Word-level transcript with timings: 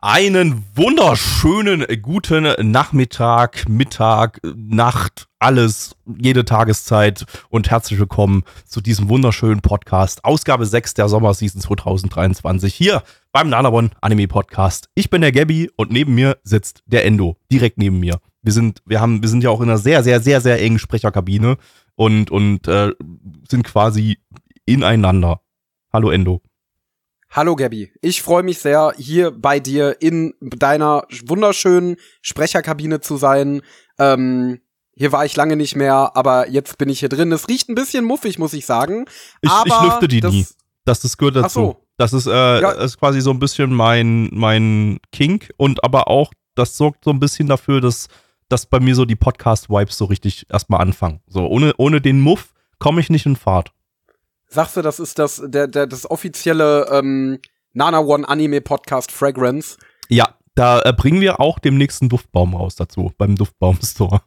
Einen 0.00 0.64
wunderschönen 0.76 1.84
guten 2.00 2.70
Nachmittag, 2.70 3.68
Mittag, 3.68 4.38
Nacht, 4.54 5.26
alles, 5.40 5.96
jede 6.06 6.44
Tageszeit 6.44 7.26
und 7.48 7.68
herzlich 7.68 7.98
willkommen 7.98 8.44
zu 8.64 8.80
diesem 8.80 9.08
wunderschönen 9.08 9.60
Podcast, 9.60 10.24
Ausgabe 10.24 10.66
6 10.66 10.94
der 10.94 11.08
Sommerseason 11.08 11.60
2023 11.60 12.72
hier 12.72 13.02
beim 13.32 13.48
Nanabon 13.48 13.90
Anime 14.00 14.28
Podcast. 14.28 14.88
Ich 14.94 15.10
bin 15.10 15.20
der 15.20 15.32
Gabby 15.32 15.68
und 15.74 15.90
neben 15.90 16.14
mir 16.14 16.38
sitzt 16.44 16.84
der 16.86 17.04
Endo, 17.04 17.36
direkt 17.50 17.78
neben 17.78 17.98
mir. 17.98 18.20
Wir 18.40 18.52
sind, 18.52 18.82
wir 18.86 19.00
haben, 19.00 19.20
wir 19.20 19.28
sind 19.28 19.42
ja 19.42 19.50
auch 19.50 19.60
in 19.60 19.68
einer 19.68 19.78
sehr, 19.78 20.04
sehr, 20.04 20.20
sehr, 20.20 20.40
sehr 20.40 20.62
engen 20.62 20.78
Sprecherkabine 20.78 21.56
und, 21.96 22.30
und 22.30 22.68
äh, 22.68 22.92
sind 23.50 23.64
quasi 23.64 24.20
ineinander. 24.64 25.40
Hallo 25.92 26.10
Endo. 26.10 26.40
Hallo 27.30 27.56
Gabby, 27.56 27.92
ich 28.00 28.22
freue 28.22 28.42
mich 28.42 28.58
sehr, 28.58 28.94
hier 28.96 29.30
bei 29.30 29.60
dir 29.60 29.96
in 30.00 30.32
deiner 30.40 31.04
wunderschönen 31.26 31.96
Sprecherkabine 32.22 33.00
zu 33.00 33.18
sein. 33.18 33.60
Ähm, 33.98 34.60
hier 34.94 35.12
war 35.12 35.26
ich 35.26 35.36
lange 35.36 35.54
nicht 35.56 35.76
mehr, 35.76 36.12
aber 36.14 36.48
jetzt 36.48 36.78
bin 36.78 36.88
ich 36.88 37.00
hier 37.00 37.10
drin. 37.10 37.30
Es 37.30 37.46
riecht 37.48 37.68
ein 37.68 37.74
bisschen 37.74 38.04
muffig, 38.06 38.38
muss 38.38 38.54
ich 38.54 38.64
sagen. 38.64 39.04
Ich, 39.42 39.50
aber 39.50 39.66
ich 39.66 39.80
lüfte 39.82 40.08
die 40.08 40.20
das, 40.20 40.32
nie. 40.32 40.46
Das, 40.86 41.00
das 41.00 41.18
gehört 41.18 41.36
dazu. 41.36 41.60
So. 41.60 41.84
Das 41.98 42.12
ist, 42.14 42.26
äh, 42.26 42.60
Ja. 42.60 42.70
ist 42.72 42.98
quasi 42.98 43.20
so 43.20 43.30
ein 43.30 43.38
bisschen 43.38 43.74
mein, 43.74 44.30
mein 44.32 44.98
Kink 45.12 45.50
und 45.58 45.84
aber 45.84 46.08
auch, 46.08 46.32
das 46.54 46.76
sorgt 46.76 47.04
so 47.04 47.10
ein 47.10 47.20
bisschen 47.20 47.46
dafür, 47.46 47.80
dass, 47.82 48.08
dass 48.48 48.64
bei 48.66 48.80
mir 48.80 48.94
so 48.94 49.04
die 49.04 49.16
Podcast-Vibes 49.16 49.98
so 49.98 50.06
richtig 50.06 50.46
erstmal 50.48 50.80
anfangen. 50.80 51.20
So, 51.26 51.46
ohne, 51.46 51.74
ohne 51.76 52.00
den 52.00 52.20
Muff 52.20 52.54
komme 52.78 53.00
ich 53.00 53.10
nicht 53.10 53.26
in 53.26 53.36
Fahrt. 53.36 53.72
Sagst 54.48 54.76
du, 54.76 54.82
das 54.82 54.98
ist 54.98 55.18
das, 55.18 55.42
der, 55.44 55.66
der, 55.68 55.86
das 55.86 56.10
offizielle 56.10 56.88
ähm, 56.90 57.38
Nana 57.74 58.00
One 58.00 58.26
Anime 58.26 58.62
Podcast 58.62 59.12
Fragrance? 59.12 59.76
Ja, 60.08 60.34
da 60.54 60.80
äh, 60.80 60.92
bringen 60.92 61.20
wir 61.20 61.38
auch 61.38 61.58
dem 61.58 61.76
nächsten 61.76 62.08
Duftbaum 62.08 62.54
raus 62.54 62.74
dazu, 62.74 63.12
beim 63.18 63.36
Duftbaum-Store. 63.36 64.22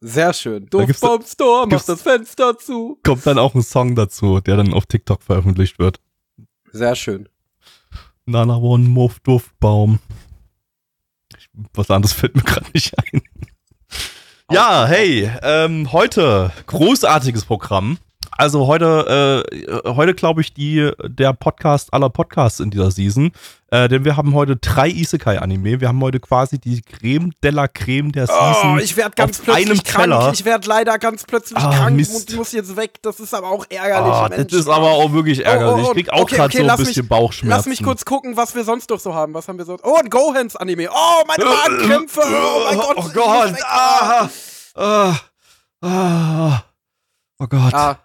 Sehr 0.00 0.32
schön. 0.32 0.66
Duftbaum 0.66 1.22
Store, 1.22 1.66
mach 1.68 1.84
das 1.84 2.00
Fenster 2.00 2.56
zu. 2.56 2.98
Kommt 3.04 3.26
dann 3.26 3.38
auch 3.38 3.54
ein 3.54 3.62
Song 3.62 3.94
dazu, 3.94 4.40
der 4.40 4.56
dann 4.56 4.72
auf 4.72 4.86
TikTok 4.86 5.22
veröffentlicht 5.22 5.78
wird. 5.78 6.00
Sehr 6.72 6.96
schön. 6.96 7.28
Nana 8.24 8.56
One 8.56 8.88
Muff 8.88 9.20
Duftbaum. 9.20 9.98
Was 11.74 11.90
anderes 11.90 12.14
fällt 12.14 12.34
mir 12.34 12.42
gerade 12.42 12.66
nicht 12.72 12.94
ein. 12.98 13.20
Ja, 14.50 14.86
hey, 14.86 15.30
ähm, 15.42 15.92
heute 15.92 16.50
großartiges 16.66 17.44
Programm. 17.44 17.98
Also 18.40 18.66
heute, 18.66 19.44
äh, 19.84 19.88
heute 19.90 20.14
glaube 20.14 20.40
ich 20.40 20.54
die 20.54 20.90
der 21.04 21.34
Podcast 21.34 21.92
aller 21.92 22.08
Podcasts 22.08 22.58
in 22.58 22.70
dieser 22.70 22.90
Season, 22.90 23.32
äh, 23.70 23.86
denn 23.86 24.06
wir 24.06 24.16
haben 24.16 24.32
heute 24.32 24.56
drei 24.56 24.88
Isekai-Anime. 24.88 25.82
Wir 25.82 25.88
haben 25.88 26.00
heute 26.00 26.20
quasi 26.20 26.58
die 26.58 26.80
Creme 26.80 27.32
de 27.44 27.50
la 27.50 27.68
Creme 27.68 28.12
der 28.12 28.28
Season. 28.28 28.76
Oh, 28.76 28.78
ich 28.78 28.96
werde 28.96 29.10
ganz 29.14 29.40
plötzlich 29.40 29.84
krank. 29.84 30.04
Teller. 30.04 30.30
Ich 30.32 30.46
werde 30.46 30.66
leider 30.66 30.98
ganz 30.98 31.24
plötzlich 31.24 31.58
Ah, 31.62 31.70
krank 31.70 31.96
Mist. 31.96 32.30
und 32.30 32.36
muss 32.38 32.52
jetzt 32.52 32.74
weg. 32.76 32.94
Das 33.02 33.20
ist 33.20 33.34
aber 33.34 33.48
auch 33.50 33.66
ärgerlich. 33.68 34.10
Ah, 34.14 34.28
Mensch. 34.30 34.50
das 34.52 34.60
ist 34.60 34.68
aber 34.70 34.88
auch 34.88 35.12
wirklich 35.12 35.44
ärgerlich. 35.44 35.84
ich 35.88 35.92
krieg 35.92 36.08
auch 36.10 36.20
okay, 36.22 36.36
gerade 36.36 36.46
okay, 36.48 36.56
so 36.56 36.62
ein 36.62 36.66
lass 36.68 36.78
bisschen 36.78 37.02
mich- 37.02 37.08
Bauchschmerzen. 37.10 37.58
Lass 37.58 37.66
mich 37.66 37.82
kurz 37.82 38.06
gucken, 38.06 38.38
was 38.38 38.54
wir 38.54 38.64
sonst 38.64 38.88
noch 38.88 39.00
so 39.00 39.14
haben. 39.14 39.34
Was 39.34 39.48
haben 39.48 39.58
wir 39.58 39.66
sonst? 39.66 39.84
Oh, 39.84 39.96
ein 40.02 40.08
Gohans 40.08 40.56
Anime. 40.56 40.88
Oh, 40.90 41.24
meine 41.26 41.44
Magenkrämpfe. 41.44 42.22
Oh 42.24 42.64
mein 42.70 42.78
Gott. 42.78 42.96
Oh 42.96 43.10
Gott. 43.12 43.54
Ah, 43.66 44.28
ah, 44.76 45.14
ah, 45.82 46.62
oh 47.38 47.46
Gott. 47.46 47.74
Ah, 47.74 47.98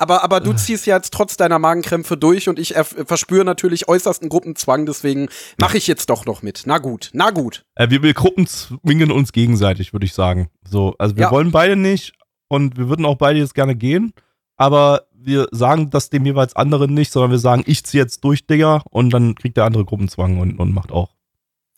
aber, 0.00 0.24
aber 0.24 0.40
du 0.40 0.52
ziehst 0.54 0.86
ja 0.86 0.96
jetzt 0.96 1.12
trotz 1.12 1.36
deiner 1.36 1.58
Magenkrämpfe 1.58 2.16
durch 2.16 2.48
und 2.48 2.58
ich 2.58 2.74
verspüre 2.74 3.44
natürlich 3.44 3.88
äußersten 3.88 4.28
Gruppenzwang, 4.28 4.86
deswegen 4.86 5.28
mache 5.58 5.78
ich 5.78 5.86
jetzt 5.86 6.10
doch 6.10 6.24
noch 6.26 6.42
mit. 6.42 6.62
Na 6.66 6.78
gut, 6.78 7.10
na 7.12 7.30
gut. 7.30 7.64
Äh, 7.74 7.90
wir, 7.90 8.02
wir 8.02 8.14
Gruppen 8.14 8.46
zwingen 8.46 9.10
uns 9.10 9.32
gegenseitig, 9.32 9.92
würde 9.92 10.06
ich 10.06 10.14
sagen. 10.14 10.48
So, 10.68 10.94
also 10.98 11.16
wir 11.16 11.24
Ja. 11.24 11.30
wollen 11.30 11.50
beide 11.52 11.76
nicht 11.76 12.12
und 12.48 12.76
wir 12.78 12.88
würden 12.88 13.04
auch 13.04 13.16
beide 13.16 13.38
jetzt 13.38 13.54
gerne 13.54 13.76
gehen, 13.76 14.12
aber 14.56 15.06
wir 15.12 15.48
sagen 15.52 15.90
das 15.90 16.08
dem 16.08 16.24
jeweils 16.24 16.56
anderen 16.56 16.94
nicht, 16.94 17.12
sondern 17.12 17.30
wir 17.30 17.38
sagen, 17.38 17.62
ich 17.66 17.84
ziehe 17.84 18.02
jetzt 18.02 18.24
durch, 18.24 18.46
Digga, 18.46 18.82
und 18.90 19.10
dann 19.10 19.34
kriegt 19.34 19.56
der 19.58 19.64
andere 19.64 19.84
Gruppenzwang 19.84 20.38
und, 20.40 20.58
und 20.58 20.72
macht 20.72 20.92
auch. 20.92 21.10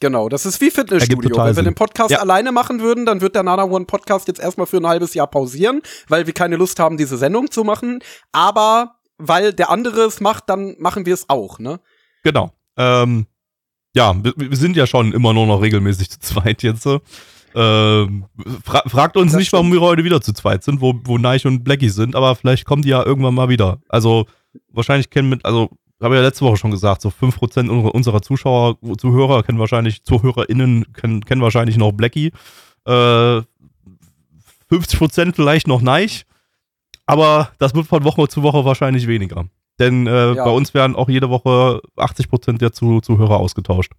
Genau, 0.02 0.28
das 0.28 0.44
ist 0.46 0.60
wie 0.60 0.72
Fitnessstudio. 0.72 1.36
Wenn 1.36 1.54
wir 1.54 1.62
den 1.62 1.76
Podcast 1.76 2.10
Ja. 2.10 2.18
alleine 2.18 2.50
machen 2.50 2.80
würden, 2.80 3.06
dann 3.06 3.20
wird 3.20 3.36
der 3.36 3.44
Nana 3.44 3.62
One 3.62 3.84
Podcast 3.84 4.26
jetzt 4.26 4.40
erstmal 4.40 4.66
für 4.66 4.78
ein 4.78 4.86
halbes 4.88 5.14
Jahr 5.14 5.28
pausieren, 5.28 5.80
weil 6.08 6.26
wir 6.26 6.34
keine 6.34 6.56
Lust 6.56 6.80
haben, 6.80 6.96
diese 6.96 7.16
Sendung 7.16 7.52
zu 7.52 7.62
machen. 7.62 8.00
Aber 8.32 8.96
weil 9.16 9.52
der 9.52 9.70
andere 9.70 10.00
es 10.00 10.20
macht, 10.20 10.48
dann 10.48 10.74
machen 10.80 11.06
wir 11.06 11.14
es 11.14 11.28
auch, 11.28 11.60
ne? 11.60 11.78
Genau. 12.24 12.50
Ähm, 12.76 13.26
ja, 13.94 14.12
wir, 14.24 14.32
wir 14.36 14.56
sind 14.56 14.76
ja 14.76 14.88
schon 14.88 15.12
immer 15.12 15.32
nur 15.34 15.46
noch 15.46 15.62
regelmäßig 15.62 16.10
zu 16.10 16.18
zweit 16.18 16.64
jetzt. 16.64 16.84
Ähm, 17.54 18.24
fra 18.64 18.82
fragt 18.88 19.16
uns 19.16 19.30
Das 19.30 19.38
nicht, 19.38 19.52
warum 19.52 19.72
wir 19.72 19.80
heute 19.82 20.02
wieder 20.02 20.20
zu 20.20 20.32
zweit 20.32 20.64
sind, 20.64 20.80
wo, 20.80 20.94
wo 21.04 21.16
Neich 21.16 21.46
und 21.46 21.62
Blackie 21.62 21.90
sind, 21.90 22.16
aber 22.16 22.34
vielleicht 22.34 22.64
kommen 22.64 22.82
die 22.82 22.88
ja 22.88 23.04
irgendwann 23.06 23.34
mal 23.34 23.48
wieder. 23.48 23.78
Also 23.88 24.26
wahrscheinlich 24.72 25.10
kennen 25.10 25.28
mit, 25.28 25.44
also 25.44 25.70
habe 26.02 26.16
ja 26.16 26.22
letzte 26.22 26.44
Woche 26.44 26.56
schon 26.56 26.70
gesagt, 26.70 27.02
so 27.02 27.08
5% 27.10 27.68
unserer, 27.68 27.94
unserer 27.94 28.22
Zuschauer, 28.22 28.76
Zuhörer 28.98 29.42
kennen 29.42 29.58
wahrscheinlich, 29.58 30.02
ZuhörerInnen 30.04 30.92
kennen, 30.92 31.24
kennen 31.24 31.42
wahrscheinlich 31.42 31.76
noch 31.76 31.92
Blackie. 31.92 32.32
Äh, 32.86 33.42
50% 34.70 35.34
vielleicht 35.34 35.66
noch 35.66 35.82
Neich. 35.82 36.24
Aber 37.06 37.50
das 37.58 37.74
wird 37.74 37.86
von 37.86 38.04
Woche 38.04 38.28
zu 38.28 38.42
Woche 38.42 38.64
wahrscheinlich 38.64 39.06
weniger. 39.06 39.46
Denn 39.78 40.06
äh, 40.06 40.32
Ja. 40.34 40.44
bei 40.44 40.50
uns 40.50 40.72
werden 40.74 40.96
auch 40.96 41.08
jede 41.08 41.28
Woche 41.30 41.80
80% 41.96 42.58
der 42.58 42.72
Zu 42.72 43.00
Zuhörer 43.00 43.38
ausgetauscht. 43.38 43.92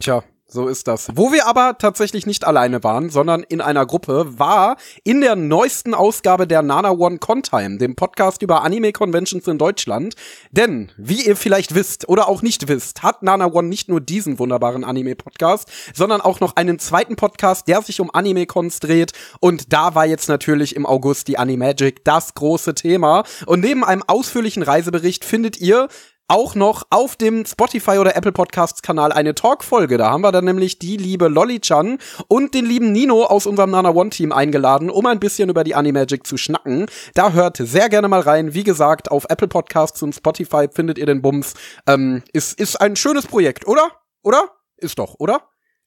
Tja, 0.00 0.22
so 0.54 0.68
ist 0.68 0.86
das. 0.86 1.08
Wo 1.14 1.32
wir 1.32 1.46
aber 1.46 1.76
tatsächlich 1.78 2.26
nicht 2.26 2.46
alleine 2.46 2.84
waren, 2.84 3.10
sondern 3.10 3.42
in 3.42 3.60
einer 3.60 3.84
Gruppe, 3.84 4.38
war 4.38 4.76
in 5.02 5.20
der 5.20 5.34
neuesten 5.34 5.94
Ausgabe 5.94 6.46
der 6.46 6.62
Nana 6.62 6.92
One 6.92 7.18
Contime, 7.18 7.78
dem 7.78 7.96
Podcast 7.96 8.40
über 8.40 8.62
Anime-Conventions 8.62 9.48
in 9.48 9.58
Deutschland. 9.58 10.14
Denn, 10.52 10.92
wie 10.96 11.26
ihr 11.26 11.34
vielleicht 11.36 11.74
wisst 11.74 12.08
oder 12.08 12.28
auch 12.28 12.40
nicht 12.40 12.68
wisst, 12.68 13.02
hat 13.02 13.24
Nana 13.24 13.52
One 13.52 13.68
nicht 13.68 13.88
nur 13.88 14.00
diesen 14.00 14.38
wunderbaren 14.38 14.84
Anime-Podcast, 14.84 15.68
sondern 15.92 16.20
auch 16.20 16.38
noch 16.38 16.54
einen 16.54 16.78
zweiten 16.78 17.16
Podcast, 17.16 17.66
der 17.66 17.82
sich 17.82 18.00
um 18.00 18.14
Anime-Cons 18.14 18.78
dreht. 18.78 19.12
Und 19.40 19.72
da 19.72 19.96
war 19.96 20.06
jetzt 20.06 20.28
natürlich 20.28 20.76
im 20.76 20.86
August 20.86 21.26
die 21.26 21.36
Animagic 21.36 22.04
das 22.04 22.32
große 22.34 22.76
Thema. 22.76 23.24
Und 23.46 23.58
neben 23.58 23.84
einem 23.84 24.04
ausführlichen 24.06 24.62
Reisebericht 24.62 25.24
findet 25.24 25.60
ihr 25.60 25.88
auch 26.28 26.54
noch 26.54 26.84
auf 26.90 27.16
dem 27.16 27.44
Spotify 27.44 27.98
oder 27.98 28.16
Apple 28.16 28.32
Podcasts 28.32 28.80
Kanal 28.82 29.12
eine 29.12 29.34
Talk-Folge. 29.34 29.98
Da 29.98 30.10
haben 30.10 30.22
wir 30.22 30.32
dann 30.32 30.44
nämlich 30.46 30.78
die 30.78 30.96
liebe 30.96 31.28
Lolly-chan 31.28 31.98
und 32.28 32.54
den 32.54 32.64
lieben 32.64 32.92
Nino 32.92 33.24
aus 33.24 33.46
unserem 33.46 33.70
Nana 33.70 33.90
One 33.90 34.10
Team 34.10 34.32
eingeladen, 34.32 34.88
um 34.90 35.04
ein 35.06 35.20
bisschen 35.20 35.50
über 35.50 35.64
die 35.64 35.74
Animagic 35.74 36.26
zu 36.26 36.36
schnacken. 36.36 36.86
Da 37.14 37.32
hört 37.32 37.58
sehr 37.58 37.88
gerne 37.88 38.08
mal 38.08 38.20
rein. 38.20 38.54
Wie 38.54 38.64
gesagt, 38.64 39.10
auf 39.10 39.26
Apple 39.28 39.48
Podcasts 39.48 40.02
und 40.02 40.14
Spotify 40.14 40.66
findet 40.72 40.96
ihr 40.98 41.06
den 41.06 41.20
Bums. 41.20 41.54
Ähm, 41.86 42.22
ist, 42.32 42.58
ist 42.58 42.76
ein 42.80 42.96
schönes 42.96 43.26
Projekt, 43.26 43.66
oder? 43.66 43.88
Oder? 44.22 44.50
Ist 44.78 44.98
doch, 44.98 45.16
oder? 45.18 45.42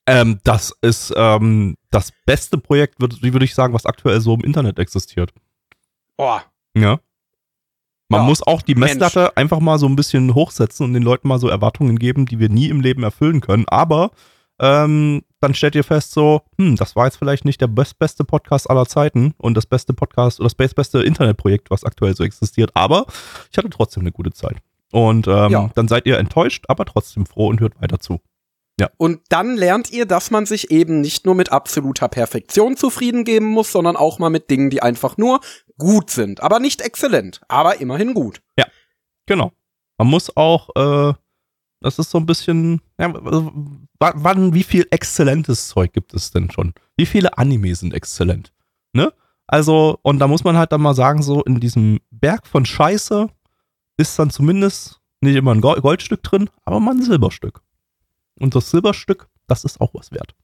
Ähm, 0.05 0.39
das 0.43 0.71
ist 0.81 1.13
ähm, 1.17 1.75
das 1.91 2.11
beste 2.25 2.57
Projekt, 2.57 2.99
würd- 3.01 3.21
würde 3.33 3.43
ich 3.45 3.53
sagen, 3.55 3.73
was 3.73 3.85
aktuell 3.85 4.21
so 4.21 4.35
im 4.35 4.41
Internet 4.41 4.79
existiert. 4.79 5.33
Oh, 6.17 6.37
Ja. 6.75 6.99
Man 8.09 8.21
Ja, 8.21 8.27
muss 8.27 8.41
auch 8.45 8.61
die 8.61 8.75
Mensch. 8.75 8.91
Messlatte 8.93 9.35
einfach 9.35 9.59
mal 9.59 9.77
so 9.79 9.85
ein 9.87 9.95
bisschen 9.95 10.33
hochsetzen 10.33 10.85
und 10.85 10.93
den 10.93 11.03
Leuten 11.03 11.27
mal 11.27 11.39
so 11.39 11.49
Erwartungen 11.49 11.99
geben, 11.99 12.25
die 12.25 12.39
wir 12.39 12.49
nie 12.49 12.69
im 12.69 12.79
Leben 12.81 13.03
erfüllen 13.03 13.41
können. 13.41 13.65
Aber 13.67 14.11
ähm, 14.59 15.23
dann 15.41 15.53
stellt 15.53 15.75
ihr 15.75 15.83
fest 15.83 16.13
so, 16.13 16.41
hm, 16.57 16.77
das 16.77 16.95
war 16.95 17.05
jetzt 17.05 17.17
vielleicht 17.17 17.45
nicht 17.45 17.59
der 17.61 17.67
best 17.67 17.99
beste 17.99 18.23
Podcast 18.23 18.69
aller 18.69 18.85
Zeiten 18.87 19.33
und 19.37 19.55
das 19.55 19.65
beste 19.65 19.93
Podcast 19.93 20.39
oder 20.39 20.45
das 20.47 20.55
best- 20.55 20.75
beste 20.75 21.03
Internetprojekt, 21.03 21.69
was 21.69 21.83
aktuell 21.83 22.15
so 22.15 22.23
existiert. 22.23 22.71
Aber 22.75 23.05
ich 23.51 23.57
hatte 23.57 23.69
trotzdem 23.69 24.01
eine 24.01 24.11
gute 24.13 24.31
Zeit. 24.31 24.57
Und 24.93 25.27
ähm, 25.27 25.51
Ja. 25.51 25.69
dann 25.75 25.87
seid 25.89 26.05
ihr 26.05 26.17
enttäuscht, 26.17 26.63
aber 26.69 26.85
trotzdem 26.85 27.25
froh 27.25 27.47
und 27.47 27.59
hört 27.59 27.79
weiter 27.81 27.99
zu. 27.99 28.19
Und 28.97 29.21
dann 29.29 29.57
lernt 29.57 29.91
ihr, 29.91 30.05
dass 30.05 30.29
man 30.29 30.45
sich 30.45 30.69
eben 30.69 31.01
nicht 31.01 31.25
nur 31.25 31.33
mit 31.33 31.51
absoluter 31.51 32.07
Perfektion 32.09 32.77
zufrieden 32.77 33.23
geben 33.25 33.47
muss, 33.47 33.71
sondern 33.71 33.95
auch 33.95 34.19
mal 34.19 34.29
mit 34.29 34.51
Dingen, 34.51 34.69
die 34.69 34.83
einfach 34.83 35.17
nur 35.17 35.39
gut 35.77 36.09
sind. 36.09 36.41
Aber 36.41 36.59
nicht 36.59 36.81
exzellent, 36.81 37.41
aber 37.47 37.79
immerhin 37.79 38.13
gut. 38.13 38.41
Genau. 39.25 39.51
Man 39.97 40.07
muss 40.07 40.35
auch 40.35 40.69
äh, 40.75 41.13
Das 41.79 41.99
ist 41.99 42.09
so 42.09 42.17
ein 42.17 42.25
bisschen, 42.25 42.81
ja, 42.99 43.13
also, 43.13 43.51
wann, 43.99 44.53
wie 44.53 44.63
viel 44.63 44.87
exzellentes 44.89 45.67
Zeug 45.67 45.93
gibt 45.93 46.13
es 46.13 46.31
denn 46.31 46.49
schon? 46.49 46.73
Wie 46.95 47.05
viele 47.05 47.37
Anime 47.37 47.75
sind 47.75 47.93
exzellent? 47.93 48.51
Ne? 48.93 49.13
Also, 49.45 49.99
und 50.01 50.19
da 50.19 50.27
muss 50.27 50.43
man 50.43 50.57
halt 50.57 50.71
dann 50.71 50.81
mal 50.81 50.95
sagen, 50.95 51.21
so 51.21 51.43
in 51.43 51.59
diesem 51.59 51.99
Berg 52.09 52.47
von 52.47 52.65
Scheiße 52.65 53.27
ist 53.97 54.17
dann 54.17 54.29
zumindest 54.31 54.99
nicht 55.21 55.35
immer 55.35 55.53
ein 55.53 55.61
Goldstück 55.61 56.23
drin, 56.23 56.49
aber 56.65 56.79
mal 56.79 56.95
ein 56.95 57.03
Silberstück. 57.03 57.61
Und 58.39 58.55
das 58.55 58.69
Silberstück, 58.71 59.29
das 59.47 59.63
ist 59.63 59.79
auch 59.81 59.93
was 59.93 60.11
wert. 60.11 60.35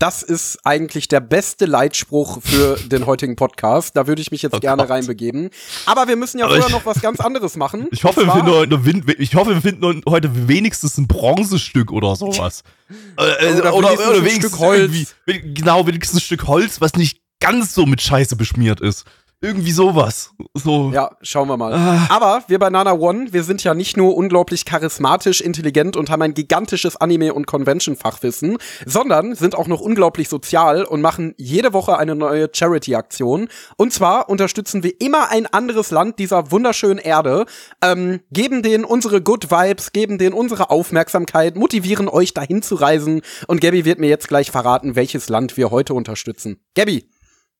Das 0.00 0.22
ist 0.22 0.60
eigentlich 0.62 1.08
der 1.08 1.18
beste 1.18 1.66
Leitspruch 1.66 2.40
für 2.40 2.76
den 2.88 3.06
heutigen 3.06 3.34
Podcast. 3.34 3.96
Da 3.96 4.06
würde 4.06 4.22
ich 4.22 4.30
mich 4.30 4.42
jetzt 4.42 4.54
oh 4.54 4.60
gerne 4.60 4.82
Gott. 4.82 4.90
reinbegeben. 4.90 5.50
Aber 5.86 6.06
wir 6.06 6.14
müssen 6.14 6.38
ja 6.38 6.44
Aber 6.44 6.54
vorher 6.54 6.70
noch 6.70 6.86
was 6.86 7.00
ganz 7.00 7.18
anderes 7.18 7.56
machen. 7.56 7.88
Ich 7.90 8.04
hoffe, 8.04 8.24
wir 8.24 8.32
finden 8.32 8.50
heute, 8.52 9.12
ich 9.20 9.34
hoffe, 9.34 9.54
wir 9.54 9.60
finden 9.60 10.02
heute 10.08 10.46
wenigstens 10.46 10.98
ein 10.98 11.08
Bronzestück 11.08 11.90
oder 11.92 12.16
sowas. 12.16 12.62
Äh, 13.18 13.52
oder, 13.52 13.74
oder, 13.74 13.92
oder, 13.92 14.08
oder 14.08 14.24
wenigstens 14.24 14.44
ein 14.44 14.48
Stück 14.48 14.58
Holz. 14.60 15.14
Genau, 15.26 15.86
wenigstens 15.86 16.20
ein 16.20 16.22
Stück 16.22 16.46
Holz, 16.46 16.80
was 16.80 16.94
nicht 16.94 17.20
ganz 17.38 17.74
so 17.74 17.84
mit 17.84 18.00
Scheiße 18.00 18.34
beschmiert 18.34 18.80
ist. 18.80 19.04
Irgendwie 19.40 19.70
sowas. 19.70 20.32
So. 20.54 20.90
Ja, 20.92 21.16
schauen 21.22 21.46
wir 21.46 21.56
mal. 21.56 21.72
Ah. 21.72 22.08
Aber 22.10 22.42
wir 22.48 22.58
bei 22.58 22.70
Nana 22.70 22.94
One, 22.94 23.32
wir 23.32 23.44
sind 23.44 23.62
ja 23.62 23.72
nicht 23.72 23.96
nur 23.96 24.16
unglaublich 24.16 24.64
charismatisch, 24.64 25.40
intelligent 25.40 25.96
und 25.96 26.10
haben 26.10 26.22
ein 26.22 26.34
gigantisches 26.34 26.96
Anime- 26.96 27.32
und 27.32 27.46
Convention-Fachwissen, 27.46 28.58
sondern 28.84 29.36
sind 29.36 29.54
auch 29.54 29.68
noch 29.68 29.80
unglaublich 29.80 30.28
sozial 30.28 30.84
und 30.84 31.02
machen 31.02 31.34
jede 31.36 31.72
Woche 31.72 31.98
eine 31.98 32.16
neue 32.16 32.50
Charity-Aktion. 32.52 33.48
Und 33.76 33.92
zwar 33.92 34.28
unterstützen 34.28 34.82
wir 34.82 35.00
immer 35.00 35.30
ein 35.30 35.46
anderes 35.46 35.92
Land 35.92 36.18
dieser 36.18 36.50
wunderschönen 36.50 36.98
Erde, 36.98 37.46
ähm, 37.80 38.18
geben 38.32 38.64
denen 38.64 38.84
unsere 38.84 39.22
Good 39.22 39.52
Vibes, 39.52 39.92
geben 39.92 40.18
denen 40.18 40.34
unsere 40.34 40.70
Aufmerksamkeit, 40.70 41.54
motivieren 41.54 42.08
euch 42.08 42.34
dahin 42.34 42.60
zu 42.60 42.74
reisen. 42.74 43.22
Und 43.46 43.60
Gabby 43.60 43.84
wird 43.84 44.00
mir 44.00 44.08
jetzt 44.08 44.26
gleich 44.26 44.50
verraten, 44.50 44.96
welches 44.96 45.28
Land 45.28 45.56
wir 45.56 45.70
heute 45.70 45.94
unterstützen. 45.94 46.58
Gabby. 46.74 47.08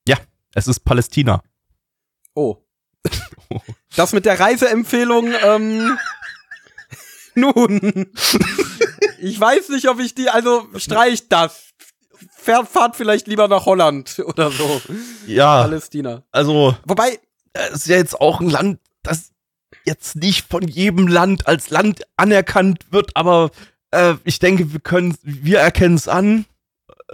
Ja, 0.05 0.17
es 0.53 0.67
ist 0.67 0.81
Palästina. 0.81 1.41
Oh. 2.39 2.57
Das 3.95 4.13
mit 4.13 4.25
der 4.25 4.39
Reiseempfehlung, 4.39 5.33
ähm, 5.43 5.97
nun. 7.35 8.11
Ich 9.19 9.39
weiß 9.39 9.69
nicht, 9.69 9.89
ob 9.89 9.99
ich 9.99 10.13
die, 10.13 10.29
also 10.29 10.67
streicht 10.77 11.31
das. 11.31 11.69
Fahrt 12.37 12.95
vielleicht 12.95 13.27
lieber 13.27 13.47
nach 13.47 13.65
Holland 13.65 14.21
oder 14.25 14.51
so. 14.51 14.81
Ja. 15.25 15.63
Palästina. 15.63 16.23
Also. 16.31 16.77
Wobei. 16.85 17.19
Es 17.53 17.71
ist 17.71 17.87
ja 17.87 17.97
jetzt 17.97 18.21
auch 18.21 18.39
ein 18.39 18.49
Land, 18.49 18.79
das 19.01 19.31
jetzt 19.85 20.15
nicht 20.15 20.47
von 20.47 20.67
jedem 20.67 21.07
Land 21.07 21.47
als 21.47 21.71
Land 21.71 22.03
anerkannt 22.15 22.85
wird, 22.91 23.15
aber 23.15 23.49
äh, 23.91 24.13
ich 24.23 24.37
denke, 24.37 24.71
wir 24.71 24.79
können, 24.79 25.17
wir 25.23 25.59
erkennen 25.59 25.95
es 25.95 26.07
an. 26.07 26.45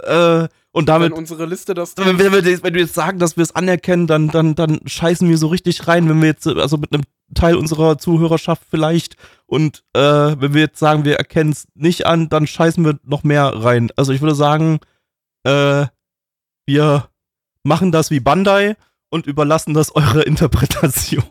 Äh, 0.02 0.48
und 0.72 0.90
damit. 0.90 1.10
Wenn 1.10 1.18
unsere 1.18 1.46
Liste 1.46 1.72
das. 1.72 1.96
Wenn, 1.96 2.18
wenn, 2.18 2.32
wir, 2.32 2.44
wenn 2.62 2.74
wir 2.74 2.82
jetzt 2.82 2.94
sagen, 2.94 3.18
dass 3.18 3.36
wir 3.36 3.42
es 3.42 3.54
anerkennen, 3.54 4.06
dann, 4.06 4.28
dann, 4.28 4.54
dann 4.54 4.80
scheißen 4.84 5.28
wir 5.28 5.38
so 5.38 5.46
richtig 5.46 5.88
rein, 5.88 6.08
wenn 6.08 6.20
wir 6.20 6.28
jetzt, 6.28 6.46
also 6.46 6.76
mit 6.76 6.92
einem 6.92 7.04
Teil 7.34 7.56
unserer 7.56 7.98
Zuhörerschaft 7.98 8.62
vielleicht. 8.68 9.16
Und 9.46 9.84
äh, 9.94 10.00
wenn 10.00 10.54
wir 10.54 10.60
jetzt 10.60 10.78
sagen, 10.78 11.04
wir 11.04 11.16
erkennen 11.16 11.52
es 11.52 11.66
nicht 11.74 12.06
an, 12.06 12.28
dann 12.28 12.46
scheißen 12.46 12.84
wir 12.84 12.98
noch 13.04 13.24
mehr 13.24 13.44
rein. 13.54 13.90
Also 13.96 14.12
ich 14.12 14.20
würde 14.20 14.34
sagen, 14.34 14.80
äh, 15.44 15.86
wir 16.66 17.08
machen 17.62 17.90
das 17.92 18.10
wie 18.10 18.20
Bandai 18.20 18.76
und 19.08 19.26
überlassen 19.26 19.74
das 19.74 19.94
eurer 19.94 20.26
Interpretation. 20.26 21.24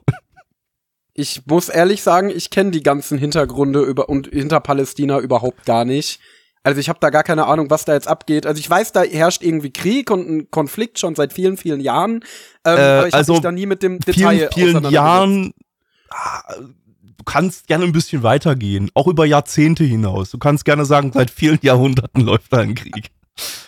Ich 1.13 1.45
muss 1.45 1.69
ehrlich 1.69 2.03
sagen, 2.03 2.29
ich 2.29 2.49
kenne 2.49 2.71
die 2.71 2.83
ganzen 2.83 3.17
Hintergründe 3.17 3.81
über 3.81 4.09
und 4.09 4.27
hinter 4.27 4.59
Palästina 4.59 5.19
überhaupt 5.19 5.65
gar 5.65 5.85
nicht. 5.85 6.19
Also 6.65 6.79
ich 6.79 6.89
habe 6.89 6.97
da 6.99 7.11
gar 7.11 7.21
keine 7.21 7.45
Ahnung, 7.45 7.69
was 7.69 7.85
da 7.85 7.93
jetzt 7.93 8.07
abgeht. 8.07 8.47
Also 8.47 8.59
ich 8.59 8.67
weiß, 8.67 8.91
da 8.91 9.03
herrscht 9.03 9.43
irgendwie 9.43 9.71
Krieg 9.71 10.09
und 10.09 10.27
ein 10.27 10.49
Konflikt 10.49 10.97
schon 10.97 11.13
seit 11.13 11.31
vielen, 11.31 11.57
vielen 11.57 11.79
Jahren. 11.79 12.23
Ähm, 12.65 12.77
äh, 12.77 12.81
aber 12.81 13.07
ich 13.07 13.13
also 13.13 13.33
habe 13.33 13.37
mich 13.37 13.43
da 13.43 13.51
nie 13.51 13.65
mit 13.67 13.83
dem 13.83 13.99
Detail 13.99 14.49
vielen, 14.51 14.81
vielen 14.81 14.91
Jahren. 14.91 15.53
Ah, 16.09 16.55
du 16.57 17.23
kannst 17.23 17.67
gerne 17.67 17.83
ein 17.83 17.91
bisschen 17.91 18.23
weitergehen, 18.23 18.89
auch 18.95 19.05
über 19.05 19.27
Jahrzehnte 19.27 19.83
hinaus. 19.83 20.31
Du 20.31 20.39
kannst 20.39 20.65
gerne 20.65 20.85
sagen, 20.85 21.11
seit 21.13 21.29
vielen 21.29 21.59
Jahrhunderten 21.61 22.21
läuft 22.25 22.51
da 22.51 22.61
ein 22.61 22.73
Krieg. 22.73 23.11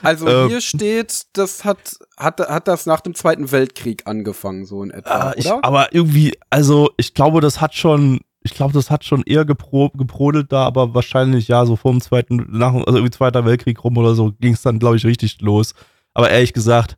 Also 0.01 0.27
ähm, 0.27 0.47
hier 0.47 0.61
steht, 0.61 1.27
das 1.33 1.65
hat, 1.65 1.99
hat, 2.17 2.39
hat 2.39 2.67
das 2.67 2.87
nach 2.87 3.01
dem 3.01 3.13
Zweiten 3.13 3.51
Weltkrieg 3.51 4.07
angefangen, 4.07 4.65
so 4.65 4.81
in 4.81 4.89
etwa, 4.89 5.33
äh, 5.33 5.39
ich, 5.39 5.51
aber 5.51 5.93
irgendwie, 5.93 6.35
also 6.49 6.89
ich 6.97 7.13
glaube, 7.13 7.41
das 7.41 7.61
hat 7.61 7.75
schon 7.75 8.21
ich 8.47 8.53
glaube, 8.53 8.73
das 8.73 8.89
hat 8.89 9.03
schon 9.03 9.23
eher 9.23 9.45
gepro 9.45 9.89
gebrodelt 9.89 10.51
da, 10.51 10.65
aber 10.65 10.93
wahrscheinlich 10.93 11.47
ja, 11.49 11.65
so 11.65 11.75
vor 11.75 11.91
dem 11.91 12.01
zweiten, 12.01 12.47
nach, 12.49 12.73
also 12.73 12.97
irgendwie 12.97 13.11
Zweiter 13.11 13.45
Weltkrieg 13.45 13.83
rum 13.83 13.97
oder 13.97 14.15
so, 14.15 14.31
ging 14.39 14.53
es 14.53 14.61
dann, 14.61 14.79
glaube 14.79 14.95
ich, 14.95 15.05
richtig 15.05 15.41
los. 15.41 15.73
Aber 16.13 16.29
ehrlich 16.29 16.53
gesagt, 16.53 16.97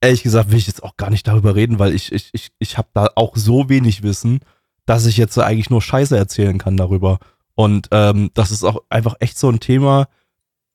ehrlich 0.00 0.22
gesagt, 0.22 0.50
will 0.50 0.58
ich 0.58 0.66
jetzt 0.66 0.82
auch 0.82 0.96
gar 0.96 1.10
nicht 1.10 1.26
darüber 1.28 1.54
reden, 1.54 1.78
weil 1.78 1.94
ich, 1.94 2.12
ich, 2.12 2.30
ich, 2.32 2.50
ich 2.58 2.76
habe 2.76 2.88
da 2.92 3.08
auch 3.14 3.36
so 3.36 3.68
wenig 3.68 4.02
Wissen, 4.02 4.40
dass 4.84 5.06
ich 5.06 5.16
jetzt 5.16 5.38
eigentlich 5.38 5.70
nur 5.70 5.80
Scheiße 5.80 6.16
erzählen 6.16 6.58
kann 6.58 6.76
darüber. 6.76 7.18
Und 7.54 7.88
ähm, 7.92 8.30
das 8.34 8.50
ist 8.50 8.64
auch 8.64 8.82
einfach 8.88 9.14
echt 9.20 9.38
so 9.38 9.48
ein 9.48 9.60
Thema, 9.60 10.08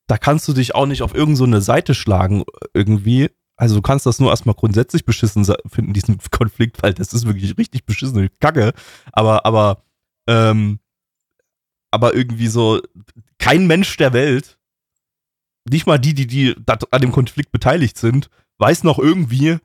da 0.07 0.17
kannst 0.17 0.47
du 0.47 0.53
dich 0.53 0.75
auch 0.75 0.85
nicht 0.85 1.01
auf 1.01 1.13
irgendeine 1.13 1.61
so 1.61 1.65
Seite 1.65 1.93
schlagen 1.93 2.43
irgendwie, 2.73 3.29
also 3.55 3.75
du 3.75 3.81
kannst 3.81 4.05
das 4.05 4.19
nur 4.19 4.31
erstmal 4.31 4.55
grundsätzlich 4.55 5.05
beschissen 5.05 5.45
finden, 5.67 5.93
diesen 5.93 6.19
Konflikt, 6.31 6.81
weil 6.83 6.93
das 6.93 7.13
ist 7.13 7.25
wirklich 7.25 7.57
richtig 7.57 7.85
beschissene 7.85 8.29
Kacke. 8.39 8.73
Aber, 9.11 9.45
aber, 9.45 9.83
ähm, 10.27 10.79
aber 11.91 12.15
irgendwie 12.15 12.47
so, 12.47 12.81
kein 13.37 13.67
Mensch 13.67 13.95
der 13.97 14.13
Welt, 14.13 14.57
nicht 15.69 15.85
mal 15.85 15.99
die, 15.99 16.13
die, 16.13 16.27
die 16.27 16.55
an 16.91 17.01
dem 17.01 17.11
Konflikt 17.11 17.51
beteiligt 17.51 17.97
sind, 17.97 18.29
weiß 18.57 18.83
noch 18.83 18.99
irgendwie 18.99 19.57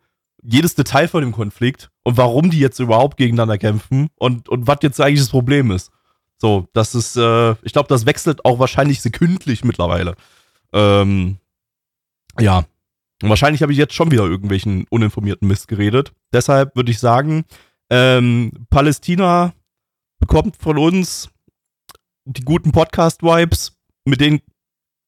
jedes 0.42 0.74
Detail 0.74 1.08
von 1.08 1.22
dem 1.22 1.32
Konflikt 1.32 1.90
und 2.04 2.16
warum 2.16 2.50
die 2.50 2.60
jetzt 2.60 2.78
überhaupt 2.78 3.16
gegeneinander 3.16 3.58
kämpfen 3.58 4.08
und, 4.16 4.48
und 4.48 4.66
was 4.66 4.78
jetzt 4.82 5.00
eigentlich 5.00 5.20
das 5.20 5.30
Problem 5.30 5.70
ist. 5.70 5.90
So, 6.36 6.68
das 6.72 6.94
ist, 6.94 7.16
äh, 7.16 7.52
ich 7.62 7.72
glaube, 7.72 7.88
das 7.88 8.06
wechselt 8.06 8.44
auch 8.44 8.60
wahrscheinlich 8.60 9.02
sekündlich 9.02 9.64
mittlerweile. 9.64 10.14
Ähm, 10.72 11.38
ja, 12.38 12.64
und 13.22 13.28
wahrscheinlich 13.28 13.62
habe 13.62 13.72
ich 13.72 13.78
jetzt 13.78 13.94
schon 13.94 14.10
wieder 14.10 14.24
irgendwelchen 14.24 14.86
uninformierten 14.90 15.48
Mist 15.48 15.68
geredet. 15.68 16.12
Deshalb 16.32 16.76
würde 16.76 16.90
ich 16.90 17.00
sagen, 17.00 17.44
ähm, 17.90 18.52
Palästina 18.70 19.54
bekommt 20.20 20.56
von 20.56 20.78
uns 20.78 21.30
die 22.24 22.42
guten 22.42 22.72
Podcast-Vibes, 22.72 23.78
mit 24.04 24.20
denen 24.20 24.40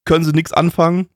können 0.05 0.25
sie 0.25 0.33
nichts 0.33 0.53
anfangen, 0.53 1.09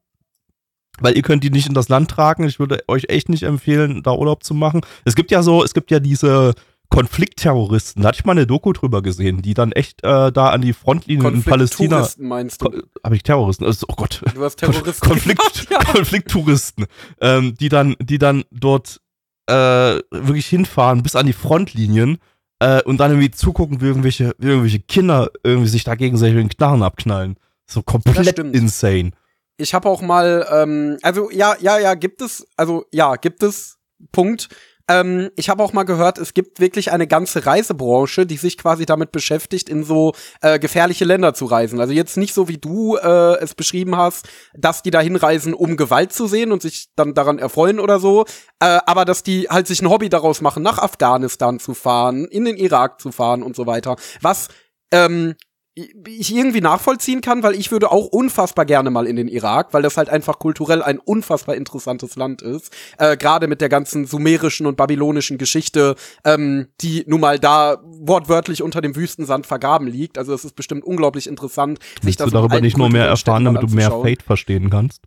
weil 1.01 1.17
ihr 1.17 1.23
könnt 1.23 1.43
die 1.43 1.51
nicht 1.51 1.67
in 1.67 1.75
das 1.75 1.89
Land 1.89 2.11
tragen. 2.11 2.45
Ich 2.45 2.59
würde 2.59 2.85
euch 2.87 3.07
echt 3.09 3.29
nicht 3.29 3.43
empfehlen, 3.43 4.03
da 4.03 4.13
Urlaub 4.13 4.45
zu 4.45 4.55
machen. 4.55 4.83
Es 5.05 5.17
gibt 5.17 5.31
ja 5.31 5.43
so, 5.43 5.65
es 5.65 5.75
gibt 5.75 5.91
ja 5.91 5.99
diese 5.99 6.55
Konfliktterroristen, 6.91 8.03
da 8.03 8.09
hatte 8.09 8.19
ich 8.21 8.25
mal 8.25 8.33
eine 8.33 8.47
Doku 8.47 8.73
drüber 8.73 9.03
gesehen, 9.03 9.43
die 9.43 9.55
dann 9.55 9.73
echt 9.73 10.05
äh, 10.05 10.31
da 10.31 10.51
an 10.51 10.63
die 10.63 10.73
Frontlinien 10.73 11.35
in 11.35 11.43
Palästina. 11.43 11.97
Touristen 11.97 12.29
meinst 12.29 12.63
du? 12.63 12.71
Habe 13.03 13.17
ich 13.17 13.23
Terroristen? 13.23 13.65
Also, 13.65 13.87
oh 13.89 13.95
Gott. 13.95 14.23
Du 14.35 14.45
hast 14.45 14.57
Terroristen. 14.57 15.09
Konflikt, 15.09 15.67
ja. 15.71 15.79
Konflikttouristen, 15.93 16.87
ähm, 17.21 17.55
die 17.59 17.69
dann, 17.69 17.97
die 18.01 18.19
dann 18.19 18.45
dort 18.51 19.01
äh, 19.47 19.53
wirklich 20.11 20.47
hinfahren 20.47 21.03
bis 21.03 21.17
an 21.17 21.27
die 21.27 21.33
Frontlinien 21.33 22.19
äh, 22.61 22.83
und 22.83 22.99
dann 22.99 23.11
irgendwie 23.11 23.31
zugucken, 23.31 23.81
wie 23.81 23.87
irgendwelche, 23.87 24.35
wie 24.39 24.49
irgendwelche 24.49 24.81
Kinder 24.81 25.31
irgendwie 25.43 25.69
sich 25.69 25.85
da 25.85 25.95
gegenseitig 25.95 26.37
den 26.37 26.49
Knarren 26.49 26.83
abknallen. 26.83 27.37
So 27.67 27.83
komplett 27.83 28.39
insane. 28.39 29.13
Ich 29.57 29.75
habe 29.75 29.89
auch 29.89 30.03
mal, 30.03 30.47
ähm, 30.51 30.99
also 31.03 31.31
ja, 31.31 31.57
ja, 31.61 31.79
ja, 31.79 31.95
gibt 31.95 32.21
es, 32.23 32.47
also 32.57 32.87
ja, 32.93 33.17
gibt 33.17 33.43
es 33.43 33.79
Punkt. 34.13 34.49
Ähm, 34.89 35.31
ich 35.37 35.49
habe 35.49 35.63
auch 35.63 35.73
mal 35.73 35.85
gehört, 35.85 36.19
es 36.19 36.35
gibt 36.35 36.61
wirklich 36.61 36.93
eine 36.93 37.07
ganze 37.07 37.47
Reisebranche, 37.47 38.27
die 38.27 38.37
sich 38.37 38.59
quasi 38.59 38.85
damit 38.85 39.13
beschäftigt, 39.13 39.69
in 39.69 39.83
so 39.83 40.13
äh, 40.43 40.59
gefährliche 40.59 41.05
Länder 41.05 41.33
zu 41.33 41.47
reisen. 41.47 41.81
Also 41.81 41.93
jetzt 41.93 42.17
nicht 42.17 42.35
so 42.35 42.49
wie 42.49 42.59
du 42.59 42.97
äh, 42.97 43.39
es 43.39 43.55
beschrieben 43.55 43.97
hast, 43.97 44.29
dass 44.55 44.83
die 44.83 44.91
da 44.91 45.01
hinreisen, 45.01 45.55
um 45.55 45.77
Gewalt 45.77 46.13
zu 46.13 46.27
sehen 46.27 46.53
und 46.53 46.61
sich 46.61 46.89
dann 46.97 47.15
daran 47.15 47.39
erfreuen 47.39 47.81
oder 47.81 47.99
so, 47.99 48.25
äh, 48.61 48.79
aber 48.85 49.05
dass 49.05 49.23
die 49.23 49.49
halt 49.49 49.67
sich 49.67 49.81
ein 49.81 49.89
Hobby 49.89 50.11
daraus 50.11 50.43
machen, 50.43 50.63
nach 50.63 50.79
Afghanistan 50.79 51.59
zu 51.59 51.73
fahren, 51.73 52.27
in 52.27 52.45
den 52.45 52.57
Irak 52.57 53.01
zu 53.01 53.11
fahren 53.11 53.43
und 53.43 53.57
so 53.57 53.67
weiter. 53.67 53.97
Was 54.21 54.49
ähm, 54.93 55.35
ich 55.75 56.35
irgendwie 56.35 56.61
nachvollziehen 56.61 57.21
kann, 57.21 57.43
weil 57.43 57.55
ich 57.55 57.73
würde 57.73 57.91
auch 57.91 58.07
unfassbar 58.07 58.65
gerne 58.65 58.91
mal 58.91 59.07
in 59.07 59.17
den 59.17 59.27
Irak, 59.27 59.73
weil 59.73 59.83
das 59.83 59.97
halt 59.97 60.09
einfach 60.09 60.39
kulturell 60.39 60.83
ein 60.83 60.99
unfassbar 60.99 61.57
interessantes 61.57 62.15
Land 62.15 62.43
ist. 62.43 62.73
Äh, 62.99 63.17
Gerade 63.17 63.49
mit 63.49 63.61
der 63.61 63.69
ganzen 63.69 64.07
sumerischen 64.07 64.67
und 64.67 64.77
babylonischen 64.77 65.37
Geschichte, 65.37 65.97
ähm, 66.25 66.69
die 66.81 67.05
nun 67.09 67.21
mal 67.21 67.41
da 67.41 67.79
wortwörtlich 67.83 68.63
unter 68.63 68.81
dem 68.81 68.95
Wüstensand 68.95 69.47
vergraben 69.47 69.89
liegt. 69.89 70.17
Also 70.17 70.33
es 70.33 70.45
ist 70.45 70.55
bestimmt 70.55 70.85
unglaublich 70.85 71.27
interessant. 71.27 71.81
Willst 72.03 72.21
du 72.21 72.31
darüber 72.31 72.61
nicht 72.61 72.79
nur 72.79 72.91
mehr 72.91 73.07
erfahren, 73.07 73.45
damit 73.45 73.63
du 73.63 73.67
mehr 73.67 73.91
Fate 73.91 74.23
verstehen 74.23 74.71
kannst? 74.71 75.03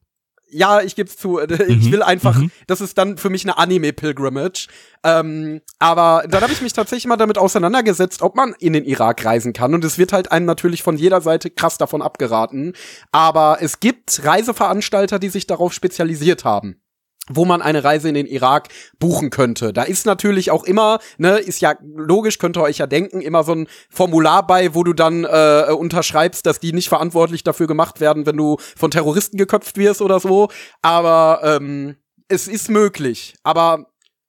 Ja, 0.50 0.82
ich 0.82 0.96
gebe 0.96 1.10
zu. 1.10 1.40
Ich 1.68 1.88
mhm. 1.88 1.92
will 1.92 2.04
einfach, 2.04 2.38
mhm. 2.38 2.52
das 2.68 2.82
ist 2.82 2.98
dann 2.98 3.18
für 3.18 3.30
mich 3.30 3.44
eine 3.44 3.58
Anime-Pilgrimage. 3.58 4.68
Ähm, 5.04 5.62
aber 5.80 6.24
dann 6.30 6.42
habe 6.42 6.54
ich 6.54 6.62
mich 6.62 6.74
tatsächlich 6.74 7.08
mal 7.08 7.18
damit 7.18 7.38
auseinandergesetzt, 7.38 8.22
ob 8.22 8.36
man 8.36 8.54
in 8.60 8.74
den 8.74 8.86
Irak 8.86 9.24
reisen 9.26 9.54
kann. 9.54 9.74
Und 9.74 9.84
es 9.84 9.98
wird 9.98 10.14
halt 10.14 10.32
einem 10.32 10.46
natürlich 10.46 10.84
von 10.84 10.98
jeder 10.98 11.22
Seite 11.22 11.50
krass 11.50 11.78
davon 11.78 12.02
abgeraten. 12.02 12.74
Aber 13.12 13.58
es 13.62 13.80
gibt 13.80 14.24
Reiseveranstalter, 14.24 15.20
die 15.20 15.30
sich 15.30 15.48
darauf 15.48 15.74
spezialisiert 15.74 16.46
haben 16.46 16.80
wo 17.30 17.46
man 17.46 17.62
eine 17.62 17.84
Reise 17.84 18.10
in 18.10 18.16
den 18.16 18.28
Irak 18.28 18.70
buchen 19.00 19.30
könnte. 19.30 19.74
Da 19.74 19.84
ist 19.84 20.06
natürlich 20.06 20.52
auch 20.52 20.64
immer, 20.64 21.00
ne, 21.18 21.38
ist 21.38 21.62
ja 21.62 21.76
logisch, 21.82 22.38
könnt 22.40 22.58
ihr 22.58 22.64
euch 22.64 22.78
ja 22.78 22.88
denken, 22.88 23.22
immer 23.22 23.44
so 23.44 23.54
ein 23.54 23.68
Formular 23.90 24.46
bei, 24.46 24.74
wo 24.74 24.84
du 24.84 24.94
dann 24.94 25.24
äh, 25.24 25.72
unterschreibst, 25.72 26.46
dass 26.46 26.60
die 26.60 26.74
nicht 26.74 26.90
verantwortlich 26.90 27.44
dafür 27.44 27.68
gemacht 27.68 28.00
werden, 28.00 28.26
wenn 28.26 28.38
du 28.38 28.58
von 28.76 28.92
Terroristen 28.92 29.38
geköpft 29.38 29.78
wirst 29.78 30.02
oder 30.02 30.20
so. 30.20 30.50
Aber 30.82 31.42
ähm, 31.44 31.96
es 32.28 32.48
ist 32.48 32.70
möglich. 32.70 33.36
Aber 33.44 33.88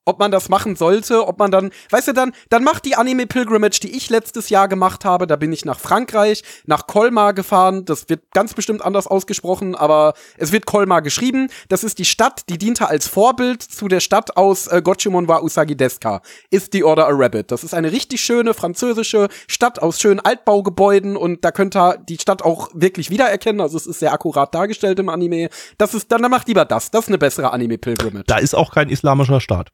ob 0.09 0.19
man 0.19 0.31
das 0.31 0.49
machen 0.49 0.75
sollte, 0.75 1.27
ob 1.29 1.39
man 1.39 1.51
dann, 1.51 1.71
weißt 1.91 2.09
du, 2.09 2.13
dann, 2.13 2.33
dann 2.49 2.65
macht 2.65 2.85
die 2.87 2.97
Anime 2.97 3.27
Pilgrimage, 3.27 3.81
die 3.83 3.95
ich 3.95 4.09
letztes 4.09 4.49
Jahr 4.49 4.67
gemacht 4.67 5.05
habe. 5.05 5.27
Da 5.27 5.37
bin 5.37 5.53
ich 5.53 5.65
nach 5.65 5.79
Frankreich, 5.79 6.43
nach 6.65 6.87
Colmar 6.87 7.35
gefahren. 7.35 7.85
Das 7.85 8.09
wird 8.09 8.23
ganz 8.33 8.55
bestimmt 8.55 8.83
anders 8.83 9.07
ausgesprochen, 9.07 9.75
aber 9.75 10.15
es 10.39 10.51
wird 10.51 10.67
Colmar 10.67 11.03
geschrieben. 11.03 11.51
Das 11.69 11.85
ist 11.85 11.99
die 11.99 12.07
Stadt, 12.07 12.45
die 12.49 12.57
diente 12.57 12.89
als 12.89 13.07
Vorbild 13.07 13.63
zu 13.63 13.87
der 13.89 14.01
Stadt 14.01 14.37
aus 14.37 14.67
äh, 14.67 14.81
Gochimon 14.83 15.29
wa 15.29 15.41
Usagi 15.41 15.77
Deska. 15.77 16.23
Ist 16.51 16.73
die 16.73 16.85
Order 16.85 17.07
a 17.07 17.13
Rabbit. 17.13 17.51
Das 17.51 17.63
ist 17.63 17.75
eine 17.75 17.93
richtig 17.93 18.23
schöne 18.23 18.55
französische 18.55 19.29
Stadt 19.47 19.83
aus 19.83 20.01
schönen 20.01 20.21
Altbaugebäuden 20.21 21.17
und 21.17 21.45
da 21.45 21.51
könnt 21.51 21.77
ihr 21.77 21.99
die 21.99 22.17
Stadt 22.19 22.43
auch 22.43 22.71
wirklich 22.73 23.11
wiedererkennen. 23.11 23.61
Also 23.61 23.77
es 23.77 23.87
ist 23.87 24.01
sehr 24.01 24.13
akkurat 24.13 24.55
dargestellt 24.55 24.99
im 24.99 25.11
Anime. 25.11 25.51
Das 25.77 25.93
ist, 25.93 26.11
dann, 26.11 26.23
dann 26.23 26.31
macht 26.31 26.49
lieber 26.49 26.65
das. 26.65 26.91
Das 26.91 27.05
ist 27.05 27.09
eine 27.09 27.19
bessere 27.19 27.53
Anime 27.53 27.77
Pilgrimage. 27.77 28.25
Da 28.27 28.39
ist 28.39 28.55
auch 28.55 28.73
kein 28.73 28.89
islamischer 28.89 29.41
Staat. 29.41 29.71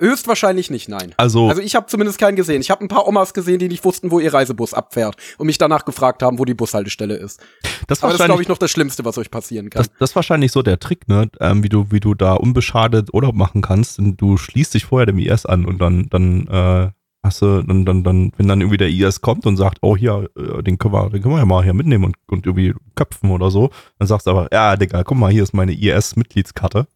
Höchstwahrscheinlich 0.00 0.70
nicht, 0.70 0.88
nein. 0.88 1.14
Also, 1.16 1.48
also 1.48 1.62
ich 1.62 1.76
habe 1.76 1.86
zumindest 1.86 2.18
keinen 2.18 2.34
gesehen. 2.34 2.60
Ich 2.60 2.70
habe 2.70 2.84
ein 2.84 2.88
paar 2.88 3.06
Omas 3.06 3.32
gesehen, 3.32 3.60
die 3.60 3.68
nicht 3.68 3.84
wussten, 3.84 4.10
wo 4.10 4.18
ihr 4.18 4.34
Reisebus 4.34 4.74
abfährt 4.74 5.16
und 5.38 5.46
mich 5.46 5.56
danach 5.56 5.84
gefragt 5.84 6.22
haben, 6.22 6.40
wo 6.40 6.44
die 6.44 6.54
Bushaltestelle 6.54 7.14
ist. 7.14 7.40
Das 7.86 8.02
Aber 8.02 8.12
das 8.12 8.20
ist, 8.20 8.26
glaube 8.26 8.42
ich, 8.42 8.48
noch 8.48 8.58
das 8.58 8.72
Schlimmste, 8.72 9.04
was 9.04 9.18
euch 9.18 9.30
passieren 9.30 9.70
kann. 9.70 9.84
Das, 9.84 9.90
das 9.98 10.10
ist 10.10 10.16
wahrscheinlich 10.16 10.50
so 10.50 10.62
der 10.62 10.80
Trick, 10.80 11.06
ne? 11.06 11.30
Ähm, 11.40 11.62
wie 11.62 11.68
du, 11.68 11.86
wie 11.90 12.00
du 12.00 12.14
da 12.14 12.34
unbeschadet 12.34 13.14
Urlaub 13.14 13.36
machen 13.36 13.62
kannst. 13.62 14.00
Und 14.00 14.16
du 14.16 14.36
schließt 14.36 14.74
dich 14.74 14.86
vorher 14.86 15.06
dem 15.06 15.18
IS 15.18 15.46
an 15.46 15.64
und 15.64 15.78
dann, 15.78 16.08
dann 16.10 16.48
äh, 16.48 16.90
hast 17.22 17.42
du, 17.42 17.62
dann, 17.62 17.84
dann, 17.84 18.02
dann, 18.02 18.32
wenn 18.36 18.48
dann 18.48 18.60
irgendwie 18.60 18.78
der 18.78 18.88
IS 18.88 19.20
kommt 19.20 19.46
und 19.46 19.56
sagt, 19.56 19.78
oh 19.82 19.96
hier, 19.96 20.28
äh, 20.36 20.62
den 20.62 20.78
können 20.78 20.94
wir, 20.94 21.10
den 21.10 21.22
können 21.22 21.34
wir 21.34 21.38
ja 21.38 21.46
mal 21.46 21.62
hier 21.62 21.74
mitnehmen 21.74 22.04
und, 22.04 22.16
und 22.26 22.46
irgendwie 22.46 22.74
köpfen 22.96 23.30
oder 23.30 23.50
so, 23.50 23.70
dann 23.98 24.08
sagst 24.08 24.26
du 24.26 24.32
aber, 24.32 24.48
ja, 24.52 24.76
Digga, 24.76 25.04
guck 25.04 25.16
mal, 25.16 25.30
hier 25.30 25.44
ist 25.44 25.54
meine 25.54 25.72
IS-Mitgliedskarte. 25.72 26.88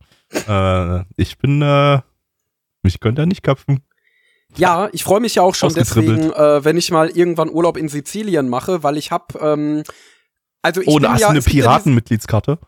äh, 0.48 1.04
ich 1.16 1.38
bin 1.38 1.62
äh, 1.62 2.00
mich 2.82 3.00
könnte 3.00 3.22
er 3.22 3.26
nicht 3.26 3.42
köpfen. 3.42 3.80
Ja, 4.56 4.88
ich 4.92 5.04
freue 5.04 5.20
mich 5.20 5.34
ja 5.34 5.42
auch 5.42 5.54
schon 5.54 5.74
deswegen, 5.74 6.32
äh, 6.32 6.64
wenn 6.64 6.76
ich 6.76 6.90
mal 6.90 7.10
irgendwann 7.10 7.50
Urlaub 7.50 7.76
in 7.76 7.88
Sizilien 7.88 8.48
mache, 8.48 8.82
weil 8.82 8.96
ich 8.96 9.10
habe, 9.10 9.38
ähm, 9.40 9.82
also 10.62 10.80
ich 10.80 10.88
oh, 10.88 10.96
bin 10.96 11.08
hast 11.08 11.20
ja, 11.20 11.28
du 11.28 11.32
eine 11.32 11.42
Piratenmitgliedskarte? 11.42 12.58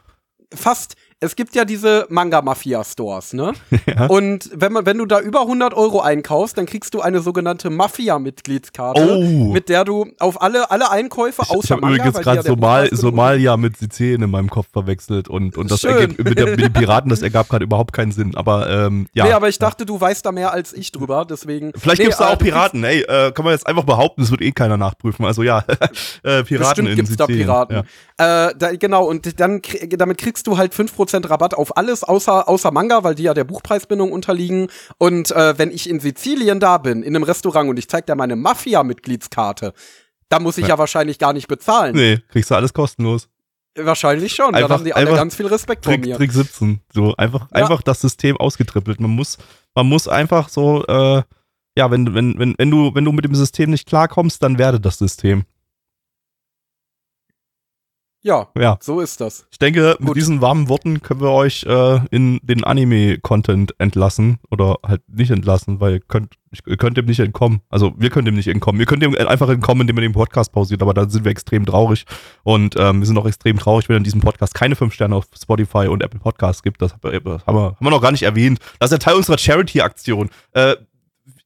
Fast, 0.52 0.96
es 1.22 1.36
gibt 1.36 1.54
ja 1.54 1.66
diese 1.66 2.06
Manga-Mafia-Stores, 2.08 3.34
ne? 3.34 3.52
Ja. 3.86 4.06
Und 4.06 4.50
wenn 4.54 4.72
man, 4.72 4.86
wenn 4.86 4.98
du 4.98 5.06
da 5.06 5.20
über 5.20 5.40
100 5.40 5.74
Euro 5.74 6.00
einkaufst, 6.00 6.56
dann 6.56 6.66
kriegst 6.66 6.94
du 6.94 7.00
eine 7.00 7.20
sogenannte 7.20 7.70
Mafia-Mitgliedskarte, 7.70 9.16
oh. 9.16 9.52
mit 9.52 9.68
der 9.68 9.84
du 9.84 10.06
auf 10.20 10.40
alle, 10.42 10.70
alle 10.70 10.90
Einkäufe 10.90 11.42
außer 11.42 11.60
Ich 11.64 11.70
habe 11.72 11.86
übrigens 11.86 12.18
gerade 12.18 12.42
Somal, 12.42 12.88
Somalia 12.92 13.56
mit 13.56 13.78
Sizilien 13.78 14.22
in 14.22 14.30
meinem 14.30 14.48
Kopf 14.48 14.68
verwechselt 14.72 15.28
und, 15.28 15.56
und 15.56 15.70
das 15.70 15.82
ergibt, 15.82 16.22
mit, 16.22 16.38
der, 16.38 16.50
mit 16.50 16.60
den 16.60 16.72
Piraten, 16.72 17.10
das 17.10 17.22
ergab 17.22 17.48
gerade 17.48 17.64
überhaupt 17.64 17.92
keinen 17.92 18.12
Sinn, 18.12 18.36
aber 18.36 18.68
ähm, 18.70 19.08
ja. 19.12 19.24
Nee, 19.24 19.32
aber 19.32 19.48
ich 19.48 19.58
dachte, 19.58 19.86
du 19.86 20.00
weißt 20.00 20.24
da 20.24 20.30
mehr 20.30 20.52
als 20.52 20.72
ich 20.72 20.92
drüber, 20.92 21.26
deswegen. 21.28 21.72
Vielleicht 21.76 21.98
nee, 21.98 22.04
gibt's 22.04 22.18
da 22.18 22.28
auch 22.28 22.34
äh, 22.34 22.36
Piraten, 22.36 22.84
ey, 22.84 23.00
äh, 23.00 23.32
kann 23.32 23.44
man 23.44 23.54
jetzt 23.54 23.66
einfach 23.66 23.84
behaupten, 23.84 24.20
das 24.20 24.30
wird 24.30 24.42
eh 24.42 24.52
keiner 24.52 24.76
nachprüfen, 24.76 25.24
also 25.24 25.42
ja, 25.42 25.64
äh, 26.22 26.44
Piraten 26.44 26.84
Bestimmt 26.84 26.88
in 26.90 26.96
gibt's 26.96 27.10
Sizilien. 27.12 27.48
da 27.48 27.64
Piraten. 27.64 27.88
Ja. 28.18 28.48
Äh, 28.48 28.54
da, 28.56 28.76
genau, 28.76 29.04
und 29.04 29.40
dann, 29.40 29.62
damit 29.90 30.18
kriegst 30.18 30.46
du 30.46 30.56
halt 30.56 30.74
5% 30.74 31.09
Rabatt 31.12 31.54
auf 31.54 31.76
alle 31.76 31.90
alles 31.90 32.04
außer, 32.04 32.48
außer 32.48 32.70
Manga, 32.70 33.02
weil 33.02 33.14
die 33.14 33.24
ja 33.24 33.34
der 33.34 33.44
Buchpreisbindung 33.44 34.12
unterliegen. 34.12 34.68
Und 34.98 35.30
äh, 35.32 35.58
wenn 35.58 35.70
ich 35.70 35.88
in 35.88 36.00
Sizilien 36.00 36.60
da 36.60 36.78
bin, 36.78 37.02
in 37.02 37.14
einem 37.14 37.24
Restaurant 37.24 37.68
und 37.68 37.78
ich 37.78 37.88
zeig 37.88 38.06
dir 38.06 38.14
meine 38.14 38.36
Mafia-Mitgliedskarte, 38.36 39.72
da 40.28 40.38
muss 40.38 40.56
ich 40.58 40.64
ja. 40.64 40.70
ja 40.70 40.78
wahrscheinlich 40.78 41.18
gar 41.18 41.32
nicht 41.32 41.48
bezahlen. 41.48 41.96
Nee, 41.96 42.18
kriegst 42.28 42.50
du 42.50 42.54
alles 42.54 42.72
kostenlos. 42.72 43.28
Wahrscheinlich 43.76 44.34
schon. 44.34 44.54
Einfach, 44.54 44.68
Dann 44.68 44.78
haben 44.78 44.84
die 44.84 44.94
alle 44.94 45.12
ganz 45.12 45.34
viel 45.34 45.46
Respekt 45.46 45.84
Trick, 45.84 46.00
vor 46.00 46.08
mir. 46.08 46.16
Trick 46.16 46.32
17. 46.32 46.80
So 46.92 47.14
einfach, 47.16 47.42
ja. 47.42 47.62
einfach 47.62 47.82
das 47.82 48.00
System 48.00 48.36
ausgetrippelt. 48.36 49.00
Man 49.00 49.10
muss, 49.10 49.38
man 49.74 49.86
muss 49.86 50.08
einfach 50.08 50.48
so, 50.48 50.84
äh, 50.86 51.22
ja, 51.76 51.90
wenn, 51.90 52.14
wenn, 52.14 52.38
wenn, 52.38 52.54
wenn 52.58 52.70
du, 52.70 52.94
wenn 52.94 53.04
du 53.04 53.12
mit 53.12 53.24
dem 53.24 53.34
System 53.34 53.70
nicht 53.70 53.88
klarkommst, 53.88 54.42
dann 54.42 54.58
werde 54.58 54.80
das 54.80 54.98
System. 54.98 55.44
Ja, 58.22 58.48
ja, 58.58 58.76
so 58.82 59.00
ist 59.00 59.20
das. 59.22 59.46
Ich 59.50 59.58
denke, 59.58 59.96
Gut. 59.98 60.08
mit 60.08 60.16
diesen 60.16 60.42
warmen 60.42 60.68
Worten 60.68 61.00
können 61.00 61.22
wir 61.22 61.30
euch 61.30 61.64
äh, 61.64 62.00
in 62.10 62.38
den 62.42 62.64
Anime-Content 62.64 63.74
entlassen 63.78 64.38
oder 64.50 64.76
halt 64.86 65.00
nicht 65.08 65.30
entlassen, 65.30 65.80
weil 65.80 65.94
ihr 65.94 66.00
könnt, 66.00 66.34
ihr 66.66 66.76
könnt 66.76 66.98
dem 66.98 67.06
nicht 67.06 67.20
entkommen. 67.20 67.62
Also 67.70 67.94
wir 67.96 68.10
können 68.10 68.26
dem 68.26 68.34
nicht 68.34 68.48
entkommen. 68.48 68.78
Wir 68.78 68.84
können 68.84 69.00
dem 69.00 69.16
einfach 69.16 69.48
entkommen, 69.48 69.82
indem 69.82 69.96
ihr 69.96 70.02
den 70.02 70.12
Podcast 70.12 70.52
pausiert, 70.52 70.82
aber 70.82 70.92
da 70.92 71.08
sind 71.08 71.24
wir 71.24 71.30
extrem 71.30 71.64
traurig 71.64 72.04
und 72.42 72.74
ähm, 72.78 73.00
wir 73.00 73.06
sind 73.06 73.16
auch 73.16 73.26
extrem 73.26 73.58
traurig, 73.58 73.88
wenn 73.88 73.96
in 73.96 74.04
diesem 74.04 74.20
Podcast 74.20 74.52
keine 74.52 74.76
fünf 74.76 74.92
Sterne 74.92 75.16
auf 75.16 75.24
Spotify 75.40 75.86
und 75.88 76.02
Apple 76.02 76.20
Podcasts 76.20 76.62
gibt. 76.62 76.82
Das 76.82 76.92
haben 76.92 77.02
wir, 77.02 77.12
haben 77.12 77.56
wir, 77.56 77.62
haben 77.62 77.76
wir 77.80 77.90
noch 77.90 78.02
gar 78.02 78.12
nicht 78.12 78.24
erwähnt. 78.24 78.58
Das 78.78 78.90
ist 78.90 78.92
ja 78.92 78.98
Teil 78.98 79.14
unserer 79.14 79.38
Charity-Aktion. 79.38 80.28
Äh, 80.52 80.76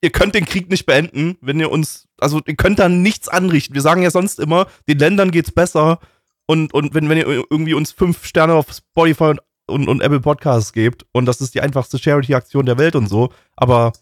ihr 0.00 0.10
könnt 0.10 0.34
den 0.34 0.44
Krieg 0.44 0.68
nicht 0.70 0.86
beenden, 0.86 1.38
wenn 1.40 1.60
ihr 1.60 1.70
uns, 1.70 2.08
also 2.18 2.40
ihr 2.46 2.56
könnt 2.56 2.80
da 2.80 2.88
nichts 2.88 3.28
anrichten. 3.28 3.74
Wir 3.74 3.82
sagen 3.82 4.02
ja 4.02 4.10
sonst 4.10 4.40
immer, 4.40 4.66
den 4.88 4.98
Ländern 4.98 5.30
geht's 5.30 5.52
besser 5.52 6.00
und, 6.46 6.74
und 6.74 6.94
wenn, 6.94 7.08
wenn 7.08 7.18
ihr 7.18 7.26
irgendwie 7.26 7.74
uns 7.74 7.92
fünf 7.92 8.24
Sterne 8.24 8.54
auf 8.54 8.72
Spotify 8.72 9.24
und, 9.24 9.40
und, 9.66 9.88
und 9.88 10.00
Apple 10.02 10.20
Podcasts 10.20 10.72
gebt 10.72 11.06
und 11.12 11.26
das 11.26 11.40
ist 11.40 11.54
die 11.54 11.60
einfachste 11.60 11.98
Charity-Aktion 11.98 12.66
der 12.66 12.78
Welt 12.78 12.96
und 12.96 13.08
so, 13.08 13.32
aber 13.56 13.92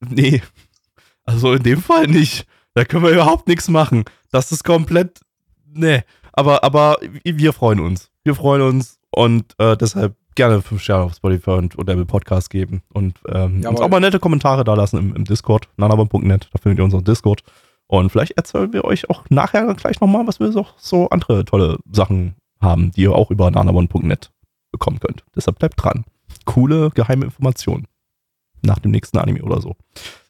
nee, 0.00 0.42
also 1.24 1.52
in 1.52 1.62
dem 1.62 1.82
Fall 1.82 2.06
nicht. 2.06 2.46
Da 2.74 2.84
können 2.84 3.04
wir 3.04 3.10
überhaupt 3.10 3.48
nichts 3.48 3.68
machen. 3.68 4.04
Das 4.30 4.50
ist 4.50 4.64
komplett, 4.64 5.20
nee. 5.66 6.02
Aber, 6.32 6.64
aber 6.64 6.96
wir 7.22 7.52
freuen 7.52 7.80
uns. 7.80 8.10
Wir 8.24 8.34
freuen 8.34 8.62
uns 8.62 8.98
und 9.10 9.54
äh, 9.58 9.76
deshalb 9.76 10.16
gerne 10.34 10.62
fünf 10.62 10.82
Sterne 10.82 11.04
auf 11.04 11.14
Spotify 11.14 11.50
und, 11.50 11.76
und 11.76 11.90
Apple 11.90 12.06
Podcasts 12.06 12.48
geben 12.48 12.82
und 12.92 13.18
ähm, 13.28 13.64
uns 13.66 13.80
auch 13.80 13.88
mal 13.88 14.00
nette 14.00 14.18
Kommentare 14.18 14.64
da 14.64 14.74
lassen 14.74 14.98
im, 14.98 15.14
im 15.14 15.24
Discord, 15.24 15.68
nanabon.net, 15.76 16.48
da 16.52 16.58
findet 16.58 16.78
ihr 16.78 16.84
unseren 16.84 17.04
Discord. 17.04 17.42
Und 17.92 18.08
vielleicht 18.08 18.38
erzählen 18.38 18.72
wir 18.72 18.84
euch 18.84 19.10
auch 19.10 19.24
nachher 19.28 19.74
gleich 19.74 20.00
nochmal, 20.00 20.26
was 20.26 20.40
wir 20.40 20.50
so, 20.50 20.66
so 20.78 21.10
andere 21.10 21.44
tolle 21.44 21.76
Sachen 21.92 22.36
haben, 22.58 22.90
die 22.92 23.02
ihr 23.02 23.12
auch 23.12 23.30
über 23.30 23.50
nanamon.net 23.50 24.30
bekommen 24.70 24.98
könnt. 24.98 25.24
Deshalb 25.36 25.58
bleibt 25.58 25.74
dran. 25.84 26.06
Coole 26.46 26.88
geheime 26.94 27.26
Informationen. 27.26 27.86
Nach 28.62 28.78
dem 28.78 28.92
nächsten 28.92 29.18
Anime 29.18 29.42
oder 29.42 29.60
so. 29.60 29.76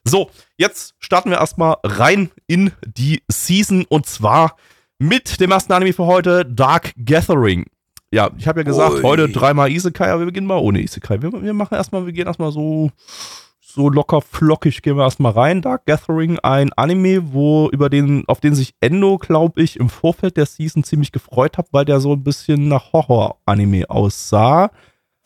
So, 0.03 0.29
jetzt 0.57 0.95
starten 0.99 1.29
wir 1.29 1.37
erstmal 1.37 1.77
rein 1.85 2.31
in 2.47 2.73
die 2.85 3.23
Season 3.31 3.85
und 3.87 4.07
zwar 4.07 4.57
mit 4.99 5.39
dem 5.39 5.51
ersten 5.51 5.71
Anime 5.71 5.93
für 5.93 6.05
heute, 6.05 6.43
Dark 6.45 6.91
Gathering. 6.97 7.67
Ja, 8.11 8.29
ich 8.37 8.45
habe 8.45 8.59
ja 8.59 8.63
gesagt, 8.65 8.95
Ui. 8.95 9.03
heute 9.03 9.29
dreimal 9.29 9.71
Isekai, 9.71 10.09
aber 10.09 10.19
wir 10.19 10.25
beginnen 10.25 10.47
mal 10.47 10.59
ohne 10.59 10.81
Isekai. 10.81 11.21
Wir, 11.21 11.31
wir 11.31 11.53
machen 11.53 11.75
erstmal, 11.75 12.05
wir 12.05 12.11
gehen 12.11 12.27
erstmal 12.27 12.51
so 12.51 12.91
so 13.73 13.89
locker 13.89 14.21
flockig 14.21 14.81
gehen 14.81 14.97
wir 14.97 15.03
erstmal 15.03 15.31
rein. 15.31 15.61
Dark 15.61 15.85
Gathering, 15.85 16.39
ein 16.39 16.71
Anime, 16.73 17.33
wo 17.33 17.69
über 17.71 17.89
den, 17.89 18.23
auf 18.27 18.39
den 18.39 18.53
sich 18.53 18.75
Endo, 18.81 19.17
glaube 19.17 19.61
ich, 19.61 19.79
im 19.79 19.89
Vorfeld 19.89 20.37
der 20.37 20.45
Season 20.45 20.83
ziemlich 20.83 21.11
gefreut 21.11 21.57
hat, 21.57 21.67
weil 21.71 21.85
der 21.85 21.99
so 21.99 22.13
ein 22.13 22.23
bisschen 22.23 22.67
nach 22.67 22.93
Horror-Anime 22.93 23.89
aussah. 23.89 24.69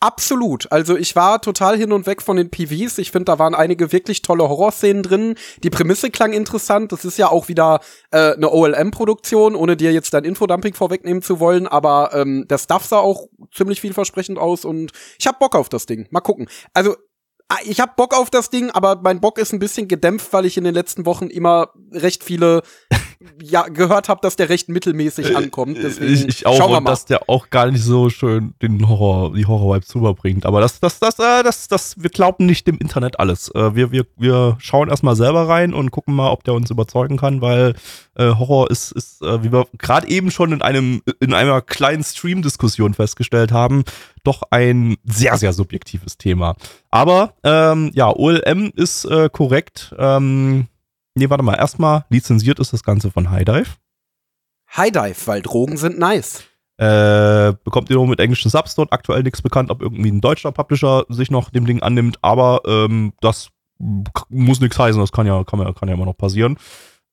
Absolut. 0.00 0.70
Also 0.70 0.96
ich 0.96 1.16
war 1.16 1.40
total 1.42 1.76
hin 1.76 1.90
und 1.90 2.06
weg 2.06 2.22
von 2.22 2.36
den 2.36 2.50
PVs. 2.50 2.98
Ich 2.98 3.10
finde, 3.10 3.24
da 3.24 3.40
waren 3.40 3.56
einige 3.56 3.90
wirklich 3.90 4.22
tolle 4.22 4.48
Horrorszenen 4.48 5.02
drin. 5.02 5.34
Die 5.64 5.70
Prämisse 5.70 6.10
klang 6.10 6.32
interessant. 6.32 6.92
Das 6.92 7.04
ist 7.04 7.18
ja 7.18 7.28
auch 7.28 7.48
wieder 7.48 7.80
äh, 8.12 8.34
eine 8.34 8.52
OLM-Produktion, 8.52 9.56
ohne 9.56 9.76
dir 9.76 9.92
jetzt 9.92 10.14
dein 10.14 10.22
Infodumping 10.22 10.74
vorwegnehmen 10.74 11.20
zu 11.20 11.40
wollen. 11.40 11.66
Aber 11.66 12.10
ähm, 12.14 12.46
der 12.48 12.58
Stuff 12.58 12.84
sah 12.84 12.98
auch 12.98 13.26
ziemlich 13.52 13.80
vielversprechend 13.80 14.38
aus 14.38 14.64
und 14.64 14.92
ich 15.18 15.26
hab 15.26 15.40
Bock 15.40 15.56
auf 15.56 15.68
das 15.68 15.86
Ding. 15.86 16.06
Mal 16.10 16.20
gucken. 16.20 16.48
Also 16.74 16.94
ich 17.64 17.80
hab 17.80 17.96
Bock 17.96 18.14
auf 18.14 18.30
das 18.30 18.50
Ding, 18.50 18.70
aber 18.70 19.00
mein 19.02 19.20
Bock 19.20 19.38
ist 19.38 19.52
ein 19.52 19.58
bisschen 19.58 19.88
gedämpft, 19.88 20.32
weil 20.32 20.46
ich 20.46 20.56
in 20.56 20.64
den 20.64 20.74
letzten 20.74 21.06
Wochen 21.06 21.28
immer 21.28 21.70
recht 21.92 22.22
viele 22.22 22.62
ja 23.42 23.62
gehört 23.62 24.08
habe, 24.08 24.20
dass 24.22 24.36
der 24.36 24.48
recht 24.48 24.68
mittelmäßig 24.68 25.36
ankommt. 25.36 25.78
Deswegen 25.82 26.12
ich, 26.12 26.28
ich 26.28 26.46
auch 26.46 26.56
schauen 26.56 26.70
wir 26.70 26.78
und 26.78 26.84
mal. 26.84 26.90
dass 26.90 27.04
der 27.04 27.28
auch 27.28 27.50
gar 27.50 27.70
nicht 27.70 27.82
so 27.82 28.10
schön 28.10 28.54
den 28.62 28.88
Horror, 28.88 29.34
die 29.34 29.46
Horror-Vibes 29.46 29.94
rüberbringt. 29.96 30.46
Aber 30.46 30.60
das, 30.60 30.78
das, 30.78 31.00
das, 31.00 31.18
äh, 31.18 31.42
das, 31.42 31.66
das, 31.66 32.00
wir 32.00 32.10
glauben 32.10 32.46
nicht 32.46 32.66
dem 32.66 32.78
Internet 32.78 33.18
alles. 33.18 33.52
Äh, 33.54 33.74
wir, 33.74 33.90
wir, 33.90 34.06
wir 34.16 34.56
schauen 34.60 34.88
erstmal 34.88 35.16
selber 35.16 35.48
rein 35.48 35.74
und 35.74 35.90
gucken 35.90 36.14
mal, 36.14 36.30
ob 36.30 36.44
der 36.44 36.54
uns 36.54 36.70
überzeugen 36.70 37.16
kann, 37.16 37.40
weil 37.40 37.74
äh, 38.14 38.34
Horror 38.34 38.70
ist, 38.70 38.92
ist 38.92 39.20
äh, 39.22 39.42
wie 39.42 39.52
wir 39.52 39.66
gerade 39.78 40.08
eben 40.08 40.30
schon 40.30 40.52
in 40.52 40.62
einem, 40.62 41.02
in 41.20 41.34
einer 41.34 41.60
kleinen 41.60 42.04
Stream-Diskussion 42.04 42.94
festgestellt 42.94 43.50
haben, 43.50 43.82
doch 44.22 44.42
ein 44.50 44.96
sehr, 45.04 45.36
sehr 45.38 45.52
subjektives 45.52 46.18
Thema. 46.18 46.54
Aber 46.90 47.34
ähm, 47.42 47.90
ja, 47.94 48.14
OLM 48.14 48.72
ist 48.76 49.04
äh, 49.06 49.28
korrekt. 49.28 49.94
Ähm, 49.98 50.68
nee, 51.18 51.30
warte 51.30 51.44
mal, 51.44 51.54
erstmal 51.54 52.04
lizenziert 52.08 52.58
ist 52.58 52.72
das 52.72 52.82
Ganze 52.82 53.10
von 53.10 53.30
High 53.30 53.44
Dive. 53.44 53.70
High 54.76 54.92
Dive, 54.92 55.26
weil 55.26 55.42
Drogen 55.42 55.76
sind 55.76 55.98
nice. 55.98 56.44
Äh, 56.78 57.54
bekommt 57.64 57.90
ihr 57.90 57.96
nur 57.96 58.06
mit 58.06 58.20
englischen 58.20 58.50
Subs 58.50 58.76
dort. 58.76 58.92
Aktuell 58.92 59.22
nichts 59.22 59.42
bekannt, 59.42 59.70
ob 59.70 59.82
irgendwie 59.82 60.10
ein 60.10 60.20
deutscher 60.20 60.52
Publisher 60.52 61.04
sich 61.08 61.30
noch 61.30 61.50
dem 61.50 61.66
Ding 61.66 61.82
annimmt, 61.82 62.18
aber 62.22 62.62
ähm, 62.66 63.12
das 63.20 63.48
muss 64.28 64.60
nichts 64.60 64.78
heißen, 64.78 65.00
das 65.00 65.12
kann 65.12 65.26
ja, 65.26 65.42
kann, 65.44 65.60
ja, 65.60 65.72
kann 65.72 65.88
ja 65.88 65.94
immer 65.94 66.04
noch 66.04 66.16
passieren. 66.16 66.56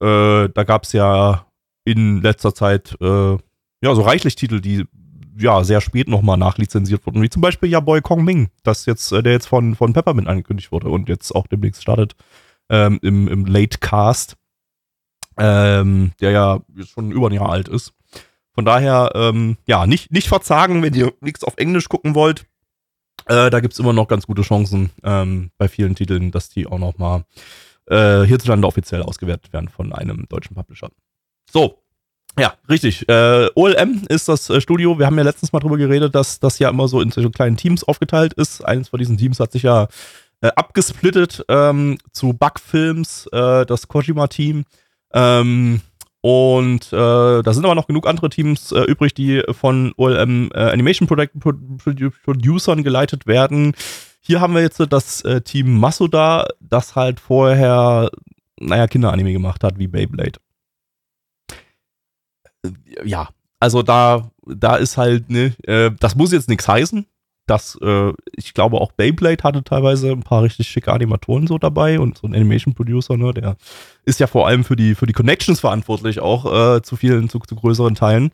Äh, 0.01 0.49
da 0.49 0.63
gab 0.65 0.83
es 0.83 0.93
ja 0.93 1.47
in 1.83 2.21
letzter 2.21 2.53
Zeit 2.53 2.95
äh, 3.01 3.37
ja 3.81 3.95
so 3.95 4.01
reichlich 4.01 4.35
Titel, 4.35 4.61
die 4.61 4.85
ja 5.37 5.63
sehr 5.63 5.81
spät 5.81 6.07
nochmal 6.07 6.37
nachlizenziert 6.37 7.05
wurden, 7.05 7.21
wie 7.21 7.29
zum 7.29 7.41
Beispiel 7.41 7.69
ja 7.69 7.79
Boy 7.79 8.01
Kong 8.01 8.23
Ming, 8.23 8.49
das 8.63 8.85
jetzt, 8.85 9.11
äh, 9.11 9.23
der 9.23 9.33
jetzt 9.33 9.47
von, 9.47 9.75
von 9.75 9.93
Peppermint 9.93 10.27
angekündigt 10.27 10.71
wurde 10.71 10.89
und 10.89 11.09
jetzt 11.09 11.33
auch 11.33 11.47
demnächst 11.47 11.81
startet 11.81 12.15
ähm, 12.69 12.99
im, 13.01 13.27
im 13.27 13.45
Late 13.45 13.77
Cast, 13.79 14.35
ähm, 15.37 16.11
der 16.19 16.31
ja 16.31 16.59
schon 16.85 17.11
über 17.11 17.27
ein 17.29 17.33
Jahr 17.33 17.49
alt 17.49 17.67
ist. 17.67 17.93
Von 18.53 18.65
daher, 18.65 19.11
ähm, 19.15 19.57
ja, 19.67 19.85
nicht, 19.85 20.11
nicht 20.11 20.29
verzagen, 20.29 20.81
wenn 20.81 20.93
ihr 20.93 21.13
nichts 21.19 21.43
auf 21.43 21.57
Englisch 21.57 21.89
gucken 21.89 22.15
wollt. 22.15 22.45
Äh, 23.25 23.49
da 23.49 23.59
gibt's 23.59 23.79
immer 23.79 23.93
noch 23.93 24.07
ganz 24.07 24.27
gute 24.27 24.43
Chancen 24.43 24.91
ähm, 25.03 25.51
bei 25.57 25.67
vielen 25.67 25.95
Titeln, 25.95 26.31
dass 26.31 26.49
die 26.49 26.67
auch 26.67 26.79
noch 26.79 26.97
mal 26.97 27.25
äh, 27.87 28.23
hierzulande 28.23 28.67
offiziell 28.67 29.03
ausgewertet 29.03 29.51
werden 29.51 29.69
von 29.69 29.91
einem 29.91 30.25
deutschen 30.29 30.55
Publisher. 30.55 30.89
So, 31.51 31.83
ja, 32.37 32.53
richtig. 32.69 33.07
Äh, 33.07 33.49
OLM 33.55 34.03
ist 34.09 34.27
das 34.27 34.49
äh, 34.49 34.59
Studio. 34.59 34.99
Wir 34.99 35.05
haben 35.05 35.17
ja 35.17 35.23
letztens 35.23 35.53
mal 35.53 35.59
drüber 35.59 35.77
geredet, 35.77 36.15
dass 36.15 36.39
das 36.39 36.59
ja 36.59 36.69
immer 36.69 36.87
so 36.87 37.01
in 37.01 37.11
so 37.11 37.29
kleinen 37.29 37.57
Teams 37.57 37.83
aufgeteilt 37.83 38.33
ist. 38.33 38.63
Eines 38.63 38.89
von 38.89 38.99
diesen 38.99 39.17
Teams 39.17 39.39
hat 39.39 39.53
sich 39.53 39.63
ja 39.63 39.87
äh, 40.45 40.51
abgesplittet 40.55 41.43
ähm, 41.49 41.97
zu 42.11 42.33
Bugfilms, 42.33 43.27
äh, 43.31 43.65
das 43.65 43.87
Kojima-Team. 43.87 44.65
Ähm, 45.13 45.81
und 46.21 46.91
äh, 46.91 47.41
da 47.43 47.53
sind 47.53 47.65
aber 47.65 47.75
noch 47.75 47.87
genug 47.87 48.07
andere 48.07 48.29
Teams 48.29 48.71
äh, 48.71 48.81
übrig, 48.81 49.13
die 49.13 49.43
von 49.51 49.93
OLM 49.97 50.51
äh, 50.53 50.71
Animation 50.71 51.07
Product 51.07 51.39
Pro 51.39 51.53
Produ 51.77 52.09
Producern 52.23 52.83
geleitet 52.83 53.27
werden. 53.27 53.73
Hier 54.21 54.41
haben 54.41 54.55
wir 54.55 54.61
jetzt 54.61 54.79
das 54.89 55.21
äh, 55.21 55.41
Team 55.41 55.79
Masuda, 55.79 56.47
das 56.59 56.95
halt 56.95 57.19
vorher, 57.19 58.09
naja, 58.59 58.87
Kinderanime 58.87 59.33
gemacht 59.33 59.63
hat, 59.63 59.77
wie 59.77 59.87
Beyblade. 59.87 60.39
Äh, 62.63 62.71
Ja, 63.03 63.29
also 63.59 63.83
da, 63.83 64.31
da 64.45 64.75
ist 64.75 64.97
halt, 64.97 65.29
ne, 65.29 65.55
äh, 65.63 65.91
das 65.99 66.15
muss 66.15 66.31
jetzt 66.31 66.49
nichts 66.49 66.67
heißen. 66.67 67.05
Das, 67.47 67.77
äh, 67.81 68.11
ich 68.35 68.53
glaube 68.53 68.81
auch 68.81 68.91
Beyblade 68.91 69.43
hatte 69.43 69.63
teilweise 69.63 70.11
ein 70.11 70.23
paar 70.23 70.43
richtig 70.43 70.67
schicke 70.67 70.91
Animatoren 70.91 71.45
so 71.45 71.57
dabei 71.57 71.99
und 71.99 72.17
so 72.17 72.27
ein 72.27 72.33
Animation 72.33 72.73
Producer, 72.73 73.17
ne, 73.17 73.33
der 73.33 73.55
ist 74.03 74.19
ja 74.19 74.27
vor 74.27 74.47
allem 74.47 74.63
für 74.63 74.75
die, 74.75 74.95
für 74.95 75.05
die 75.05 75.13
Connections 75.13 75.59
verantwortlich, 75.59 76.19
auch 76.19 76.77
äh, 76.77 76.81
zu 76.81 76.95
vielen, 76.95 77.29
zu, 77.29 77.39
zu 77.39 77.55
größeren 77.55 77.95
Teilen. 77.95 78.31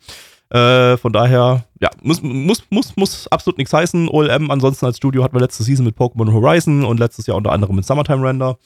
Äh, 0.52 0.98
von 0.98 1.12
daher, 1.14 1.64
ja, 1.80 1.88
muss, 2.02 2.22
muss, 2.22 2.62
muss, 2.68 2.94
muss 2.96 3.26
absolut 3.28 3.56
nichts 3.56 3.72
heißen. 3.72 4.08
OLM 4.08 4.50
ansonsten 4.50 4.84
als 4.84 4.98
Studio 4.98 5.24
hatten 5.24 5.34
wir 5.34 5.40
letzte 5.40 5.62
Season 5.62 5.84
mit 5.84 5.96
Pokémon 5.96 6.30
Horizon 6.30 6.84
und 6.84 6.98
letztes 6.98 7.26
Jahr 7.26 7.38
unter 7.38 7.52
anderem 7.52 7.76
mit 7.76 7.86
Summertime 7.86 8.26
Render. 8.26 8.58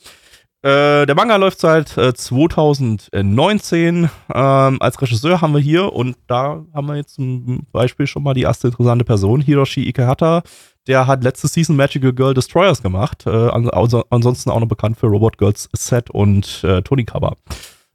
Äh, 0.66 1.06
der 1.06 1.14
Manga 1.14 1.36
läuft 1.36 1.60
seit 1.60 1.96
äh, 1.96 2.12
2019. 2.12 4.10
Ähm, 4.34 4.82
als 4.82 5.00
Regisseur 5.00 5.40
haben 5.40 5.54
wir 5.54 5.60
hier, 5.60 5.92
und 5.92 6.16
da 6.26 6.64
haben 6.74 6.88
wir 6.88 6.96
jetzt 6.96 7.14
zum 7.14 7.68
Beispiel 7.70 8.08
schon 8.08 8.24
mal 8.24 8.34
die 8.34 8.42
erste 8.42 8.66
interessante 8.66 9.04
Person, 9.04 9.40
Hiroshi 9.40 9.88
Ikehata. 9.88 10.42
Der 10.88 11.06
hat 11.06 11.22
letzte 11.22 11.46
Season 11.46 11.76
Magical 11.76 12.12
Girl 12.12 12.34
Destroyers 12.34 12.82
gemacht. 12.82 13.26
Äh, 13.26 13.30
also, 13.30 14.02
ansonsten 14.10 14.50
auch 14.50 14.58
noch 14.58 14.66
bekannt 14.66 14.98
für 14.98 15.06
Robot 15.06 15.38
Girls 15.38 15.68
Set 15.72 16.10
und 16.10 16.64
äh, 16.64 16.82
Tony 16.82 17.04
Cover. 17.04 17.36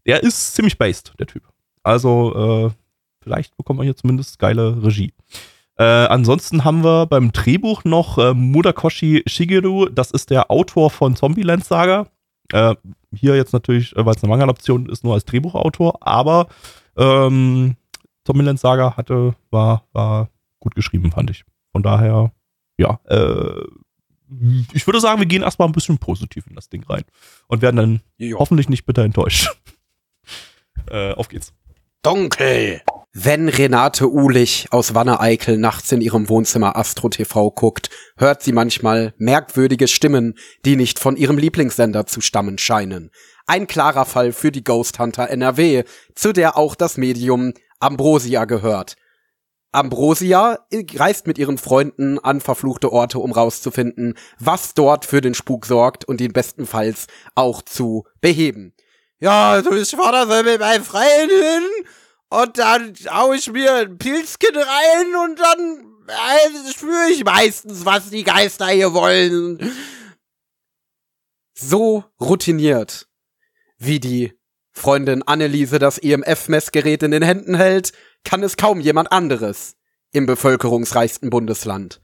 Der 0.06 0.24
ist 0.24 0.56
ziemlich 0.56 0.78
based, 0.78 1.12
der 1.20 1.28
Typ. 1.28 1.44
Also, 1.84 2.70
äh, 2.70 2.70
vielleicht 3.22 3.58
bekommen 3.58 3.80
wir 3.80 3.84
hier 3.84 3.98
zumindest 3.98 4.40
geile 4.40 4.82
Regie. 4.82 5.12
Äh, 5.78 5.84
ansonsten 5.84 6.64
haben 6.64 6.86
wir 6.86 7.06
beim 7.06 7.34
Drehbuch 7.34 7.84
noch 7.84 8.18
äh, 8.18 8.34
Mudakoshi 8.34 9.24
Shigeru. 9.28 9.88
Das 9.88 10.12
ist 10.12 10.30
der 10.30 10.50
Autor 10.50 10.90
von 10.90 11.18
Zombieland 11.18 11.66
Saga. 11.66 12.08
Äh, 12.52 12.76
hier 13.14 13.36
jetzt 13.36 13.54
natürlich, 13.54 13.96
äh, 13.96 14.06
weil 14.06 14.16
es 14.16 14.24
eine 14.24 14.30
Manga-Option 14.30 14.88
ist, 14.88 15.04
nur 15.04 15.14
als 15.14 15.26
Drehbuchautor, 15.26 16.06
aber 16.06 16.48
ähm, 16.98 17.76
Zombieland 18.26 18.60
Saga 18.60 18.96
hatte, 18.98 19.36
war, 19.50 19.86
war 19.94 20.30
gut 20.60 20.76
geschrieben, 20.76 21.12
fand 21.12 21.30
ich. 21.30 21.44
Von 21.72 21.84
daher, 21.84 22.32
ja, 22.78 23.00
äh, 23.06 23.62
ich 24.74 24.88
würde 24.88 25.02
sagen, 25.02 25.20
wir 25.20 25.26
gehen 25.26 25.44
erstmal 25.44 25.68
ein 25.68 25.74
bisschen 25.74 25.98
positiv 25.98 26.48
in 26.48 26.56
das 26.56 26.70
Ding 26.70 26.84
rein 26.84 27.04
und 27.48 27.62
werden 27.62 27.76
dann 27.76 28.02
Jo. 28.18 28.40
hoffentlich 28.40 28.70
nicht 28.70 28.86
bitter 28.86 29.04
enttäuscht. 29.04 29.50
äh, 30.90 31.14
auf 31.14 31.28
geht's. 31.28 31.54
Dunkel. 32.02 32.82
Wenn 33.14 33.50
Renate 33.50 34.10
Uhlich 34.10 34.68
aus 34.72 34.94
Wanne-Eickel 34.94 35.58
nachts 35.58 35.92
in 35.92 36.00
ihrem 36.00 36.30
Wohnzimmer 36.30 36.78
Astro 36.78 37.10
TV 37.10 37.52
guckt, 37.52 37.90
hört 38.16 38.42
sie 38.42 38.54
manchmal 38.54 39.14
merkwürdige 39.18 39.90
Stimmen, 39.90 40.38
die 40.64 40.78
nicht 40.78 40.98
von 40.98 41.18
ihrem 41.18 41.38
Lieblingssender 41.38 42.06
zu 42.06 42.22
stammen 42.22 42.58
scheinen. 42.58 43.12
Ein 43.48 43.68
klarer 43.68 44.06
Fall 44.06 44.32
für 44.32 44.54
die 44.54 44.64
Ghost 44.64 44.98
Hunter 44.98 45.30
NRW, 45.30 45.84
zu 46.16 46.32
der 46.32 46.58
auch 46.58 46.74
das 46.74 46.96
Medium 46.96 47.52
Ambrosia 47.82 48.46
gehört. 48.46 48.96
Ambrosia 49.74 50.60
reist 50.96 51.28
mit 51.28 51.38
ihren 51.38 51.58
Freunden 51.58 52.18
an 52.18 52.40
verfluchte 52.40 52.94
Orte, 52.94 53.20
um 53.20 53.34
rauszufinden, 53.34 54.18
was 54.40 54.74
dort 54.74 55.04
für 55.04 55.20
den 55.20 55.34
Spuk 55.34 55.66
sorgt 55.66 56.06
und 56.06 56.22
ihn 56.22 56.32
bestenfalls 56.32 57.08
auch 57.36 57.62
zu 57.62 58.06
beheben. 58.22 58.74
Ja, 59.20 59.62
du 59.62 59.76
ich 59.76 59.92
fahr 59.92 60.14
da 60.14 60.26
so 60.26 60.44
mit 60.44 60.62
meinen 60.62 60.84
Freien 60.86 61.30
hin 61.30 61.64
und 62.32 62.58
dann 62.58 62.94
hau 63.10 63.34
ich 63.34 63.52
mir 63.52 63.74
ein 63.76 63.98
Pilzchen 63.98 64.56
rein 64.56 65.16
und 65.26 65.40
dann 65.40 65.86
äh, 66.08 66.72
spüre 66.72 67.10
ich 67.12 67.26
meistens, 67.26 67.86
was 67.86 68.10
die 68.10 68.24
Geister 68.24 68.68
hier 68.68 68.94
wollen. 68.94 69.60
So 71.54 72.06
routiniert, 72.20 73.08
wie 73.78 74.00
die 74.00 74.34
Freundin 74.72 75.24
Anneliese 75.24 75.78
das 75.78 75.98
EMF-Messgerät 75.98 77.04
in 77.04 77.12
den 77.12 77.22
Händen 77.22 77.54
hält, 77.54 77.92
kann 78.24 78.44
es 78.44 78.56
kaum 78.56 78.80
jemand 78.80 79.12
anderes 79.12 79.76
im 80.14 80.26
bevölkerungsreichsten 80.26 81.30
Bundesland. 81.30 82.02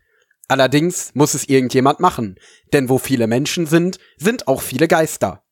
Allerdings 0.49 1.11
muss 1.13 1.33
es 1.35 1.47
irgendjemand 1.47 2.01
machen, 2.01 2.35
denn 2.73 2.89
wo 2.89 2.97
viele 2.97 3.27
Menschen 3.27 3.65
sind, 3.65 3.97
sind 4.17 4.47
auch 4.47 4.61
viele 4.61 4.89
Geister. 4.89 5.45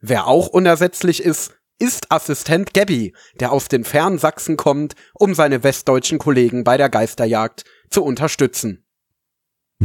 Wer 0.00 0.26
auch 0.26 0.48
unersetzlich 0.48 1.22
ist, 1.22 1.57
ist 1.78 2.10
Assistent 2.10 2.74
Gabby, 2.74 3.14
der 3.40 3.52
aus 3.52 3.68
den 3.68 3.84
fernen 3.84 4.18
Sachsen 4.18 4.56
kommt, 4.56 4.94
um 5.14 5.34
seine 5.34 5.62
westdeutschen 5.62 6.18
Kollegen 6.18 6.64
bei 6.64 6.76
der 6.76 6.88
Geisterjagd 6.88 7.64
zu 7.90 8.04
unterstützen. 8.04 8.84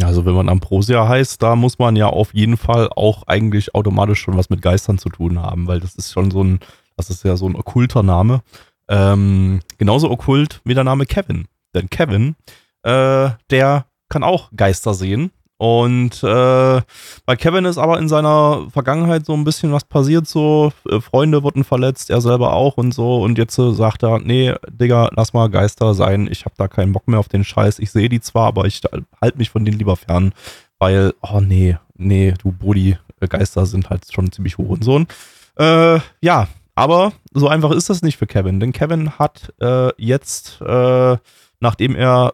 Also 0.01 0.25
wenn 0.25 0.34
man 0.34 0.49
Ambrosia 0.49 1.08
heißt, 1.08 1.41
da 1.43 1.56
muss 1.56 1.77
man 1.77 1.95
ja 1.95 2.08
auf 2.08 2.34
jeden 2.34 2.58
Fall 2.58 2.89
auch 2.95 3.23
eigentlich 3.27 3.75
automatisch 3.75 4.21
schon 4.21 4.36
was 4.36 4.49
mit 4.49 4.63
Geistern 4.63 4.97
zu 4.97 5.10
tun 5.10 5.39
haben, 5.39 5.67
weil 5.67 5.79
das 5.79 5.93
ist 5.95 6.12
schon 6.12 6.32
so 6.32 6.43
ein, 6.43 6.60
das 6.97 7.12
ist 7.12 7.23
ja 7.23 7.38
so 7.38 7.47
ein 7.47 7.56
okkulter 7.56 8.01
Name. 8.01 8.41
Ähm, 8.88 9.60
genauso 9.77 10.10
okkult 10.10 10.62
wie 10.63 10.73
der 10.73 10.84
Name 10.84 11.06
Kevin. 11.06 11.47
Denn 11.75 11.89
Kevin, 11.89 12.36
äh, 12.82 13.29
der 13.51 13.86
kann 14.10 14.23
auch 14.23 14.49
Geister 14.56 14.95
sehen. 14.95 15.32
Und 15.63 16.21
äh, 16.23 16.82
bei 17.26 17.38
Kevin 17.38 17.63
ist 17.63 17.78
aber 17.78 17.97
in 17.97 18.10
seiner 18.10 18.67
Vergangenheit 18.69 19.26
so 19.26 19.32
ein 19.32 19.45
bisschen 19.45 19.71
was 19.71 19.86
passiert, 19.86 20.28
so 20.28 20.73
äh, 20.89 20.99
Freunde 20.99 21.41
wurden 21.41 21.63
verletzt, 21.63 22.10
er 22.10 22.19
selber 22.19 22.52
auch 22.52 22.76
und 22.76 22.93
so. 22.93 23.21
Und 23.21 23.38
jetzt 23.38 23.58
äh, 23.58 23.71
sagt 23.71 24.04
er, 24.04 24.19
nee, 24.19 24.54
Digga, 24.69 25.10
lass 25.15 25.32
mal 25.32 25.49
Geister 25.49 25.93
sein, 25.93 26.28
ich 26.30 26.43
habe 26.43 26.56
da 26.58 26.67
keinen 26.67 26.91
Bock 26.91 27.08
mehr 27.08 27.17
auf 27.17 27.30
den 27.30 27.45
Scheiß. 27.45 27.80
Ich 27.80 27.91
sehe 27.91 28.10
die 28.10 28.19
zwar, 28.19 28.47
aber 28.47 28.65
ich 28.65 28.82
halte 29.21 29.38
mich 29.38 29.52
von 29.52 29.63
denen 29.63 29.78
lieber 29.80 29.95
fern, 29.95 30.34
weil, 30.80 31.13
oh 31.21 31.39
nee, 31.39 31.78
nee, 31.95 32.34
du 32.43 32.52
Brudi, 32.52 32.97
äh, 33.21 33.28
Geister 33.30 33.65
sind 33.65 33.89
halt 33.89 34.12
schon 34.12 34.34
ziemlich 34.34 34.58
Hurensohn. 34.58 35.08
Äh, 35.56 35.99
ja, 36.19 36.49
aber 36.76 37.13
so 37.32 37.47
einfach 37.47 37.71
ist 37.71 37.89
das 37.89 38.02
nicht 38.02 38.17
für 38.17 38.28
Kevin, 38.28 38.60
denn 38.60 38.73
Kevin 38.73 39.17
hat 39.17 39.54
äh, 39.62 39.93
jetzt, 39.95 40.60
äh, 40.60 41.15
nachdem 41.62 41.95
er 41.95 42.34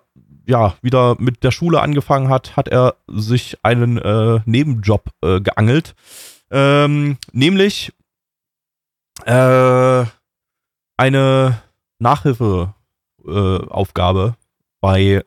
ja 0.49 0.75
wieder 0.81 1.15
mit 1.19 1.43
der 1.43 1.51
Schule 1.51 1.81
angefangen 1.81 2.29
hat, 2.29 2.57
hat 2.57 2.67
er 2.67 2.95
sich 3.07 3.57
einen 3.63 3.97
äh, 3.97 4.41
Nebenjob 4.45 5.09
äh, 5.21 5.39
geangelt, 5.39 5.95
ähm, 6.51 7.17
nämlich 7.31 7.93
äh, 9.25 10.03
eine 10.97 11.61
Nachhilfeaufgabe 11.99 14.27
äh, 14.27 14.31
bei 14.81 15.23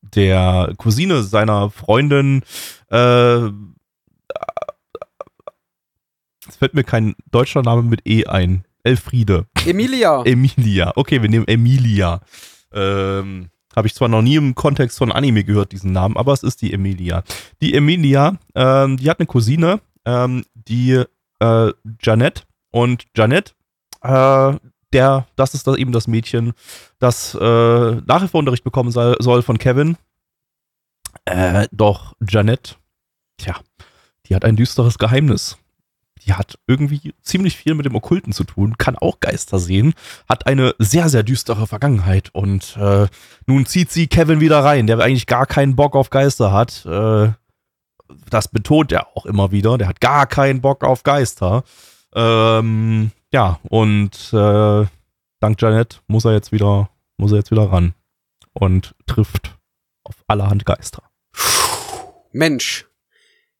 der 0.00 0.74
Cousine 0.78 1.22
seiner 1.22 1.70
Freundin. 1.70 2.42
Äh, 2.90 3.50
es 6.48 6.56
fällt 6.58 6.74
mir 6.74 6.84
kein 6.84 7.14
deutscher 7.30 7.62
Name 7.62 7.82
mit 7.82 8.00
E 8.06 8.26
ein. 8.26 8.64
Elfriede. 8.84 9.46
Emilia. 9.64 10.22
Emilia. 10.24 10.92
Okay, 10.96 11.22
wir 11.22 11.28
nehmen 11.28 11.46
Emilia. 11.46 12.20
Ähm, 12.72 13.48
Habe 13.74 13.86
ich 13.86 13.94
zwar 13.94 14.08
noch 14.08 14.22
nie 14.22 14.36
im 14.36 14.54
Kontext 14.54 14.98
von 14.98 15.12
Anime 15.12 15.44
gehört, 15.44 15.72
diesen 15.72 15.92
Namen, 15.92 16.16
aber 16.16 16.32
es 16.32 16.42
ist 16.42 16.62
die 16.62 16.72
Emilia. 16.72 17.24
Die 17.60 17.74
Emilia, 17.74 18.38
ähm, 18.54 18.96
die 18.96 19.08
hat 19.08 19.18
eine 19.18 19.26
Cousine, 19.26 19.80
ähm, 20.04 20.44
die 20.54 21.02
äh, 21.40 21.72
Janette. 22.00 22.42
Und 22.70 23.04
Janette, 23.16 23.52
äh, 24.02 24.54
der, 24.92 25.26
das 25.36 25.54
ist 25.54 25.66
das 25.66 25.76
eben 25.76 25.92
das 25.92 26.06
Mädchen, 26.06 26.52
das 26.98 27.34
äh, 27.34 27.38
Nachhilfeunterricht 28.06 28.64
bekommen 28.64 28.90
soll, 28.90 29.16
soll 29.20 29.42
von 29.42 29.58
Kevin. 29.58 29.96
Äh, 31.24 31.68
doch 31.72 32.14
Janette, 32.26 32.74
tja, 33.38 33.56
die 34.26 34.34
hat 34.34 34.44
ein 34.44 34.56
düsteres 34.56 34.98
Geheimnis. 34.98 35.58
Die 36.24 36.34
hat 36.34 36.58
irgendwie 36.66 37.14
ziemlich 37.22 37.56
viel 37.56 37.74
mit 37.74 37.86
dem 37.86 37.94
Okkulten 37.94 38.32
zu 38.32 38.44
tun, 38.44 38.78
kann 38.78 38.96
auch 38.96 39.20
Geister 39.20 39.58
sehen, 39.58 39.94
hat 40.28 40.46
eine 40.46 40.74
sehr, 40.78 41.08
sehr 41.08 41.22
düstere 41.22 41.66
Vergangenheit 41.66 42.30
und 42.32 42.76
äh, 42.76 43.06
nun 43.46 43.66
zieht 43.66 43.90
sie 43.90 44.06
Kevin 44.06 44.40
wieder 44.40 44.62
rein, 44.62 44.86
der 44.86 45.00
eigentlich 45.00 45.26
gar 45.26 45.46
keinen 45.46 45.76
Bock 45.76 45.96
auf 45.96 46.10
Geister 46.10 46.52
hat. 46.52 46.86
Äh, 46.86 47.32
das 48.30 48.48
betont 48.48 48.92
er 48.92 49.08
auch 49.16 49.26
immer 49.26 49.50
wieder, 49.50 49.78
der 49.78 49.88
hat 49.88 50.00
gar 50.00 50.26
keinen 50.26 50.60
Bock 50.60 50.84
auf 50.84 51.02
Geister. 51.02 51.64
Ähm, 52.14 53.10
ja, 53.32 53.58
und 53.68 54.32
äh, 54.32 54.86
dank 55.40 55.60
Janet 55.60 56.02
muss 56.06 56.24
er 56.24 56.32
jetzt 56.32 56.52
wieder, 56.52 56.90
muss 57.16 57.32
er 57.32 57.38
jetzt 57.38 57.50
wieder 57.50 57.72
ran 57.72 57.94
und 58.52 58.94
trifft 59.06 59.56
auf 60.04 60.16
allerhand 60.26 60.66
Geister. 60.66 61.02
Mensch. 62.32 62.86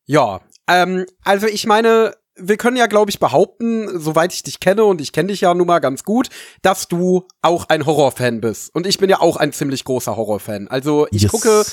Ja, 0.04 0.40
ähm, 0.68 1.06
also 1.24 1.46
ich 1.46 1.66
meine, 1.66 2.14
wir 2.42 2.56
können 2.56 2.76
ja, 2.76 2.86
glaube 2.86 3.10
ich, 3.10 3.18
behaupten, 3.18 3.88
soweit 4.00 4.32
ich 4.32 4.42
dich 4.42 4.60
kenne, 4.60 4.84
und 4.84 5.00
ich 5.00 5.12
kenne 5.12 5.28
dich 5.28 5.40
ja 5.42 5.54
nun 5.54 5.66
mal 5.66 5.78
ganz 5.78 6.04
gut, 6.04 6.28
dass 6.62 6.88
du 6.88 7.26
auch 7.40 7.68
ein 7.68 7.86
Horrorfan 7.86 8.40
bist. 8.40 8.74
Und 8.74 8.86
ich 8.86 8.98
bin 8.98 9.08
ja 9.08 9.20
auch 9.20 9.36
ein 9.36 9.52
ziemlich 9.52 9.84
großer 9.84 10.16
Horrorfan. 10.16 10.68
Also 10.68 11.06
ich 11.10 11.22
Yes. 11.22 11.30
gucke, 11.30 11.64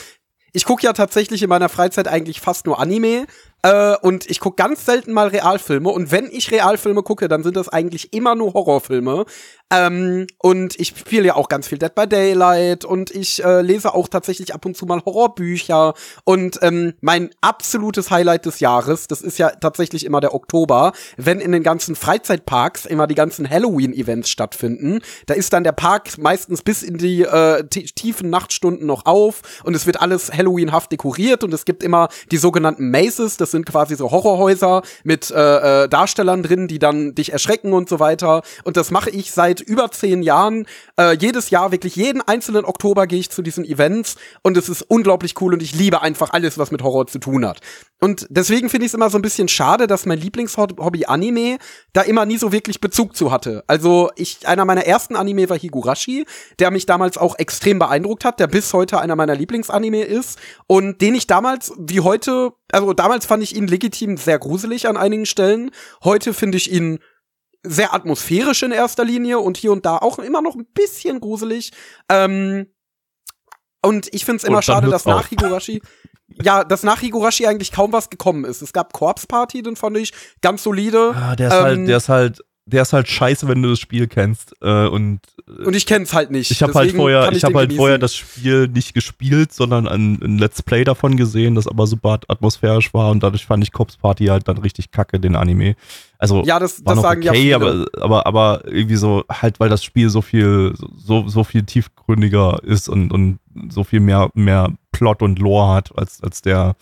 ich 0.53 0.65
gucke 0.65 0.83
ja 0.83 0.93
tatsächlich 0.93 1.43
in 1.43 1.49
meiner 1.49 1.69
Freizeit 1.69 2.07
eigentlich 2.07 2.41
fast 2.41 2.65
nur 2.65 2.79
Anime. 2.79 3.25
Äh, 3.61 3.95
und 4.01 4.29
ich 4.29 4.39
gucke 4.39 4.55
ganz 4.55 4.85
selten 4.85 5.11
mal 5.11 5.27
Realfilme. 5.27 5.89
Und 5.89 6.11
wenn 6.11 6.29
ich 6.31 6.51
Realfilme 6.51 7.03
gucke, 7.03 7.27
dann 7.27 7.43
sind 7.43 7.55
das 7.57 7.69
eigentlich 7.69 8.13
immer 8.13 8.35
nur 8.35 8.53
Horrorfilme. 8.53 9.25
Ähm, 9.71 10.25
und 10.39 10.79
ich 10.79 10.93
spiele 10.97 11.27
ja 11.27 11.35
auch 11.35 11.47
ganz 11.47 11.67
viel 11.67 11.77
Dead 11.77 11.93
by 11.93 12.07
Daylight 12.07 12.85
und 12.85 13.11
ich 13.11 13.43
äh, 13.43 13.61
lese 13.61 13.93
auch 13.93 14.07
tatsächlich 14.07 14.55
ab 14.55 14.65
und 14.65 14.75
zu 14.75 14.85
mal 14.87 15.01
Horrorbücher. 15.05 15.93
Und 16.23 16.57
ähm, 16.63 16.93
mein 17.01 17.29
absolutes 17.41 18.09
Highlight 18.09 18.45
des 18.45 18.61
Jahres, 18.61 19.07
das 19.07 19.21
ist 19.21 19.37
ja 19.37 19.49
tatsächlich 19.49 20.05
immer 20.05 20.21
der 20.21 20.33
Oktober, 20.33 20.93
wenn 21.17 21.39
in 21.39 21.51
den 21.51 21.61
ganzen 21.61 21.95
Freizeitparks 21.95 22.85
immer 22.85 23.05
die 23.05 23.15
ganzen 23.15 23.47
Halloween-Events 23.47 24.29
stattfinden. 24.29 25.01
Da 25.27 25.35
ist 25.35 25.53
dann 25.53 25.63
der 25.63 25.73
Park 25.73 26.17
meistens 26.17 26.63
bis 26.63 26.81
in 26.81 26.97
die 26.97 27.21
äh, 27.21 27.63
ti- 27.67 27.91
tiefen 27.93 28.29
Nachtstunden 28.31 28.87
noch 28.87 29.05
auf 29.05 29.41
und 29.63 29.75
es 29.75 29.85
wird 29.85 30.01
alles 30.01 30.31
Halloweenhaft 30.33 30.91
dekoriert 30.91 31.43
und 31.43 31.53
es 31.53 31.65
gibt 31.65 31.83
immer 31.83 32.07
die 32.31 32.37
sogenannten 32.37 32.89
Maces, 32.89 33.37
das 33.37 33.48
sind 33.51 33.65
quasi 33.65 33.95
so 33.95 34.11
Horrorhäuser 34.11 34.81
mit 35.03 35.31
äh, 35.31 35.83
äh, 35.83 35.89
Darstellern 35.89 36.43
drin, 36.43 36.67
die 36.67 36.79
dann 36.79 37.15
dich 37.15 37.31
erschrecken 37.33 37.73
und 37.73 37.89
so 37.89 37.99
weiter. 37.99 38.41
Und 38.63 38.77
das 38.77 38.91
mache 38.91 39.09
ich 39.09 39.31
seit 39.31 39.61
über 39.61 39.91
zehn 39.91 40.23
Jahren. 40.23 40.65
Äh, 40.97 41.15
jedes 41.17 41.49
Jahr, 41.49 41.71
wirklich 41.71 41.95
jeden 41.95 42.21
einzelnen 42.21 42.65
Oktober 42.65 43.07
gehe 43.07 43.19
ich 43.19 43.29
zu 43.29 43.41
diesen 43.41 43.65
Events 43.65 44.15
und 44.41 44.57
es 44.57 44.69
ist 44.69 44.81
unglaublich 44.83 45.39
cool 45.41 45.53
und 45.53 45.61
ich 45.61 45.75
liebe 45.75 46.01
einfach 46.01 46.31
alles, 46.31 46.57
was 46.57 46.71
mit 46.71 46.83
Horror 46.83 47.07
zu 47.07 47.19
tun 47.19 47.45
hat. 47.45 47.59
Und 48.01 48.27
deswegen 48.29 48.69
finde 48.69 48.85
ich 48.85 48.91
es 48.91 48.93
immer 48.93 49.09
so 49.09 49.17
ein 49.17 49.21
bisschen 49.21 49.49
schade, 49.49 49.85
dass 49.85 50.05
mein 50.05 50.19
Lieblingshobby 50.19 51.05
Anime 51.05 51.57
da 51.91 52.01
immer 52.01 52.25
nie 52.25 52.37
so 52.37 52.51
wirklich 52.51 52.79
Bezug 52.79 53.15
zu 53.15 53.31
hatte. 53.31 53.63
Also 53.67 54.09
ich, 54.15 54.47
einer 54.47 54.63
meiner 54.63 54.85
ersten 54.85 55.17
Anime 55.17 55.49
war 55.49 55.59
Higurashi, 55.59 56.25
der 56.59 56.71
mich 56.71 56.85
damals 56.85 57.17
auch 57.17 57.37
extrem 57.37 57.77
beeindruckt 57.77 58.23
hat, 58.23 58.39
der 58.39 58.47
bis 58.47 58.73
heute 58.73 59.01
einer 59.01 59.17
meiner 59.17 59.35
Lieblingsanime 59.35 60.03
ist 60.03 60.39
und 60.67 61.01
den 61.01 61.13
ich 61.13 61.27
damals 61.27 61.73
wie 61.77 61.99
heute, 61.99 62.53
also 62.71 62.93
damals 62.93 63.25
fand 63.25 63.38
ich 63.41 63.55
ihn 63.55 63.67
legitim 63.67 64.17
sehr 64.17 64.39
gruselig 64.39 64.87
an 64.87 64.97
einigen 64.97 65.25
Stellen. 65.25 65.71
Heute 66.03 66.33
finde 66.33 66.57
ich 66.57 66.71
ihn 66.71 66.99
sehr 67.63 67.93
atmosphärisch 67.93 68.63
in 68.63 68.71
erster 68.71 69.03
Linie 69.03 69.39
und 69.39 69.57
hier 69.57 69.71
und 69.71 69.85
da 69.85 69.97
auch 69.97 70.19
immer 70.19 70.41
noch 70.41 70.55
ein 70.55 70.65
bisschen 70.73 71.19
gruselig. 71.19 71.71
Ähm, 72.09 72.67
und 73.81 74.13
ich 74.13 74.25
finde 74.25 74.37
es 74.37 74.43
immer 74.43 74.61
schade, 74.61 74.89
dass 74.89 75.05
nach 75.05 75.19
auf. 75.19 75.29
Higurashi 75.29 75.81
ja, 76.41 76.63
dass 76.63 76.83
nach 76.83 77.01
Higurashi 77.01 77.47
eigentlich 77.47 77.71
kaum 77.71 77.91
was 77.91 78.09
gekommen 78.09 78.45
ist. 78.45 78.61
Es 78.61 78.73
gab 78.73 78.93
Corpse 78.93 79.27
Party, 79.27 79.61
den 79.61 79.75
fand 79.75 79.97
ich 79.97 80.13
ganz 80.41 80.63
solide. 80.63 81.13
Ah, 81.15 81.35
der 81.35 81.47
ist 81.47 81.53
Ähm, 81.53 81.63
halt, 81.63 81.87
der 81.87 81.97
ist 81.97 82.09
halt, 82.09 82.45
der 82.69 82.83
ist 82.83 82.93
halt 82.93 83.07
scheiße, 83.07 83.47
wenn 83.47 83.61
du 83.61 83.69
das 83.69 83.79
Spiel 83.79 84.07
kennst. 84.07 84.53
Äh, 84.61 84.87
und 84.87 85.19
Und 85.65 85.75
ich 85.75 85.85
kenn's 85.85 86.13
halt 86.13 86.31
nicht. 86.31 86.51
ich 86.51 86.61
habe 86.63 86.73
halt 86.73 86.91
vorher, 86.91 87.31
ich 87.31 87.39
den 87.39 87.47
habe 87.47 87.57
halt 87.59 87.69
genießen. 87.69 87.77
vorher 87.77 87.97
das 87.97 88.15
Spiel 88.15 88.67
nicht 88.67 88.93
gespielt, 88.93 89.51
sondern 89.51 89.87
ein, 89.87 90.19
ein 90.23 90.37
Let's 90.37 90.61
Play 90.63 90.83
davon 90.83 91.17
gesehen, 91.17 91.55
das 91.55 91.67
aber 91.67 91.87
super 91.87 92.19
atmosphärisch 92.27 92.93
war 92.93 93.11
und 93.11 93.23
dadurch 93.23 93.45
fand 93.45 93.63
ich 93.63 93.71
Cops 93.71 93.97
Party 93.97 94.25
halt 94.27 94.47
dann 94.47 94.57
richtig 94.59 94.91
kacke, 94.91 95.19
den 95.19 95.35
Anime. 95.35 95.75
Also 96.17 96.43
Ja, 96.45 96.59
das, 96.59 96.85
war 96.85 96.93
das 96.93 96.95
noch 96.97 97.09
sagen 97.09 97.21
ja 97.21 97.31
okay, 97.31 97.41
viele. 97.41 97.55
aber, 97.55 97.85
aber, 98.01 98.25
aber 98.27 98.61
irgendwie 98.65 98.97
so, 98.97 99.23
halt, 99.29 99.59
weil 99.59 99.69
das 99.69 99.83
Spiel 99.83 100.09
so 100.09 100.21
viel, 100.21 100.73
so, 100.97 101.27
so 101.27 101.43
viel 101.43 101.63
tiefgründiger 101.63 102.59
ist 102.63 102.89
und, 102.89 103.11
und 103.11 103.39
so 103.69 103.83
viel 103.83 103.99
mehr, 104.01 104.29
mehr 104.33 104.71
Plot 104.91 105.21
und 105.21 105.39
Lore 105.39 105.73
hat 105.75 105.97
als, 105.97 106.21
als 106.21 106.41
der, 106.41 106.75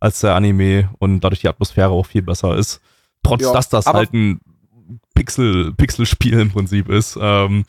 als 0.00 0.20
der 0.20 0.34
Anime 0.34 0.90
und 0.98 1.20
dadurch 1.20 1.40
die 1.40 1.48
Atmosphäre 1.48 1.90
auch 1.90 2.06
viel 2.06 2.22
besser 2.22 2.56
ist. 2.56 2.80
Trotz, 3.22 3.42
Ja, 3.42 3.52
dass 3.52 3.68
das 3.68 3.86
halt 3.86 4.12
ein 4.12 4.40
Pixel, 5.14 5.72
Pixel-Spiel 5.74 6.38
im 6.38 6.50
Prinzip 6.50 6.88
ist. 6.88 7.18
Ähm, 7.20 7.64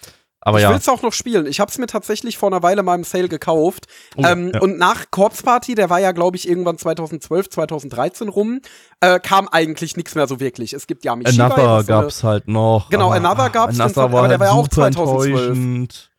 aber 0.46 0.58
ich 0.58 0.64
ja. 0.64 0.72
will's 0.72 0.90
auch 0.90 1.02
noch 1.02 1.14
spielen. 1.14 1.46
Ich 1.46 1.62
hab's 1.62 1.78
mir 1.78 1.88
tatsächlich 1.88 2.38
vor 2.38 2.50
einer 2.50 2.62
Weile 2.62 2.84
mal 2.84 2.96
im 2.96 3.06
Sale 3.06 3.30
gekauft. 3.30 3.86
Oh, 4.18 4.24
ähm, 4.26 4.52
ja. 4.54 4.60
Und 4.60 4.78
nach 4.78 5.06
Corpse 5.10 5.42
Party, 5.42 5.74
der 5.74 5.90
war 5.90 6.00
ja, 6.00 6.12
glaube 6.12 6.36
ich, 6.36 6.50
irgendwann 6.50 6.78
2012, 6.78 7.50
2013 7.50 8.28
rum, 8.28 8.60
äh, 9.00 9.22
kam 9.22 9.48
eigentlich 9.48 9.96
nichts 9.96 10.16
mehr 10.16 10.28
so 10.28 10.42
wirklich. 10.42 10.74
Es 10.74 10.86
gibt 10.86 11.04
Shibai, 11.04 11.24
Another 11.24 11.76
eine- 11.76 11.84
gab's 11.86 12.24
halt 12.24 12.50
noch. 12.50 12.90
Genau, 12.90 13.06
aber, 13.06 13.16
Another 13.16 13.44
ah, 13.44 13.48
gab's, 13.48 13.80
Another 13.80 14.12
war 14.12 14.20
aber 14.20 14.28
der 14.28 14.30
halt 14.32 14.40
war 14.42 14.48
ja 14.48 14.54
auch 14.54 14.64
super 14.64 14.92
2012. 14.92 16.10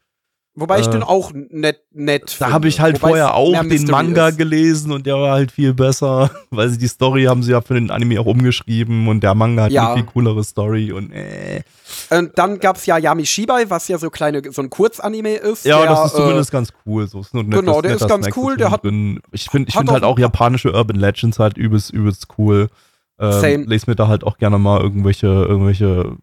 Wobei 0.57 0.79
ich 0.79 0.87
äh, 0.87 0.91
den 0.91 1.03
auch 1.03 1.33
nett, 1.35 1.81
nett 1.93 2.37
Da 2.39 2.53
habe 2.53 2.69
ich 2.69 2.79
halt 2.79 3.03
Wobei 3.03 3.09
vorher 3.09 3.25
es 3.27 3.33
auch 3.33 3.53
den 3.59 3.67
Mystery 3.69 3.91
Manga 3.91 4.29
ist. 4.29 4.39
gelesen 4.39 4.93
und 4.93 5.05
der 5.05 5.17
war 5.17 5.33
halt 5.33 5.51
viel 5.51 5.75
besser, 5.75 6.31
weil 6.51 6.69
sie 6.69 6.79
die 6.79 6.87
Story 6.87 7.25
haben 7.25 7.43
sie 7.43 7.51
ja 7.51 7.61
für 7.61 7.75
den 7.75 7.91
Anime 7.91 8.21
auch 8.21 8.27
umgeschrieben 8.27 9.09
und 9.09 9.21
der 9.23 9.35
Manga 9.35 9.65
hat 9.65 9.73
Ja. 9.73 9.87
eine 9.93 9.95
viel 10.03 10.05
coolere 10.13 10.45
Story 10.45 10.93
und 10.93 11.11
äh. 11.13 11.63
Und 12.11 12.39
dann 12.39 12.61
gab's 12.61 12.87
ja 12.87 12.99
Yami 12.99 13.27
Shibai, 13.27 13.65
was 13.69 13.89
ja 13.89 13.99
so 13.99 14.11
kleine, 14.11 14.43
so 14.53 14.63
ein 14.63 14.71
Kurzanime 14.71 15.35
ist. 15.35 15.65
Ja, 15.65 15.79
der, 15.81 15.91
das 15.91 16.07
ist 16.07 16.17
zumindest 16.17 16.51
Äh, 16.51 16.53
ganz 16.53 16.69
cool. 16.87 17.09
So 17.09 17.21
ist 17.21 17.35
nur 17.35 17.43
ein 17.43 17.51
genau, 17.51 17.83
der 17.83 17.97
ist 17.97 18.07
ganz 18.09 18.27
Snack 18.27 18.37
cool, 18.37 18.57
der 18.57 18.71
hat-. 18.71 18.83
Ich 19.33 19.51
finde 19.51 19.69
ich 19.69 19.75
find 19.77 19.91
halt 19.91 20.05
auch- 20.05 20.11
auch 20.15 20.19
japanische 20.19 20.73
Urban 20.73 20.97
Legends 20.97 21.39
halt 21.41 21.57
übelst, 21.59 21.91
übelst 21.93 22.29
cool. 22.39 22.69
Ähm. 23.19 23.65
Lese 23.69 23.89
mir 23.89 23.95
da 23.97 24.09
halt 24.09 24.25
auch 24.25 24.39
gerne 24.39 24.59
mal 24.59 24.81
irgendwelche, 24.81 25.27
irgendwelche 25.27 26.17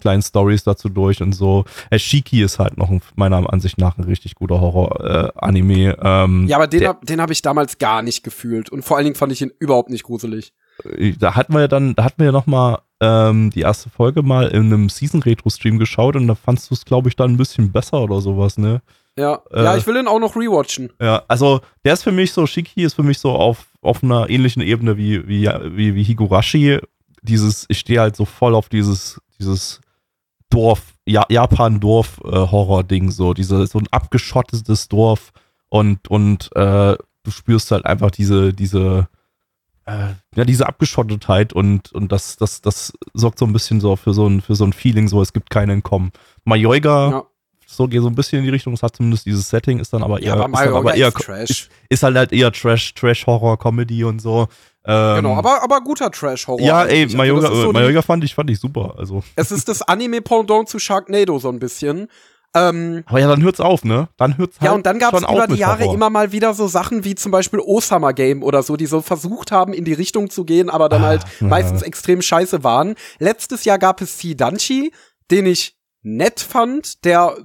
kleinen 0.00 0.22
Stories 0.22 0.64
dazu 0.64 0.88
durch 0.88 1.22
und 1.22 1.32
so. 1.32 1.64
Äh, 1.90 1.98
Shiki 1.98 2.42
ist 2.42 2.58
halt 2.58 2.76
noch 2.76 2.90
ein, 2.90 3.00
meiner 3.16 3.50
Ansicht 3.52 3.78
nach 3.78 3.96
ein 3.96 4.04
richtig 4.04 4.34
guter 4.34 4.60
Horror-Anime. 4.60 5.96
ähm, 6.02 6.46
ja, 6.46 6.56
aber 6.56 6.66
den, 6.66 6.80
der- 6.80 6.88
hab, 6.90 7.10
habe 7.10 7.32
ich 7.32 7.42
damals 7.42 7.78
gar 7.78 8.02
nicht 8.02 8.22
gefühlt. 8.22 8.70
Und 8.70 8.82
vor 8.82 8.96
allen 8.96 9.04
Dingen 9.04 9.16
fand 9.16 9.32
ich 9.32 9.42
ihn 9.42 9.52
überhaupt 9.58 9.90
nicht 9.90 10.04
gruselig. 10.04 10.52
da 11.18 11.34
hatten 11.34 11.52
wir 11.54 11.60
ja 11.60 11.68
dann, 11.68 11.94
da 11.94 12.04
hatten 12.04 12.18
wir 12.18 12.26
ja 12.26 12.32
noch 12.32 12.46
mal 12.46 12.80
ähm, 13.00 13.50
die 13.50 13.60
erste 13.60 13.90
Folge 13.90 14.22
mal 14.22 14.48
in 14.48 14.66
einem 14.66 14.88
Season-Retro-Stream 14.88 15.78
geschaut 15.78 16.16
und 16.16 16.26
da 16.28 16.34
fandst 16.34 16.70
du 16.70 16.74
es, 16.74 16.84
glaube 16.84 17.08
ich, 17.08 17.16
dann 17.16 17.32
ein 17.32 17.36
bisschen 17.36 17.70
besser 17.72 18.00
oder 18.02 18.20
sowas, 18.20 18.58
ne? 18.58 18.82
Ja, 19.16 19.40
Äh, 19.52 19.64
ja, 19.64 19.76
ich 19.76 19.86
will 19.86 19.96
ihn 19.96 20.06
auch 20.06 20.20
noch 20.20 20.36
rewatchen. 20.36 20.90
Ja, 21.00 21.22
also 21.26 21.60
der 21.84 21.94
ist 21.94 22.04
für 22.04 22.12
mich 22.12 22.32
so, 22.32 22.46
Shiki 22.46 22.82
ist 22.82 22.94
für 22.94 23.02
mich 23.02 23.18
so 23.18 23.32
auf, 23.32 23.66
auf 23.88 24.04
einer 24.04 24.28
ähnlichen 24.30 24.62
Ebene 24.62 24.96
wie, 24.96 25.26
wie, 25.26 25.48
wie, 25.48 25.94
wie 25.94 26.04
Higurashi. 26.04 26.78
Dieses, 27.22 27.66
ich 27.68 27.78
stehe 27.78 28.00
halt 28.00 28.16
so 28.16 28.24
voll 28.24 28.54
auf 28.54 28.68
dieses, 28.68 29.20
dieses 29.38 29.80
Dorf, 30.50 30.94
ja, 31.06 31.24
Japan-Dorf-Horror-Ding, 31.28 33.10
so, 33.10 33.34
diese, 33.34 33.66
so 33.66 33.78
ein 33.78 33.88
abgeschottetes 33.90 34.88
Dorf 34.88 35.32
und, 35.68 36.08
und 36.08 36.50
äh, 36.54 36.96
du 37.22 37.30
spürst 37.30 37.70
halt 37.70 37.84
einfach 37.84 38.10
diese, 38.10 38.52
diese, 38.54 39.08
äh, 39.84 40.14
ja, 40.34 40.44
diese 40.44 40.66
Abgeschottetheit 40.66 41.52
und, 41.52 41.92
und 41.92 42.12
das, 42.12 42.36
das, 42.36 42.62
das 42.62 42.92
sorgt 43.14 43.38
so 43.38 43.46
ein 43.46 43.52
bisschen 43.52 43.80
so 43.80 43.96
für 43.96 44.14
so 44.14 44.26
ein, 44.26 44.40
für 44.40 44.54
so 44.54 44.64
ein 44.64 44.72
Feeling, 44.72 45.08
so 45.08 45.20
es 45.20 45.32
gibt 45.32 45.50
kein 45.50 45.70
Entkommen. 45.70 46.12
Mayoiga, 46.44 47.10
Ja. 47.10 47.24
So 47.70 47.86
geht 47.86 48.00
so 48.00 48.08
ein 48.08 48.14
bisschen 48.14 48.38
in 48.38 48.44
die 48.44 48.50
Richtung, 48.50 48.72
es 48.72 48.82
hat 48.82 48.96
zumindest 48.96 49.26
dieses 49.26 49.48
Setting, 49.48 49.78
ist 49.78 49.92
dann 49.92 50.02
aber 50.02 50.20
eher, 50.20 50.36
Ja, 50.36 50.44
aber 50.44 50.58
ist 50.58 50.66
dann 50.66 50.74
aber 50.74 50.94
eher 50.94 51.12
Trash. 51.12 51.50
Ist, 51.50 51.68
ist 51.90 52.02
halt 52.02 52.16
halt 52.16 52.32
eher 52.32 52.50
Trash, 52.50 52.94
Trash, 52.94 53.26
Horror, 53.26 53.58
Comedy 53.58 54.04
und 54.04 54.20
so. 54.22 54.48
Ähm, 54.86 55.16
Genau, 55.16 55.34
aber, 55.36 55.62
aber 55.62 55.80
guter 55.82 56.10
Trash-Horror. 56.10 56.60
ja, 56.62 56.84
ey. 56.84 57.04
Also 57.04 57.16
Mayoga, 57.18 57.48
ist 57.48 57.60
so 57.60 57.72
Mayoga 57.72 58.00
fand 58.00 58.24
ich, 58.24 58.34
fand 58.34 58.48
ich 58.48 58.58
super. 58.58 58.94
Also, 58.96 59.22
Es 59.36 59.50
ist 59.52 59.68
das 59.68 59.82
Anime-Pendant 59.82 60.68
zu 60.68 60.78
Sharknado 60.78 61.38
so 61.38 61.50
ein 61.50 61.58
bisschen. 61.58 62.08
Ähm, 62.54 63.02
aber 63.04 63.20
ja, 63.20 63.28
dann 63.28 63.42
hört's 63.42 63.60
auf, 63.60 63.84
ne? 63.84 64.08
Dann 64.16 64.38
hört's 64.38 64.58
halt 64.58 64.66
ja, 64.70 64.72
und 64.74 64.86
dann 64.86 64.98
gab 64.98 65.12
es 65.12 65.20
schon 65.20 65.28
auf 65.28 65.36
über 65.36 65.46
die 65.48 65.56
Jahre 65.60 65.82
Horror. 65.84 65.94
immer 65.94 66.08
mal 66.08 66.32
wieder 66.32 66.54
so 66.54 66.66
Sachen 66.66 67.04
wie 67.04 67.14
zum 67.14 67.30
Beispiel 67.30 67.60
Osama 67.60 68.12
Game 68.12 68.42
oder 68.42 68.62
so, 68.62 68.76
die 68.76 68.86
so 68.86 69.02
versucht 69.02 69.52
haben, 69.52 69.74
in 69.74 69.84
die 69.84 69.92
Richtung 69.92 70.30
zu 70.30 70.46
gehen, 70.46 70.70
aber 70.70 70.88
dann 70.88 71.02
Ah, 71.04 71.08
halt 71.08 71.24
ja. 71.40 71.46
meistens 71.46 71.82
extrem 71.82 72.22
scheiße 72.22 72.64
waren. 72.64 72.94
Letztes 73.18 73.66
Jahr 73.66 73.78
gab 73.78 74.00
es 74.00 74.18
Sidanchi, 74.18 74.92
den 75.30 75.44
ich 75.44 75.76
nett 76.02 76.40
fand, 76.40 77.04
der 77.04 77.36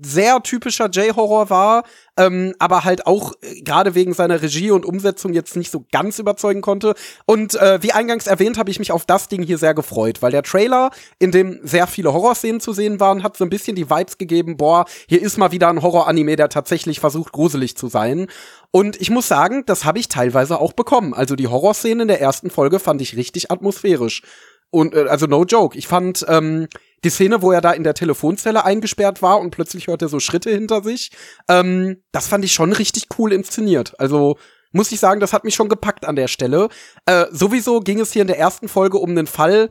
sehr 0.00 0.42
typischer 0.42 0.88
J-Horror 0.88 1.50
war, 1.50 1.84
ähm, 2.16 2.54
aber 2.58 2.84
halt 2.84 3.06
auch 3.06 3.32
äh, 3.42 3.60
gerade 3.62 3.94
wegen 3.94 4.14
seiner 4.14 4.40
Regie 4.40 4.70
und 4.70 4.86
Umsetzung 4.86 5.32
jetzt 5.32 5.56
nicht 5.56 5.70
so 5.70 5.84
ganz 5.92 6.18
überzeugen 6.18 6.60
konnte. 6.60 6.94
Und 7.26 7.54
äh, 7.54 7.82
wie 7.82 7.92
eingangs 7.92 8.26
erwähnt, 8.26 8.58
habe 8.58 8.70
ich 8.70 8.78
mich 8.78 8.92
auf 8.92 9.04
das 9.04 9.28
Ding 9.28 9.42
hier 9.42 9.58
sehr 9.58 9.74
gefreut, 9.74 10.22
weil 10.22 10.30
der 10.30 10.42
Trailer, 10.42 10.90
in 11.18 11.32
dem 11.32 11.60
sehr 11.62 11.86
viele 11.86 12.12
Horrorszenen 12.12 12.60
zu 12.60 12.72
sehen 12.72 13.00
waren, 13.00 13.22
hat 13.22 13.36
so 13.36 13.44
ein 13.44 13.50
bisschen 13.50 13.76
die 13.76 13.90
Vibes 13.90 14.18
gegeben, 14.18 14.56
boah, 14.56 14.84
hier 15.08 15.22
ist 15.22 15.38
mal 15.38 15.52
wieder 15.52 15.68
ein 15.68 15.82
Horror-Anime, 15.82 16.36
der 16.36 16.48
tatsächlich 16.48 17.00
versucht, 17.00 17.32
gruselig 17.32 17.76
zu 17.76 17.88
sein. 17.88 18.26
Und 18.70 19.00
ich 19.00 19.10
muss 19.10 19.28
sagen, 19.28 19.64
das 19.66 19.84
habe 19.84 19.98
ich 19.98 20.08
teilweise 20.08 20.60
auch 20.60 20.72
bekommen. 20.72 21.14
Also 21.14 21.36
die 21.36 21.48
Horrorszenen 21.48 22.00
in 22.00 22.08
der 22.08 22.20
ersten 22.20 22.50
Folge 22.50 22.78
fand 22.78 23.00
ich 23.00 23.16
richtig 23.16 23.50
atmosphärisch. 23.50 24.22
Und 24.70 24.94
äh, 24.94 25.06
also 25.08 25.26
no 25.26 25.44
joke. 25.44 25.76
Ich 25.78 25.86
fand 25.86 26.24
ähm, 26.28 26.68
die 27.04 27.10
Szene, 27.10 27.42
wo 27.42 27.52
er 27.52 27.60
da 27.60 27.72
in 27.72 27.84
der 27.84 27.94
Telefonzelle 27.94 28.64
eingesperrt 28.64 29.22
war 29.22 29.40
und 29.40 29.50
plötzlich 29.50 29.86
hört 29.86 30.02
er 30.02 30.08
so 30.08 30.20
Schritte 30.20 30.50
hinter 30.50 30.82
sich, 30.82 31.10
ähm, 31.48 32.02
das 32.12 32.26
fand 32.26 32.44
ich 32.44 32.52
schon 32.52 32.72
richtig 32.72 33.06
cool 33.18 33.32
inszeniert. 33.32 33.98
Also 33.98 34.36
muss 34.72 34.92
ich 34.92 35.00
sagen, 35.00 35.20
das 35.20 35.32
hat 35.32 35.44
mich 35.44 35.54
schon 35.54 35.68
gepackt 35.68 36.04
an 36.04 36.16
der 36.16 36.28
Stelle. 36.28 36.68
Äh, 37.06 37.26
sowieso 37.30 37.80
ging 37.80 38.00
es 38.00 38.12
hier 38.12 38.22
in 38.22 38.28
der 38.28 38.38
ersten 38.38 38.68
Folge 38.68 38.98
um 38.98 39.10
einen 39.10 39.26
Fall. 39.26 39.70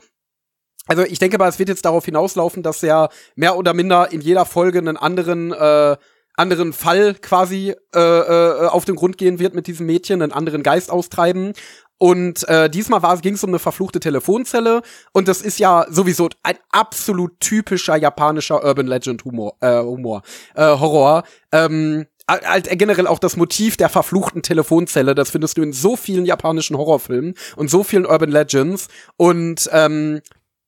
Also 0.88 1.04
ich 1.04 1.20
denke 1.20 1.38
mal, 1.38 1.50
es 1.50 1.60
wird 1.60 1.70
jetzt 1.70 1.86
darauf 1.86 2.06
hinauslaufen, 2.06 2.64
dass 2.64 2.82
er 2.82 3.10
mehr 3.36 3.58
oder 3.58 3.74
minder 3.74 4.12
in 4.12 4.22
jeder 4.22 4.46
Folge 4.46 4.80
einen 4.80 4.98
anderen 4.98 5.52
äh, 5.52 5.98
anderen 6.38 6.72
Fall 6.72 7.16
quasi 7.16 7.76
äh, 7.96 8.00
äh, 8.00 8.68
auf 8.68 8.86
den 8.86 8.96
Grund 8.96 9.18
gehen 9.18 9.40
wird 9.40 9.56
mit 9.56 9.68
diesem 9.68 9.88
Mädchen, 9.88 10.22
einen 10.22 10.32
anderen 10.32 10.64
Geist 10.64 10.92
austreiben. 10.92 11.54
Und 11.98 12.48
äh, 12.48 12.70
diesmal 12.70 13.02
ging 13.20 13.34
es 13.34 13.44
um 13.44 13.50
eine 13.50 13.60
verfluchte 13.60 14.00
Telefonzelle 14.00 14.82
und 15.14 15.28
das 15.28 15.42
ist 15.42 15.58
ja 15.58 15.86
sowieso 15.90 16.30
ein 16.44 16.58
absolut 16.70 17.40
typischer 17.40 17.96
japanischer 17.96 18.64
Urban 18.64 18.86
Legend 18.86 19.26
Humor, 19.26 19.56
äh, 19.62 19.82
Humor, 19.82 20.22
äh, 20.54 20.64
Horror. 20.64 21.24
Ähm, 21.52 22.06
halt 22.30 22.68
generell 22.78 23.08
auch 23.08 23.20
das 23.20 23.38
Motiv 23.38 23.78
der 23.78 23.90
verfluchten 23.90 24.44
Telefonzelle, 24.44 25.16
das 25.16 25.32
findest 25.32 25.58
du 25.58 25.64
in 25.64 25.74
so 25.74 25.96
vielen 25.96 26.26
japanischen 26.26 26.78
Horrorfilmen 26.78 27.36
und 27.56 27.70
so 27.70 27.84
vielen 27.84 28.06
Urban 28.06 28.30
Legends 28.30 28.90
und 29.16 29.70
ähm, 29.72 30.22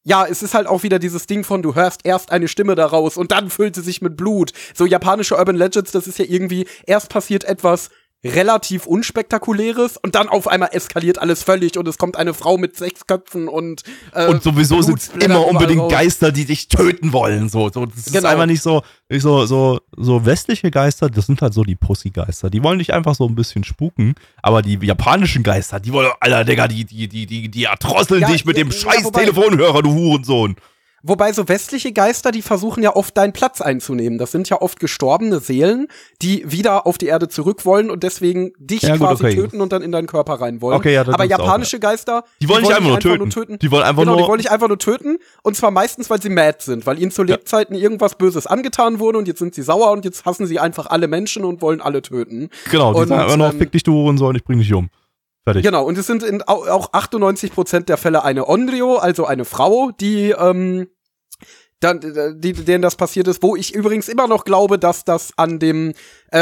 ja, 0.03 0.25
es 0.25 0.41
ist 0.41 0.53
halt 0.53 0.65
auch 0.65 0.83
wieder 0.83 0.97
dieses 0.97 1.27
Ding 1.27 1.43
von, 1.43 1.61
du 1.61 1.75
hörst 1.75 2.01
erst 2.05 2.31
eine 2.31 2.47
Stimme 2.47 2.75
daraus 2.75 3.17
und 3.17 3.31
dann 3.31 3.49
füllt 3.49 3.75
sie 3.75 3.81
sich 3.81 4.01
mit 4.01 4.15
Blut. 4.15 4.53
So 4.73 4.85
japanische 4.85 5.35
Urban 5.35 5.57
Legends, 5.57 5.91
das 5.91 6.07
ist 6.07 6.17
ja 6.17 6.25
irgendwie, 6.27 6.65
erst 6.87 7.09
passiert 7.09 7.43
etwas 7.43 7.89
relativ 8.23 8.85
unspektakuläres 8.85 9.97
und 9.97 10.15
dann 10.15 10.27
auf 10.27 10.47
einmal 10.47 10.69
eskaliert 10.73 11.19
alles 11.19 11.43
völlig 11.43 11.77
und 11.77 11.87
es 11.87 11.97
kommt 11.97 12.17
eine 12.17 12.33
Frau 12.33 12.57
mit 12.57 12.75
sechs 12.75 13.07
Köpfen 13.07 13.47
und 13.47 13.83
äh, 14.13 14.27
Und 14.27 14.43
sowieso 14.43 14.81
sind 14.81 15.09
immer 15.23 15.45
unbedingt 15.47 15.81
raus. 15.81 15.91
Geister, 15.91 16.31
die 16.31 16.45
dich 16.45 16.67
töten 16.67 17.13
wollen. 17.13 17.47
So, 17.49 17.69
so 17.69 17.85
das 17.85 18.07
ist 18.07 18.13
Genau. 18.13 18.27
einfach 18.27 18.45
nicht 18.45 18.61
so, 18.61 18.81
nicht 19.09 19.21
so, 19.21 19.45
so, 19.45 19.79
so 19.95 20.25
westliche 20.25 20.69
Geister, 20.69 21.09
das 21.09 21.27
sind 21.27 21.41
halt 21.41 21.53
so 21.53 21.63
die 21.63 21.75
Pussy-Geister. 21.75 22.49
Die 22.49 22.61
wollen 22.63 22.79
dich 22.79 22.93
einfach 22.93 23.15
so 23.15 23.25
ein 23.25 23.35
bisschen 23.35 23.63
spuken, 23.63 24.15
aber 24.41 24.61
die 24.61 24.77
japanischen 24.81 25.43
Geister, 25.43 25.79
die 25.79 25.93
wollen, 25.93 26.11
Alter, 26.19 26.43
Digga, 26.43 26.67
die, 26.67 26.83
die, 26.85 27.07
die, 27.07 27.25
die, 27.25 27.49
die 27.49 27.63
erdrosseln 27.63 28.21
Ja, 28.21 28.27
dich 28.29 28.43
mit 28.45 28.57
ja, 28.57 28.63
dem 28.63 28.71
ja, 28.71 28.77
scheiß 28.77 29.11
Telefonhörer, 29.11 29.81
du 29.81 29.93
Hurensohn. 29.93 30.55
Wobei 31.03 31.31
so 31.33 31.47
westliche 31.47 31.91
Geister, 31.93 32.31
die 32.31 32.41
versuchen 32.41 32.83
ja 32.83 32.95
oft 32.95 33.15
deinen 33.17 33.33
Platz 33.33 33.61
einzunehmen. 33.61 34.17
Das 34.19 34.31
sind 34.31 34.49
ja 34.49 34.61
oft 34.61 34.79
gestorbene 34.79 35.39
Seelen, 35.39 35.87
die 36.21 36.43
wieder 36.51 36.85
auf 36.85 36.97
die 36.97 37.07
Erde 37.07 37.27
zurück 37.29 37.65
wollen 37.65 37.89
und 37.89 38.03
deswegen 38.03 38.51
dich 38.59 38.81
Ja, 38.83 38.97
gut, 38.97 39.07
quasi 39.07 39.25
okay. 39.25 39.35
töten 39.35 39.61
und 39.61 39.71
dann 39.71 39.81
in 39.81 39.91
deinen 39.91 40.07
Körper 40.07 40.33
rein 40.41 40.61
wollen. 40.61 40.77
Okay, 40.77 40.93
ja, 40.93 41.01
Aber 41.01 41.11
gibt's 41.27 41.35
auch, 41.39 41.45
japanische 41.45 41.79
Geister, 41.79 42.23
Die 42.41 42.49
wollen 42.49 42.63
dich 42.63 42.73
einfach 42.75 42.89
nur 42.89 43.29
töten. 43.29 43.59
Die 43.59 43.71
wollen 43.71 43.83
einfach 43.83 44.01
genau, 44.03 44.13
nur- 44.13 44.21
die 44.23 44.27
wollen 44.27 44.39
dich 44.39 44.51
einfach 44.51 44.67
nur 44.67 44.79
töten. 44.79 45.17
Und 45.43 45.55
zwar 45.55 45.71
meistens, 45.71 46.09
weil 46.09 46.21
sie 46.21 46.29
mad 46.29 46.57
sind, 46.59 46.85
weil 46.85 46.99
ihnen 46.99 47.11
zu 47.11 47.23
Lebzeiten 47.23 47.75
irgendwas 47.75 48.15
Böses 48.15 48.47
angetan 48.47 48.99
wurde 48.99 49.17
und 49.17 49.27
jetzt 49.27 49.39
sind 49.39 49.55
sie 49.55 49.61
sauer 49.61 49.91
und 49.91 50.05
jetzt 50.05 50.25
hassen 50.25 50.45
sie 50.47 50.59
einfach 50.59 50.87
alle 50.87 51.07
Menschen 51.07 51.45
und 51.45 51.61
wollen 51.61 51.81
alle 51.81 52.01
töten. 52.01 52.49
Genau, 52.71 52.93
die 52.93 52.99
Und, 53.01 53.07
sagen 53.07 53.21
einfach 53.21 53.37
nur, 53.37 53.47
ähm, 53.51 53.57
fick 53.57 53.71
dich, 53.71 53.83
du 53.83 53.93
Hurensohn, 53.93 54.35
ich 54.35 54.43
bring 54.43 54.59
dich 54.59 54.73
um. 54.73 54.89
Fertig. 55.49 55.63
Genau, 55.63 55.83
und 55.85 55.97
es 55.97 56.07
sind 56.07 56.23
in, 56.23 56.41
au- 56.47 56.65
auch 56.67 56.91
98% 56.93 57.81
der 57.85 57.97
Fälle 57.97 58.23
eine 58.23 58.47
Onryo, 58.47 58.95
also 58.97 59.25
eine 59.25 59.45
Frau, 59.45 59.91
die, 59.99 60.31
ähm, 60.31 60.87
dann, 61.81 62.01
die, 62.41 62.51
denen 62.51 62.81
das 62.81 62.97
passiert 62.97 63.29
ist, 63.29 63.41
wo 63.41 63.55
ich 63.55 63.73
übrigens 63.73 64.09
immer 64.09 64.27
noch 64.27 64.43
glaube, 64.43 64.77
dass 64.77 65.05
das 65.05 65.31
an 65.37 65.59
dem, 65.59 65.93
äh, 66.33 66.37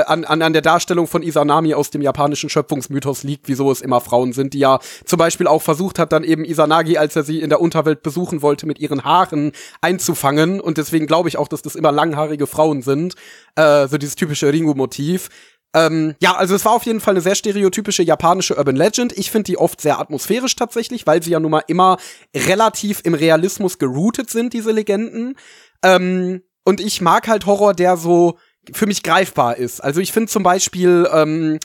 äh, 0.00 0.04
an, 0.04 0.26
an, 0.26 0.42
an 0.42 0.52
der 0.52 0.60
Darstellung 0.60 1.06
von 1.06 1.22
Isanami 1.22 1.72
aus 1.72 1.88
dem 1.88 2.02
japanischen 2.02 2.50
Schöpfungsmythos 2.50 3.22
liegt, 3.22 3.48
wieso 3.48 3.72
es 3.72 3.80
immer 3.80 4.02
Frauen 4.02 4.34
sind, 4.34 4.52
die 4.52 4.58
ja 4.58 4.80
zum 5.06 5.18
Beispiel 5.18 5.46
auch 5.46 5.62
versucht 5.62 5.98
hat, 5.98 6.12
dann 6.12 6.24
eben 6.24 6.44
Isanagi, 6.44 6.98
als 6.98 7.16
er 7.16 7.22
sie 7.22 7.40
in 7.40 7.48
der 7.48 7.62
Unterwelt 7.62 8.02
besuchen 8.02 8.42
wollte, 8.42 8.66
mit 8.66 8.80
ihren 8.80 9.02
Haaren 9.02 9.52
einzufangen. 9.80 10.60
Und 10.60 10.76
deswegen 10.76 11.06
glaube 11.06 11.30
ich 11.30 11.38
auch, 11.38 11.48
dass 11.48 11.62
das 11.62 11.74
immer 11.74 11.90
langhaarige 11.90 12.46
Frauen 12.46 12.82
sind. 12.82 13.14
Äh, 13.56 13.88
so 13.88 13.96
dieses 13.96 14.14
typische 14.14 14.52
Ringu-Motiv. 14.52 15.30
Ähm, 15.74 16.14
ja, 16.20 16.36
also 16.36 16.54
es 16.54 16.64
war 16.64 16.72
auf 16.72 16.84
jeden 16.84 17.00
Fall 17.00 17.14
eine 17.14 17.22
sehr 17.22 17.34
stereotypische 17.34 18.02
japanische 18.02 18.56
Urban 18.56 18.76
Legend. 18.76 19.16
Ich 19.16 19.30
finde 19.30 19.44
die 19.44 19.58
oft 19.58 19.80
sehr 19.80 19.98
atmosphärisch 19.98 20.54
tatsächlich, 20.54 21.06
weil 21.06 21.22
sie 21.22 21.30
ja 21.30 21.40
nun 21.40 21.50
mal 21.50 21.64
immer 21.66 21.96
relativ 22.34 23.00
im 23.04 23.14
Realismus 23.14 23.78
geroutet 23.78 24.28
sind, 24.30 24.52
diese 24.52 24.72
Legenden. 24.72 25.36
Ähm, 25.82 26.42
und 26.64 26.80
ich 26.80 27.00
mag 27.00 27.26
halt 27.26 27.46
Horror, 27.46 27.74
der 27.74 27.96
so 27.96 28.38
für 28.72 28.86
mich 28.86 29.02
greifbar 29.02 29.56
ist. 29.56 29.80
Also 29.80 30.00
ich 30.00 30.12
finde 30.12 30.30
zum 30.30 30.42
Beispiel, 30.42 31.08
ähm, 31.12 31.58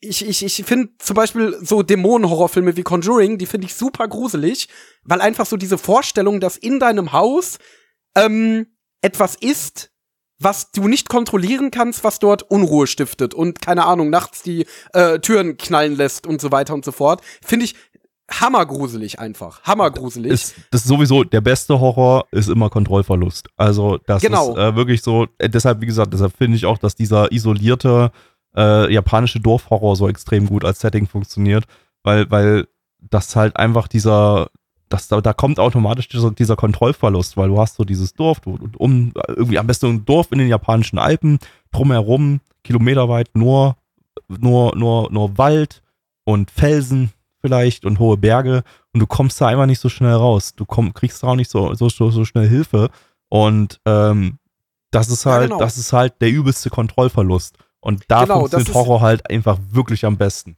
ich, 0.00 0.26
ich, 0.26 0.44
ich 0.44 0.64
finde 0.66 0.90
zum 0.98 1.14
Beispiel 1.14 1.58
so 1.62 1.82
Dämonen-Horrorfilme 1.82 2.76
wie 2.76 2.82
Conjuring, 2.82 3.38
die 3.38 3.46
finde 3.46 3.66
ich 3.66 3.74
super 3.74 4.06
gruselig, 4.08 4.68
weil 5.04 5.20
einfach 5.20 5.46
so 5.46 5.56
diese 5.56 5.78
Vorstellung, 5.78 6.40
dass 6.40 6.56
in 6.56 6.78
deinem 6.78 7.12
Haus 7.12 7.58
ähm, 8.16 8.66
etwas 9.00 9.34
ist, 9.36 9.93
was 10.44 10.70
du 10.70 10.86
nicht 10.88 11.08
kontrollieren 11.08 11.70
kannst, 11.70 12.04
was 12.04 12.18
dort 12.18 12.42
Unruhe 12.42 12.86
stiftet 12.86 13.34
und 13.34 13.60
keine 13.60 13.86
Ahnung, 13.86 14.10
nachts 14.10 14.42
die 14.42 14.66
äh, 14.92 15.18
Türen 15.18 15.56
knallen 15.56 15.96
lässt 15.96 16.26
und 16.26 16.40
so 16.40 16.52
weiter 16.52 16.74
und 16.74 16.84
so 16.84 16.92
fort, 16.92 17.22
finde 17.42 17.64
ich 17.64 17.74
hammergruselig 18.30 19.18
einfach. 19.18 19.62
Hammergruselig. 19.64 20.32
ist, 20.32 20.54
das 20.70 20.82
ist 20.82 20.88
sowieso 20.88 21.24
der 21.24 21.40
beste 21.40 21.78
Horror 21.78 22.26
ist 22.30 22.48
immer 22.48 22.70
Kontrollverlust. 22.70 23.48
Also 23.56 23.98
das 24.06 24.22
Genau. 24.22 24.52
ist 24.52 24.58
äh, 24.58 24.76
wirklich 24.76 25.02
so. 25.02 25.26
Äh, 25.38 25.48
deshalb, 25.50 25.80
wie 25.80 25.86
gesagt, 25.86 26.12
deshalb 26.12 26.36
finde 26.36 26.56
ich 26.56 26.66
auch, 26.66 26.78
dass 26.78 26.94
dieser 26.94 27.30
isolierte 27.32 28.12
äh, 28.56 28.92
japanische 28.92 29.40
Dorfhorror 29.40 29.96
so 29.96 30.08
extrem 30.08 30.46
gut 30.46 30.64
als 30.64 30.80
Setting 30.80 31.06
funktioniert, 31.06 31.64
weil 32.02 32.30
weil 32.30 32.66
das 33.00 33.36
halt 33.36 33.56
einfach 33.56 33.88
dieser 33.88 34.48
das, 34.94 35.08
da, 35.08 35.20
da 35.20 35.32
kommt 35.32 35.58
automatisch 35.58 36.08
dieser, 36.08 36.30
dieser 36.30 36.56
Kontrollverlust, 36.56 37.36
weil 37.36 37.48
du 37.48 37.58
hast 37.58 37.74
so 37.76 37.84
dieses 37.84 38.14
Dorf, 38.14 38.40
du, 38.40 38.58
um 38.78 39.12
irgendwie 39.28 39.58
am 39.58 39.66
besten 39.66 39.86
ein 39.86 40.04
Dorf 40.04 40.28
in 40.30 40.38
den 40.38 40.48
japanischen 40.48 40.98
Alpen, 40.98 41.38
drumherum 41.72 42.40
kilometerweit 42.62 43.30
nur 43.34 43.76
nur 44.28 44.74
nur 44.76 45.10
nur 45.10 45.36
Wald 45.36 45.82
und 46.24 46.50
Felsen 46.50 47.10
vielleicht 47.42 47.84
und 47.84 47.98
hohe 47.98 48.16
Berge 48.16 48.62
und 48.92 49.00
du 49.00 49.06
kommst 49.06 49.40
da 49.40 49.48
einfach 49.48 49.66
nicht 49.66 49.80
so 49.80 49.88
schnell 49.88 50.14
raus. 50.14 50.54
Du 50.54 50.64
komm, 50.64 50.94
kriegst 50.94 51.22
da 51.22 51.26
auch 51.28 51.36
nicht 51.36 51.50
so, 51.50 51.74
so, 51.74 51.88
so, 51.88 52.24
schnell 52.24 52.48
Hilfe. 52.48 52.88
Und 53.28 53.80
ähm, 53.84 54.38
das 54.92 55.10
ist 55.10 55.24
Ja, 55.24 55.32
halt, 55.32 55.50
genau. 55.50 55.58
das 55.58 55.76
ist 55.76 55.92
halt 55.92 56.14
der 56.22 56.30
übelste 56.30 56.70
Kontrollverlust. 56.70 57.58
Und 57.80 58.04
da 58.08 58.22
Genau, 58.22 58.38
funktioniert 58.40 58.72
Horror 58.74 59.00
halt 59.00 59.28
einfach 59.28 59.58
wirklich 59.72 60.04
am 60.06 60.16
besten. 60.16 60.56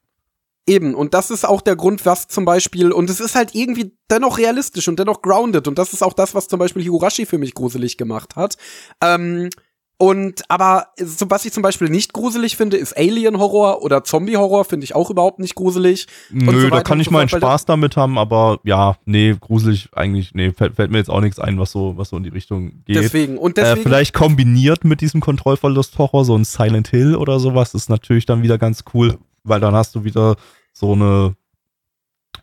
Eben, 0.68 0.94
und 0.94 1.14
das 1.14 1.30
ist 1.30 1.46
auch 1.46 1.60
der 1.60 1.76
Grund, 1.76 2.04
was 2.04 2.26
zum 2.26 2.44
Beispiel, 2.44 2.90
und 2.90 3.08
es 3.08 3.20
ist 3.20 3.36
halt 3.36 3.54
irgendwie 3.54 3.92
dennoch 4.10 4.38
realistisch 4.38 4.88
und 4.88 4.98
dennoch 4.98 5.22
grounded, 5.22 5.68
und 5.68 5.78
das 5.78 5.92
ist 5.92 6.02
auch 6.02 6.12
das, 6.12 6.34
was 6.34 6.48
zum 6.48 6.58
Beispiel 6.58 6.82
Higurashi 6.82 7.24
für 7.24 7.38
mich 7.38 7.54
gruselig 7.54 7.96
gemacht 7.96 8.34
hat. 8.34 8.56
Ähm, 9.00 9.50
und 9.98 10.42
aber 10.48 10.88
so, 10.98 11.30
was 11.30 11.46
ich 11.46 11.52
zum 11.52 11.62
Beispiel 11.62 11.88
nicht 11.88 12.12
gruselig 12.12 12.56
finde, 12.56 12.76
ist 12.76 12.94
Alien-Horror 12.98 13.80
oder 13.82 14.04
Zombie-Horror, 14.04 14.66
finde 14.66 14.84
ich 14.84 14.94
auch 14.94 15.08
überhaupt 15.08 15.38
nicht 15.38 15.54
gruselig. 15.54 16.06
Nö, 16.30 16.62
so 16.62 16.68
da 16.68 16.82
kann 16.82 17.00
ich 17.00 17.06
so 17.06 17.12
meinen 17.12 17.30
Spaß 17.30 17.64
damit 17.64 17.96
haben, 17.96 18.18
aber 18.18 18.60
ja, 18.62 18.98
nee, 19.06 19.34
gruselig 19.40 19.88
eigentlich, 19.92 20.34
nee, 20.34 20.52
fällt, 20.52 20.76
fällt 20.76 20.90
mir 20.90 20.98
jetzt 20.98 21.08
auch 21.08 21.22
nichts 21.22 21.38
ein, 21.38 21.58
was 21.58 21.72
so, 21.72 21.96
was 21.96 22.10
so 22.10 22.18
in 22.18 22.24
die 22.24 22.28
Richtung 22.28 22.82
geht. 22.84 22.96
Deswegen, 22.96 23.38
und 23.38 23.56
Äh, 23.56 23.62
deswegen. 23.62 23.82
vielleicht 23.84 24.12
kombiniert 24.12 24.84
mit 24.84 25.00
diesem 25.00 25.22
Kontrollverlust-Horror, 25.22 26.26
so 26.26 26.36
ein 26.36 26.44
Silent 26.44 26.88
Hill 26.88 27.16
oder 27.16 27.40
sowas, 27.40 27.72
ist 27.72 27.88
natürlich 27.88 28.26
dann 28.26 28.42
wieder 28.42 28.58
ganz 28.58 28.84
cool, 28.92 29.16
weil 29.48 29.60
dann 29.60 29.74
hast 29.74 29.94
du 29.94 30.04
wieder 30.04 30.36
so 30.72 30.92
eine, 30.92 31.36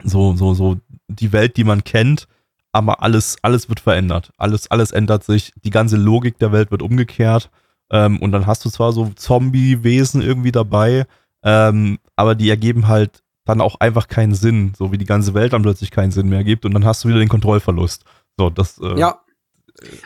so, 0.04 0.36
so, 0.36 0.54
so 0.54 0.78
die 1.08 1.32
Welt, 1.32 1.58
die 1.58 1.64
man 1.64 1.84
kennt, 1.84 2.28
aber 2.72 3.04
alles, 3.04 3.38
alles 3.42 3.70
wird 3.70 3.80
verändert. 3.80 4.32
Alles, 4.38 4.70
alles 4.72 4.92
ändert 4.92 5.24
sich, 5.24 5.54
die 5.64 5.70
ganze 5.70 5.98
Logik 5.98 6.40
der 6.40 6.52
Welt 6.52 6.72
wird 6.72 6.82
umgekehrt. 6.82 7.50
Ähm, 7.92 8.20
und 8.20 8.32
dann 8.32 8.48
hast 8.48 8.66
du 8.66 8.70
zwar 8.70 8.92
so 8.92 9.12
Zombie-Wesen 9.16 10.22
irgendwie 10.22 10.52
dabei, 10.52 11.06
ähm, 11.44 12.00
aber 12.16 12.34
die 12.36 12.50
ergeben 12.50 12.88
halt 12.88 13.22
dann 13.46 13.62
auch 13.62 13.80
einfach 13.80 14.08
keinen 14.08 14.34
Sinn, 14.34 14.74
so 14.78 14.92
wie 14.92 14.98
die 14.98 15.06
ganze 15.06 15.34
Welt 15.34 15.54
dann 15.54 15.62
plötzlich 15.62 15.92
keinen 15.92 16.12
Sinn 16.12 16.30
mehr 16.30 16.44
gibt 16.44 16.66
und 16.66 16.74
dann 16.74 16.86
hast 16.86 17.04
du 17.04 17.10
wieder 17.10 17.20
den 17.20 17.30
Kontrollverlust. 17.30 18.06
So, 18.38 18.50
das. 18.50 18.80
Äh, 18.80 18.98
ja. 19.00 19.20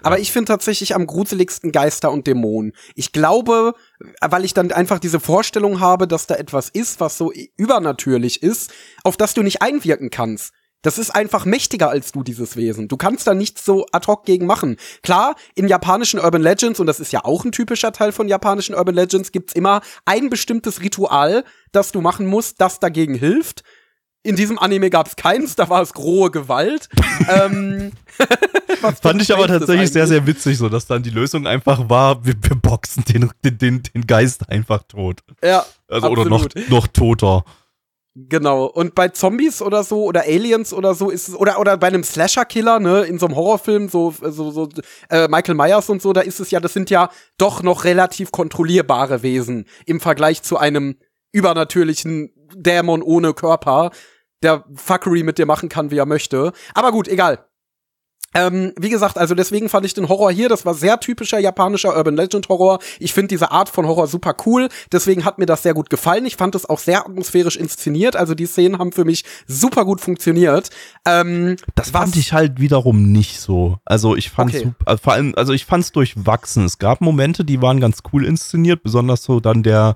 Aber 0.02 0.20
ich 0.20 0.32
finde 0.32 0.48
tatsächlich 0.48 0.96
am 0.96 1.06
gruseligsten 1.06 1.72
Geister 1.72 2.12
und 2.12 2.26
Dämonen. 2.26 2.74
Ich 2.96 3.12
glaube, 3.12 3.74
weil 4.22 4.46
ich 4.46 4.54
dann 4.54 4.72
einfach 4.72 5.00
diese 5.00 5.20
Vorstellung 5.20 5.80
habe, 5.80 6.08
dass 6.08 6.28
da 6.28 6.36
etwas 6.36 6.70
ist, 6.70 7.00
was 7.00 7.18
so 7.18 7.32
übernatürlich 7.58 8.42
ist, 8.44 8.72
auf 9.04 9.18
das 9.18 9.34
du 9.34 9.44
nicht 9.44 9.62
einwirken 9.62 10.10
kannst. 10.10 10.54
Das 10.84 11.00
ist 11.00 11.10
einfach 11.10 11.44
mächtiger 11.46 11.90
als 11.90 12.12
du, 12.12 12.24
dieses 12.24 12.56
Wesen. 12.56 12.88
Du 12.88 12.98
kannst 12.98 13.26
da 13.26 13.34
nichts 13.34 13.66
so 13.66 13.88
ad 13.92 14.08
hoc 14.08 14.26
gegen 14.26 14.46
machen. 14.46 14.78
Klar, 15.02 15.36
in 15.56 15.68
japanischen 15.68 16.20
Urban 16.20 16.42
Legends, 16.42 16.80
und 16.80 16.86
das 16.86 17.00
ist 17.00 17.12
ja 17.12 17.26
auch 17.26 17.44
ein 17.44 17.52
typischer 17.52 17.92
Teil 17.92 18.12
von 18.12 18.30
japanischen 18.30 18.76
Urban 18.76 18.96
Legends, 18.96 19.32
gibt's 19.32 19.54
immer 19.54 19.82
ein 20.06 20.30
bestimmtes 20.30 20.82
Ritual, 20.82 21.44
das 21.72 21.92
du 21.92 22.00
machen 22.02 22.28
musst, 22.28 22.62
das 22.62 22.80
dagegen 22.80 23.16
hilft. 23.16 23.64
In 24.28 24.36
diesem 24.36 24.60
Anime 24.60 24.90
gab's 24.90 25.16
keins, 25.16 25.56
da 25.56 25.70
war 25.70 25.82
es 25.82 25.94
grohe 25.94 26.30
Gewalt. 26.32 26.90
ähm, 27.30 27.94
Fand 29.02 29.22
ich 29.22 29.34
aber 29.34 29.48
tatsächlich 29.48 29.90
sehr, 29.90 30.06
sehr 30.06 30.28
witzig, 30.28 30.58
so 30.58 30.68
dass 30.68 30.86
dann 30.86 31.02
die 31.02 31.12
Lösung 31.12 31.48
einfach 31.48 31.90
war, 31.90 32.26
wir, 32.26 32.34
wir 32.42 32.58
boxen 32.58 33.06
den, 33.06 33.32
den, 33.42 33.84
den 33.84 34.06
Geist 34.06 34.50
einfach 34.50 34.84
tot. 34.84 35.22
Ja. 35.42 35.66
Also, 35.88 36.10
oder 36.10 36.26
noch, 36.26 36.46
noch 36.68 36.88
toter. 36.88 37.46
Genau. 38.16 38.66
Und 38.66 38.96
bei 38.96 39.08
Zombies 39.08 39.62
oder 39.62 39.86
so 39.86 40.04
oder 40.04 40.24
Aliens 40.24 40.74
oder 40.74 40.94
so 40.94 41.10
ist 41.10 41.30
es 41.30 41.36
oder 41.36 41.58
oder 41.58 41.78
bei 41.78 41.88
einem 41.88 42.04
Slasher-Killer, 42.04 42.82
ne, 42.82 43.04
in 43.04 43.20
so 43.20 43.28
einem 43.28 43.36
Horrorfilm, 43.38 43.88
so 43.88 44.14
so 44.22 44.52
so 44.52 44.68
äh, 45.10 45.30
Michael 45.30 45.56
Myers 45.56 45.90
und 45.90 46.02
so, 46.02 46.12
da 46.12 46.22
ist 46.22 46.42
es 46.42 46.52
ja, 46.52 46.60
das 46.60 46.74
sind 46.74 46.90
ja 46.90 47.12
doch 47.38 47.64
noch 47.64 47.86
relativ 47.86 48.32
kontrollierbare 48.32 49.24
Wesen 49.24 49.66
im 49.86 50.02
Vergleich 50.02 50.42
zu 50.42 50.58
einem 50.58 50.98
übernatürlichen 51.32 52.34
Dämon 52.56 53.02
ohne 53.04 53.34
Körper, 53.34 53.92
der 54.44 54.64
Fuckery 54.76 55.24
mit 55.24 55.38
dir 55.38 55.46
machen 55.46 55.70
kann, 55.70 55.92
wie 55.92 55.98
er 55.98 56.06
möchte. 56.06 56.52
Aber 56.74 56.92
gut, 56.92 57.08
egal. 57.08 57.48
Ähm, 58.34 58.74
wie 58.78 58.90
gesagt, 58.90 59.18
also 59.18 59.34
deswegen 59.34 59.70
fand 59.70 59.86
ich 59.86 59.94
den 59.94 60.10
Horror 60.10 60.32
hier, 60.32 60.50
das 60.50 60.66
war 60.66 60.74
sehr 60.74 61.00
typischer 61.00 61.40
japanischer 61.40 61.96
Urban 61.96 62.16
Legend 62.16 62.50
Horror. 62.50 62.80
Ich 63.00 63.14
finde 63.14 63.30
diese 63.30 63.52
Art 63.52 63.70
von 63.70 63.88
Horror 63.88 64.08
super 64.08 64.36
cool, 64.46 64.68
deswegen 64.92 65.26
hat 65.26 65.40
mir 65.40 65.46
das 65.46 65.64
sehr 65.64 65.74
gut 65.74 65.90
gefallen. 65.90 66.26
Ich 66.26 66.36
fand 66.36 66.54
es 66.54 66.70
auch 66.70 66.78
sehr 66.78 67.06
atmosphärisch 67.06 67.56
inszeniert, 67.56 68.16
also 68.16 68.36
die 68.36 68.46
Szenen 68.46 68.80
haben 68.80 68.92
für 68.92 69.06
mich 69.06 69.24
super 69.48 69.86
gut 69.86 70.02
funktioniert. 70.02 70.70
Ähm, 71.06 71.56
das 71.74 71.92
fand 71.92 72.16
ich 72.16 72.34
halt 72.34 72.60
wiederum 72.60 73.12
nicht 73.12 73.40
so. 73.40 73.80
Also 73.86 74.16
ich 74.16 74.30
fand 74.30 74.54
okay. 74.54 74.66
super, 74.66 74.88
also 74.88 75.02
vor 75.02 75.14
allem, 75.14 75.34
also 75.36 75.54
ich 75.54 75.66
fand 75.66 75.86
es 75.86 75.92
durchwachsen. 75.94 76.66
Es 76.66 76.78
gab 76.78 77.02
Momente, 77.02 77.46
die 77.46 77.62
waren 77.62 77.80
ganz 77.80 78.00
cool 78.12 78.26
inszeniert, 78.26 78.84
besonders 78.84 79.24
so 79.24 79.40
dann 79.40 79.64
der 79.64 79.96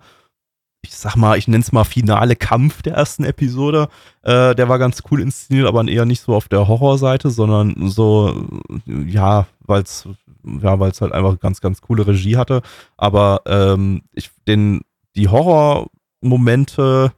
ich 0.83 0.95
sag 0.95 1.15
mal, 1.15 1.37
ich 1.37 1.47
nenne 1.47 1.61
es 1.61 1.71
mal 1.71 1.83
finale 1.83 2.35
Kampf 2.35 2.81
der 2.81 2.95
ersten 2.95 3.23
Episode. 3.23 3.87
Äh, 4.23 4.55
der 4.55 4.67
war 4.67 4.79
ganz 4.79 5.03
cool 5.11 5.21
inszeniert, 5.21 5.67
aber 5.67 5.87
eher 5.87 6.05
nicht 6.05 6.21
so 6.21 6.33
auf 6.33 6.47
der 6.47 6.67
Horrorseite, 6.67 7.29
sondern 7.29 7.89
so, 7.89 8.47
ja, 8.85 9.47
weil 9.59 9.83
es 9.83 10.07
ja, 10.43 10.79
weil 10.79 10.91
es 10.91 11.01
halt 11.01 11.13
einfach 11.13 11.39
ganz, 11.39 11.61
ganz 11.61 11.81
coole 11.81 12.07
Regie 12.07 12.37
hatte. 12.37 12.61
Aber 12.97 13.41
ähm, 13.45 14.03
ich, 14.13 14.31
den, 14.47 14.81
die 15.15 15.27
Horrormomente, 15.27 17.13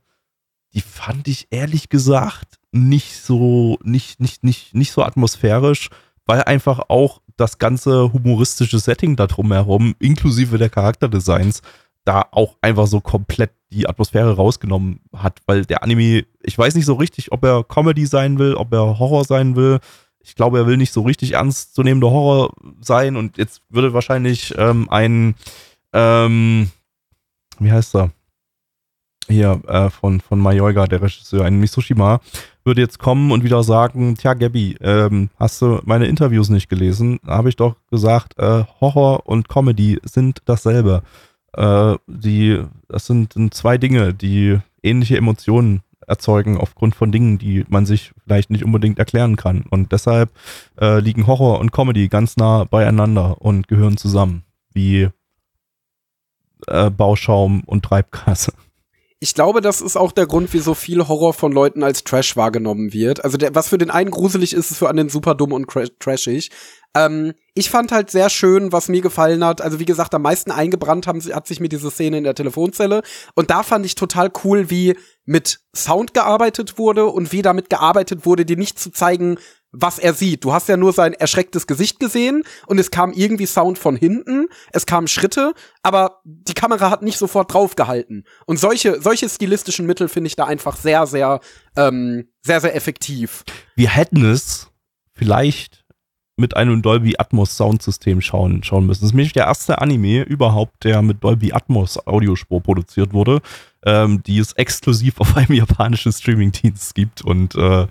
die 0.73 0.81
fand 0.81 1.27
ich 1.27 1.47
ehrlich 1.51 1.89
gesagt 1.89 2.59
nicht 2.71 3.17
so, 3.21 3.77
nicht, 3.83 4.19
nicht, 4.19 4.43
nicht, 4.43 4.73
nicht 4.73 4.91
so 4.91 5.03
atmosphärisch, 5.03 5.89
weil 6.25 6.43
einfach 6.43 6.81
auch 6.89 7.21
das 7.37 7.57
ganze 7.57 8.13
humoristische 8.13 8.79
Setting 8.79 9.15
da 9.15 9.27
drumherum, 9.27 9.95
inklusive 9.99 10.57
der 10.57 10.69
Charakterdesigns, 10.69 11.61
da 12.05 12.25
auch 12.31 12.57
einfach 12.61 12.87
so 12.87 12.99
komplett 12.99 13.51
die 13.71 13.87
Atmosphäre 13.87 14.35
rausgenommen 14.35 14.99
hat, 15.15 15.39
weil 15.45 15.65
der 15.65 15.83
Anime, 15.83 16.25
ich 16.41 16.57
weiß 16.57 16.75
nicht 16.75 16.85
so 16.85 16.93
richtig, 16.95 17.31
ob 17.31 17.43
er 17.43 17.63
Comedy 17.63 18.05
sein 18.05 18.39
will, 18.39 18.55
ob 18.55 18.73
er 18.73 18.99
Horror 18.99 19.25
sein 19.25 19.55
will. 19.55 19.79
Ich 20.19 20.35
glaube, 20.35 20.59
er 20.59 20.67
will 20.67 20.77
nicht 20.77 20.93
so 20.93 21.01
richtig 21.01 21.33
ernstzunehmender 21.33 22.11
Horror 22.11 22.53
sein 22.81 23.15
und 23.15 23.37
jetzt 23.37 23.61
würde 23.69 23.93
wahrscheinlich 23.93 24.53
ähm, 24.57 24.89
ein, 24.89 25.35
ähm, 25.91 26.69
wie 27.59 27.71
heißt 27.71 27.95
er? 27.95 28.11
Hier, 29.29 29.61
äh, 29.67 29.89
von, 29.89 30.19
von 30.19 30.39
Mayoiga, 30.39 30.85
der 30.85 31.01
Regisseur, 31.01 31.45
ein 31.45 31.57
Misushima, 31.57 32.19
würde 32.65 32.81
jetzt 32.81 32.99
kommen 32.99 33.31
und 33.31 33.43
wieder 33.43 33.63
sagen, 33.63 34.15
tja, 34.15 34.33
Gabby, 34.33 34.77
ähm, 34.81 35.29
hast 35.37 35.61
du 35.61 35.79
meine 35.85 36.07
Interviews 36.07 36.49
nicht 36.49 36.69
gelesen? 36.69 37.19
Da 37.25 37.37
habe 37.37 37.49
ich 37.49 37.55
doch 37.55 37.75
gesagt, 37.89 38.37
äh, 38.37 38.65
Horror 38.81 39.25
und 39.25 39.47
Comedy 39.47 39.99
sind 40.03 40.41
dasselbe. 40.45 41.03
Äh, 41.55 41.95
die, 42.07 42.63
das 42.87 43.05
sind, 43.05 43.33
sind 43.33 43.53
zwei 43.53 43.77
Dinge, 43.77 44.13
die 44.13 44.59
ähnliche 44.81 45.17
Emotionen 45.17 45.81
erzeugen 46.07 46.57
aufgrund 46.57 46.95
von 46.95 47.11
Dingen, 47.11 47.37
die 47.37 47.65
man 47.69 47.85
sich 47.85 48.11
vielleicht 48.23 48.49
nicht 48.49 48.63
unbedingt 48.63 48.99
erklären 48.99 49.35
kann. 49.35 49.63
Und 49.69 49.91
deshalb 49.91 50.31
äh, 50.79 50.99
liegen 50.99 51.27
Horror 51.27 51.59
und 51.59 51.71
Comedy 51.71 52.09
ganz 52.09 52.37
nah 52.37 52.65
beieinander 52.65 53.41
und 53.41 53.67
gehören 53.67 53.97
zusammen, 53.97 54.43
wie 54.73 55.09
äh, 56.67 56.89
Bauschaum 56.89 57.61
und 57.65 57.83
Treibgasse. 57.85 58.53
Ich 59.23 59.35
glaube, 59.35 59.61
das 59.61 59.79
ist 59.79 59.95
auch 59.95 60.11
der 60.11 60.27
Grund, 60.27 60.51
wieso 60.51 60.73
viel 60.73 61.07
Horror 61.07 61.33
von 61.33 61.53
Leuten 61.53 61.81
als 61.81 62.03
Trash 62.03 62.35
wahrgenommen 62.35 62.91
wird. 62.91 63.23
Also 63.23 63.37
der, 63.37 63.55
was 63.55 63.69
für 63.69 63.77
den 63.77 63.89
einen 63.89 64.11
gruselig 64.11 64.51
ist, 64.51 64.69
ist 64.69 64.79
für 64.79 64.89
anderen 64.89 65.07
super 65.07 65.33
dumm 65.33 65.53
und 65.53 65.65
trashig. 65.97 66.51
Ähm, 66.93 67.31
ich 67.53 67.69
fand 67.69 67.93
halt 67.93 68.11
sehr 68.11 68.29
schön, 68.29 68.73
was 68.73 68.89
mir 68.89 68.99
gefallen 68.99 69.45
hat. 69.45 69.61
Also 69.61 69.79
wie 69.79 69.85
gesagt, 69.85 70.13
am 70.13 70.23
meisten 70.23 70.51
eingebrannt 70.51 71.07
haben, 71.07 71.21
hat 71.21 71.47
sich 71.47 71.61
mir 71.61 71.69
diese 71.69 71.89
Szene 71.89 72.17
in 72.17 72.25
der 72.25 72.35
Telefonzelle. 72.35 73.01
Und 73.33 73.49
da 73.49 73.63
fand 73.63 73.85
ich 73.85 73.95
total 73.95 74.29
cool, 74.43 74.69
wie 74.69 74.97
mit 75.23 75.61
Sound 75.73 76.13
gearbeitet 76.13 76.77
wurde 76.77 77.05
und 77.05 77.31
wie 77.31 77.41
damit 77.41 77.69
gearbeitet 77.69 78.25
wurde, 78.25 78.43
dir 78.43 78.57
nicht 78.57 78.77
zu 78.77 78.91
zeigen, 78.91 79.37
was 79.73 79.99
er 79.99 80.13
sieht. 80.13 80.45
Du 80.45 80.53
hast 80.53 80.69
ja 80.69 80.77
nur 80.77 80.93
sein 80.93 81.13
erschrecktes 81.13 81.67
Gesicht 81.67 81.99
gesehen 81.99 82.43
und 82.67 82.79
es 82.79 82.91
kam 82.91 83.11
irgendwie 83.11 83.47
Sound 83.47 83.77
von 83.77 83.95
hinten, 83.95 84.47
es 84.71 84.85
kamen 84.85 85.07
Schritte, 85.07 85.53
aber 85.81 86.21
die 86.23 86.53
Kamera 86.53 86.89
hat 86.89 87.01
nicht 87.01 87.17
sofort 87.17 87.53
draufgehalten. 87.53 88.23
Und 88.45 88.57
solche, 88.57 89.01
solche 89.01 89.27
stilistischen 89.27 89.85
Mittel 89.85 90.07
finde 90.07 90.27
ich 90.27 90.35
da 90.35 90.45
einfach 90.45 90.77
sehr, 90.77 91.07
sehr, 91.07 91.41
ähm, 91.75 92.29
sehr, 92.41 92.61
sehr 92.61 92.75
effektiv. 92.75 93.43
Wir 93.75 93.89
hätten 93.89 94.23
es 94.23 94.69
vielleicht 95.13 95.83
mit 96.35 96.55
einem 96.55 96.81
Dolby 96.81 97.15
Atmos 97.17 97.57
Soundsystem 97.57 98.21
schauen, 98.21 98.63
schauen 98.63 98.85
müssen. 98.85 99.01
Das 99.01 99.09
ist 99.09 99.15
nämlich 99.15 99.33
der 99.33 99.45
erste 99.45 99.79
Anime 99.81 100.23
überhaupt, 100.23 100.83
der 100.83 101.01
mit 101.01 101.23
Dolby 101.23 101.53
Atmos 101.53 102.07
Audiospur 102.07 102.61
produziert 102.61 103.13
wurde, 103.13 103.41
ähm, 103.85 104.23
die 104.23 104.39
es 104.39 104.53
exklusiv 104.53 105.15
auf 105.19 105.35
einem 105.37 105.53
japanischen 105.53 106.11
Streaming-Dienst 106.11 106.95
gibt 106.95 107.21
und 107.21 107.55
äh, 107.55 107.87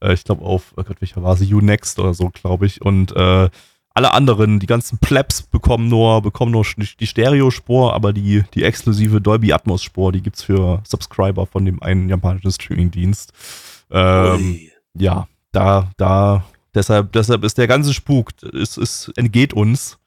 äh 0.00 0.14
ich 0.14 0.24
glaube 0.24 0.44
auf, 0.44 0.74
oh 0.76 0.82
Gott, 0.82 1.00
welcher 1.00 1.22
war 1.22 1.36
sie, 1.36 1.52
Unext 1.52 1.98
oder 1.98 2.14
so, 2.14 2.30
glaube 2.30 2.66
ich. 2.66 2.82
Und 2.82 3.14
äh, 3.16 3.48
alle 3.96 4.12
anderen, 4.12 4.58
die 4.58 4.66
ganzen 4.66 4.98
Plebs 4.98 5.42
bekommen 5.42 5.88
nur, 5.88 6.20
bekommen 6.22 6.52
nur 6.52 6.66
die 6.98 7.06
Stereospur, 7.06 7.94
aber 7.94 8.12
die, 8.12 8.42
die 8.54 8.64
exklusive 8.64 9.20
Dolby 9.20 9.52
Atmos 9.52 9.82
Spur, 9.82 10.10
die 10.10 10.22
gibt's 10.22 10.42
für 10.42 10.82
Subscriber 10.86 11.46
von 11.46 11.64
dem 11.64 11.82
einen 11.82 12.08
japanischen 12.08 12.50
Streaming-Dienst. 12.50 13.32
Ähm, 13.90 14.60
ja, 14.94 15.28
da, 15.52 15.90
da 15.96 16.44
Deshalb, 16.74 17.12
deshalb 17.12 17.44
ist 17.44 17.56
der 17.56 17.68
ganze 17.68 17.94
Spuk, 17.94 18.30
es, 18.52 18.76
es 18.76 19.12
entgeht 19.14 19.54
uns, 19.54 19.98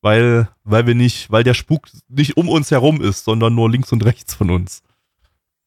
weil, 0.00 0.48
weil 0.64 0.86
wir 0.86 0.94
nicht, 0.94 1.30
weil 1.30 1.44
der 1.44 1.54
Spuk 1.54 1.88
nicht 2.08 2.36
um 2.36 2.48
uns 2.48 2.70
herum 2.70 3.00
ist, 3.00 3.24
sondern 3.24 3.54
nur 3.54 3.70
links 3.70 3.92
und 3.92 4.04
rechts 4.04 4.34
von 4.34 4.50
uns. 4.50 4.82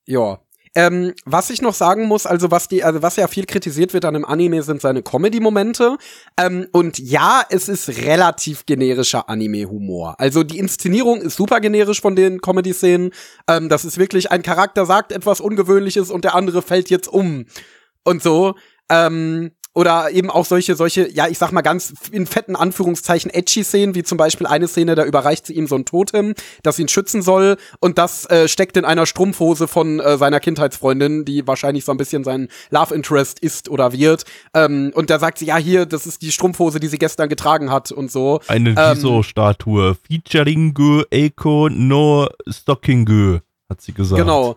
Ja. 0.07 0.39
Ähm, 0.77 1.15
was 1.25 1.49
ich 1.49 1.63
noch 1.63 1.73
sagen 1.73 2.05
muss, 2.05 2.27
also 2.27 2.51
was 2.51 2.67
die, 2.67 2.83
also 2.83 3.01
was 3.01 3.15
ja 3.15 3.27
viel 3.27 3.47
kritisiert 3.47 3.95
wird 3.95 4.05
an 4.05 4.15
einem 4.15 4.25
Anime, 4.25 4.61
sind 4.61 4.79
seine 4.79 5.01
Comedy-Momente. 5.01 5.97
Ähm, 6.39 6.67
und 6.71 6.99
ja, 6.99 7.41
es 7.49 7.67
ist 7.67 7.89
relativ 8.05 8.67
generischer 8.67 9.27
Anime-Humor. 9.27 10.19
Also 10.19 10.43
die 10.43 10.59
Inszenierung 10.59 11.19
ist 11.19 11.35
super 11.35 11.61
generisch 11.61 11.99
von 11.99 12.15
den 12.15 12.41
Comedy-Szenen. 12.41 13.09
Ähm, 13.47 13.69
das 13.69 13.85
ist 13.85 13.97
wirklich 13.97 14.31
ein 14.31 14.43
Charakter 14.43 14.85
sagt 14.85 15.11
etwas 15.11 15.41
Ungewöhnliches 15.41 16.11
und 16.11 16.23
der 16.23 16.35
andere 16.35 16.61
fällt 16.61 16.91
jetzt 16.91 17.07
um 17.07 17.45
und 18.03 18.21
so. 18.21 18.53
Ähm, 18.87 19.53
oder 19.77 20.09
eben 20.09 20.31
auch 20.31 20.43
solche, 20.43 20.75
solche, 20.75 21.07
ja, 21.07 21.27
ich 21.27 21.37
sag 21.37 21.51
mal 21.51 21.61
ganz 21.61 21.93
in 22.11 22.25
fetten 22.25 22.55
Anführungszeichen 22.55 23.29
edgy 23.29 23.63
Szenen, 23.63 23.93
wie 23.93 24.01
zum 24.01 24.17
Beispiel 24.17 24.47
eine 24.47 24.67
Szene, 24.67 24.95
da 24.95 25.05
überreicht 25.05 25.45
sie 25.45 25.53
ihm 25.53 25.67
so 25.67 25.75
ein 25.75 25.85
Totem, 25.85 26.33
das 26.63 26.79
ihn 26.79 26.87
schützen 26.87 27.21
soll 27.21 27.57
und 27.79 27.99
das 27.99 28.25
äh, 28.25 28.47
steckt 28.47 28.75
in 28.75 28.85
einer 28.85 29.05
Strumpfhose 29.05 29.67
von 29.67 29.99
äh, 29.99 30.17
seiner 30.17 30.39
Kindheitsfreundin, 30.39 31.25
die 31.25 31.45
wahrscheinlich 31.45 31.85
so 31.85 31.91
ein 31.91 31.97
bisschen 31.97 32.23
sein 32.23 32.47
Love 32.71 32.95
Interest 32.95 33.39
ist 33.39 33.69
oder 33.69 33.93
wird. 33.93 34.23
Ähm, 34.55 34.91
und 34.95 35.11
da 35.11 35.19
sagt 35.19 35.37
sie, 35.37 35.45
ja, 35.45 35.57
hier, 35.57 35.85
das 35.85 36.07
ist 36.07 36.23
die 36.23 36.31
Strumpfhose, 36.31 36.79
die 36.79 36.87
sie 36.87 36.97
gestern 36.97 37.29
getragen 37.29 37.69
hat 37.69 37.91
und 37.91 38.11
so. 38.11 38.39
Eine 38.47 38.71
ähm, 38.71 38.97
Viso-Statue. 38.97 39.95
Featuring 40.07 40.73
Eiko 41.13 41.69
no 41.69 42.27
Stocking 42.49 43.41
hat 43.69 43.81
sie 43.81 43.93
gesagt. 43.93 44.19
Genau. 44.19 44.55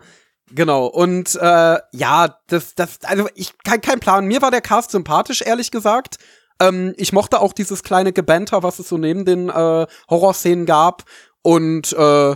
Genau, 0.53 0.85
und 0.85 1.35
äh, 1.35 1.77
ja, 1.93 2.37
das, 2.47 2.75
das, 2.75 2.99
also 3.03 3.27
ich 3.35 3.53
kein, 3.63 3.81
kein 3.81 3.99
Plan. 3.99 4.25
Mir 4.25 4.41
war 4.41 4.51
der 4.51 4.61
Cast 4.61 4.91
sympathisch, 4.91 5.41
ehrlich 5.41 5.71
gesagt. 5.71 6.17
Ähm, 6.59 6.93
ich 6.97 7.13
mochte 7.13 7.39
auch 7.39 7.53
dieses 7.53 7.83
kleine 7.83 8.11
Gebanter, 8.11 8.61
was 8.61 8.79
es 8.79 8.89
so 8.89 8.97
neben 8.97 9.25
den 9.25 9.49
äh, 9.49 9.87
Horrorszenen 10.09 10.65
gab. 10.65 11.03
Und 11.41 11.93
äh, 11.93 12.35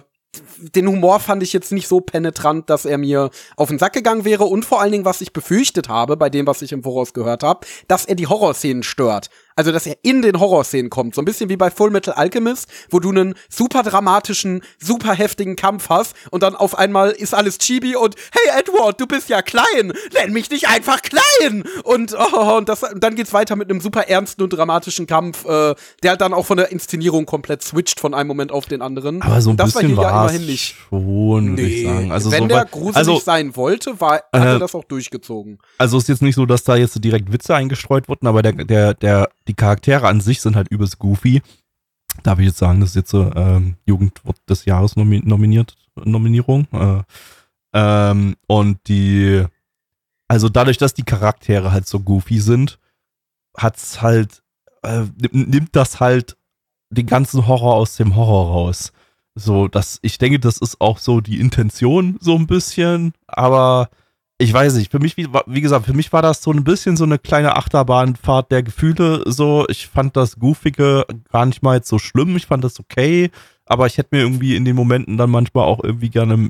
den 0.57 0.87
Humor 0.87 1.19
fand 1.19 1.43
ich 1.43 1.53
jetzt 1.53 1.71
nicht 1.71 1.87
so 1.87 2.01
penetrant, 2.01 2.69
dass 2.69 2.85
er 2.85 2.97
mir 2.97 3.29
auf 3.55 3.69
den 3.69 3.79
Sack 3.79 3.93
gegangen 3.93 4.25
wäre 4.25 4.45
und 4.45 4.65
vor 4.65 4.81
allen 4.81 4.91
Dingen, 4.91 5.05
was 5.05 5.21
ich 5.21 5.33
befürchtet 5.33 5.89
habe 5.89 6.17
bei 6.17 6.29
dem, 6.29 6.47
was 6.47 6.61
ich 6.61 6.71
im 6.71 6.83
Voraus 6.83 7.13
gehört 7.13 7.43
habe, 7.43 7.65
dass 7.87 8.05
er 8.05 8.15
die 8.15 8.27
Horrorszenen 8.27 8.83
stört. 8.83 9.29
Also, 9.55 9.71
dass 9.71 9.85
er 9.85 9.95
in 10.01 10.21
den 10.21 10.39
Horrorszenen 10.39 10.89
kommt. 10.89 11.15
So 11.15 11.21
ein 11.21 11.25
bisschen 11.25 11.49
wie 11.49 11.55
bei 11.57 11.71
Full 11.71 11.89
Metal 11.89 12.13
Alchemist, 12.13 12.67
wo 12.89 12.99
du 12.99 13.09
einen 13.09 13.35
super 13.49 13.83
dramatischen, 13.83 14.61
super 14.79 15.13
heftigen 15.13 15.55
Kampf 15.55 15.89
hast 15.89 16.15
und 16.31 16.43
dann 16.43 16.55
auf 16.55 16.77
einmal 16.77 17.11
ist 17.11 17.33
alles 17.33 17.57
Chibi 17.57 17.95
und 17.95 18.15
hey 18.31 18.59
Edward, 18.59 18.99
du 18.99 19.07
bist 19.07 19.29
ja 19.29 19.41
klein, 19.41 19.93
nenn 20.13 20.33
mich 20.33 20.49
nicht 20.49 20.67
einfach 20.67 21.01
klein! 21.01 21.63
Und, 21.83 22.15
oh, 22.33 22.57
und, 22.57 22.67
das, 22.69 22.83
und 22.83 23.03
dann 23.03 23.15
geht's 23.15 23.33
weiter 23.33 23.55
mit 23.55 23.69
einem 23.69 23.79
super 23.79 24.07
ernsten 24.09 24.43
und 24.43 24.49
dramatischen 24.49 25.07
Kampf, 25.07 25.45
äh, 25.45 25.73
der 26.03 26.17
dann 26.17 26.33
auch 26.33 26.45
von 26.45 26.57
der 26.57 26.71
Inszenierung 26.71 27.25
komplett 27.25 27.63
switcht 27.63 27.99
von 27.99 28.13
einem 28.13 28.27
Moment 28.27 28.51
auf 28.51 28.65
den 28.65 28.81
anderen. 28.81 29.21
Aber 29.21 29.41
so 29.41 29.51
ein 29.51 29.57
das 29.57 29.73
bisschen 29.73 29.95
war 29.95 30.03
hier 30.05 30.13
ja 30.13 30.21
immerhin 30.23 30.45
nicht. 30.45 30.75
schon, 30.89 31.49
würde 31.57 31.61
ich 31.61 31.83
sagen. 31.85 32.11
Also 32.11 32.31
wenn 32.31 32.43
so 32.43 32.47
der 32.47 32.65
gruselig 32.65 32.97
also, 32.97 33.19
sein 33.19 33.55
wollte, 33.55 33.99
war, 34.01 34.15
hat 34.15 34.25
Äh, 34.33 34.37
er 34.39 34.59
das 34.59 34.75
auch 34.75 34.83
durchgezogen. 34.83 35.59
also 35.77 35.97
ist 35.97 36.09
jetzt 36.09 36.21
nicht 36.21 36.35
so, 36.35 36.45
dass 36.45 36.63
da 36.63 36.75
jetzt 36.75 37.01
direkt 37.03 37.31
Witze 37.31 37.55
eingestreut 37.55 38.09
wurden, 38.09 38.27
aber 38.27 38.41
der, 38.41 38.53
der, 38.53 38.93
der, 38.93 39.29
die 39.47 39.53
Charaktere 39.53 40.07
an 40.07 40.21
sich 40.21 40.41
sind 40.41 40.55
halt 40.55 40.69
übelst 40.69 40.99
goofy. 40.99 41.41
Darf 42.23 42.39
ich 42.39 42.45
jetzt 42.47 42.57
sagen, 42.57 42.79
das 42.79 42.89
ist 42.91 42.95
jetzt 42.95 43.11
so 43.11 43.31
ähm, 43.35 43.75
Jugendwort 43.85 44.37
des 44.49 44.65
Jahres 44.65 44.95
nomi 44.95 45.21
nominiert, 45.23 45.75
Nominierung. 45.95 46.67
Äh, 46.71 47.03
ähm, 47.73 48.35
und 48.47 48.79
die, 48.87 49.43
also 50.27 50.49
dadurch, 50.49 50.77
dass 50.77 50.93
die 50.93 51.03
Charaktere 51.03 51.71
halt 51.71 51.87
so 51.87 51.99
goofy 51.99 52.39
sind, 52.39 52.79
hat's 53.57 54.01
halt, 54.01 54.43
äh, 54.83 55.03
nimm- 55.17 55.49
nimmt 55.49 55.75
das 55.75 55.99
halt 55.99 56.37
den 56.89 57.05
ganzen 57.07 57.47
Horror 57.47 57.75
aus 57.75 57.97
dem 57.97 58.15
Horror 58.15 58.47
raus. 58.51 58.93
So, 59.35 59.67
das, 59.67 59.99
ich 60.01 60.17
denke, 60.17 60.39
das 60.39 60.57
ist 60.57 60.79
auch 60.79 60.97
so 60.97 61.19
die 61.19 61.41
Intention, 61.41 62.17
so 62.21 62.35
ein 62.35 62.47
bisschen, 62.47 63.13
aber 63.27 63.89
ich 64.37 64.51
weiß 64.51 64.75
nicht, 64.75 64.91
für 64.91 64.99
mich, 64.99 65.15
wie, 65.15 65.27
wie 65.45 65.61
gesagt, 65.61 65.85
für 65.85 65.93
mich 65.93 66.11
war 66.11 66.21
das 66.21 66.41
so 66.41 66.51
ein 66.51 66.63
bisschen 66.63 66.97
so 66.97 67.05
eine 67.05 67.17
kleine 67.17 67.55
Achterbahnfahrt 67.55 68.51
der 68.51 68.63
Gefühle. 68.63 69.23
So, 69.25 69.65
ich 69.69 69.87
fand 69.87 70.17
das 70.17 70.37
Goofige 70.37 71.05
gar 71.31 71.45
nicht 71.45 71.63
mal 71.63 71.77
jetzt 71.77 71.87
so 71.87 71.99
schlimm, 71.99 72.35
ich 72.35 72.45
fand 72.45 72.63
das 72.63 72.79
okay, 72.79 73.31
aber 73.65 73.87
ich 73.87 73.97
hätte 73.97 74.15
mir 74.15 74.23
irgendwie 74.23 74.55
in 74.55 74.65
den 74.65 74.75
Momenten 74.75 75.17
dann 75.17 75.29
manchmal 75.29 75.65
auch 75.65 75.83
irgendwie 75.83 76.09
gerne 76.09 76.49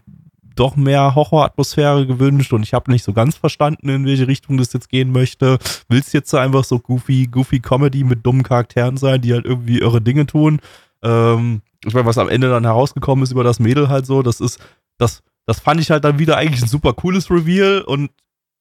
doch 0.56 0.76
mehr 0.76 1.16
Horroratmosphäre 1.16 2.08
gewünscht 2.08 2.54
und 2.54 2.64
ich 2.64 2.74
habe 2.74 2.90
nicht 2.90 3.04
so 3.04 3.14
ganz 3.14 3.36
verstanden, 3.36 3.90
in 3.90 4.06
welche 4.06 4.28
Richtung 4.28 4.58
das 4.58 4.74
jetzt 4.74 4.90
gehen 4.90 5.12
möchte. 5.12 5.60
Willst 5.90 6.14
jetzt 6.14 6.34
einfach 6.34 6.64
so 6.64 6.80
goofy, 6.80 7.28
goofy 7.28 7.60
Comedy 7.60 8.04
mit 8.04 8.26
dummen 8.26 8.44
Charakteren 8.44 8.98
sein, 8.98 9.22
die 9.22 9.34
halt 9.34 9.46
irgendwie 9.46 9.80
irre 9.80 10.02
Dinge 10.02 10.26
tun? 10.26 10.60
Ähm, 11.04 11.62
ich 11.86 11.94
meine, 11.94 12.06
was 12.06 12.18
am 12.18 12.30
Ende 12.30 12.50
dann 12.50 12.64
herausgekommen 12.64 13.24
ist 13.24 13.32
über 13.32 13.44
das 13.44 13.60
Mädel 13.60 13.90
halt 13.90 14.06
so, 14.06 14.22
das 14.24 14.40
ist, 14.40 14.60
das, 14.98 15.22
das 15.46 15.60
fand 15.60 15.80
ich 15.80 15.92
halt 15.92 16.04
dann 16.04 16.20
wieder 16.20 16.38
eigentlich 16.38 16.62
ein 16.62 16.68
super 16.68 16.94
cooles 16.94 17.30
Reveal 17.30 17.82
und 17.82 18.12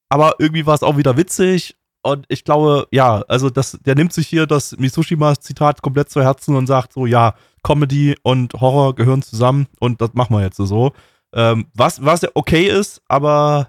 aber 0.09 0.35
irgendwie 0.39 0.67
war 0.67 0.75
es 0.75 0.83
auch 0.83 0.97
wieder 0.97 1.17
witzig 1.17 1.77
und 2.03 2.27
ich 2.29 2.45
glaube, 2.45 2.87
ja, 2.91 3.23
also 3.29 3.49
das, 3.49 3.79
der 3.85 3.95
nimmt 3.95 4.13
sich 4.13 4.29
hier 4.29 4.47
das 4.47 4.77
Mitsushima-Zitat 4.77 5.81
komplett 5.81 6.11
zu 6.11 6.23
Herzen 6.23 6.55
und 6.55 6.67
sagt 6.67 6.93
so, 6.93 7.07
ja, 7.07 7.35
Comedy 7.63 8.15
und 8.23 8.53
Horror 8.55 8.95
gehören 8.95 9.23
zusammen 9.23 9.67
und 9.81 10.03
das 10.03 10.13
machen 10.13 10.37
wir 10.37 10.43
jetzt 10.43 10.59
so. 10.59 10.93
Ähm, 11.33 11.67
was, 11.75 12.05
was 12.05 12.25
okay 12.35 12.69
ist, 12.69 13.01
aber 13.09 13.69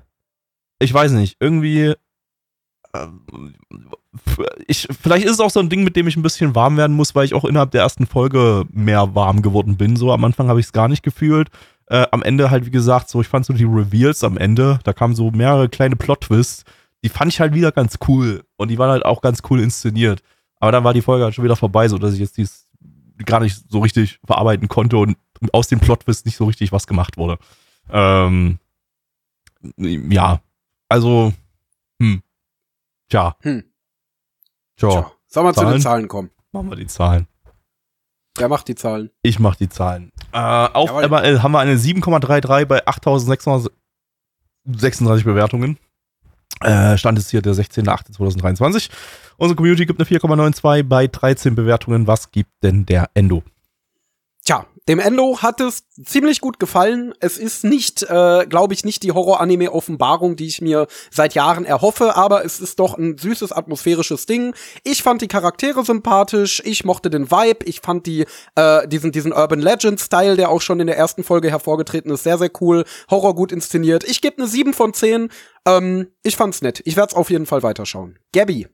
ich 0.79 0.93
weiß 0.93 1.13
nicht, 1.13 1.37
irgendwie 1.39 1.93
ähm, 2.93 3.55
ich, 4.67 4.87
vielleicht 5.01 5.25
ist 5.25 5.33
es 5.33 5.39
auch 5.39 5.49
so 5.49 5.59
ein 5.59 5.69
Ding, 5.69 5.83
mit 5.83 5.95
dem 5.95 6.07
ich 6.07 6.15
ein 6.15 6.21
bisschen 6.21 6.55
warm 6.55 6.77
werden 6.77 6.95
muss, 6.95 7.15
weil 7.15 7.25
ich 7.25 7.33
auch 7.33 7.45
innerhalb 7.45 7.71
der 7.71 7.81
ersten 7.81 8.05
Folge 8.05 8.65
mehr 8.71 9.15
warm 9.15 9.41
geworden 9.41 9.77
bin. 9.77 9.95
So 9.95 10.11
am 10.11 10.23
Anfang 10.23 10.47
habe 10.47 10.59
ich 10.59 10.67
es 10.67 10.73
gar 10.73 10.87
nicht 10.87 11.03
gefühlt. 11.03 11.49
Äh, 11.87 12.07
am 12.11 12.23
Ende 12.23 12.49
halt, 12.49 12.65
wie 12.65 12.71
gesagt, 12.71 13.09
so, 13.09 13.21
ich 13.21 13.27
fand 13.27 13.45
so 13.45 13.53
die 13.53 13.63
Reveals 13.63 14.23
am 14.23 14.37
Ende, 14.37 14.79
da 14.83 14.93
kamen 14.93 15.13
so 15.15 15.29
mehrere 15.31 15.69
kleine 15.69 15.95
Plot-Twists, 15.95 16.63
die 17.03 17.09
fand 17.09 17.31
ich 17.31 17.39
halt 17.39 17.53
wieder 17.53 17.71
ganz 17.71 17.99
cool 18.07 18.43
und 18.57 18.69
die 18.69 18.77
waren 18.79 18.89
halt 18.89 19.05
auch 19.05 19.21
ganz 19.21 19.41
cool 19.49 19.59
inszeniert. 19.59 20.23
Aber 20.59 20.71
dann 20.71 20.83
war 20.83 20.93
die 20.93 21.03
Folge 21.03 21.23
halt 21.25 21.35
schon 21.35 21.43
wieder 21.43 21.55
vorbei, 21.55 21.87
so 21.87 21.97
dass 21.99 22.13
ich 22.13 22.19
jetzt 22.19 22.37
dies 22.37 22.67
gar 23.25 23.39
nicht 23.39 23.69
so 23.69 23.79
richtig 23.79 24.19
verarbeiten 24.25 24.67
konnte 24.67 24.97
und 24.97 25.15
aus 25.53 25.67
dem 25.67 25.79
Plot-Twist 25.79 26.25
nicht 26.25 26.37
so 26.37 26.45
richtig 26.45 26.71
was 26.71 26.87
gemacht 26.87 27.17
wurde. 27.17 27.37
Ähm, 27.89 28.57
ja, 29.77 30.41
also, 30.89 31.33
hm, 32.01 32.21
tja, 33.09 33.35
Hm. 33.41 33.63
tja, 34.75 34.89
Tja, 34.89 35.11
sollen 35.27 35.45
wir 35.47 35.53
zu 35.53 35.65
den 35.65 35.81
Zahlen 35.81 36.07
kommen? 36.07 36.31
machen 36.51 36.69
wir 36.69 36.75
die 36.77 36.87
Zahlen. 36.87 37.27
Wer 38.37 38.49
macht 38.49 38.67
die 38.67 38.75
Zahlen? 38.75 39.11
Ich 39.21 39.39
mach 39.39 39.55
die 39.55 39.69
Zahlen. 39.69 40.11
Äh, 40.35 40.37
auf 40.37 40.89
Jawohl. 40.89 41.07
MRL 41.07 41.41
haben 41.43 41.53
wir 41.53 41.59
eine 41.59 41.77
7,33 41.77 42.65
bei 42.65 42.85
8636 42.85 43.71
Bewertungen. 45.23 45.77
Äh, 46.59 46.97
Stand 46.97 47.17
ist 47.17 47.31
hier 47.31 47.41
der 47.41 47.53
16.08.2023. 47.53 48.89
Unsere 49.37 49.55
Community 49.55 49.85
gibt 49.85 49.97
eine 49.97 50.07
4,92 50.09 50.83
bei 50.83 51.07
13 51.07 51.55
Bewertungen. 51.55 52.05
Was 52.07 52.31
gibt 52.31 52.51
denn 52.63 52.85
der 52.85 53.09
Endo? 53.13 53.43
Dem 54.87 54.99
Endo 54.99 55.41
hat 55.41 55.61
es 55.61 55.85
ziemlich 55.89 56.41
gut 56.41 56.59
gefallen. 56.59 57.15
Es 57.19 57.39
ist 57.39 57.63
nicht, 57.63 58.03
äh, 58.03 58.45
glaube 58.47 58.75
ich, 58.75 58.85
nicht 58.85 59.01
die 59.01 59.11
Horror-Anime-Offenbarung, 59.11 60.35
die 60.35 60.45
ich 60.45 60.61
mir 60.61 60.85
seit 61.09 61.33
Jahren 61.33 61.65
erhoffe, 61.65 62.15
aber 62.15 62.45
es 62.45 62.59
ist 62.59 62.77
doch 62.77 62.95
ein 62.95 63.17
süßes, 63.17 63.51
atmosphärisches 63.51 64.27
Ding. 64.27 64.53
Ich 64.83 65.01
fand 65.01 65.23
die 65.23 65.27
Charaktere 65.27 65.83
sympathisch, 65.83 66.61
ich 66.63 66.85
mochte 66.85 67.09
den 67.09 67.31
Vibe, 67.31 67.65
ich 67.65 67.81
fand 67.81 68.05
die, 68.05 68.25
äh, 68.53 68.87
diesen, 68.87 69.11
diesen 69.11 69.33
Urban 69.33 69.59
Legend-Style, 69.59 70.35
der 70.35 70.49
auch 70.49 70.61
schon 70.61 70.79
in 70.79 70.85
der 70.85 70.97
ersten 70.97 71.23
Folge 71.23 71.49
hervorgetreten 71.49 72.11
ist, 72.11 72.21
sehr, 72.21 72.37
sehr 72.37 72.51
cool. 72.61 72.83
Horror 73.09 73.33
gut 73.33 73.51
inszeniert. 73.51 74.03
Ich 74.03 74.21
gebe 74.21 74.37
eine 74.37 74.47
7 74.47 74.75
von 74.75 74.93
10. 74.93 75.29
Ähm, 75.67 76.09
ich 76.21 76.35
fand's 76.35 76.61
nett. 76.61 76.83
Ich 76.85 76.95
werde 76.95 77.09
es 77.09 77.15
auf 77.15 77.31
jeden 77.31 77.47
Fall 77.47 77.63
weiterschauen. 77.63 78.19
Gabby. 78.33 78.67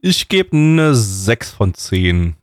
Ich 0.00 0.28
gebe 0.28 0.56
eine 0.56 0.94
6 0.94 1.50
von 1.50 1.74
10. 1.74 2.37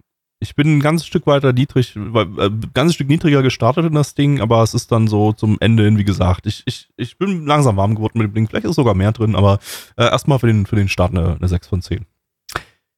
Ich 0.46 0.56
bin 0.56 0.78
ein 0.78 0.80
ganzes 0.80 1.08
Stück 1.08 1.26
weiter 1.26 1.54
niedrig, 1.54 1.96
äh, 1.96 2.50
ganz 2.74 2.94
Stück 2.94 3.08
niedriger 3.08 3.42
gestartet 3.42 3.86
in 3.86 3.94
das 3.94 4.14
Ding, 4.14 4.42
aber 4.42 4.62
es 4.62 4.74
ist 4.76 4.92
dann 4.92 5.08
so 5.08 5.34
zum 5.34 5.58
Ende 5.60 5.84
hin, 5.84 5.98
wie 5.98 6.04
gesagt. 6.04 6.46
Ich, 6.46 6.62
ich, 6.66 6.88
ich 6.98 7.18
bin 7.18 7.46
langsam 7.46 7.78
warm 7.78 7.96
geworden 7.96 8.20
mit 8.20 8.28
dem 8.28 8.34
Ding. 8.36 8.48
Vielleicht 8.48 8.66
ist 8.66 8.76
sogar 8.76 8.94
mehr 8.94 9.12
drin, 9.12 9.36
aber 9.36 9.58
äh, 9.98 10.04
erstmal 10.04 10.38
für 10.38 10.48
den, 10.48 10.66
für 10.66 10.76
den 10.76 10.88
Start 10.88 11.12
eine, 11.12 11.36
eine 11.36 11.48
6 11.48 11.68
von 11.68 11.82
10. 11.82 12.06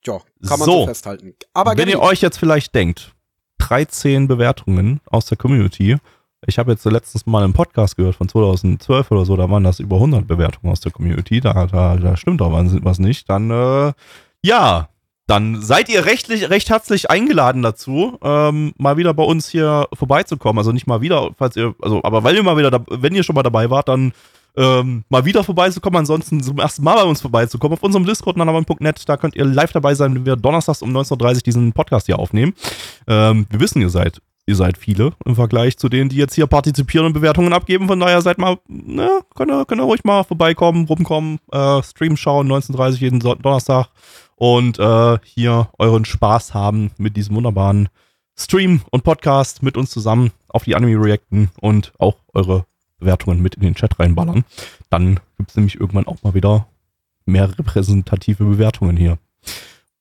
Ja, 0.05 0.19
kann 0.47 0.59
man 0.59 0.65
so, 0.65 0.81
So. 0.81 0.85
festhalten. 0.87 1.33
Aber 1.53 1.77
Wenn 1.77 1.89
ihr 1.89 2.01
euch 2.01 2.21
jetzt 2.21 2.37
vielleicht 2.37 2.75
denkt, 2.75 3.13
13 3.59 4.27
Bewertungen 4.27 5.01
aus 5.07 5.25
der 5.25 5.37
Community. 5.37 5.97
Ich 6.45 6.59
habe 6.59 6.71
jetzt 6.71 6.85
letztens 6.85 7.25
mal 7.25 7.43
einen 7.43 7.53
Podcast 7.53 7.97
gehört 7.97 8.15
von 8.15 8.29
2012 8.29 9.09
oder 9.11 9.25
so, 9.25 9.35
da 9.35 9.49
waren 9.49 9.63
das 9.63 9.79
über 9.79 9.95
100 9.95 10.27
Bewertungen 10.27 10.71
aus 10.71 10.79
der 10.81 10.91
Community. 10.91 11.41
Da, 11.41 11.65
da, 11.65 11.95
da 11.97 12.15
stimmt 12.15 12.41
doch 12.41 12.51
was, 12.51 12.71
was 12.83 12.99
nicht. 12.99 13.29
Dann, 13.29 13.49
äh, 13.49 13.93
ja, 14.43 14.89
dann 15.27 15.61
seid 15.61 15.89
ihr 15.89 16.05
rechtlich, 16.05 16.49
recht 16.49 16.69
herzlich 16.69 17.11
eingeladen 17.11 17.61
dazu, 17.61 18.17
ähm, 18.23 18.73
mal 18.77 18.95
wieder 18.95 19.13
bei 19.13 19.23
uns 19.23 19.49
hier 19.49 19.87
vorbeizukommen. 19.93 20.57
Also 20.57 20.71
nicht 20.71 20.87
mal 20.87 21.01
wieder, 21.01 21.31
falls 21.37 21.57
ihr, 21.57 21.75
also, 21.81 22.01
aber 22.03 22.23
weil 22.23 22.35
ihr 22.35 22.43
mal 22.43 22.57
wieder, 22.57 22.71
da, 22.71 22.79
wenn 22.89 23.13
ihr 23.13 23.23
schon 23.23 23.35
mal 23.35 23.43
dabei 23.43 23.69
wart, 23.69 23.89
dann 23.89 24.13
ähm, 24.55 25.03
mal 25.09 25.25
wieder 25.25 25.43
vorbeizukommen, 25.43 25.99
ansonsten 25.99 26.41
zum 26.41 26.57
ersten 26.59 26.83
Mal 26.83 26.95
bei 26.95 27.03
uns 27.03 27.21
vorbeizukommen 27.21 27.77
auf 27.77 27.83
unserem 27.83 28.05
Discord 28.05 28.37
nanaman.net. 28.37 29.07
Da 29.07 29.17
könnt 29.17 29.35
ihr 29.35 29.43
live 29.43 29.73
dabei 29.73 29.95
sein, 29.95 30.15
wenn 30.15 30.25
wir 30.25 30.37
donnerstags 30.37 30.81
um 30.81 30.95
19.30 30.95 31.35
Uhr 31.35 31.41
diesen 31.41 31.73
Podcast 31.73 32.05
hier 32.05 32.17
aufnehmen. 32.17 32.53
Ähm, 33.05 33.47
wir 33.49 33.59
wissen, 33.59 33.81
ihr 33.81 33.89
seid, 33.89 34.21
ihr 34.47 34.55
seid 34.55 34.77
viele 34.77 35.11
im 35.25 35.35
Vergleich 35.35 35.77
zu 35.77 35.89
denen, 35.89 36.09
die 36.09 36.15
jetzt 36.15 36.33
hier 36.33 36.47
partizipieren 36.47 37.05
und 37.05 37.13
Bewertungen 37.13 37.53
abgeben. 37.53 37.87
Von 37.87 37.99
daher 37.99 38.21
seid 38.21 38.37
mal, 38.39 38.57
ne, 38.67 39.19
könnt 39.35 39.51
ihr, 39.51 39.65
könnt 39.65 39.81
ihr 39.81 39.85
ruhig 39.85 40.03
mal 40.03 40.23
vorbeikommen, 40.23 40.85
rumkommen, 40.85 41.39
äh, 41.51 41.83
Stream 41.83 42.17
schauen, 42.17 42.47
19.30 42.51 42.75
Uhr 42.93 42.99
jeden 42.99 43.21
Son- 43.21 43.39
Donnerstag 43.41 43.89
und 44.37 44.79
äh, 44.79 45.17
hier 45.23 45.69
euren 45.77 46.05
Spaß 46.05 46.53
haben 46.53 46.91
mit 46.97 47.17
diesem 47.17 47.35
wunderbaren 47.35 47.89
Stream 48.39 48.81
und 48.89 49.03
Podcast 49.03 49.63
mit 49.63 49.77
uns 49.77 49.89
zusammen 49.91 50.31
auf 50.47 50.63
die 50.63 50.75
Anime 50.75 51.03
reacten 51.03 51.49
und 51.59 51.91
auch 51.99 52.17
eure 52.33 52.65
Bewertungen 52.99 53.41
mit 53.41 53.55
in 53.55 53.61
den 53.61 53.75
Chat 53.75 53.99
reinballern. 53.99 54.45
Dann 54.89 55.19
gibt 55.37 55.49
es 55.49 55.55
nämlich 55.55 55.79
irgendwann 55.79 56.07
auch 56.07 56.23
mal 56.23 56.33
wieder 56.33 56.67
mehr 57.25 57.49
repräsentative 57.57 58.45
Bewertungen 58.45 58.95
hier. 58.95 59.17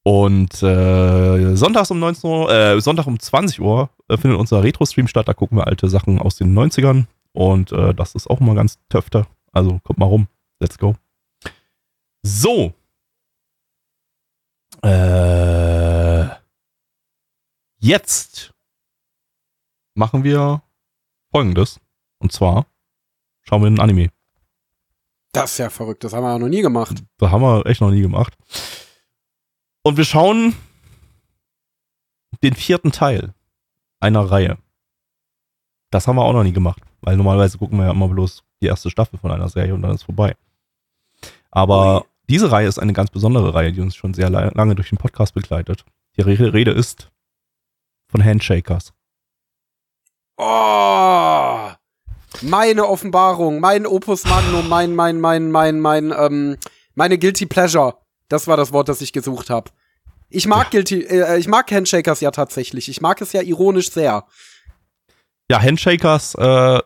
Und 0.07 0.63
äh, 0.63 1.57
sonntags 1.57 1.91
um 1.91 1.99
19 1.99 2.31
Uhr, 2.31 2.49
äh, 2.49 2.81
Sonntag 2.81 3.09
um 3.09 3.19
20 3.19 3.61
Uhr 3.61 3.91
äh, 4.07 4.17
findet 4.17 4.39
unser 4.39 4.63
Retro-Stream 4.63 5.09
statt. 5.09 5.27
Da 5.27 5.35
gucken 5.35 5.59
wir 5.59 5.67
alte 5.67 5.89
Sachen 5.89 6.21
aus 6.21 6.37
den 6.37 6.57
90ern. 6.57 7.07
Und 7.33 7.73
äh, 7.73 7.93
das 7.93 8.15
ist 8.15 8.31
auch 8.31 8.39
mal 8.39 8.55
ganz 8.55 8.79
töfter. 8.89 9.27
Also 9.51 9.81
kommt 9.83 9.99
mal 9.99 10.07
rum. 10.07 10.29
Let's 10.61 10.79
go. 10.79 10.95
So. 12.23 12.73
Äh, 14.85 16.29
jetzt 17.79 18.55
machen 19.97 20.23
wir 20.23 20.63
folgendes. 21.33 21.81
Und 22.21 22.31
zwar 22.31 22.67
schauen 23.43 23.63
wir 23.63 23.67
einen 23.67 23.81
Anime. 23.81 24.11
das 25.33 25.51
ist 25.51 25.59
ja 25.59 25.69
verrückt, 25.69 26.05
das 26.05 26.13
haben 26.13 26.23
wir 26.23 26.39
noch 26.39 26.47
nie 26.47 26.63
gemacht. 26.63 27.03
Das 27.19 27.33
haben 27.33 27.43
wir 27.43 27.67
echt 27.67 27.81
noch 27.81 27.91
nie 27.91 28.03
gemacht. 28.03 28.35
Und 29.87 29.97
wir 29.97 30.05
schauen 30.05 30.53
den 32.43 32.55
vierten 32.57 32.91
Teil 32.91 33.35
einer 34.01 34.23
Reihe. 34.29 34.59
Das 35.93 36.09
haben 36.09 36.17
wir 36.17 36.25
auch 36.25 36.33
noch 36.33 36.43
nie 36.43 36.53
gemacht, 36.53 36.83
weil 37.03 37.17
normalerweise 37.17 37.57
gucken 37.59 37.79
wir 37.79 37.85
ja 37.85 37.93
immer 37.93 38.09
bloß 38.09 38.43
die 38.61 38.67
erste 38.67 38.91
Staffel 38.91 39.17
von 39.21 39.31
einer 39.31 39.49
Serie 39.49 39.75
und 39.75 39.83
dann 39.83 39.95
ist 39.95 40.03
vorbei. 40.03 40.35
Aber 41.53 42.01
Ui. 42.01 42.07
diese 42.29 42.51
Reihe 42.51 42.67
ist 42.67 42.81
eine 42.81 42.95
ganz 42.95 43.11
besondere 43.11 43.55
Reihe, 43.55 43.73
die 43.73 43.81
uns 43.81 43.95
schon 43.95 44.13
sehr 44.13 44.29
la- 44.29 44.51
lange 44.57 44.75
durch 44.75 44.89
den 44.89 44.99
Podcast 44.99 45.35
begleitet. 45.35 45.85
Die 46.17 46.23
Re- 46.23 46.53
Rede 46.53 46.73
ist 46.73 47.13
von 48.09 48.25
Handshakers. 48.25 48.93
Oh, 50.37 51.71
meine 52.43 52.89
Offenbarung, 52.89 53.61
mein 53.61 53.87
Opus 53.87 54.25
Magnum, 54.25 54.69
mein, 54.69 54.97
mein, 54.97 55.21
mein, 55.21 55.53
mein, 55.53 55.79
mein, 55.79 56.13
ähm, 56.19 56.57
meine 56.97 57.19
Guilty 57.19 57.47
Pleasure. 57.47 57.99
Das 58.29 58.47
war 58.47 58.57
das 58.57 58.73
Wort, 58.73 58.89
das 58.89 59.01
ich 59.01 59.13
gesucht 59.13 59.51
habe. 59.51 59.71
Ich 60.29 60.47
mag 60.47 60.71
Guilty, 60.71 61.03
äh, 61.03 61.39
ich 61.39 61.47
mag 61.47 61.71
Handshakers 61.71 62.21
ja 62.21 62.31
tatsächlich. 62.31 62.89
Ich 62.89 63.01
mag 63.01 63.21
es 63.21 63.33
ja 63.33 63.43
ironisch 63.43 63.91
sehr. 63.91 64.25
Ja, 65.49 65.63
Handshakers 65.63 66.35
äh, 66.35 66.81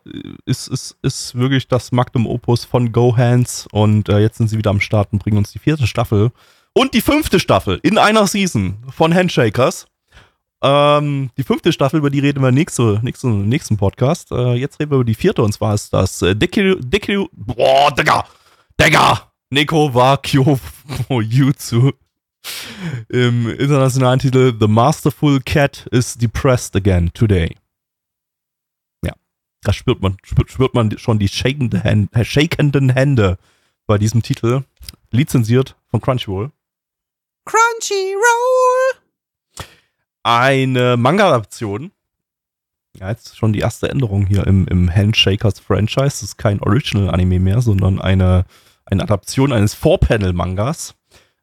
ist, 0.45 0.69
ist, 0.69 0.97
ist 1.01 1.35
wirklich 1.35 1.67
das 1.67 1.93
Magnum 1.93 2.27
Opus 2.27 2.67
von 2.67 2.93
Go 2.93 3.17
Hands 3.17 3.67
und 3.73 4.11
äh, 4.11 4.19
jetzt 4.19 4.37
sind 4.37 4.49
sie 4.49 4.59
wieder 4.59 4.69
am 4.69 4.81
Start 4.81 5.13
und 5.13 5.23
bringen 5.23 5.39
uns 5.39 5.51
die 5.53 5.59
vierte 5.59 5.87
Staffel 5.87 6.31
und 6.75 6.93
die 6.93 7.01
fünfte 7.01 7.41
Staffel 7.41 7.81
in 7.83 7.97
einer 7.97 8.27
Season 8.27 8.77
von 8.95 9.15
Handshakers. 9.15 9.87
Ähm, 10.63 11.31
die 11.39 11.43
fünfte 11.43 11.73
Staffel, 11.73 12.01
über 12.01 12.11
die 12.11 12.19
reden 12.19 12.43
wir 12.43 12.53
nächste, 12.53 13.01
nächste, 13.03 13.29
nächsten 13.29 13.79
Podcast. 13.79 14.31
Äh, 14.31 14.57
jetzt 14.57 14.79
reden 14.79 14.91
wir 14.91 14.97
über 14.97 15.05
die 15.07 15.15
vierte 15.15 15.43
und 15.43 15.53
zwar 15.53 15.73
ist 15.73 15.95
das 15.95 16.21
äh, 16.21 16.37
Dickie, 16.37 16.77
boah, 17.33 17.91
Digga, 17.95 18.27
Digga, 18.79 19.30
Neko 19.51 19.93
wa 19.95 20.17
Kyo 20.17 20.59
Jutsu. 21.23 21.93
Im 23.09 23.49
internationalen 23.51 24.19
Titel 24.19 24.55
The 24.59 24.69
Masterful 24.69 25.41
Cat 25.41 25.87
is 25.91 26.17
Depressed 26.17 26.75
Again 26.75 27.13
Today. 27.13 27.57
Da 29.63 29.73
spürt 29.73 30.01
man, 30.01 30.17
spürt, 30.23 30.51
spürt 30.51 30.75
man 30.75 30.97
schon 30.99 31.19
die 31.19 31.29
shakende 31.29 31.83
äh, 31.85 32.25
shakenden 32.25 32.91
Hände 32.91 33.39
bei 33.87 33.99
diesem 33.99 34.23
Titel. 34.23 34.65
Lizenziert 35.11 35.77
von 35.89 36.01
Crunchyroll. 36.01 36.51
Crunchyroll. 37.45 39.03
Eine 40.23 40.97
Manga-Adaption. 40.97 41.93
Ja, 42.99 43.11
jetzt 43.11 43.37
schon 43.37 43.53
die 43.53 43.61
erste 43.61 43.89
Änderung 43.89 44.27
hier 44.27 44.47
im, 44.47 44.67
im 44.67 44.95
Handshakers-Franchise. 44.95 46.05
Das 46.05 46.23
ist 46.23 46.39
kein 46.39 46.61
Original-Anime 46.61 47.39
mehr, 47.39 47.61
sondern 47.61 48.01
eine, 48.01 48.47
eine 48.91 49.03
Adaption 49.03 49.53
eines 49.53 49.75
Four-Panel-Mangas. 49.75 50.95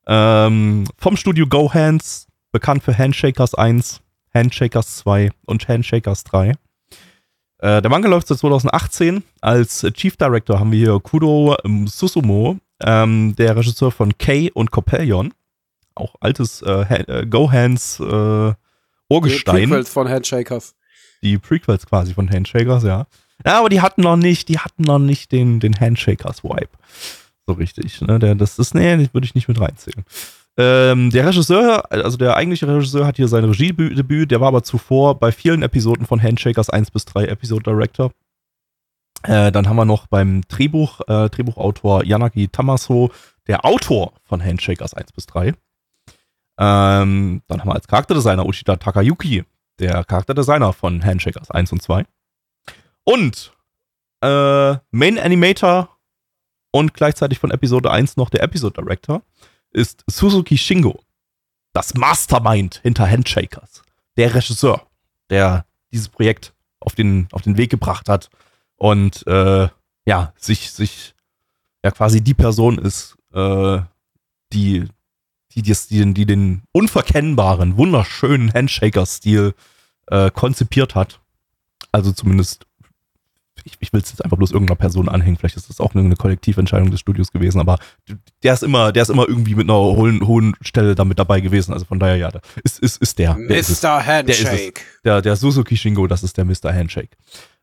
Ähm, 0.08 0.86
vom 0.98 1.18
Studio 1.18 1.48
Go 1.48 1.74
Hands, 1.74 2.28
bekannt 2.52 2.84
für 2.84 2.98
Handshakers 2.98 3.56
1, 3.56 4.02
Handshakers 4.34 4.98
2 4.98 5.32
und 5.46 5.68
Handshakers 5.68 6.24
3. 6.26 6.54
Äh, 7.60 7.82
der 7.82 7.90
Manga 7.90 8.08
läuft 8.08 8.28
seit 8.28 8.38
2018. 8.40 9.24
Als 9.42 9.82
Chief 9.94 10.16
Director 10.16 10.60
haben 10.60 10.72
wir 10.72 10.80
hier 10.80 11.00
Kudo 11.00 11.58
ähm, 11.66 11.88
Susumo, 11.88 12.58
ähm, 12.82 13.36
der 13.36 13.56
Regisseur 13.56 13.92
von 13.92 14.18
Kay 14.18 14.52
und 14.54 14.72
Coppelion. 14.72 15.34
Auch 15.96 16.16
altes 16.20 16.62
äh, 16.62 16.86
Ha- 16.86 17.12
äh, 17.22 17.26
Go 17.26 17.52
Hands 17.52 18.00
äh, 18.00 18.54
Urgestein. 19.10 19.56
Prequels 19.70 19.90
von 19.90 20.08
Handshakers. 20.08 20.76
Die 21.24 21.38
Prequels 21.40 21.86
quasi 21.88 22.14
von 22.14 22.30
Handshakers, 22.30 22.84
ja. 22.84 23.08
Ja, 23.46 23.60
aber 23.60 23.70
die 23.70 23.82
hatten 23.82 24.02
noch 24.02 24.18
nicht, 24.18 24.50
die 24.50 24.60
hatten 24.60 24.84
noch 24.84 25.00
nicht 25.00 25.32
den, 25.32 25.60
den 25.60 25.80
Handshakers-Vibe. 25.80 26.70
So 27.48 27.54
richtig. 27.54 28.02
Ne? 28.02 28.20
Der, 28.20 28.36
das 28.36 28.60
ist, 28.60 28.76
nee, 28.76 29.10
würde 29.14 29.26
ich 29.26 29.34
nicht 29.34 29.48
mit 29.48 29.60
reinzählen. 29.60 30.04
Ähm, 30.58 31.12
der 31.12 31.28
Regisseur, 31.28 31.90
also 31.92 32.18
der 32.18 32.36
eigentliche 32.36 32.68
Regisseur 32.68 33.06
hat 33.06 33.16
hier 33.16 33.28
sein 33.28 33.44
Regiedebüt, 33.44 34.32
der 34.32 34.42
war 34.42 34.50
aber 34.50 34.64
zuvor 34.64 35.20
bei 35.20 35.32
vielen 35.32 35.62
Episoden 35.62 36.06
von 36.06 36.22
Handshakers 36.22 36.70
1 36.70 36.92
bis 36.92 37.06
3 37.06 37.26
Episode 37.26 37.64
Director. 37.64 38.12
Äh, 39.24 39.52
dann 39.52 39.70
haben 39.70 39.76
wir 39.76 39.86
noch 39.86 40.08
beim 40.08 40.42
Drehbuch, 40.48 41.02
äh, 41.08 41.30
Drehbuchautor 41.30 42.04
Yanagi 42.06 42.50
Tamaso, 42.50 43.12
der 43.48 43.66
Autor 43.66 44.14
von 44.24 44.44
Handshakers 44.44 44.94
1 44.94 45.12
bis 45.14 45.28
3. 45.28 45.54
Ähm, 46.60 47.44
dann 47.48 47.60
haben 47.62 47.70
wir 47.70 47.76
als 47.76 47.88
Charakterdesigner 47.88 48.46
Ushida 48.46 48.78
Takayuki, 48.78 49.46
der 49.80 50.04
Charakterdesigner 50.04 50.74
von 50.74 51.06
Handshakers 51.06 51.52
1 51.52 51.72
und 51.72 51.82
2. 51.82 52.06
Und 53.04 53.54
äh, 54.22 54.76
Main 54.92 55.20
Animator 55.20 55.97
und 56.72 56.94
gleichzeitig 56.94 57.40
von 57.40 57.52
Episode 57.52 57.92
1 57.92 58.18
noch 58.18 58.30
der 58.30 58.44
Episode 58.44 58.82
Director 58.82 59.22
ist 59.72 60.04
Suzuki 60.08 60.58
Shingo. 60.58 61.00
Das 61.74 61.94
Mastermind 61.94 62.80
hinter 62.84 63.10
Handshakers. 63.10 63.84
Der 64.18 64.34
Regisseur, 64.34 64.88
der 65.30 65.66
dieses 65.92 66.10
Projekt 66.10 66.54
auf 66.80 66.96
den, 66.96 67.28
auf 67.32 67.42
den 67.42 67.58
Weg 67.58 67.70
gebracht 67.70 68.10
hat 68.10 68.30
und 68.76 69.26
äh, 69.28 69.68
ja, 70.06 70.34
sich, 70.38 70.72
sich 70.72 71.14
ja 71.84 71.92
quasi 71.92 72.22
die 72.22 72.34
Person 72.34 72.78
ist, 72.78 73.18
äh, 73.34 73.80
die, 74.54 74.88
die, 75.54 75.62
die, 75.62 75.74
die, 75.90 76.14
die 76.14 76.26
den 76.26 76.64
unverkennbaren, 76.72 77.78
wunderschönen 77.78 78.54
Handshaker-Stil 78.54 79.54
äh, 80.08 80.32
konzipiert 80.32 80.96
hat. 80.96 81.20
Also 81.92 82.12
zumindest, 82.12 82.66
ich, 83.68 83.78
ich 83.80 83.94
will 83.94 84.02
es 84.02 84.10
jetzt 84.10 84.24
einfach 84.24 84.38
bloß 84.38 84.52
irgendeiner 84.52 84.78
Person 84.78 85.10
anhängen, 85.10 85.38
vielleicht 85.38 85.58
ist 85.58 85.70
das 85.70 85.80
auch 85.80 85.94
eine 85.94 86.16
Kollektiventscheidung 86.16 86.90
des 86.90 87.00
Studios 87.00 87.32
gewesen, 87.32 87.60
aber 87.60 87.78
der 88.44 88.54
ist 88.54 88.64
immer, 88.64 88.92
der 88.92 89.04
ist 89.04 89.10
immer 89.10 89.28
irgendwie 89.28 89.56
mit 89.56 89.70
einer 89.70 89.78
hohen, 89.78 90.26
hohen 90.26 90.56
Stelle 90.62 90.96
damit 90.96 91.20
dabei 91.20 91.42
gewesen. 91.42 91.74
Also 91.74 91.86
von 91.86 92.00
daher, 92.00 92.18
ja, 92.18 92.32
da 92.32 92.40
ist, 92.64 92.80
ist, 92.80 93.02
ist 93.02 93.20
der. 93.20 93.34
der. 93.36 93.44
Mr. 93.44 93.52
Der 93.52 93.64
ist. 93.64 93.84
Handshake. 93.86 94.82
Der, 95.04 95.22
der 95.22 95.36
Suzuki 95.36 95.76
Shingo, 95.76 96.08
das 96.08 96.24
ist 96.24 96.38
der 96.38 96.46
Mr. 96.46 96.74
Handshake. 96.74 97.16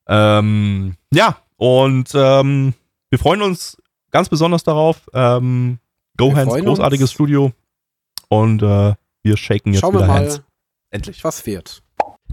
Ähm, 0.07 0.97
ja, 1.13 1.39
und 1.57 2.11
ähm, 2.15 2.75
wir 3.11 3.19
freuen 3.19 3.43
uns 3.43 3.77
ganz 4.11 4.29
besonders 4.29 4.65
darauf. 4.65 5.09
Ähm, 5.13 5.79
Wir 6.17 6.29
GoHands, 6.29 6.51
freuen 6.51 6.65
großartiges 6.67 7.05
uns. 7.05 7.13
Studio. 7.13 7.53
Und 8.29 8.63
äh, 8.63 8.95
wir 9.23 9.37
shaken 9.37 9.73
jetzt 9.73 9.81
Schauen 9.81 9.95
wir 9.95 10.01
wieder 10.01 10.09
mal, 10.09 10.21
Hands. 10.21 10.43
Endlich. 10.91 11.25
was 11.25 11.47
wird. 11.47 11.84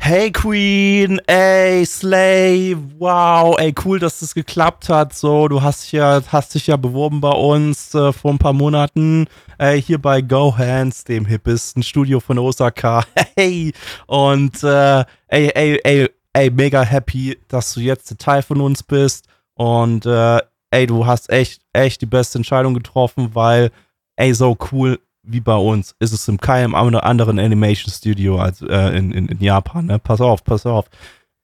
Hey 0.04 0.32
Queen, 0.32 1.22
ey 1.28 1.86
Slay, 1.86 2.76
wow, 2.98 3.56
ey 3.60 3.72
cool, 3.86 4.00
dass 4.00 4.20
das 4.20 4.34
geklappt 4.34 4.90
hat. 4.90 5.14
So, 5.14 5.48
du 5.48 5.62
hast 5.62 5.92
ja, 5.92 6.20
hast 6.28 6.56
dich 6.56 6.68
ja 6.68 6.76
beworben 6.76 7.22
bei 7.22 7.30
uns 7.30 7.94
äh, 7.94 8.12
vor 8.12 8.32
ein 8.32 8.40
paar 8.40 8.52
Monaten 8.52 9.28
äh, 9.60 9.76
hier 9.76 10.02
bei 10.02 10.22
Go 10.22 10.58
Hands, 10.58 11.04
dem 11.04 11.26
hippesten 11.26 11.84
Studio 11.84 12.20
von 12.20 12.40
Osaka. 12.40 13.06
Hey 13.36 13.74
und 14.08 14.64
äh, 14.64 15.06
ey, 15.28 15.52
ey, 15.54 15.80
ey, 15.84 16.10
ey, 16.34 16.50
mega 16.50 16.82
happy, 16.82 17.38
dass 17.48 17.76
du 17.76 17.80
jetzt 17.80 18.18
Teil 18.18 18.42
von 18.42 18.60
uns 18.60 18.82
bist 18.82 19.28
und 19.54 20.08
äh, 20.08 20.40
ey, 20.72 20.88
du 20.88 21.06
hast 21.06 21.30
echt, 21.30 21.62
echt 21.74 22.02
die 22.02 22.08
beste 22.08 22.40
Entscheidung 22.40 22.74
getroffen, 22.74 23.30
weil 23.36 23.70
ey, 24.16 24.34
so 24.34 24.58
cool 24.72 25.00
wie 25.24 25.40
bei 25.40 25.56
uns 25.56 25.96
ist 26.00 26.14
es 26.14 26.28
in 26.28 26.38
keinem 26.38 26.76
anderen 26.76 27.40
Animation 27.40 27.92
Studio 27.92 28.40
als 28.40 28.62
äh, 28.62 28.98
in, 28.98 29.12
in, 29.12 29.28
in 29.28 29.40
Japan. 29.40 29.86
Ne? 29.86 30.00
Pass 30.00 30.22
auf, 30.22 30.44
pass 30.44 30.66
auf. 30.66 30.86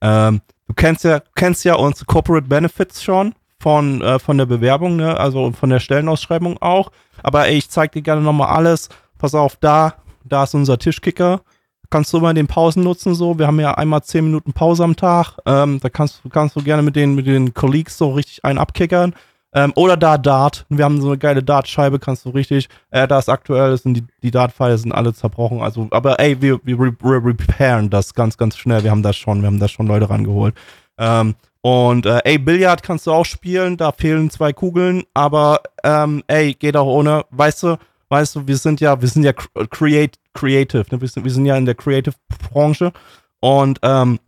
Ähm, 0.01 0.41
du 0.67 0.73
kennst 0.73 1.03
ja, 1.03 1.21
kennst 1.35 1.63
ja 1.63 1.75
unsere 1.75 2.05
Corporate 2.05 2.47
Benefits 2.47 3.03
schon 3.03 3.33
von, 3.59 4.01
äh, 4.01 4.19
von 4.19 4.37
der 4.37 4.45
Bewerbung, 4.45 4.95
ne? 4.95 5.17
also 5.17 5.51
von 5.51 5.69
der 5.69 5.79
Stellenausschreibung 5.79 6.61
auch. 6.61 6.91
Aber 7.23 7.47
ey, 7.47 7.57
ich 7.57 7.69
zeig 7.69 7.91
dir 7.91 8.01
gerne 8.01 8.21
nochmal 8.21 8.49
alles. 8.49 8.89
Pass 9.17 9.35
auf, 9.35 9.55
da, 9.57 9.95
da 10.23 10.43
ist 10.43 10.55
unser 10.55 10.77
Tischkicker. 10.77 11.41
Kannst 11.89 12.11
du 12.11 12.19
mal 12.19 12.33
den 12.33 12.47
Pausen 12.47 12.83
nutzen 12.83 13.15
so. 13.15 13.39
Wir 13.39 13.47
haben 13.47 13.59
ja 13.61 13.75
einmal 13.75 14.03
10 14.03 14.25
Minuten 14.25 14.51
Pause 14.51 14.83
am 14.83 14.97
Tag. 14.97 15.37
Ähm, 15.45 15.79
da 15.81 15.89
kannst, 15.89 16.21
kannst 16.31 16.55
du 16.55 16.61
gerne 16.61 16.83
mit 16.83 16.97
den, 16.97 17.15
mit 17.15 17.27
den 17.27 17.53
Colleagues 17.53 17.97
so 17.97 18.11
richtig 18.11 18.43
einen 18.43 18.59
abkickern. 18.59 19.15
Ähm, 19.53 19.71
oder 19.75 19.95
da 19.97 20.17
Dart. 20.17 20.65
Wir 20.69 20.83
haben 20.85 21.01
so 21.01 21.07
eine 21.07 21.17
geile 21.17 21.41
Dart-Scheibe, 21.41 21.99
kannst 21.99 22.25
du 22.25 22.29
richtig. 22.29 22.67
Äh, 22.91 23.07
da 23.07 23.17
ist 23.17 23.29
aktuell, 23.29 23.77
sind 23.77 23.93
die, 23.95 24.03
die 24.21 24.31
Dart-Pfeile 24.31 24.77
sind 24.77 24.91
alle 24.91 25.13
zerbrochen. 25.13 25.61
Also, 25.61 25.87
aber 25.91 26.19
ey, 26.19 26.41
wir, 26.41 26.59
wir, 26.63 26.77
re- 26.79 26.95
repairen 27.01 27.89
das 27.89 28.13
ganz, 28.13 28.37
ganz 28.37 28.57
schnell. 28.57 28.83
Wir 28.83 28.91
haben 28.91 29.03
das 29.03 29.15
schon, 29.15 29.41
wir 29.41 29.47
haben 29.47 29.59
da 29.59 29.67
schon 29.67 29.87
Leute 29.87 30.09
rangeholt. 30.09 30.53
Ähm, 30.97 31.35
und 31.61 32.05
äh, 32.05 32.19
ey, 32.23 32.37
Billard 32.37 32.83
kannst 32.83 33.07
du 33.07 33.11
auch 33.11 33.25
spielen, 33.25 33.77
da 33.77 33.91
fehlen 33.91 34.29
zwei 34.29 34.53
Kugeln, 34.53 35.03
aber 35.13 35.61
ähm, 35.83 36.23
ey, 36.27 36.53
geht 36.53 36.77
auch 36.77 36.85
ohne. 36.85 37.25
Weißt 37.31 37.63
du, 37.63 37.77
weißt 38.09 38.35
du, 38.35 38.47
wir 38.47 38.57
sind 38.57 38.79
ja, 38.79 39.01
wir 39.01 39.07
sind 39.07 39.23
ja 39.23 39.31
cr- 39.31 39.67
create, 39.69 40.17
creative, 40.33 40.85
ne? 40.91 41.01
wir, 41.01 41.07
sind, 41.07 41.23
wir 41.23 41.31
sind 41.31 41.45
ja 41.45 41.57
in 41.57 41.65
der 41.65 41.75
Creative-Branche 41.75 42.91
und 43.39 43.79
ähm, 43.81 44.19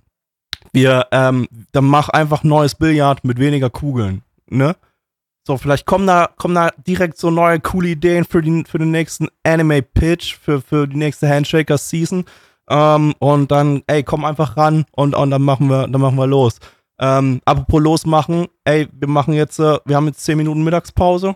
wir, 0.73 1.07
ähm, 1.11 1.47
dann 1.71 1.85
mach 1.85 2.09
einfach 2.09 2.43
neues 2.43 2.75
Billard 2.75 3.23
mit 3.23 3.37
weniger 3.39 3.69
Kugeln, 3.69 4.23
ne? 4.47 4.75
So, 5.45 5.57
vielleicht 5.57 5.85
kommen 5.85 6.05
da, 6.05 6.29
kommen 6.37 6.55
da 6.55 6.69
direkt 6.85 7.17
so 7.17 7.31
neue 7.31 7.59
coole 7.59 7.89
Ideen 7.89 8.25
für, 8.25 8.41
die, 8.41 8.63
für 8.67 8.77
den 8.77 8.91
nächsten 8.91 9.27
Anime-Pitch, 9.43 10.35
für, 10.35 10.61
für 10.61 10.87
die 10.87 10.97
nächste 10.97 11.27
Handshaker-Season. 11.27 12.25
Ähm, 12.69 13.13
und 13.19 13.51
dann, 13.51 13.81
ey, 13.87 14.03
komm 14.03 14.25
einfach 14.25 14.57
ran 14.57 14.85
und, 14.91 15.15
und 15.15 15.31
dann 15.31 15.41
machen 15.41 15.69
wir, 15.69 15.87
dann 15.87 16.01
machen 16.01 16.17
wir 16.17 16.27
los. 16.27 16.59
Ähm, 16.99 17.41
apropos 17.45 17.81
losmachen, 17.81 18.47
ey, 18.65 18.87
wir 18.91 19.07
machen 19.07 19.33
jetzt, 19.33 19.59
äh, 19.59 19.79
wir 19.85 19.95
haben 19.95 20.07
jetzt 20.07 20.23
10 20.23 20.37
Minuten 20.37 20.63
Mittagspause. 20.63 21.35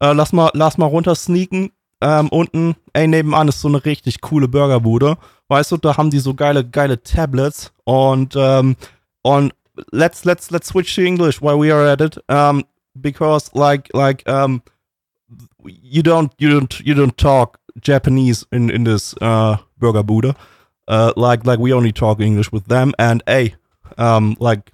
Äh, 0.00 0.12
lass 0.12 0.32
mal, 0.32 0.50
lass 0.54 0.78
mal 0.78 0.86
runter 0.86 1.14
sneaken. 1.14 1.70
Ähm, 2.00 2.28
unten, 2.30 2.74
ey, 2.94 3.06
nebenan 3.06 3.46
ist 3.46 3.60
so 3.60 3.68
eine 3.68 3.84
richtig 3.84 4.20
coole 4.22 4.48
Burgerbude. 4.48 5.18
Weißt 5.46 5.70
du, 5.70 5.76
da 5.76 5.96
haben 5.96 6.10
die 6.10 6.18
so 6.18 6.34
geile, 6.34 6.68
geile 6.68 7.00
Tablets 7.00 7.72
und, 7.84 8.34
ähm, 8.36 8.74
und 9.22 9.52
let's 9.92 10.24
let's 10.24 10.50
let's 10.50 10.68
switch 10.68 10.94
to 10.94 11.02
English 11.02 11.40
while 11.40 11.58
we 11.58 11.72
are 11.72 11.88
at 11.88 12.00
it. 12.00 12.18
Um, 12.28 12.64
because 13.00 13.54
like 13.54 13.88
like 13.94 14.28
um, 14.28 14.62
you 15.64 16.02
don't 16.02 16.32
you 16.38 16.48
don't 16.50 16.80
you 16.80 16.94
don't 16.94 17.16
talk 17.16 17.58
Japanese 17.80 18.44
in 18.52 18.70
in 18.70 18.84
this 18.84 19.14
uh 19.20 19.56
burger 19.78 20.02
Buddha. 20.02 20.36
Uh, 20.88 21.12
like 21.16 21.46
like 21.46 21.58
we 21.58 21.72
only 21.72 21.92
talk 21.92 22.20
English 22.20 22.52
with 22.52 22.66
them. 22.66 22.92
And 22.98 23.22
a 23.28 23.54
um, 23.98 24.36
like 24.40 24.72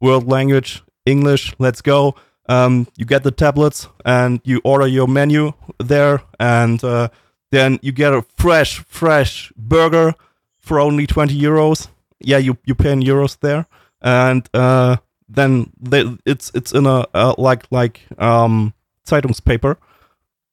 world 0.00 0.26
language 0.28 0.82
English. 1.04 1.54
Let's 1.58 1.82
go. 1.82 2.14
Um, 2.48 2.86
you 2.96 3.04
get 3.04 3.22
the 3.22 3.32
tablets 3.32 3.88
and 4.04 4.40
you 4.44 4.60
order 4.64 4.86
your 4.86 5.08
menu 5.08 5.52
there, 5.78 6.22
and 6.38 6.82
uh, 6.84 7.08
then 7.50 7.78
you 7.82 7.92
get 7.92 8.12
a 8.12 8.22
fresh 8.36 8.78
fresh 8.86 9.52
burger 9.56 10.14
for 10.58 10.78
only 10.78 11.06
twenty 11.06 11.38
euros. 11.38 11.88
Yeah, 12.20 12.38
you 12.38 12.56
you 12.64 12.74
pay 12.74 12.92
in 12.92 13.00
euros 13.02 13.38
there, 13.40 13.66
and 14.00 14.48
uh, 14.54 14.96
then 15.28 15.72
they, 15.80 16.04
it's 16.24 16.50
it's 16.54 16.72
in 16.72 16.86
a 16.86 17.06
uh, 17.14 17.34
like 17.38 17.66
like 17.70 18.00
um, 18.18 18.74
Zeitungspaper, 19.06 19.76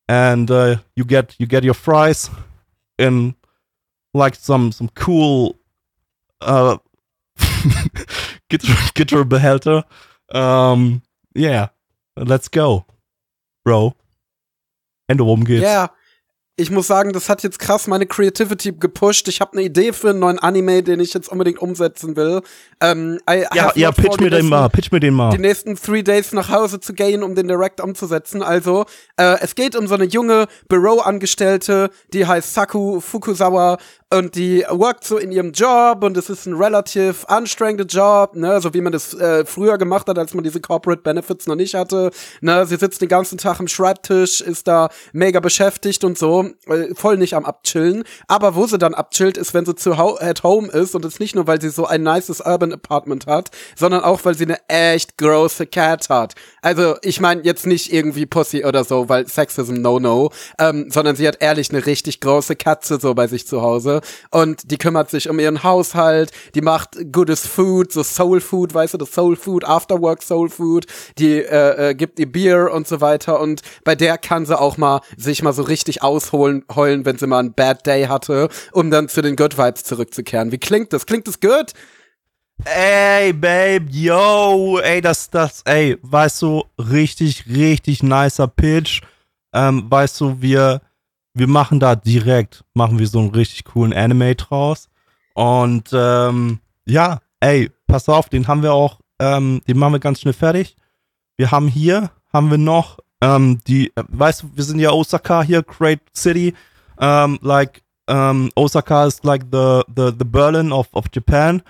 and 0.08 0.50
uh, 0.50 0.78
you 0.96 1.06
get 1.06 1.36
you 1.40 1.46
get 1.46 1.64
your 1.64 1.74
fries 1.74 2.30
in 2.98 3.36
like 4.14 4.36
some 4.36 4.72
some 4.72 4.90
cool 4.96 5.58
uh 6.42 6.78
Gitter, 8.50 8.76
Gitterbehälter. 8.94 9.84
Um, 10.34 11.02
yeah, 11.36 11.70
let's 12.16 12.48
go, 12.48 12.86
bro. 13.64 13.96
And 15.10 15.20
worum 15.20 15.46
geht's? 15.46 15.64
Yeah. 15.64 15.88
Ich 16.56 16.70
muss 16.70 16.86
sagen, 16.86 17.14
das 17.14 17.30
hat 17.30 17.42
jetzt 17.42 17.58
krass 17.58 17.88
meine 17.88 18.06
Creativity 18.06 18.74
gepusht. 18.74 19.28
Ich 19.28 19.42
habe 19.42 19.54
eine 19.54 19.64
Idee 19.64 19.92
für 19.92 20.12
einen 20.12 20.20
neuen 20.20 20.38
Anime, 20.38 20.84
den 20.84 21.00
ich 21.00 21.14
jetzt 21.14 21.30
unbedingt 21.30 21.60
umsetzen 21.60 22.16
will. 22.16 22.42
Ähm, 22.80 23.20
ja, 23.28 23.72
ja, 23.74 23.92
pitch 23.92 24.20
mir 24.20 24.30
den 24.30 24.48
mal, 24.48 24.70
pitch 24.70 24.92
mir 24.92 25.00
den 25.00 25.16
mal. 25.16 25.32
Die 25.32 25.40
nächsten 25.40 25.76
three 25.76 26.04
Days 26.04 26.32
nach 26.32 26.50
Hause 26.50 26.80
zu 26.80 26.94
gehen, 26.94 27.24
um 27.24 27.34
den 27.34 27.48
direkt 27.48 27.82
umzusetzen. 27.82 28.44
Also, 28.44 28.86
äh, 29.18 29.38
es 29.42 29.56
geht 29.56 29.76
um 29.76 29.88
so 29.88 29.96
eine 29.96 30.06
junge 30.06 30.46
Büro-Angestellte, 30.70 31.90
die 32.14 32.28
heißt 32.28 32.54
Saku 32.54 33.00
Fukusawa 33.00 33.80
und 34.14 34.36
die 34.36 34.64
workt 34.70 35.04
so 35.04 35.18
in 35.18 35.32
ihrem 35.32 35.54
Job 35.54 36.04
und 36.04 36.16
es 36.18 36.30
ist 36.30 36.46
ein 36.46 36.54
relativ 36.54 37.26
anstrengender 37.26 37.86
Job, 37.86 38.36
ne, 38.36 38.62
so 38.62 38.74
wie 38.74 38.82
man 38.82 38.92
das 38.92 39.14
äh, 39.16 39.44
früher 39.46 39.78
gemacht 39.80 40.08
hat, 40.08 40.20
als 40.20 40.36
man 40.36 40.44
diese 40.44 40.62
Corporate 40.62 41.02
Benefits 41.02 41.48
noch 41.48 41.56
nicht 41.56 41.74
hatte. 41.74 42.12
Ne, 42.42 42.66
sie 42.68 42.76
sitzt 42.76 43.02
den 43.02 43.10
ganzen 43.10 43.40
Tag 43.40 43.60
am 43.60 43.68
Schreibtisch, 43.68 44.42
ist 44.42 44.68
da 44.68 44.90
mega 45.14 45.40
beschäftigt 45.40 46.04
und 46.04 46.18
so, 46.18 46.43
äh, 46.68 46.94
voll 46.96 47.18
nicht 47.18 47.36
am 47.36 47.46
abchillen. 47.46 48.04
Aber 48.28 48.56
wo 48.56 48.66
sie 48.68 48.78
dann 48.78 48.94
abchillt, 48.94 49.38
ist, 49.38 49.54
wenn 49.54 49.66
sie 49.66 49.76
zu 49.76 49.98
ho 49.98 50.18
at 50.20 50.44
home 50.44 50.68
ist. 50.70 50.96
Und 50.96 51.06
es 51.06 51.20
nicht 51.20 51.36
nur, 51.36 51.48
weil 51.48 51.62
sie 51.62 51.70
so 51.70 51.86
ein 51.86 52.04
nices 52.04 52.42
Urban 52.42 52.74
Apartment 52.74 53.28
hat, 53.28 53.52
sondern 53.76 54.04
auch, 54.04 54.24
weil 54.24 54.36
sie 54.36 54.46
eine 54.46 54.58
echt 54.68 55.18
große 55.18 55.68
Cat 55.68 56.10
hat. 56.10 56.36
Also, 56.62 56.96
ich 57.02 57.20
meine 57.20 57.42
jetzt 57.44 57.66
nicht 57.66 57.92
irgendwie 57.92 58.26
Pussy 58.26 58.66
oder 58.66 58.84
so, 58.84 59.10
weil 59.10 59.28
Sex 59.28 59.58
ist 59.58 59.70
ein 59.70 59.82
No-No, 59.82 60.32
ähm, 60.60 60.88
sondern 60.90 61.16
sie 61.16 61.28
hat 61.28 61.42
ehrlich 61.42 61.70
eine 61.72 61.86
richtig 61.86 62.20
große 62.22 62.56
Katze 62.56 63.00
so 63.00 63.14
bei 63.14 63.28
sich 63.28 63.48
zu 63.48 63.62
Hause. 63.62 64.02
Und 64.32 64.72
die 64.72 64.78
kümmert 64.78 65.10
sich 65.10 65.30
um 65.30 65.40
ihren 65.40 65.64
Haushalt, 65.64 66.32
die 66.56 66.62
macht 66.62 67.12
gutes 67.12 67.46
Food, 67.46 67.92
so 67.92 68.04
Soul 68.04 68.42
Food, 68.42 68.74
weißt 68.74 68.94
du, 68.94 68.98
das 68.98 69.12
Soul 69.12 69.36
Food, 69.36 69.66
Afterwork 69.66 70.24
Soul 70.24 70.50
Food, 70.50 70.86
die 71.18 71.40
äh, 71.40 71.90
äh, 71.90 71.96
gibt 71.96 72.20
ihr 72.20 72.32
Bier 72.32 72.72
und 72.74 72.88
so 72.88 73.02
weiter. 73.02 73.40
Und 73.40 73.62
bei 73.84 73.96
der 73.96 74.18
kann 74.18 74.46
sie 74.46 74.60
auch 74.60 74.78
mal 74.78 75.02
sich 75.18 75.44
mal 75.44 75.54
so 75.54 75.64
richtig 75.64 76.02
ausholen, 76.02 76.33
heulen, 76.34 77.06
wenn 77.06 77.18
sie 77.18 77.28
mal 77.28 77.40
einen 77.40 77.54
Bad 77.54 77.86
Day 77.86 78.06
hatte, 78.06 78.50
um 78.72 78.92
dann 78.92 79.08
zu 79.08 79.22
den 79.22 79.36
Good 79.36 79.58
Vibes 79.58 79.84
zurückzukehren. 79.84 80.52
Wie 80.52 80.58
klingt 80.58 80.94
das? 80.94 81.06
Klingt 81.06 81.28
das 81.28 81.40
gut? 81.40 81.74
Ey, 82.66 83.34
Babe, 83.34 83.88
yo, 83.90 84.80
ey, 84.80 85.02
das, 85.02 85.30
das, 85.30 85.64
ey, 85.64 85.98
weißt 86.02 86.42
du, 86.44 86.64
richtig, 86.78 87.46
richtig 87.48 88.04
nicer 88.04 88.48
Pitch. 88.48 89.02
Ähm, 89.54 89.90
weißt 89.90 90.22
du, 90.22 90.42
wir, 90.42 90.82
wir 91.34 91.48
machen 91.48 91.80
da 91.80 91.96
direkt, 91.96 92.64
machen 92.74 93.00
wir 93.00 93.08
so 93.08 93.20
einen 93.20 93.32
richtig 93.32 93.66
coolen 93.66 93.94
Anime 93.94 94.36
draus. 94.36 94.90
Und 95.34 95.90
ähm, 95.94 96.60
ja, 96.86 97.20
ey, 97.40 97.70
pass 97.88 98.08
auf, 98.08 98.30
den 98.30 98.48
haben 98.48 98.64
wir 98.64 98.74
auch, 98.74 99.00
ähm, 99.20 99.62
den 99.68 99.78
machen 99.78 99.94
wir 99.94 100.00
ganz 100.00 100.22
schnell 100.22 100.34
fertig. 100.34 100.76
Wir 101.36 101.52
haben 101.52 101.68
hier, 101.68 102.12
haben 102.32 102.50
wir 102.50 102.58
noch 102.58 103.00
ähm, 103.24 103.60
die, 103.68 103.88
äh, 103.96 104.04
weißt 104.10 104.44
du, 104.44 104.50
wir 104.54 104.64
sind 104.64 104.80
ja 104.80 104.92
Osaka 104.92 105.44
hier, 105.44 105.64
Great 105.64 106.02
City. 106.14 106.54
Um, 106.98 107.40
like 107.42 107.82
um, 108.08 108.52
Osaka 108.56 109.08
is 109.08 109.24
like 109.24 109.46
the 109.52 109.82
the 109.96 110.12
the 110.18 110.26
Berlin 110.26 110.72
of 110.72 110.88
of 110.94 111.06
Japan. 111.14 111.62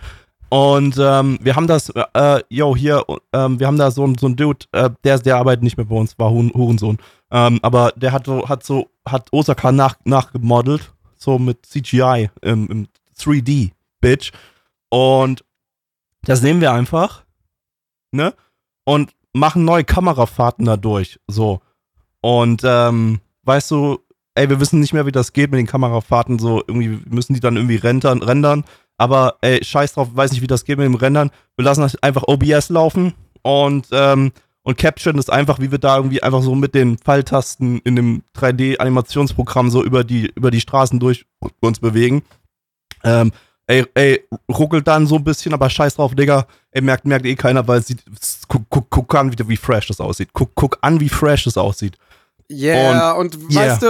Und 0.49 0.97
ähm, 0.99 1.39
wir 1.41 1.55
haben 1.55 1.65
das, 1.65 1.89
äh, 1.89 2.43
yo, 2.49 2.75
hier, 2.75 3.03
ähm, 3.33 3.59
wir 3.59 3.65
haben 3.65 3.77
da 3.77 3.89
so, 3.89 4.05
so 4.19 4.27
einen 4.27 4.35
Dude, 4.35 4.67
äh, 4.71 4.91
der, 5.03 5.17
der 5.17 5.37
arbeitet 5.37 5.63
nicht 5.63 5.77
mehr 5.77 5.85
bei 5.87 5.95
uns, 5.95 6.19
war 6.19 6.29
Hurensohn. 6.29 6.99
Ähm, 7.31 7.57
aber 7.63 7.91
der 7.95 8.11
hat 8.11 8.27
so, 8.27 8.47
hat 8.47 8.63
so, 8.63 8.87
hat 9.03 9.33
Osaka 9.33 9.71
nach, 9.71 9.95
nachgemodelt, 10.03 10.93
so 11.17 11.39
mit 11.39 11.65
CGI 11.65 12.29
im, 12.43 12.67
im 12.69 12.87
3D, 13.17 13.71
Bitch. 13.99 14.31
Und 14.89 15.43
das 16.21 16.43
nehmen 16.43 16.61
wir 16.61 16.71
einfach, 16.71 17.23
ne? 18.11 18.35
Und 18.83 19.11
machen 19.33 19.65
neue 19.65 19.83
Kamerafahrten 19.83 20.65
dadurch, 20.65 21.19
so. 21.27 21.59
Und, 22.21 22.61
ähm, 22.63 23.19
weißt 23.43 23.71
du, 23.71 23.99
ey, 24.35 24.49
wir 24.49 24.59
wissen 24.59 24.79
nicht 24.79 24.93
mehr, 24.93 25.05
wie 25.05 25.11
das 25.11 25.33
geht 25.33 25.51
mit 25.51 25.59
den 25.59 25.67
Kamerafahrten, 25.67 26.39
so, 26.39 26.63
irgendwie 26.67 26.99
müssen 27.09 27.33
die 27.33 27.39
dann 27.39 27.57
irgendwie 27.57 27.75
rendern, 27.75 28.21
rendern 28.21 28.63
aber 28.97 29.37
ey, 29.41 29.63
scheiß 29.63 29.93
drauf, 29.93 30.09
weiß 30.13 30.31
nicht, 30.31 30.41
wie 30.41 30.47
das 30.47 30.65
geht 30.65 30.77
mit 30.77 30.85
dem 30.85 30.95
Rendern. 30.95 31.31
Wir 31.55 31.65
lassen 31.65 31.81
das 31.81 32.01
einfach 32.01 32.23
OBS 32.27 32.69
laufen 32.69 33.13
und, 33.41 33.87
ähm, 33.91 34.31
und 34.61 34.77
capturen 34.77 35.17
das 35.17 35.29
einfach, 35.29 35.59
wie 35.59 35.71
wir 35.71 35.77
da 35.77 35.97
irgendwie 35.97 36.23
einfach 36.23 36.41
so 36.41 36.55
mit 36.55 36.73
den 36.73 36.97
Pfeiltasten 36.97 37.79
in 37.79 37.95
dem 37.95 38.23
3D-Animationsprogramm 38.35 39.69
so 39.69 39.83
über 39.83 40.03
die, 40.03 40.31
über 40.35 40.51
die 40.51 40.61
Straßen 40.61 40.99
durch 40.99 41.25
uns 41.59 41.79
bewegen. 41.79 42.23
Ähm, 43.03 43.31
ey, 43.67 43.85
ey, 43.93 44.23
ruckelt 44.49 44.87
dann 44.87 45.07
so 45.07 45.15
ein 45.15 45.23
bisschen, 45.23 45.53
aber 45.53 45.69
scheiß 45.69 45.95
drauf, 45.95 46.15
Digga. 46.15 46.45
Ey, 46.71 46.81
merkt, 46.81 47.05
merkt 47.05 47.25
eh 47.25 47.35
keiner, 47.35 47.67
weil 47.67 47.81
sieht, 47.81 48.03
guck, 48.47 48.63
guck, 48.69 48.89
guck 48.89 49.15
an, 49.15 49.31
wie, 49.31 49.49
wie 49.49 49.57
fresh 49.57 49.87
das 49.87 49.99
aussieht. 49.99 50.29
Guck, 50.33 50.51
guck 50.55 50.77
an, 50.81 50.99
wie 50.99 51.09
fresh 51.09 51.45
das 51.45 51.57
aussieht. 51.57 51.97
Yeah, 52.51 53.13
und, 53.13 53.35
und 53.35 53.51
yeah. 53.51 53.71
weißt 53.71 53.81
du, 53.81 53.87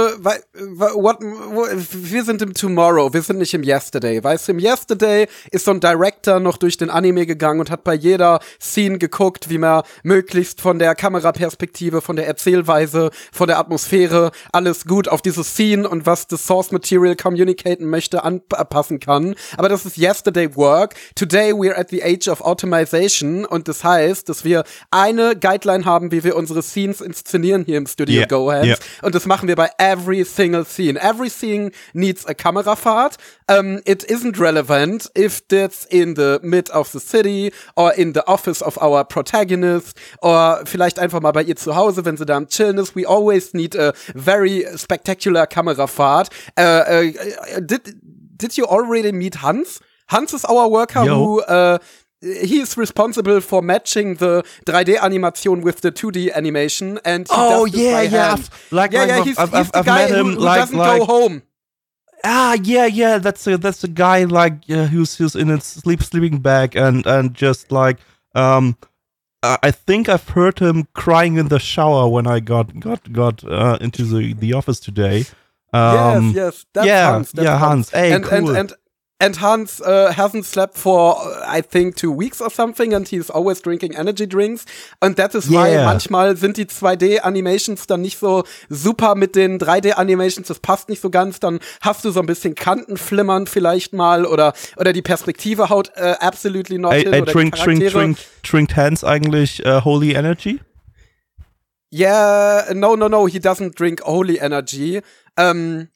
what, 0.95 1.17
wir 1.21 2.23
sind 2.23 2.41
im 2.41 2.53
Tomorrow, 2.53 3.13
wir 3.13 3.21
sind 3.21 3.39
nicht 3.39 3.53
im 3.53 3.63
Yesterday. 3.63 4.23
Weißt 4.23 4.47
du, 4.47 4.51
im 4.51 4.59
Yesterday 4.59 5.27
ist 5.51 5.65
so 5.65 5.71
ein 5.71 5.79
Director 5.79 6.39
noch 6.39 6.57
durch 6.57 6.77
den 6.77 6.89
Anime 6.89 7.25
gegangen 7.25 7.59
und 7.59 7.71
hat 7.71 7.83
bei 7.83 7.95
jeder 7.95 8.39
Scene 8.61 8.99
geguckt, 8.99 9.49
wie 9.49 9.57
man 9.57 9.83
möglichst 10.03 10.61
von 10.61 10.77
der 10.77 10.93
Kameraperspektive, 10.93 12.01
von 12.01 12.15
der 12.15 12.27
Erzählweise, 12.27 13.09
von 13.31 13.47
der 13.47 13.57
Atmosphäre 13.57 14.31
alles 14.51 14.85
gut 14.85 15.07
auf 15.07 15.21
diese 15.21 15.43
Scene 15.43 15.89
und 15.89 16.05
was 16.05 16.27
das 16.27 16.45
Source 16.45 16.71
Material 16.71 17.15
communicaten 17.15 17.89
möchte 17.89 18.23
anpassen 18.23 18.99
kann. 18.99 19.35
Aber 19.57 19.67
das 19.67 19.85
ist 19.85 19.97
Yesterday 19.97 20.55
Work. 20.55 20.93
Today 21.15 21.51
we're 21.53 21.77
at 21.77 21.89
the 21.89 22.03
age 22.03 22.27
of 22.27 22.41
Automation 22.41 23.45
und 23.45 23.67
das 23.67 23.83
heißt, 23.83 24.29
dass 24.29 24.43
wir 24.43 24.63
eine 24.91 25.35
Guideline 25.35 25.85
haben, 25.85 26.11
wie 26.11 26.23
wir 26.23 26.35
unsere 26.35 26.61
Scenes 26.61 27.01
inszenieren 27.01 27.65
hier 27.65 27.77
im 27.77 27.87
Studio 27.87 28.19
yeah. 28.19 28.27
Go 28.27 28.42
Hands. 28.51 28.67
Yeah. 28.67 28.77
Und 29.01 29.15
das 29.15 29.25
machen 29.25 29.47
wir 29.47 29.55
bei 29.55 29.69
every 29.77 30.23
single 30.23 30.65
scene. 30.65 30.99
Every 30.99 31.29
scene 31.29 31.71
needs 31.93 32.25
a 32.25 32.33
Kamerafahrt. 32.33 33.17
Um, 33.47 33.81
it 33.85 34.03
isn't 34.03 34.39
relevant 34.39 35.09
if 35.15 35.43
it's 35.51 35.85
in 35.85 36.15
the 36.15 36.39
mid 36.41 36.69
of 36.71 36.89
the 36.91 36.99
city 36.99 37.51
or 37.75 37.93
in 37.93 38.13
the 38.13 38.25
office 38.27 38.61
of 38.61 38.77
our 38.81 39.03
protagonist 39.03 39.97
or 40.21 40.61
vielleicht 40.65 40.99
einfach 40.99 41.21
mal 41.21 41.31
bei 41.31 41.43
ihr 41.43 41.55
zu 41.55 41.75
Hause, 41.75 42.05
wenn 42.05 42.17
sie 42.17 42.25
da 42.25 42.37
am 42.37 42.47
Chillen 42.47 42.77
ist. 42.77 42.95
We 42.95 43.07
always 43.07 43.53
need 43.53 43.75
a 43.75 43.93
very 44.15 44.65
spectacular 44.77 45.45
Kamerafahrt. 45.45 46.29
Uh, 46.57 46.61
uh, 46.61 47.59
did, 47.59 47.95
did 48.37 48.57
you 48.57 48.65
already 48.65 49.11
meet 49.11 49.41
Hans? 49.41 49.79
Hans 50.07 50.33
is 50.33 50.45
our 50.45 50.69
worker 50.69 51.03
Yo. 51.05 51.15
who 51.15 51.41
uh, 51.41 51.79
he 52.23 52.59
is 52.59 52.77
responsible 52.77 53.41
for 53.41 53.61
matching 53.61 54.15
the 54.15 54.43
3D 54.65 54.99
animation 54.99 55.61
with 55.61 55.81
the 55.81 55.91
2D 55.91 56.33
animation, 56.33 56.99
and 57.03 57.27
oh 57.29 57.65
yeah, 57.65 58.01
yeah, 58.01 58.35
like 58.71 58.91
yeah, 58.91 58.99
like, 58.99 59.09
yeah, 59.09 59.23
he's, 59.23 59.37
I've, 59.37 59.51
he's 59.51 59.71
the 59.71 59.79
I've 59.79 59.85
guy 59.85 60.07
who, 60.07 60.23
who 60.23 60.35
like, 60.35 60.59
doesn't 60.59 60.77
like, 60.77 60.99
go 60.99 61.05
home. 61.05 61.43
Ah, 62.23 62.57
yeah, 62.63 62.85
yeah, 62.85 63.17
that's 63.17 63.45
a 63.47 63.57
that's 63.57 63.83
a 63.83 63.89
guy 63.89 64.23
like 64.23 64.53
uh, 64.69 64.85
who's 64.85 65.17
who's 65.17 65.35
in 65.35 65.49
a 65.49 65.59
sleep 65.59 66.01
sleeping 66.01 66.39
bag 66.39 66.75
and 66.75 67.05
and 67.05 67.33
just 67.33 67.71
like 67.71 67.99
um. 68.35 68.77
I 69.45 69.71
think 69.71 70.07
I've 70.07 70.29
heard 70.29 70.59
him 70.59 70.87
crying 70.93 71.35
in 71.35 71.49
the 71.49 71.59
shower 71.59 72.07
when 72.07 72.25
I 72.25 72.39
got 72.39 72.79
got 72.79 73.11
got 73.11 73.43
uh, 73.43 73.77
into 73.81 74.05
the, 74.05 74.31
the 74.31 74.53
office 74.53 74.79
today. 74.79 75.25
Um, 75.73 76.27
yes, 76.27 76.35
yes, 76.35 76.65
that's 76.73 76.87
yeah, 76.87 77.11
Hans. 77.11 77.31
That's 77.33 77.45
yeah, 77.45 77.57
Hans. 77.57 77.89
Hans. 77.89 77.89
Hey, 77.89 78.13
and, 78.13 78.23
cool. 78.23 78.55
and, 78.55 78.57
and 78.57 78.73
and 79.19 79.39
Hans 79.39 79.79
uh, 79.79 80.11
hasn't 80.17 80.43
slept 80.45 80.77
for 80.77 81.15
uh, 81.17 81.45
I 81.47 81.61
think 81.61 81.95
two 81.95 82.11
weeks 82.11 82.41
or 82.41 82.49
something 82.49 82.93
and 82.93 83.07
he's 83.07 83.29
always 83.29 83.61
drinking 83.61 83.93
energy 83.95 84.27
drinks 84.27 84.65
und 85.01 85.15
that 85.17 85.33
is 85.33 85.49
why 85.49 85.69
Yeah. 85.71 85.85
manchmal 85.85 86.35
sind 86.35 86.57
die 86.57 86.65
2D 86.65 87.19
Animations 87.21 87.87
dann 87.87 88.01
nicht 88.01 88.19
so 88.19 88.43
super 88.69 89.15
mit 89.15 89.35
den 89.35 89.59
3D 89.59 89.93
Animations 89.93 90.47
das 90.49 90.59
passt 90.59 90.89
nicht 90.89 91.01
so 91.01 91.09
ganz 91.09 91.39
dann 91.39 91.59
hast 91.81 92.03
du 92.03 92.11
so 92.11 92.19
ein 92.19 92.25
bisschen 92.25 92.55
Kantenflimmern 92.55 93.47
vielleicht 93.47 93.93
mal 93.93 94.25
oder 94.25 94.53
oder 94.77 94.91
die 94.91 95.01
Perspektive 95.03 95.69
haut 95.69 95.91
äh, 95.95 96.15
absolutely 96.19 96.77
not 96.77 96.93
Ey, 96.93 97.03
hin 97.03 97.13
ey, 97.13 97.21
oder 97.21 97.31
drink, 97.31 97.55
drink, 97.55 97.87
drink, 97.91 98.17
trinkt 98.43 98.75
Hans 98.75 99.03
eigentlich 99.05 99.65
äh, 99.65 99.81
Holy 99.81 100.13
Energy? 100.15 100.59
Yeah, 101.91 102.73
no 102.73 102.95
no 102.95 103.07
no 103.07 103.27
he 103.27 103.37
doesn't 103.39 103.75
drink 103.75 104.01
holy 104.03 104.39
energy 104.39 105.01
um 105.37 105.89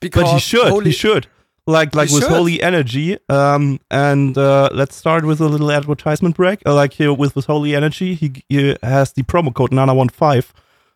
because 0.00 0.24
But 0.24 0.32
he 0.34 0.40
should. 0.40 0.70
holy 0.70 0.90
he 0.90 0.92
should. 0.96 1.28
Like 1.68 1.94
like 1.94 2.08
He 2.08 2.14
with 2.14 2.24
should. 2.24 2.32
Holy 2.32 2.62
Energy. 2.62 3.18
Um, 3.28 3.78
and 3.90 4.38
uh, 4.38 4.70
let's 4.72 4.96
start 4.96 5.26
with 5.26 5.38
a 5.38 5.48
little 5.48 5.70
advertisement 5.70 6.34
break. 6.34 6.62
Uh, 6.64 6.74
like 6.74 6.94
here 6.94 7.12
with 7.12 7.36
with 7.36 7.44
Holy 7.44 7.76
Energy, 7.76 8.14
he, 8.14 8.42
he 8.48 8.74
has 8.82 9.12
the 9.12 9.22
promo 9.22 9.52
code 9.52 9.70
Nana15. 9.70 10.46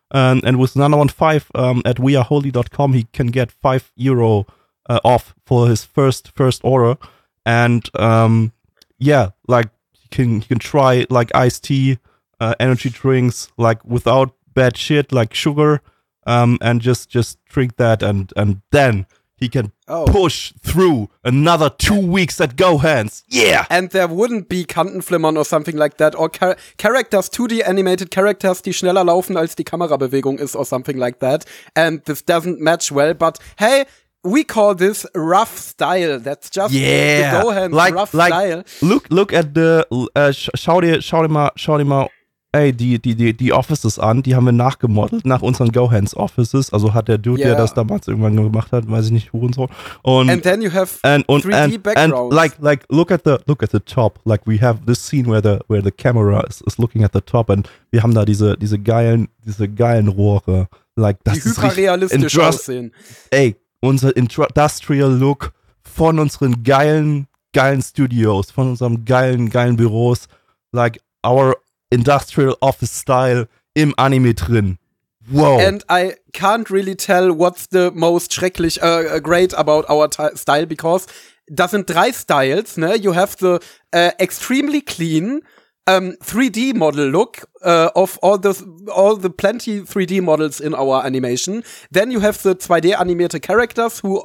Um, 0.09 0.41
and 0.43 0.57
with 0.57 0.73
Nana15 0.73 1.45
um, 1.53 1.83
at 1.85 1.97
weareholy.com, 1.97 2.93
he 2.93 3.03
can 3.13 3.27
get 3.27 3.51
five 3.51 3.91
euro 3.95 4.47
uh, 4.89 4.99
off 5.03 5.35
for 5.45 5.67
his 5.67 5.83
first 5.83 6.31
first 6.35 6.61
order. 6.63 6.97
And 7.45 7.87
um, 7.99 8.51
yeah, 8.97 9.29
like 9.47 9.69
he 9.91 10.07
can 10.09 10.41
he 10.41 10.47
can 10.47 10.57
try 10.57 11.05
like 11.11 11.29
iced 11.35 11.65
tea, 11.65 11.99
uh, 12.39 12.55
energy 12.59 12.89
drinks, 12.89 13.47
like 13.57 13.85
without 13.85 14.33
bad 14.55 14.75
shit 14.75 15.11
like 15.11 15.35
sugar, 15.35 15.81
um, 16.25 16.57
and 16.61 16.81
just 16.81 17.09
just 17.09 17.37
drink 17.45 17.75
that, 17.75 18.01
and 18.01 18.33
and 18.35 18.63
then 18.71 19.05
he 19.43 19.49
can 19.49 19.71
Oh. 19.87 20.05
push 20.05 20.53
through 20.63 21.09
another 21.23 21.69
two 21.69 21.99
weeks 22.17 22.39
at 22.45 22.55
Go 22.55 22.77
Hands. 22.77 23.11
Yeah. 23.29 23.65
and 23.69 23.89
there 23.91 24.07
wouldn't 24.07 24.47
be 24.47 24.63
Kantenflimmern 24.75 25.37
or 25.37 25.45
something 25.45 25.77
like 25.83 25.97
that 25.97 26.15
or 26.15 26.29
char 26.29 26.55
characters 26.77 27.29
2D 27.29 27.61
animated 27.73 28.09
characters 28.17 28.61
die 28.61 28.71
schneller 28.73 29.03
laufen 29.03 29.35
als 29.37 29.55
die 29.55 29.63
Kamerabewegung 29.71 30.39
ist 30.39 30.55
or 30.55 30.65
something 30.65 30.97
like 31.05 31.19
that 31.19 31.45
and 31.75 32.01
this 32.05 32.21
doesn't 32.31 32.59
match 32.69 32.91
well 32.91 33.13
but 33.13 33.39
hey 33.57 33.83
we 34.23 34.43
call 34.45 34.73
this 34.73 35.05
rough 35.13 35.57
style 35.57 36.17
that's 36.27 36.49
just 36.49 36.73
Yeah, 36.73 37.41
the 37.41 37.45
Gohan 37.45 37.71
like 37.73 37.93
rough 37.93 38.13
like 38.13 38.33
style 38.33 38.63
look 38.81 39.09
look 39.09 39.33
at 39.33 39.53
the 39.53 39.85
sch 40.31 40.49
schau 40.55 40.79
dir 40.81 41.01
schau 41.01 41.21
dir 41.23 41.29
mal 41.37 41.51
schau 41.57 41.77
dir 41.77 41.85
mal 41.85 42.07
ey 42.53 42.71
die 42.71 42.99
die 42.99 43.15
die 43.15 43.33
die 43.35 43.51
Offices 43.51 43.99
an, 43.99 44.23
die 44.23 44.35
haben 44.35 44.45
wir 44.45 44.51
nachgemodelt 44.53 45.25
nach 45.25 45.41
unseren 45.41 45.71
Go 45.71 45.91
Hands 45.91 46.15
Offices, 46.15 46.71
also 46.71 46.93
hat 46.93 47.07
der 47.07 47.17
Dude, 47.17 47.39
der 47.39 47.47
Yeah. 47.53 47.57
das 47.57 47.73
damals 47.73 48.07
irgendwann 48.07 48.35
gemacht 48.35 48.71
hat, 48.71 48.89
weiß 48.89 49.07
ich 49.07 49.11
nicht, 49.11 49.33
Hurensohn. 49.33 49.69
Und 50.03 50.29
and 50.29 50.43
then 50.43 50.61
you 50.61 50.71
have 50.71 50.99
and 51.03 51.27
und 51.27 51.43
3D 51.43 51.53
and, 51.53 51.73
and 51.73 51.83
backgrounds. 51.83 52.35
like 52.35 52.53
like 52.61 52.85
look 52.89 53.11
at 53.11 53.21
the 53.25 53.37
look 53.47 53.61
at 53.63 53.71
the 53.71 53.79
top. 53.79 54.19
Like 54.23 54.47
we 54.47 54.61
have 54.61 54.85
this 54.85 55.05
scene 55.05 55.25
where 55.29 55.41
the 55.41 55.59
where 55.67 55.83
the 55.83 55.91
camera 55.91 56.45
is, 56.47 56.61
is 56.61 56.77
looking 56.77 57.03
at 57.03 57.11
the 57.13 57.21
top 57.21 57.49
and 57.49 57.67
wir 57.91 58.03
haben 58.03 58.13
da 58.13 58.23
diese 58.23 58.55
diese 58.57 58.79
geilen 58.79 59.27
diese 59.45 59.67
geilen 59.67 60.07
Rohre. 60.07 60.67
Like 60.95 61.17
das 61.23 61.39
die 61.39 61.49
hyperrealistisch 61.49 62.37
aussehen. 62.39 62.93
Ey 63.31 63.55
unser 63.81 64.15
industrial 64.15 65.11
Look 65.11 65.51
von 65.81 66.19
unseren 66.19 66.63
geilen 66.63 67.27
geilen 67.51 67.81
Studios 67.81 68.51
von 68.51 68.69
unserem 68.69 69.05
geilen 69.05 69.49
geilen 69.49 69.75
Büros. 69.75 70.27
Like 70.71 70.99
our 71.25 71.55
industrial 71.93 72.55
office 72.61 72.99
style 72.99 73.47
im 73.73 73.93
Anime 73.97 74.33
drin 74.33 74.77
wow 75.31 75.59
And 75.59 75.83
I 75.89 76.15
can't 76.33 76.69
really 76.69 76.95
tell 76.95 77.31
what's 77.31 77.67
the 77.69 77.91
most 77.93 78.33
schrecklich 78.33 78.81
uh, 78.81 79.19
great 79.19 79.53
about 79.53 79.89
our 79.89 80.09
style 80.35 80.65
because 80.65 81.07
das 81.47 81.71
sind 81.71 81.89
drei 81.89 82.11
Styles, 82.11 82.77
ne? 82.77 82.95
You 82.95 83.13
have 83.13 83.35
the 83.37 83.59
uh, 83.93 84.11
extremely 84.19 84.81
clean 84.81 85.41
um, 85.87 86.15
3D 86.23 86.73
model 86.73 87.07
look 87.09 87.45
uh, 87.61 87.89
of 87.95 88.17
all 88.21 88.37
the 88.37 88.53
all 88.93 89.17
the 89.17 89.29
plenty 89.29 89.81
3D 89.81 90.21
models 90.21 90.61
in 90.61 90.73
our 90.73 91.05
animation. 91.05 91.63
Then 91.91 92.11
you 92.11 92.21
have 92.21 92.41
the 92.43 92.55
2D 92.55 92.95
animierte 92.95 93.41
characters 93.41 93.99
who 93.99 94.21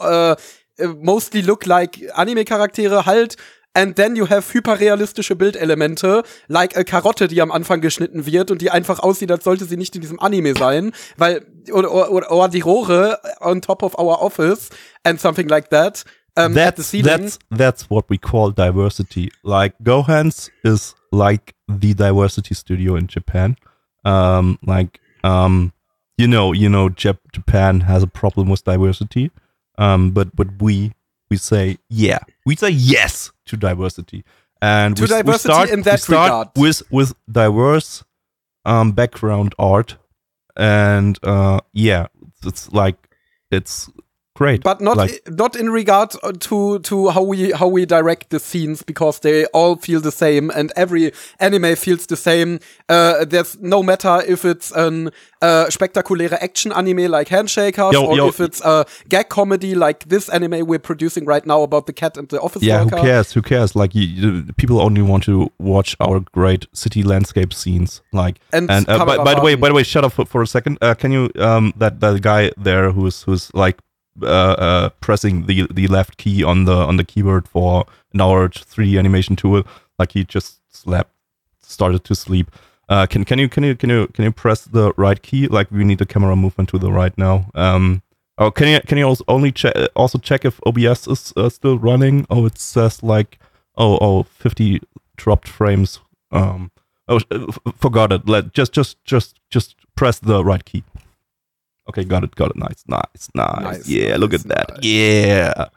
mostly 1.02 1.42
look 1.42 1.66
like 1.66 1.98
Anime 2.16 2.44
Charaktere 2.44 3.04
halt. 3.04 3.36
And 3.78 3.94
then 3.94 4.16
you 4.16 4.28
have 4.28 4.52
hyperrealistische 4.52 5.36
Bildelemente, 5.36 6.24
like 6.48 6.76
a 6.76 6.82
Karotte, 6.82 7.28
die 7.28 7.40
am 7.40 7.52
Anfang 7.52 7.80
geschnitten 7.80 8.26
wird 8.26 8.50
und 8.50 8.60
die 8.60 8.72
einfach 8.72 8.98
aussieht, 8.98 9.30
als 9.30 9.44
sollte 9.44 9.66
sie 9.66 9.76
nicht 9.76 9.94
in 9.94 10.00
diesem 10.00 10.18
Anime 10.18 10.54
sein, 10.54 10.90
weil 11.16 11.46
oder 11.70 12.10
oder, 12.10 12.32
oder 12.32 12.48
die 12.48 12.60
Rohre 12.60 13.20
on 13.38 13.62
top 13.62 13.84
of 13.84 13.96
our 13.96 14.20
office 14.20 14.70
and 15.04 15.20
something 15.20 15.48
like 15.48 15.70
that. 15.70 16.04
Um, 16.36 16.54
that's 16.54 16.90
that's 16.90 17.38
that's 17.50 17.88
what 17.88 18.06
we 18.08 18.18
call 18.18 18.52
diversity. 18.52 19.30
Like 19.44 19.76
Gohans 19.84 20.50
is 20.64 20.96
like 21.12 21.54
the 21.68 21.94
diversity 21.94 22.54
studio 22.56 22.96
in 22.96 23.06
Japan. 23.06 23.56
Um, 24.04 24.58
like 24.66 24.98
um, 25.22 25.72
you 26.16 26.26
know, 26.26 26.52
you 26.52 26.68
know, 26.68 26.88
Jap- 26.88 27.32
Japan 27.32 27.82
has 27.82 28.02
a 28.02 28.08
problem 28.08 28.48
with 28.48 28.64
diversity. 28.64 29.30
Um, 29.78 30.10
but 30.10 30.34
but 30.34 30.48
we 30.60 30.94
we 31.30 31.36
say 31.36 31.78
yeah, 31.88 32.18
we 32.44 32.56
say 32.56 32.70
yes 32.70 33.30
to 33.48 33.56
diversity, 33.56 34.24
and 34.62 34.96
To 34.96 35.02
we, 35.02 35.04
s- 35.06 35.10
we 35.10 35.16
diversity 35.22 35.52
start, 35.54 35.70
in 35.70 35.82
that 35.82 36.00
start 36.00 36.28
regard. 36.30 36.48
with 36.56 36.82
with 36.90 37.14
diverse 37.30 38.04
um 38.64 38.92
background 38.92 39.54
art, 39.58 39.96
and 40.56 41.18
uh, 41.22 41.60
yeah, 41.72 42.06
it's 42.44 42.72
like 42.72 42.96
it's 43.50 43.90
great, 44.38 44.62
but 44.62 44.80
not 44.80 44.96
like, 44.96 45.20
not 45.28 45.56
in 45.56 45.68
regard 45.70 46.10
to 46.40 46.78
to 46.78 47.10
how 47.10 47.22
we 47.22 47.52
how 47.52 47.66
we 47.76 47.86
direct 47.86 48.30
the 48.30 48.38
scenes 48.38 48.82
because 48.84 49.20
they 49.20 49.44
all 49.52 49.76
feel 49.76 50.00
the 50.00 50.12
same 50.12 50.50
and 50.54 50.72
every 50.76 51.12
anime 51.40 51.74
feels 51.76 52.06
the 52.06 52.16
same. 52.16 52.58
Uh, 52.88 53.24
there's 53.30 53.56
no 53.60 53.82
matter 53.82 54.22
if 54.26 54.44
it's 54.44 54.70
an 54.76 55.10
uh, 55.42 55.66
spektakuläre 55.70 56.36
action 56.40 56.72
anime 56.72 57.10
like 57.10 57.28
Handshakers 57.28 57.92
Yo, 57.92 58.04
or 58.06 58.16
yo. 58.16 58.28
if 58.28 58.40
it's 58.40 58.60
a 58.64 58.84
gag 59.08 59.28
comedy 59.28 59.74
like 59.74 60.08
this 60.08 60.28
anime 60.28 60.66
we're 60.66 60.78
producing 60.90 61.26
right 61.26 61.46
now 61.46 61.62
about 61.62 61.86
the 61.86 61.92
cat 61.92 62.16
and 62.16 62.28
the 62.28 62.40
office 62.40 62.62
yeah 62.62 62.84
worker. 62.84 62.96
who 62.96 63.02
cares 63.02 63.32
who 63.34 63.42
cares 63.42 63.74
like 63.76 63.94
you, 63.94 64.06
you- 64.06 64.42
people 64.56 64.80
only 64.80 65.02
want 65.02 65.24
to 65.24 65.50
watch 65.58 65.96
our 66.00 66.20
great 66.32 66.66
city 66.72 67.02
landscape 67.02 67.52
scenes 67.52 68.02
like 68.12 68.36
And 68.52 68.70
and 68.70 68.88
uh, 68.88 69.04
by, 69.04 69.16
by 69.24 69.34
the 69.34 69.40
way 69.40 69.56
by 69.56 69.68
the 69.68 69.74
way 69.74 69.84
shut 69.84 70.04
up 70.04 70.12
for, 70.12 70.26
for 70.26 70.42
a 70.42 70.46
second 70.46 70.78
uh, 70.82 70.94
can 70.94 71.12
you 71.12 71.30
um 71.38 71.72
that 71.78 72.00
that 72.00 72.20
guy 72.22 72.50
there 72.64 72.90
who's 72.92 73.22
who's 73.26 73.50
like 73.54 73.76
uh, 74.22 74.26
uh 74.26 74.88
pressing 75.00 75.46
the 75.46 75.66
the 75.70 75.86
left 75.88 76.16
key 76.16 76.42
on 76.42 76.64
the 76.64 76.74
on 76.74 76.96
the 76.96 77.04
keyboard 77.04 77.48
for 77.48 77.84
an 78.12 78.20
hour 78.20 78.48
3d 78.48 78.98
animation 78.98 79.36
tool 79.36 79.62
like 79.98 80.12
he 80.12 80.24
just 80.24 80.60
slept 80.74 81.10
started 81.60 82.04
to 82.04 82.14
sleep 82.14 82.50
uh 82.88 83.06
can 83.06 83.24
can 83.24 83.38
you 83.38 83.48
can 83.48 83.64
you 83.64 83.74
can 83.74 83.90
you 83.90 84.06
can 84.08 84.24
you 84.24 84.32
press 84.32 84.64
the 84.64 84.92
right 84.96 85.22
key 85.22 85.46
like 85.46 85.70
we 85.70 85.84
need 85.84 85.98
the 85.98 86.06
camera 86.06 86.36
movement 86.36 86.68
to 86.68 86.78
the 86.78 86.90
right 86.92 87.16
now 87.18 87.50
um 87.54 88.02
Oh, 88.40 88.52
can 88.52 88.68
you 88.68 88.80
can 88.86 88.98
you 88.98 89.04
also 89.04 89.24
only 89.26 89.50
check 89.50 89.74
also 89.96 90.16
check 90.18 90.44
if 90.44 90.60
OBS 90.64 91.08
is 91.08 91.32
uh, 91.36 91.48
still 91.48 91.76
running? 91.76 92.24
Oh, 92.30 92.46
it 92.46 92.56
says 92.56 93.02
like 93.02 93.38
oh 93.76 93.98
oh 94.00 94.22
50 94.22 94.80
dropped 95.16 95.48
frames. 95.48 95.98
Um, 96.30 96.70
oh, 97.08 97.20
uh, 97.32 97.46
forgot 97.76 98.12
it. 98.12 98.28
Let 98.28 98.52
just 98.52 98.72
just 98.72 99.04
just 99.04 99.40
just 99.50 99.74
press 99.96 100.20
the 100.20 100.44
right 100.44 100.64
key. 100.64 100.84
Okay, 101.88 102.04
got 102.04 102.24
it, 102.24 102.34
got 102.34 102.50
it. 102.50 102.56
Nice, 102.56 102.84
nice, 102.86 103.28
nice. 103.34 103.60
Nice, 103.60 103.88
yeah, 103.88 104.16
look 104.16 104.32
nice, 104.32 104.42
at 104.44 104.48
that. 104.48 104.70
nice. 104.74 104.84
Yeah. 104.84 105.68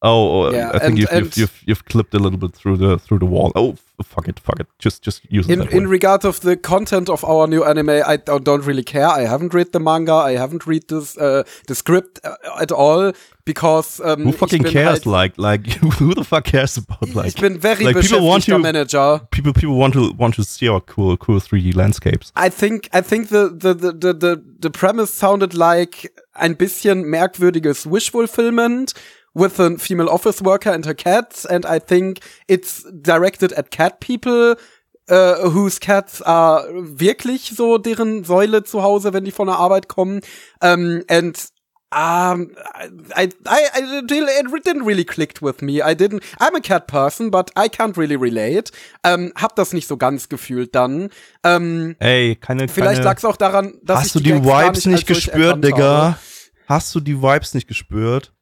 Oh, 0.00 0.46
uh, 0.46 0.50
Yeah, 0.52 0.68
I 0.68 0.78
think 0.78 0.82
and- 0.84 0.98
you've, 0.98 1.10
and- 1.12 1.24
you've 1.24 1.36
you've 1.36 1.62
you've 1.66 1.84
clipped 1.86 2.14
a 2.14 2.18
little 2.18 2.38
bit 2.38 2.54
through 2.54 2.76
the 2.76 2.98
through 2.98 3.18
the 3.18 3.26
wall. 3.26 3.50
Oh, 3.56 3.74
fuck 4.04 4.28
it, 4.28 4.38
fuck 4.38 4.60
it. 4.60 4.66
Just 4.78 5.02
just 5.02 5.22
use 5.28 5.48
it 5.48 5.52
In, 5.52 5.58
that 5.58 5.72
in 5.72 5.84
way. 5.84 5.90
regard 5.90 6.24
of 6.24 6.38
the 6.40 6.56
content 6.56 7.08
of 7.08 7.24
our 7.24 7.48
new 7.48 7.64
anime, 7.64 7.90
I 8.06 8.16
don't, 8.16 8.64
really 8.64 8.84
care. 8.84 9.08
I 9.08 9.26
haven't 9.26 9.52
read 9.54 9.72
the 9.72 9.80
manga. 9.80 10.12
I 10.14 10.36
haven't 10.36 10.66
read 10.68 10.86
this 10.88 11.16
uh, 11.18 11.42
the 11.66 11.74
script 11.74 12.20
uh, 12.24 12.36
at 12.60 12.70
all 12.70 13.12
because 13.44 14.00
um, 14.04 14.22
Who 14.22 14.32
fucking 14.32 14.62
cares? 14.64 15.02
Halt, 15.02 15.06
Like 15.06 15.32
like 15.36 15.66
who 15.98 16.14
the 16.14 16.22
fuck 16.24 16.44
cares 16.44 16.76
about 16.76 17.14
like 17.16 17.26
ich 17.34 17.40
bin 17.40 17.58
very 17.58 17.84
like 17.84 18.00
people 18.00 18.20
want 18.24 18.44
to- 18.44 18.58
Manager. 18.58 19.20
people 19.32 19.52
people 19.52 19.76
want 19.76 19.94
to 19.94 20.12
want 20.16 20.34
to 20.36 20.44
see 20.44 20.68
our 20.68 20.80
cool 20.80 21.16
cool 21.16 21.40
3D 21.40 21.74
landscapes. 21.74 22.30
I 22.36 22.50
think 22.50 22.88
I 22.92 23.00
think 23.02 23.28
the 23.30 23.48
the 23.50 23.74
the 23.74 23.92
the 23.92 24.12
the, 24.14 24.42
the 24.60 24.70
premise 24.70 25.10
sounded 25.12 25.54
like 25.54 26.12
ein 26.34 26.54
bisschen 26.54 27.04
merkwürdiges 27.10 27.84
wish 27.84 28.10
fulfillment 28.12 28.94
with 29.38 29.58
a 29.60 29.78
female 29.78 30.08
office 30.08 30.42
worker 30.42 30.70
and 30.70 30.84
her 30.84 30.94
cats 30.94 31.44
and 31.44 31.64
I 31.64 31.78
think 31.78 32.20
it's 32.48 32.82
directed 33.02 33.52
at 33.52 33.70
cat 33.70 34.00
people 34.00 34.56
uh, 35.08 35.50
whose 35.50 35.78
cats 35.80 36.22
are 36.22 36.64
wirklich 36.72 37.52
so 37.56 37.78
deren 37.78 38.24
Säule 38.24 38.64
zu 38.64 38.82
Hause, 38.82 39.12
wenn 39.12 39.24
die 39.24 39.30
von 39.32 39.46
der 39.46 39.56
Arbeit 39.56 39.88
kommen. 39.88 40.20
Um, 40.60 41.02
and 41.08 41.36
um, 41.90 42.50
I, 43.16 43.30
I, 43.46 43.64
I 43.74 44.00
it 44.00 44.10
didn't 44.10 44.84
really 44.84 45.04
clicked 45.04 45.40
with 45.40 45.62
me. 45.62 45.80
I 45.82 45.94
didn't. 45.94 46.22
I'm 46.38 46.54
a 46.54 46.60
cat 46.60 46.86
person, 46.86 47.30
but 47.30 47.50
I 47.56 47.68
can't 47.68 47.96
really 47.96 48.16
relate. 48.16 48.70
Um, 49.02 49.32
hab 49.36 49.56
das 49.56 49.72
nicht 49.72 49.88
so 49.88 49.96
ganz 49.96 50.28
gefühlt 50.28 50.74
dann. 50.74 51.08
Um, 51.42 51.96
Ey, 51.98 52.36
keine 52.36 52.68
Vielleicht 52.68 53.02
lag's 53.04 53.24
auch 53.24 53.36
daran, 53.36 53.78
dass 53.82 54.00
ich 54.00 54.04
Hast 54.06 54.14
du 54.16 54.20
die 54.20 54.32
gar 54.32 54.66
Vibes 54.66 54.84
nicht, 54.84 55.06
solche 55.06 55.30
gespürt, 55.30 55.64
Digga? 55.64 55.78
habe. 55.78 56.18
Hast 56.66 56.94
du 56.94 57.00
die 57.00 57.22
Vibes 57.22 57.54
nicht 57.54 57.66
gespürt? 57.66 58.34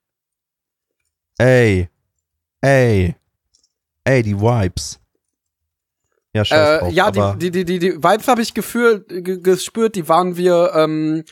Ey. 1.39 1.89
Ey. 2.61 3.15
Ey, 4.05 4.23
die 4.23 4.39
Vibes. 4.39 5.01
Ja, 6.33 6.45
scheiß 6.45 6.59
Äh, 6.59 6.79
drauf, 6.81 6.93
ja, 6.93 7.07
aber 7.07 7.37
die, 7.39 7.51
die, 7.51 7.65
die, 7.65 7.79
die, 7.79 7.97
Vibes 7.97 8.29
habe 8.29 8.43
ich 8.43 8.53
gefühlt, 8.55 9.09
ge 9.09 9.41
gespürt, 9.41 9.97
die 9.97 10.09
waren 10.09 10.37
wir, 10.37 10.73
ähm, 10.75 11.25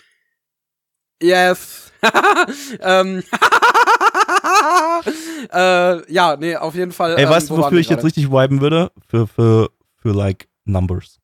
yes. 1.22 1.92
ähm, 2.80 3.22
äh, 5.52 6.12
ja, 6.12 6.36
nee, 6.36 6.56
auf 6.56 6.74
jeden 6.74 6.92
Fall. 6.92 7.16
Ey, 7.16 7.24
ähm, 7.24 7.30
weißt 7.30 7.50
du, 7.50 7.56
wofür 7.56 7.78
ich 7.78 7.88
jetzt 7.88 8.00
gerade? 8.00 8.06
richtig 8.06 8.30
viben 8.30 8.60
würde? 8.60 8.90
Für, 9.08 9.26
für, 9.26 9.70
für 9.96 10.12
like 10.12 10.48
Numbers. 10.64 11.20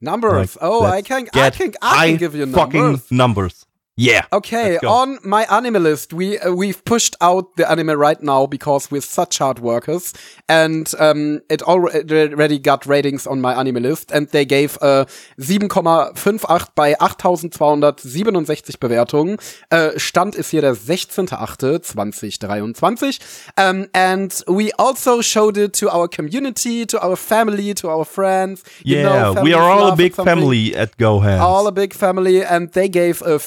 Numbers. 0.00 0.54
Like, 0.54 0.62
oh, 0.62 0.86
I 0.86 1.02
can, 1.02 1.26
I 1.34 1.50
can, 1.50 1.72
I 1.82 2.10
can 2.10 2.18
give 2.18 2.36
you 2.36 2.46
fucking 2.46 3.00
numbers. 3.10 3.67
Yeah. 4.00 4.26
Okay, 4.30 4.78
on 4.86 5.18
my 5.24 5.44
anime 5.50 5.82
list, 5.82 6.12
we 6.12 6.38
uh, 6.38 6.52
we've 6.52 6.84
pushed 6.84 7.16
out 7.20 7.56
the 7.56 7.68
anime 7.68 7.98
right 7.98 8.22
now 8.22 8.46
because 8.46 8.92
we're 8.92 9.02
such 9.02 9.38
hard 9.38 9.58
workers, 9.58 10.12
and 10.48 10.88
um, 11.00 11.40
it 11.50 11.62
already 11.62 12.60
got 12.60 12.86
ratings 12.86 13.26
on 13.26 13.40
my 13.40 13.54
anime 13.58 13.82
list, 13.82 14.12
and 14.12 14.28
they 14.30 14.44
gave 14.44 14.78
uh, 14.80 15.04
7,58 15.36 16.66
bei 16.76 16.94
8.267 17.00 18.78
Bewertungen. 18.78 19.36
Äh, 19.70 19.98
Stand 19.98 20.36
ist 20.36 20.50
hier 20.50 20.60
der 20.60 20.74
16.8.2023. 20.74 23.18
Um, 23.56 23.88
and 23.92 24.32
we 24.46 24.70
also 24.78 25.22
showed 25.22 25.56
it 25.56 25.72
to 25.80 25.90
our 25.90 26.06
community, 26.08 26.86
to 26.86 27.02
our 27.02 27.16
family, 27.16 27.74
to 27.74 27.88
our 27.88 28.04
friends. 28.04 28.62
You 28.84 28.98
Yeah, 28.98 29.32
know, 29.32 29.42
we 29.42 29.54
are 29.54 29.68
all 29.68 29.88
a 29.92 29.96
big 29.96 30.14
family 30.14 30.76
at 30.76 30.96
Go 30.98 31.20
Hands. 31.20 31.40
All 31.42 31.66
a 31.66 31.72
big 31.72 31.92
family 31.94 32.44
and 32.44 32.70
they 32.72 32.88
gave 32.88 33.20
a 33.22 33.38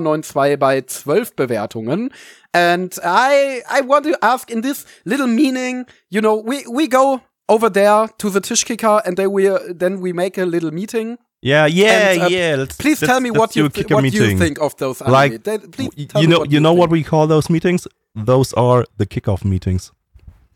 4,92 0.00 0.56
bei 0.56 0.80
12 0.82 1.34
Bewertungen. 1.36 2.10
And 2.52 2.92
I 3.04 3.62
I 3.68 3.82
want 3.82 4.04
to 4.04 4.16
ask 4.22 4.50
in 4.50 4.62
this 4.62 4.84
little 5.04 5.26
meaning, 5.26 5.86
you 6.10 6.20
know, 6.20 6.34
we 6.42 6.64
we 6.70 6.88
go 6.88 7.20
over 7.48 7.70
there 7.70 8.08
to 8.18 8.30
the 8.30 8.40
Tischkicker 8.40 9.00
and 9.04 9.16
then 9.16 9.30
we 9.32 9.48
then 9.78 10.00
we 10.00 10.12
make 10.12 10.38
a 10.40 10.44
little 10.46 10.70
meeting. 10.72 11.18
yeah, 11.42 11.66
yeah, 11.68 12.10
And, 12.12 12.22
uh, 12.22 12.28
yeah. 12.28 12.56
Let's, 12.58 12.76
Please 12.76 13.00
let's- 13.02 13.10
tell 13.12 13.20
me 13.20 13.30
what 13.30 13.54
you 13.56 13.68
th- 13.68 13.90
what 13.90 14.04
you 14.12 14.38
think 14.38 14.58
of 14.60 14.74
those 14.76 15.02
anime. 15.02 15.12
Like, 15.12 15.44
They- 15.44 15.90
you 16.20 16.26
know, 16.26 16.38
what 16.40 16.50
you 16.52 16.60
know 16.60 16.72
what 16.72 16.90
think. 16.90 17.04
we 17.06 17.10
call 17.10 17.26
those 17.28 17.50
meetings? 17.52 17.86
Those 18.14 18.54
are 18.56 18.84
the 18.96 19.06
kickoff 19.06 19.44
meetings. 19.44 19.92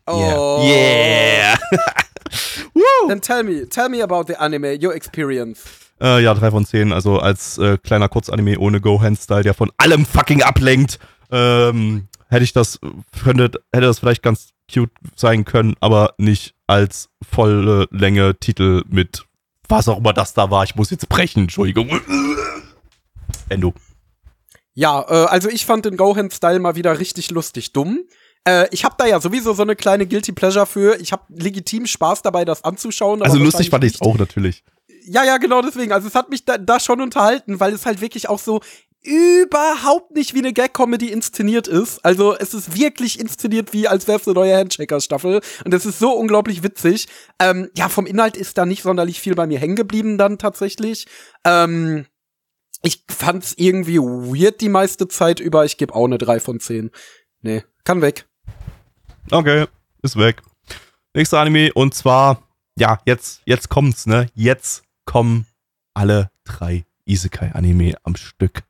Oh. 0.07 0.63
Yeah. 0.67 1.55
Woo! 2.73 3.07
Then 3.07 3.19
tell 3.19 3.43
me, 3.43 3.65
tell 3.65 3.89
me 3.89 4.01
about 4.01 4.27
the 4.27 4.41
anime, 4.41 4.77
your 4.81 4.93
experience. 4.95 5.80
Äh, 6.01 6.23
ja, 6.23 6.33
drei 6.33 6.51
von 6.51 6.65
zehn. 6.65 6.91
Also 6.91 7.19
als 7.19 7.57
äh, 7.59 7.77
kleiner 7.77 8.09
Kurzanime 8.09 8.57
ohne 8.57 8.81
Go-Hand-Style, 8.81 9.43
der 9.43 9.53
von 9.53 9.71
allem 9.77 10.05
fucking 10.05 10.41
ablenkt, 10.41 10.99
ähm, 11.31 12.07
hätte 12.27 12.43
ich 12.43 12.53
das, 12.53 12.79
könnte, 13.23 13.61
hätte 13.71 13.85
das 13.85 13.99
vielleicht 13.99 14.23
ganz 14.23 14.49
cute 14.71 14.91
sein 15.15 15.45
können, 15.45 15.75
aber 15.79 16.15
nicht 16.17 16.55
als 16.65 17.09
volle 17.21 17.87
Länge 17.91 18.35
Titel 18.39 18.83
mit 18.87 19.25
was 19.67 19.87
auch 19.87 19.99
immer 19.99 20.13
das 20.13 20.33
da 20.33 20.51
war. 20.51 20.63
Ich 20.63 20.75
muss 20.75 20.89
jetzt 20.89 21.07
brechen, 21.07 21.43
Entschuldigung. 21.43 21.89
Endo. 23.49 23.73
Ja, 24.73 25.05
äh, 25.07 25.25
also 25.27 25.49
ich 25.49 25.65
fand 25.65 25.85
den 25.85 25.97
Gohan-Style 25.97 26.59
mal 26.59 26.75
wieder 26.75 26.99
richtig 26.99 27.31
lustig 27.31 27.73
dumm. 27.73 28.05
Äh, 28.45 28.67
ich 28.71 28.83
habe 28.83 28.95
da 28.97 29.05
ja 29.05 29.19
sowieso 29.19 29.53
so 29.53 29.61
eine 29.61 29.75
kleine 29.75 30.07
Guilty 30.07 30.31
Pleasure 30.31 30.65
für. 30.65 30.99
Ich 30.99 31.11
habe 31.11 31.23
legitim 31.29 31.85
Spaß 31.85 32.21
dabei, 32.21 32.43
das 32.43 32.63
anzuschauen. 32.63 33.21
Also 33.21 33.37
lustig 33.37 33.69
fand 33.69 33.83
ich 33.83 34.01
auch 34.01 34.17
natürlich. 34.17 34.63
Ja, 35.03 35.23
ja, 35.23 35.37
genau 35.37 35.61
deswegen. 35.61 35.91
Also 35.91 36.07
es 36.07 36.15
hat 36.15 36.29
mich 36.29 36.45
da, 36.45 36.57
da 36.57 36.79
schon 36.79 37.01
unterhalten, 37.01 37.59
weil 37.59 37.73
es 37.73 37.85
halt 37.85 38.01
wirklich 38.01 38.29
auch 38.29 38.39
so 38.39 38.61
überhaupt 39.03 40.11
nicht 40.11 40.35
wie 40.35 40.39
eine 40.39 40.53
Gag-Comedy 40.53 41.07
inszeniert 41.07 41.67
ist. 41.67 42.05
Also 42.05 42.35
es 42.37 42.53
ist 42.53 42.75
wirklich 42.77 43.19
inszeniert 43.19 43.73
wie, 43.73 43.87
als 43.87 44.07
wäre 44.07 44.19
es 44.19 44.27
eine 44.27 44.35
neue 44.35 44.55
Handshakers-Staffel. 44.55 45.41
Und 45.65 45.73
es 45.73 45.85
ist 45.85 45.97
so 45.97 46.11
unglaublich 46.11 46.61
witzig. 46.61 47.07
Ähm, 47.39 47.69
ja, 47.75 47.89
vom 47.89 48.05
Inhalt 48.05 48.37
ist 48.37 48.57
da 48.57 48.65
nicht 48.65 48.83
sonderlich 48.83 49.19
viel 49.19 49.33
bei 49.33 49.47
mir 49.47 49.59
hängen 49.59 49.75
geblieben 49.75 50.19
dann 50.19 50.37
tatsächlich. 50.37 51.07
Ähm, 51.43 52.05
ich 52.83 53.03
fand's 53.09 53.53
irgendwie 53.57 53.97
weird 53.97 54.61
die 54.61 54.69
meiste 54.69 55.07
Zeit 55.07 55.39
über. 55.39 55.65
Ich 55.65 55.77
gebe 55.77 55.95
auch 55.95 56.05
eine 56.05 56.19
3 56.19 56.39
von 56.39 56.59
10. 56.59 56.91
Nee, 57.41 57.63
kann 57.83 58.01
weg. 58.01 58.27
Okay, 59.31 59.65
ist 60.03 60.17
weg. 60.17 60.41
Nächster 61.13 61.39
Anime 61.39 61.73
und 61.73 61.95
zwar, 61.95 62.43
ja, 62.77 62.99
jetzt, 63.05 63.41
jetzt 63.45 63.69
kommt's, 63.69 64.05
ne? 64.05 64.27
Jetzt 64.33 64.83
kommen 65.05 65.45
alle 65.93 66.31
drei 66.43 66.85
Isekai-Anime 67.05 67.95
am 68.03 68.15
Stück. 68.15 68.63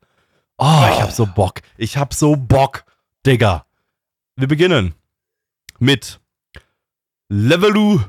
Oh, 0.58 0.84
ich 0.92 1.00
hab 1.00 1.10
so 1.12 1.26
Bock. 1.26 1.62
Ich 1.76 1.96
hab 1.96 2.14
so 2.14 2.36
Bock, 2.36 2.84
Digga. 3.26 3.66
Wir 4.36 4.48
beginnen 4.48 4.94
mit 5.78 6.20
Levelu 7.28 8.00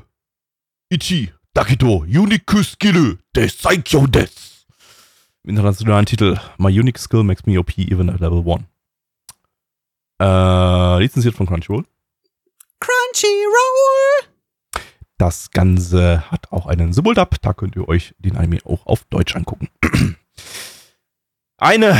Ichi 0.88 1.32
Dakito 1.52 1.98
Unique 1.98 2.64
Skill 2.64 3.18
des 3.34 3.58
Saikyo 3.58 4.06
des. 4.06 4.66
Im 5.44 5.50
internationalen 5.50 6.06
Titel 6.06 6.38
My 6.58 6.68
Unique 6.68 6.98
Skill 6.98 7.22
makes 7.22 7.44
me 7.46 7.58
OP 7.58 7.76
even 7.78 8.08
at 8.08 8.20
Level 8.20 8.42
1. 8.46 8.64
Äh, 10.20 11.02
lizenziert 11.02 11.34
von 11.34 11.46
Crunchyroll. 11.46 11.84
Crunchyroll! 12.80 14.33
Das 15.18 15.50
Ganze 15.50 16.30
hat 16.30 16.50
auch 16.52 16.66
einen 16.66 16.92
Simultap. 16.92 17.40
Da 17.40 17.52
könnt 17.52 17.76
ihr 17.76 17.88
euch 17.88 18.14
den 18.18 18.36
Anime 18.36 18.58
auch 18.64 18.86
auf 18.86 19.04
Deutsch 19.04 19.36
angucken. 19.36 19.68
Eine 21.56 21.96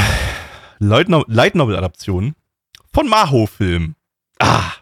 Light 0.79 1.09
No- 1.09 1.25
Light 1.29 1.55
Novel-Adaption 1.55 2.35
von 2.93 3.09
Maho-Film. 3.09 3.95
Ah. 4.41 4.73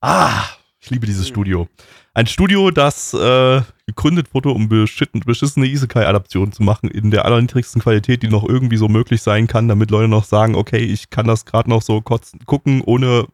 Ah. 0.00 0.44
Ich 0.80 0.88
liebe 0.90 1.06
dieses 1.06 1.26
Hm. 1.26 1.34
Studio. 1.34 1.68
Ein 2.14 2.26
Studio, 2.26 2.70
das 2.70 3.14
äh, 3.14 3.60
gegründet 3.86 4.34
wurde, 4.34 4.48
um 4.48 4.68
beschissene 4.68 5.66
Isekai-Adaptionen 5.66 6.52
zu 6.52 6.62
machen, 6.62 6.90
in 6.90 7.10
der 7.10 7.24
allerniedrigsten 7.26 7.82
Qualität, 7.82 8.22
die 8.22 8.28
noch 8.28 8.48
irgendwie 8.48 8.78
so 8.78 8.88
möglich 8.88 9.22
sein 9.22 9.46
kann, 9.46 9.68
damit 9.68 9.90
Leute 9.90 10.08
noch 10.08 10.24
sagen, 10.24 10.54
okay, 10.56 10.78
ich 10.78 11.10
kann 11.10 11.26
das 11.26 11.44
gerade 11.44 11.68
noch 11.70 11.82
so 11.82 12.00
kotzen, 12.00 12.40
gucken, 12.46 12.82
ohne 12.84 13.26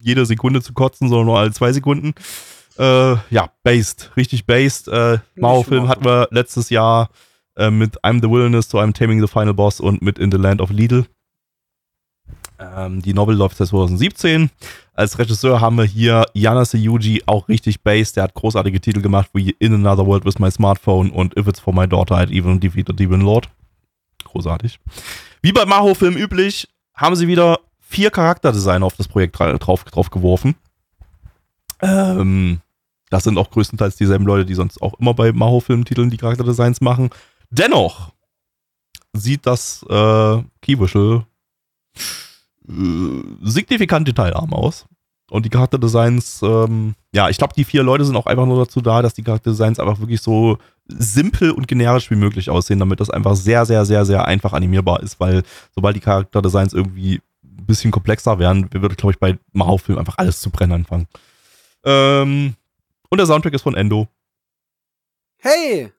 jede 0.00 0.26
Sekunde 0.26 0.60
zu 0.60 0.74
kotzen, 0.74 1.08
sondern 1.08 1.26
nur 1.26 1.38
alle 1.38 1.52
zwei 1.52 1.72
Sekunden. 1.72 2.12
Äh, 2.78 3.16
ja, 3.30 3.50
based, 3.62 4.12
richtig 4.16 4.46
based. 4.46 4.88
Äh, 4.88 5.18
Mao-Film 5.36 5.88
hatten 5.88 6.04
wir 6.04 6.28
letztes 6.30 6.70
Jahr 6.70 7.10
äh, 7.56 7.70
mit 7.70 7.98
I'm 8.04 8.22
the 8.22 8.30
Wilderness 8.30 8.68
zu 8.68 8.78
I'm 8.78 8.92
Taming 8.92 9.20
the 9.20 9.26
Final 9.26 9.54
Boss 9.54 9.80
und 9.80 10.00
mit 10.02 10.18
In 10.18 10.30
the 10.30 10.38
Land 10.38 10.60
of 10.60 10.70
Lidl. 10.70 11.06
Ähm, 12.60 13.02
die 13.02 13.14
Novel 13.14 13.36
läuft 13.36 13.56
seit 13.56 13.68
2017. 13.68 14.50
Als 14.94 15.18
Regisseur 15.18 15.60
haben 15.60 15.76
wir 15.76 15.84
hier 15.84 16.24
Yanase 16.34 16.76
Yuji, 16.76 17.22
auch 17.26 17.48
richtig 17.48 17.82
based. 17.82 18.16
Der 18.16 18.24
hat 18.24 18.34
großartige 18.34 18.80
Titel 18.80 19.00
gemacht 19.00 19.30
wie 19.32 19.50
In 19.58 19.74
Another 19.74 20.06
World 20.06 20.24
with 20.24 20.38
My 20.40 20.50
Smartphone 20.50 21.10
und 21.10 21.36
If 21.36 21.46
It's 21.46 21.60
For 21.60 21.72
My 21.72 21.86
Daughter, 21.86 22.16
I'd 22.16 22.30
Even 22.30 22.58
Defeat 22.58 22.86
the 22.88 22.96
Demon 22.96 23.20
Lord. 23.20 23.48
Großartig. 24.24 24.78
Wie 25.40 25.52
bei 25.52 25.64
Maho-Film 25.66 26.16
üblich, 26.16 26.68
haben 26.94 27.14
sie 27.14 27.28
wieder 27.28 27.60
vier 27.80 28.10
Charakterdesigner 28.10 28.84
auf 28.84 28.96
das 28.96 29.06
Projekt 29.08 29.36
dra- 29.38 29.56
drauf, 29.58 29.84
drauf 29.84 30.10
geworfen. 30.10 30.56
Ähm, 31.80 32.60
das 33.10 33.24
sind 33.24 33.38
auch 33.38 33.50
größtenteils 33.50 33.96
dieselben 33.96 34.24
Leute, 34.24 34.44
die 34.44 34.54
sonst 34.54 34.80
auch 34.82 34.94
immer 34.98 35.14
bei 35.14 35.32
Maho-Film-Titeln 35.32 36.10
die 36.10 36.16
Charakterdesigns 36.16 36.80
machen. 36.80 37.10
Dennoch 37.50 38.12
sieht 39.12 39.46
das 39.46 39.84
äh, 39.88 40.42
Keywishle 40.62 41.26
äh, 42.68 42.72
signifikant 43.42 44.08
detailarm 44.08 44.52
aus. 44.52 44.86
Und 45.30 45.44
die 45.44 45.50
Charakterdesigns, 45.50 46.40
ähm, 46.42 46.94
ja, 47.12 47.28
ich 47.28 47.36
glaube, 47.36 47.52
die 47.54 47.64
vier 47.64 47.82
Leute 47.82 48.04
sind 48.04 48.16
auch 48.16 48.26
einfach 48.26 48.46
nur 48.46 48.64
dazu 48.64 48.80
da, 48.80 49.02
dass 49.02 49.12
die 49.12 49.22
Charakterdesigns 49.22 49.78
einfach 49.78 50.00
wirklich 50.00 50.22
so 50.22 50.56
simpel 50.86 51.50
und 51.50 51.68
generisch 51.68 52.10
wie 52.10 52.16
möglich 52.16 52.48
aussehen, 52.48 52.78
damit 52.78 53.00
das 53.00 53.10
einfach 53.10 53.36
sehr, 53.36 53.66
sehr, 53.66 53.84
sehr, 53.84 54.06
sehr 54.06 54.24
einfach 54.24 54.54
animierbar 54.54 55.02
ist, 55.02 55.20
weil 55.20 55.42
sobald 55.74 55.96
die 55.96 56.00
Charakterdesigns 56.00 56.72
irgendwie 56.72 57.20
ein 57.44 57.66
bisschen 57.66 57.90
komplexer 57.90 58.38
werden, 58.38 58.70
würde, 58.72 58.96
glaube 58.96 59.12
ich, 59.12 59.18
bei 59.18 59.38
Mahau-Film 59.52 59.98
einfach 59.98 60.16
alles 60.16 60.40
zu 60.40 60.48
brennen 60.48 60.72
anfangen. 60.72 61.06
Ähm, 61.84 62.54
und 63.10 63.18
der 63.18 63.26
Soundtrack 63.26 63.54
ist 63.54 63.62
von 63.62 63.74
Endo. 63.74 64.08
Hey, 65.38 65.92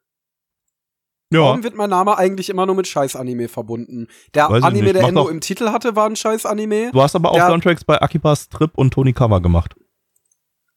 Ja, 1.32 1.41
warum 1.41 1.64
wird 1.64 1.76
mein 1.76 1.89
Name 1.89 2.18
eigentlich 2.18 2.49
immer 2.49 2.66
nur 2.66 2.76
mit 2.76 2.88
Scheiß-Anime 2.88 3.47
verbunden? 3.47 4.07
Der 4.34 4.49
Weiß 4.49 4.64
Anime, 4.64 4.93
der 4.93 5.03
Endo 5.07 5.30
im 5.30 5.41
Titel 5.41 5.70
hatte, 5.70 5.95
war 5.95 6.07
ein 6.07 6.16
Scheiß-Anime. 6.16 6.91
du 6.91 7.01
hast 7.01 7.16
aber 7.16 7.32
auch 7.32 7.36
der- 7.36 7.47
Soundtracks 7.47 7.84
bei 7.84 8.01
Akipas 8.01 8.49
Trip 8.49 8.72
und 8.76 8.91
Tony 8.93 9.14
Kama 9.14 9.39
gemacht. 9.39 9.76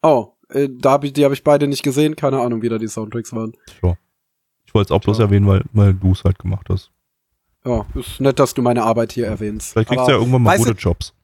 Oh, 0.03 0.33
äh, 0.51 0.69
da 0.71 0.93
hab 0.93 1.05
ich, 1.05 1.13
die 1.13 1.25
habe 1.25 1.35
ich 1.35 1.43
beide 1.45 1.67
nicht 1.69 1.83
gesehen. 1.83 2.17
Keine 2.17 2.41
Ahnung, 2.41 2.61
wie 2.63 2.69
da 2.69 2.79
die 2.79 2.89
Soundtracks 2.89 3.33
waren. 3.33 3.55
Ich 4.67 4.75
wollte 4.75 4.89
es 4.89 4.91
auch 4.91 5.01
bloß 5.01 5.17
Tja. 5.19 5.27
erwähnen, 5.27 5.47
weil, 5.47 5.65
weil 5.73 5.95
du 5.95 6.13
es 6.13 6.25
halt 6.25 6.39
gemacht 6.39 6.67
hast. 6.71 6.91
Ja, 7.65 7.87
ist 7.95 8.21
nett, 8.21 8.39
dass 8.39 8.55
du 8.55 8.63
meine 8.63 8.83
Arbeit 8.85 9.13
hier 9.13 9.27
erwähnst. 9.27 9.73
Vielleicht 9.73 9.89
kriegst 9.89 10.01
Aber 10.01 10.07
du 10.11 10.13
ja 10.15 10.19
irgendwann 10.19 10.43
mal 10.43 10.57
gute 10.59 10.73
Jobs. 10.73 11.15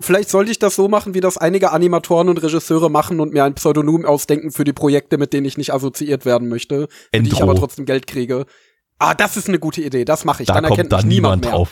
Vielleicht 0.00 0.28
sollte 0.28 0.50
ich 0.50 0.58
das 0.58 0.74
so 0.74 0.88
machen, 0.88 1.14
wie 1.14 1.20
das 1.20 1.38
einige 1.38 1.70
Animatoren 1.70 2.28
und 2.28 2.42
Regisseure 2.42 2.90
machen 2.90 3.20
und 3.20 3.32
mir 3.32 3.44
ein 3.44 3.54
Pseudonym 3.54 4.04
ausdenken 4.04 4.50
für 4.50 4.64
die 4.64 4.72
Projekte, 4.72 5.18
mit 5.18 5.32
denen 5.32 5.46
ich 5.46 5.56
nicht 5.56 5.72
assoziiert 5.72 6.24
werden 6.24 6.48
möchte, 6.48 6.88
für 7.12 7.22
die 7.22 7.30
ich 7.30 7.42
aber 7.42 7.54
trotzdem 7.54 7.84
Geld 7.84 8.06
kriege. 8.06 8.46
Ah, 8.98 9.14
das 9.14 9.36
ist 9.36 9.48
eine 9.48 9.58
gute 9.58 9.82
Idee. 9.82 10.04
Das 10.04 10.24
mache 10.24 10.42
ich. 10.42 10.48
Da 10.48 10.54
dann 10.54 10.64
erkennt 10.64 10.90
kommt 10.90 10.92
da 10.92 10.96
mich 10.98 11.06
niemand 11.06 11.42
niemand 11.42 11.44
mehr. 11.44 11.52
drauf. 11.52 11.70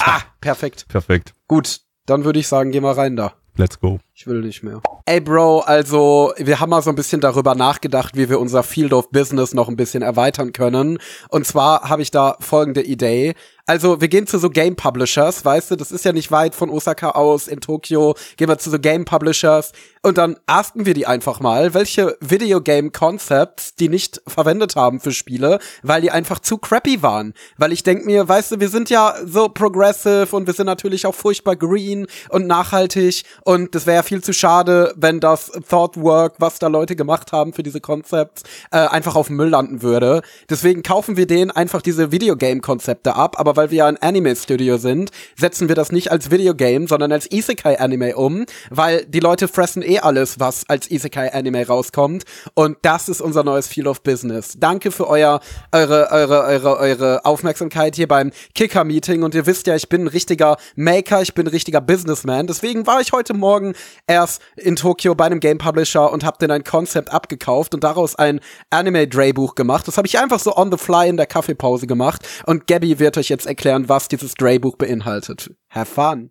Ah, 0.00 0.20
perfekt. 0.40 0.86
Perfekt. 0.88 1.34
Gut, 1.46 1.80
dann 2.06 2.24
würde 2.24 2.40
ich 2.40 2.48
sagen, 2.48 2.72
geh 2.72 2.80
mal 2.80 2.94
rein 2.94 3.16
da. 3.16 3.34
Let's 3.56 3.78
go. 3.78 4.00
Ich 4.14 4.26
will 4.26 4.40
nicht 4.40 4.64
mehr. 4.64 4.82
Ey, 5.06 5.20
Bro, 5.20 5.60
also 5.60 6.32
wir 6.38 6.58
haben 6.58 6.70
mal 6.70 6.82
so 6.82 6.90
ein 6.90 6.96
bisschen 6.96 7.20
darüber 7.20 7.54
nachgedacht, 7.54 8.16
wie 8.16 8.28
wir 8.28 8.40
unser 8.40 8.64
Field 8.64 8.92
of 8.92 9.10
Business 9.10 9.54
noch 9.54 9.68
ein 9.68 9.76
bisschen 9.76 10.02
erweitern 10.02 10.52
können. 10.52 10.98
Und 11.28 11.46
zwar 11.46 11.88
habe 11.88 12.02
ich 12.02 12.10
da 12.10 12.36
folgende 12.40 12.82
Idee. 12.82 13.34
Also, 13.66 14.02
wir 14.02 14.08
gehen 14.08 14.26
zu 14.26 14.38
so 14.38 14.50
Game 14.50 14.76
Publishers, 14.76 15.42
weißt 15.42 15.70
du, 15.70 15.76
das 15.76 15.90
ist 15.90 16.04
ja 16.04 16.12
nicht 16.12 16.30
weit 16.30 16.54
von 16.54 16.68
Osaka 16.68 17.12
aus 17.12 17.48
in 17.48 17.60
Tokio. 17.60 18.14
Gehen 18.36 18.48
wir 18.48 18.58
zu 18.58 18.68
so 18.68 18.78
Game 18.78 19.06
Publishers 19.06 19.72
und 20.04 20.18
dann 20.18 20.36
asken 20.46 20.84
wir 20.84 20.92
die 20.92 21.06
einfach 21.06 21.40
mal, 21.40 21.72
welche 21.72 22.14
Videogame 22.20 22.90
Concepts 22.90 23.74
die 23.74 23.88
nicht 23.88 24.20
verwendet 24.26 24.76
haben 24.76 25.00
für 25.00 25.12
Spiele, 25.12 25.60
weil 25.82 26.02
die 26.02 26.10
einfach 26.10 26.40
zu 26.40 26.58
crappy 26.58 27.00
waren. 27.02 27.32
Weil 27.56 27.72
ich 27.72 27.82
denk 27.82 28.04
mir, 28.04 28.28
weißt 28.28 28.52
du, 28.52 28.60
wir 28.60 28.68
sind 28.68 28.90
ja 28.90 29.14
so 29.24 29.48
progressive 29.48 30.36
und 30.36 30.46
wir 30.46 30.52
sind 30.52 30.66
natürlich 30.66 31.06
auch 31.06 31.14
furchtbar 31.14 31.56
green 31.56 32.06
und 32.28 32.46
nachhaltig 32.46 33.22
und 33.44 33.74
das 33.74 33.86
wäre 33.86 33.96
ja 33.96 34.02
viel 34.02 34.22
zu 34.22 34.34
schade, 34.34 34.92
wenn 34.96 35.20
das 35.20 35.50
Thought 35.70 35.96
Work, 35.96 36.34
was 36.38 36.58
da 36.58 36.66
Leute 36.66 36.96
gemacht 36.96 37.32
haben 37.32 37.54
für 37.54 37.62
diese 37.62 37.80
Concepts, 37.80 38.42
äh, 38.72 38.76
einfach 38.76 39.16
auf 39.16 39.30
Müll 39.30 39.48
landen 39.48 39.80
würde. 39.80 40.20
Deswegen 40.50 40.82
kaufen 40.82 41.16
wir 41.16 41.26
denen 41.26 41.50
einfach 41.50 41.80
diese 41.80 42.12
Videogame 42.12 42.60
Konzepte 42.60 43.16
ab, 43.16 43.40
aber 43.40 43.53
weil 43.56 43.70
wir 43.70 43.78
ja 43.78 43.86
ein 43.86 43.96
Anime-Studio 43.96 44.76
sind, 44.78 45.10
setzen 45.36 45.68
wir 45.68 45.74
das 45.74 45.92
nicht 45.92 46.10
als 46.10 46.30
Videogame, 46.30 46.86
sondern 46.86 47.12
als 47.12 47.30
Isekai-Anime 47.30 48.16
um, 48.16 48.46
weil 48.70 49.04
die 49.06 49.20
Leute 49.20 49.48
fressen 49.48 49.82
eh 49.82 49.98
alles, 49.98 50.40
was 50.40 50.68
als 50.68 50.90
Isekai-Anime 50.90 51.66
rauskommt. 51.66 52.24
Und 52.54 52.78
das 52.82 53.08
ist 53.08 53.20
unser 53.20 53.44
neues 53.44 53.66
Field 53.66 53.86
of 53.86 54.02
Business. 54.02 54.54
Danke 54.58 54.90
für 54.90 55.08
euer, 55.08 55.40
eure, 55.72 56.10
eure, 56.10 56.44
eure, 56.44 56.78
eure 56.78 57.24
Aufmerksamkeit 57.24 57.96
hier 57.96 58.08
beim 58.08 58.30
Kicker-Meeting. 58.54 59.22
Und 59.22 59.34
ihr 59.34 59.46
wisst 59.46 59.66
ja, 59.66 59.76
ich 59.76 59.88
bin 59.88 60.02
ein 60.02 60.08
richtiger 60.08 60.56
Maker, 60.76 61.22
ich 61.22 61.34
bin 61.34 61.46
ein 61.46 61.50
richtiger 61.50 61.80
Businessman. 61.80 62.46
Deswegen 62.46 62.86
war 62.86 63.00
ich 63.00 63.12
heute 63.12 63.34
Morgen 63.34 63.74
erst 64.06 64.42
in 64.56 64.76
Tokio 64.76 65.14
bei 65.14 65.26
einem 65.26 65.40
Game 65.40 65.58
Publisher 65.58 66.12
und 66.12 66.24
habe 66.24 66.38
den 66.38 66.50
ein 66.50 66.64
Konzept 66.64 67.12
abgekauft 67.12 67.74
und 67.74 67.84
daraus 67.84 68.16
ein 68.16 68.40
Anime-Drehbuch 68.70 69.54
gemacht. 69.54 69.88
Das 69.88 69.96
habe 69.96 70.06
ich 70.06 70.18
einfach 70.18 70.40
so 70.40 70.56
on 70.56 70.70
the 70.70 70.78
fly 70.78 71.08
in 71.08 71.16
der 71.16 71.26
Kaffeepause 71.26 71.86
gemacht. 71.86 72.26
Und 72.46 72.66
Gabby 72.66 72.98
wird 72.98 73.16
euch 73.18 73.28
jetzt 73.28 73.43
erklären, 73.46 73.88
was 73.88 74.08
dieses 74.08 74.34
Drehbuch 74.34 74.76
beinhaltet. 74.76 75.54
Have 75.68 75.92
fun. 75.92 76.30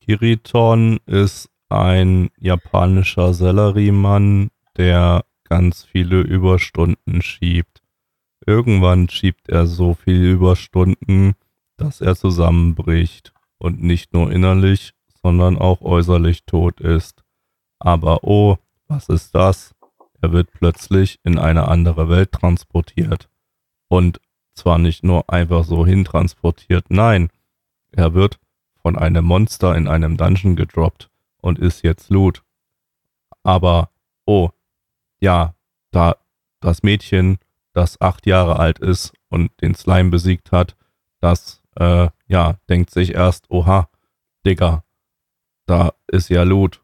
Kiriton 0.00 0.98
ist 1.06 1.50
ein 1.68 2.30
japanischer 2.38 3.32
Selleriemann, 3.32 4.50
der 4.76 5.24
ganz 5.44 5.84
viele 5.84 6.20
Überstunden 6.20 7.22
schiebt. 7.22 7.82
Irgendwann 8.46 9.08
schiebt 9.08 9.48
er 9.48 9.66
so 9.66 9.94
viel 9.94 10.22
Überstunden, 10.24 11.34
dass 11.76 12.00
er 12.00 12.16
zusammenbricht 12.16 13.32
und 13.58 13.82
nicht 13.82 14.12
nur 14.12 14.32
innerlich, 14.32 14.92
sondern 15.22 15.58
auch 15.58 15.82
äußerlich 15.82 16.44
tot 16.44 16.80
ist. 16.80 17.22
Aber 17.78 18.24
oh, 18.24 18.56
was 18.88 19.08
ist 19.08 19.34
das? 19.34 19.74
Er 20.20 20.32
wird 20.32 20.50
plötzlich 20.52 21.18
in 21.24 21.38
eine 21.38 21.68
andere 21.68 22.08
Welt 22.08 22.32
transportiert. 22.32 23.28
Und 23.88 24.20
zwar 24.60 24.78
nicht 24.78 25.04
nur 25.04 25.28
einfach 25.30 25.64
so 25.64 25.86
hintransportiert, 25.86 26.86
nein, 26.90 27.30
er 27.92 28.14
wird 28.14 28.38
von 28.82 28.96
einem 28.96 29.24
Monster 29.24 29.74
in 29.76 29.88
einem 29.88 30.16
Dungeon 30.16 30.56
gedroppt 30.56 31.10
und 31.40 31.58
ist 31.58 31.82
jetzt 31.82 32.10
Loot. 32.10 32.42
Aber, 33.42 33.90
oh, 34.26 34.50
ja, 35.20 35.54
da 35.90 36.16
das 36.60 36.82
Mädchen, 36.82 37.38
das 37.72 38.00
acht 38.00 38.26
Jahre 38.26 38.58
alt 38.58 38.78
ist 38.78 39.12
und 39.28 39.50
den 39.62 39.74
Slime 39.74 40.10
besiegt 40.10 40.52
hat, 40.52 40.76
das, 41.20 41.62
äh, 41.76 42.08
ja, 42.26 42.56
denkt 42.68 42.90
sich 42.90 43.14
erst, 43.14 43.50
oha, 43.50 43.88
Digga, 44.46 44.84
da 45.66 45.92
ist 46.06 46.28
ja 46.28 46.42
Loot, 46.42 46.82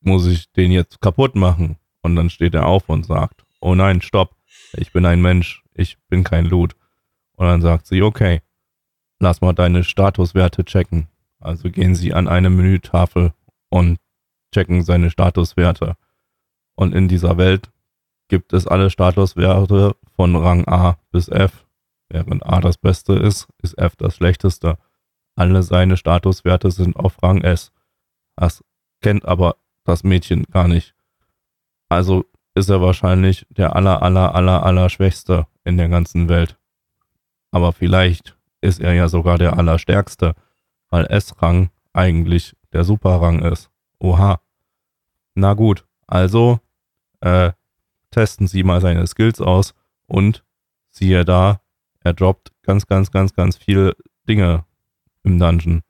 muss 0.00 0.26
ich 0.26 0.50
den 0.52 0.72
jetzt 0.72 1.00
kaputt 1.00 1.34
machen? 1.34 1.76
Und 2.02 2.16
dann 2.16 2.30
steht 2.30 2.54
er 2.54 2.66
auf 2.66 2.88
und 2.88 3.06
sagt, 3.06 3.44
oh 3.60 3.74
nein, 3.74 4.02
stopp, 4.02 4.36
ich 4.76 4.92
bin 4.92 5.06
ein 5.06 5.22
Mensch, 5.22 5.62
ich 5.74 5.96
bin 6.08 6.24
kein 6.24 6.46
Loot. 6.46 6.76
Und 7.36 7.46
dann 7.46 7.60
sagt 7.60 7.86
sie, 7.86 8.02
okay, 8.02 8.42
lass 9.20 9.40
mal 9.40 9.52
deine 9.52 9.84
Statuswerte 9.84 10.64
checken. 10.64 11.08
Also 11.40 11.70
gehen 11.70 11.94
sie 11.94 12.14
an 12.14 12.28
eine 12.28 12.50
Menütafel 12.50 13.32
und 13.68 13.98
checken 14.52 14.82
seine 14.82 15.10
Statuswerte. 15.10 15.96
Und 16.76 16.94
in 16.94 17.08
dieser 17.08 17.36
Welt 17.36 17.70
gibt 18.28 18.52
es 18.52 18.66
alle 18.66 18.90
Statuswerte 18.90 19.96
von 20.16 20.36
Rang 20.36 20.66
A 20.66 20.98
bis 21.10 21.28
F. 21.28 21.66
Während 22.08 22.46
A 22.46 22.60
das 22.60 22.78
Beste 22.78 23.14
ist, 23.14 23.48
ist 23.62 23.76
F 23.78 23.96
das 23.96 24.16
Schlechteste. 24.16 24.78
Alle 25.36 25.62
seine 25.62 25.96
Statuswerte 25.96 26.70
sind 26.70 26.96
auf 26.96 27.22
Rang 27.22 27.40
S. 27.42 27.72
Das 28.36 28.64
kennt 29.00 29.24
aber 29.24 29.56
das 29.84 30.04
Mädchen 30.04 30.44
gar 30.44 30.68
nicht. 30.68 30.94
Also 31.88 32.24
ist 32.54 32.70
er 32.70 32.80
wahrscheinlich 32.80 33.46
der 33.50 33.76
aller, 33.76 34.02
aller, 34.02 34.34
aller, 34.34 34.64
aller 34.64 34.88
Schwächste 34.88 35.46
in 35.64 35.76
der 35.76 35.88
ganzen 35.88 36.28
Welt. 36.28 36.58
Aber 37.54 37.72
vielleicht 37.72 38.36
ist 38.62 38.80
er 38.80 38.94
ja 38.94 39.06
sogar 39.06 39.38
der 39.38 39.56
Allerstärkste, 39.56 40.34
weil 40.90 41.06
S-Rang 41.06 41.70
eigentlich 41.92 42.56
der 42.72 42.82
Superrang 42.82 43.42
ist. 43.42 43.70
Oha. 44.00 44.40
Na 45.36 45.54
gut, 45.54 45.86
also 46.08 46.58
äh, 47.20 47.52
testen 48.10 48.48
Sie 48.48 48.64
mal 48.64 48.80
seine 48.80 49.06
Skills 49.06 49.40
aus 49.40 49.72
und 50.08 50.44
siehe 50.90 51.24
da, 51.24 51.60
er 52.00 52.12
droppt 52.12 52.50
ganz, 52.62 52.88
ganz, 52.88 53.12
ganz, 53.12 53.34
ganz 53.34 53.56
viel 53.56 53.94
Dinge 54.28 54.64
im 55.22 55.38
Dungeon. 55.38 55.84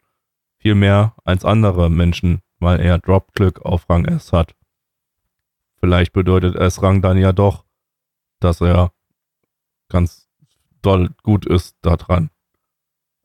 Viel 0.58 0.74
mehr 0.74 1.14
als 1.24 1.46
andere 1.46 1.88
Menschen, 1.88 2.42
weil 2.58 2.78
er 2.78 2.98
Drop-Glück 2.98 3.62
auf 3.62 3.88
Rang 3.88 4.04
S 4.04 4.34
hat. 4.34 4.54
Vielleicht 5.80 6.12
bedeutet 6.12 6.56
S-Rang 6.56 7.00
dann 7.00 7.16
ja 7.16 7.32
doch, 7.32 7.64
dass 8.38 8.60
er 8.60 8.92
ganz 9.88 10.23
doll 10.84 11.10
gut 11.22 11.46
ist 11.46 11.76
daran. 11.82 12.30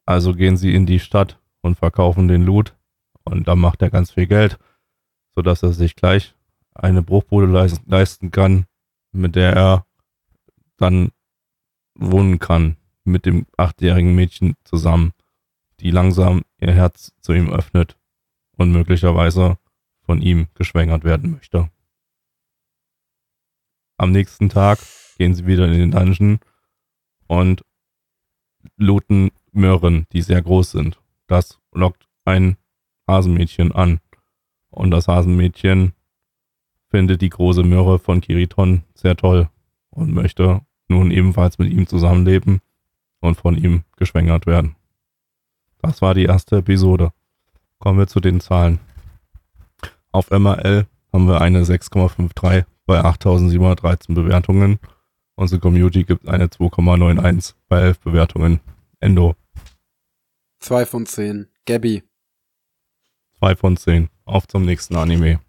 Also 0.06 0.34
gehen 0.34 0.58
sie 0.58 0.74
in 0.74 0.86
die 0.86 1.00
Stadt 1.00 1.40
und 1.62 1.76
verkaufen 1.76 2.28
den 2.28 2.44
Loot 2.44 2.76
und 3.24 3.48
dann 3.48 3.60
macht 3.60 3.82
er 3.82 3.90
ganz 3.90 4.12
viel 4.12 4.28
Geld, 4.28 4.58
sodass 5.36 5.64
er 5.64 5.74
sich 5.74 5.96
gleich 5.96 6.36
eine 6.74 7.02
Bruchbude 7.02 7.48
leisten 7.86 8.32
kann, 8.32 8.66
mit 9.12 9.36
der 9.36 9.54
er 9.54 9.86
dann 10.78 11.12
wohnen 11.96 12.40
kann 12.40 12.78
mit 13.04 13.26
dem 13.26 13.46
achtjährigen 13.58 14.16
Mädchen 14.16 14.56
zusammen, 14.64 15.14
die 15.80 15.92
langsam 15.92 16.44
ihr 16.60 16.74
Herz 16.74 17.14
zu 17.22 17.34
ihm 17.34 17.50
öffnet 17.50 17.98
und 18.58 18.72
möglicherweise 18.72 19.58
von 20.06 20.22
ihm 20.22 20.48
geschwängert 20.54 21.04
werden 21.04 21.32
möchte. 21.32 21.70
Am 23.98 24.12
nächsten 24.12 24.50
Tag 24.50 24.80
gehen 25.18 25.36
sie 25.36 25.46
wieder 25.46 25.66
in 25.66 25.74
den 25.74 25.92
Dungeon 25.92 26.40
und 27.30 27.64
looten 28.76 29.32
Möhren, 29.52 30.08
die 30.12 30.22
sehr 30.22 30.42
groß 30.42 30.72
sind. 30.72 31.00
Das 31.28 31.60
lockt 31.72 32.08
ein 32.26 32.58
Hasenmädchen 33.08 33.72
an. 33.72 34.00
Und 34.72 34.92
das 34.92 35.08
Hasenmädchen 35.08 35.94
findet 36.90 37.22
die 37.22 37.30
große 37.30 37.64
Möhre 37.64 38.00
von 38.00 38.20
Kiriton 38.20 38.84
sehr 38.96 39.16
toll 39.16 39.50
und 39.92 40.14
möchte 40.14 40.62
nun 40.88 41.12
ebenfalls 41.12 41.60
mit 41.60 41.72
ihm 41.72 41.88
zusammenleben 41.88 42.62
und 43.20 43.36
von 43.36 43.56
ihm 43.56 43.84
geschwängert 43.96 44.48
werden. 44.48 44.76
Das 45.82 46.02
war 46.02 46.16
die 46.16 46.26
erste 46.26 46.58
Episode. 46.58 47.12
Kommen 47.78 48.00
wir 48.00 48.08
zu 48.08 48.20
den 48.20 48.40
Zahlen. 48.40 48.80
Auf 50.12 50.32
MRL 50.32 50.88
haben 51.14 51.28
wir 51.28 51.42
eine 51.42 51.64
6,53 51.64 52.66
bei 52.88 53.04
8713 53.04 54.16
Bewertungen 54.16 54.80
Unsere 55.40 55.62
Community 55.62 56.04
gibt 56.04 56.28
eine 56.28 56.48
2,91 56.48 57.54
bei 57.70 57.80
11 57.80 58.02
Bewertungen. 58.02 58.60
Endo. 59.00 59.36
2 60.60 60.86
von 60.86 61.06
10. 61.06 61.48
Gabby. 61.66 62.04
2 63.40 63.56
von 63.56 63.78
10. 63.78 64.10
Auf 64.26 64.50
zum 64.50 64.66
nächsten 64.66 64.98
Anime. 64.98 65.40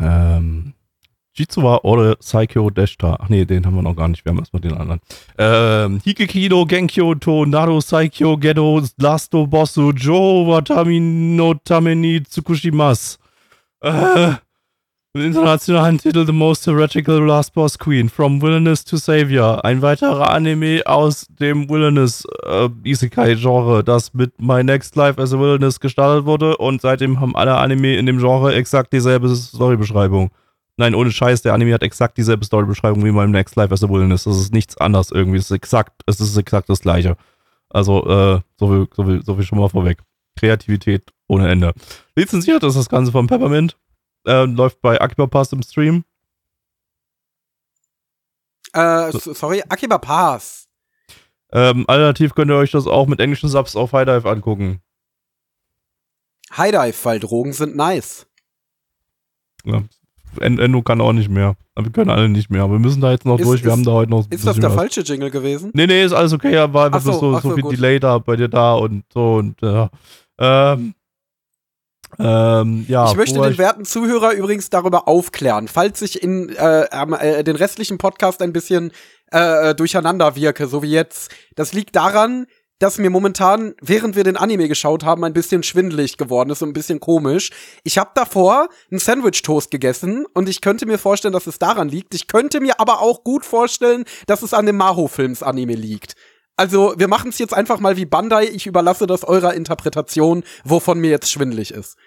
Ähm, 0.00 0.72
Jitsuwa 1.34 1.80
Ore 1.82 2.16
Saikyo 2.18 2.70
Deshta. 2.70 3.18
Ach 3.20 3.28
nee, 3.28 3.44
den 3.44 3.66
haben 3.66 3.74
wir 3.74 3.82
noch 3.82 3.94
gar 3.94 4.08
nicht. 4.08 4.24
Wir 4.24 4.30
haben 4.30 4.38
erstmal 4.38 4.62
den 4.62 4.72
anderen. 4.72 5.00
Ähm, 5.36 6.00
Hikekino 6.02 6.64
Genkyo 6.64 7.14
to 7.16 7.44
Naro 7.44 7.82
Saikyo 7.82 8.38
Gedo 8.38 8.80
Lasto 8.96 9.46
Bosu 9.46 9.92
Jo 9.92 10.46
Watami 10.48 10.98
no 10.98 11.52
Tameni 11.52 12.22
Tsukushimas. 12.22 13.18
Äh, 13.82 14.34
den 15.14 15.24
internationalen 15.24 15.98
Titel 15.98 16.24
The 16.24 16.32
Most 16.32 16.66
Heretical 16.66 17.18
Last 17.18 17.52
Boss 17.52 17.76
Queen 17.78 18.08
From 18.08 18.40
Wilderness 18.40 18.84
to 18.84 18.96
Savior. 18.96 19.64
Ein 19.64 19.82
weiterer 19.82 20.30
Anime 20.30 20.82
aus 20.86 21.26
dem 21.28 21.68
Wilderness 21.68 22.24
äh, 22.46 22.68
Isekai-Genre, 22.84 23.82
das 23.82 24.14
mit 24.14 24.40
My 24.40 24.62
Next 24.62 24.94
Life 24.94 25.20
as 25.20 25.34
a 25.34 25.38
Wilderness 25.38 25.80
gestartet 25.80 26.26
wurde 26.26 26.56
und 26.58 26.80
seitdem 26.80 27.18
haben 27.20 27.34
alle 27.34 27.56
Anime 27.56 27.96
in 27.96 28.06
dem 28.06 28.20
Genre 28.20 28.54
exakt 28.54 28.92
dieselbe 28.92 29.28
Storybeschreibung. 29.34 30.30
Nein, 30.76 30.94
ohne 30.94 31.10
Scheiß, 31.10 31.42
der 31.42 31.54
Anime 31.54 31.74
hat 31.74 31.82
exakt 31.82 32.16
dieselbe 32.16 32.44
Storybeschreibung 32.44 33.04
wie 33.04 33.10
My 33.10 33.26
Next 33.26 33.56
Life 33.56 33.74
as 33.74 33.82
a 33.82 33.88
Wilderness. 33.88 34.24
Das 34.24 34.38
ist 34.38 34.54
nichts 34.54 34.76
anderes 34.78 35.10
irgendwie. 35.10 35.38
Es 35.38 35.46
ist 35.46 35.56
exakt, 35.56 36.02
es 36.06 36.20
ist 36.20 36.36
exakt 36.36 36.70
das 36.70 36.80
gleiche. 36.80 37.16
Also, 37.68 38.06
äh, 38.06 38.40
so 38.58 38.68
viel, 38.68 38.88
so 38.94 39.04
viel, 39.04 39.24
so 39.24 39.34
viel 39.34 39.44
schon 39.44 39.58
mal 39.58 39.68
vorweg. 39.68 39.98
Kreativität 40.38 41.10
ohne 41.28 41.48
Ende. 41.50 41.72
Lizenziert 42.16 42.62
ist 42.62 42.76
das 42.76 42.88
Ganze 42.88 43.12
von 43.12 43.26
Peppermint. 43.26 43.76
Äh, 44.26 44.44
läuft 44.44 44.80
bei 44.80 45.00
Akiba 45.00 45.26
Pass 45.26 45.52
im 45.52 45.62
Stream. 45.62 46.04
Äh, 48.72 49.12
sorry, 49.12 49.62
Akiba 49.68 49.98
Pass. 49.98 50.68
Ähm, 51.52 51.84
alternativ 51.88 52.34
könnt 52.34 52.50
ihr 52.50 52.56
euch 52.56 52.70
das 52.70 52.86
auch 52.86 53.06
mit 53.06 53.20
englischen 53.20 53.48
Subs 53.48 53.76
auf 53.76 53.92
High 53.92 54.06
Dive 54.06 54.28
angucken. 54.28 54.80
High 56.56 56.72
Dive, 56.72 57.04
weil 57.04 57.20
Drogen 57.20 57.52
sind 57.52 57.76
nice. 57.76 58.26
Ja. 59.64 59.82
Endo 60.40 60.80
kann 60.80 61.02
auch 61.02 61.12
nicht 61.12 61.28
mehr. 61.28 61.56
Wir 61.78 61.90
können 61.92 62.08
alle 62.10 62.28
nicht 62.30 62.48
mehr. 62.50 62.70
Wir 62.70 62.78
müssen 62.78 63.02
da 63.02 63.10
jetzt 63.10 63.26
noch 63.26 63.38
Ist- 63.38 63.46
durch. 63.46 63.62
Wir 63.62 63.66
ist- 63.68 63.72
haben 63.72 63.84
da 63.84 63.92
heute 63.92 64.10
noch. 64.10 64.30
Ist 64.30 64.46
das 64.46 64.56
der 64.56 64.70
was. 64.70 64.76
falsche 64.76 65.02
Jingle 65.02 65.30
gewesen? 65.30 65.70
Nee, 65.74 65.86
nee, 65.86 66.02
ist 66.04 66.12
alles 66.12 66.32
okay, 66.32 66.56
aber 66.56 66.90
so, 67.00 67.12
so, 67.12 67.20
so, 67.32 67.40
so, 67.40 67.54
viel 67.54 67.62
gut. 67.62 67.72
Delay 67.72 68.00
da 68.00 68.16
bei 68.18 68.36
dir 68.36 68.48
da 68.48 68.74
und 68.74 69.04
so 69.12 69.34
und 69.36 69.60
ja. 69.60 69.90
Ähm, 70.38 70.94
ähm, 72.18 72.84
ja. 72.88 73.10
ich 73.10 73.16
möchte 73.16 73.40
den 73.40 73.58
werten 73.58 73.84
Zuhörer 73.84 74.32
übrigens 74.32 74.70
darüber 74.70 75.08
aufklären, 75.08 75.68
falls 75.68 76.02
ich 76.02 76.22
in 76.22 76.50
äh, 76.50 76.82
äh, 76.82 77.44
den 77.44 77.56
restlichen 77.56 77.98
Podcast 77.98 78.42
ein 78.42 78.52
bisschen 78.52 78.92
äh, 79.30 79.74
durcheinander 79.74 80.36
wirke, 80.36 80.66
so 80.66 80.82
wie 80.82 80.90
jetzt. 80.90 81.30
Das 81.54 81.72
liegt 81.72 81.96
daran, 81.96 82.46
dass 82.82 82.98
mir 82.98 83.10
momentan, 83.10 83.74
während 83.80 84.16
wir 84.16 84.24
den 84.24 84.36
Anime 84.36 84.66
geschaut 84.66 85.04
haben, 85.04 85.22
ein 85.22 85.32
bisschen 85.32 85.62
schwindelig 85.62 86.16
geworden 86.16 86.50
ist 86.50 86.62
und 86.62 86.70
ein 86.70 86.72
bisschen 86.72 86.98
komisch. 86.98 87.50
Ich 87.84 87.96
habe 87.96 88.10
davor 88.14 88.68
einen 88.90 88.98
Sandwich-Toast 88.98 89.70
gegessen 89.70 90.26
und 90.34 90.48
ich 90.48 90.60
könnte 90.60 90.84
mir 90.84 90.98
vorstellen, 90.98 91.32
dass 91.32 91.46
es 91.46 91.60
daran 91.60 91.88
liegt. 91.88 92.12
Ich 92.12 92.26
könnte 92.26 92.60
mir 92.60 92.80
aber 92.80 93.00
auch 93.00 93.22
gut 93.22 93.44
vorstellen, 93.44 94.04
dass 94.26 94.42
es 94.42 94.52
an 94.52 94.66
dem 94.66 94.76
Maho-Films-Anime 94.76 95.74
liegt. 95.74 96.16
Also, 96.62 96.94
wir 96.96 97.08
machen 97.08 97.30
es 97.30 97.40
jetzt 97.40 97.54
einfach 97.54 97.80
mal 97.80 97.96
wie 97.96 98.06
Bandai. 98.06 98.44
Ich 98.44 98.68
überlasse 98.68 99.08
das 99.08 99.24
eurer 99.24 99.52
Interpretation, 99.52 100.44
wovon 100.62 101.00
mir 101.00 101.10
jetzt 101.10 101.32
schwindelig 101.32 101.72
ist. 101.72 101.98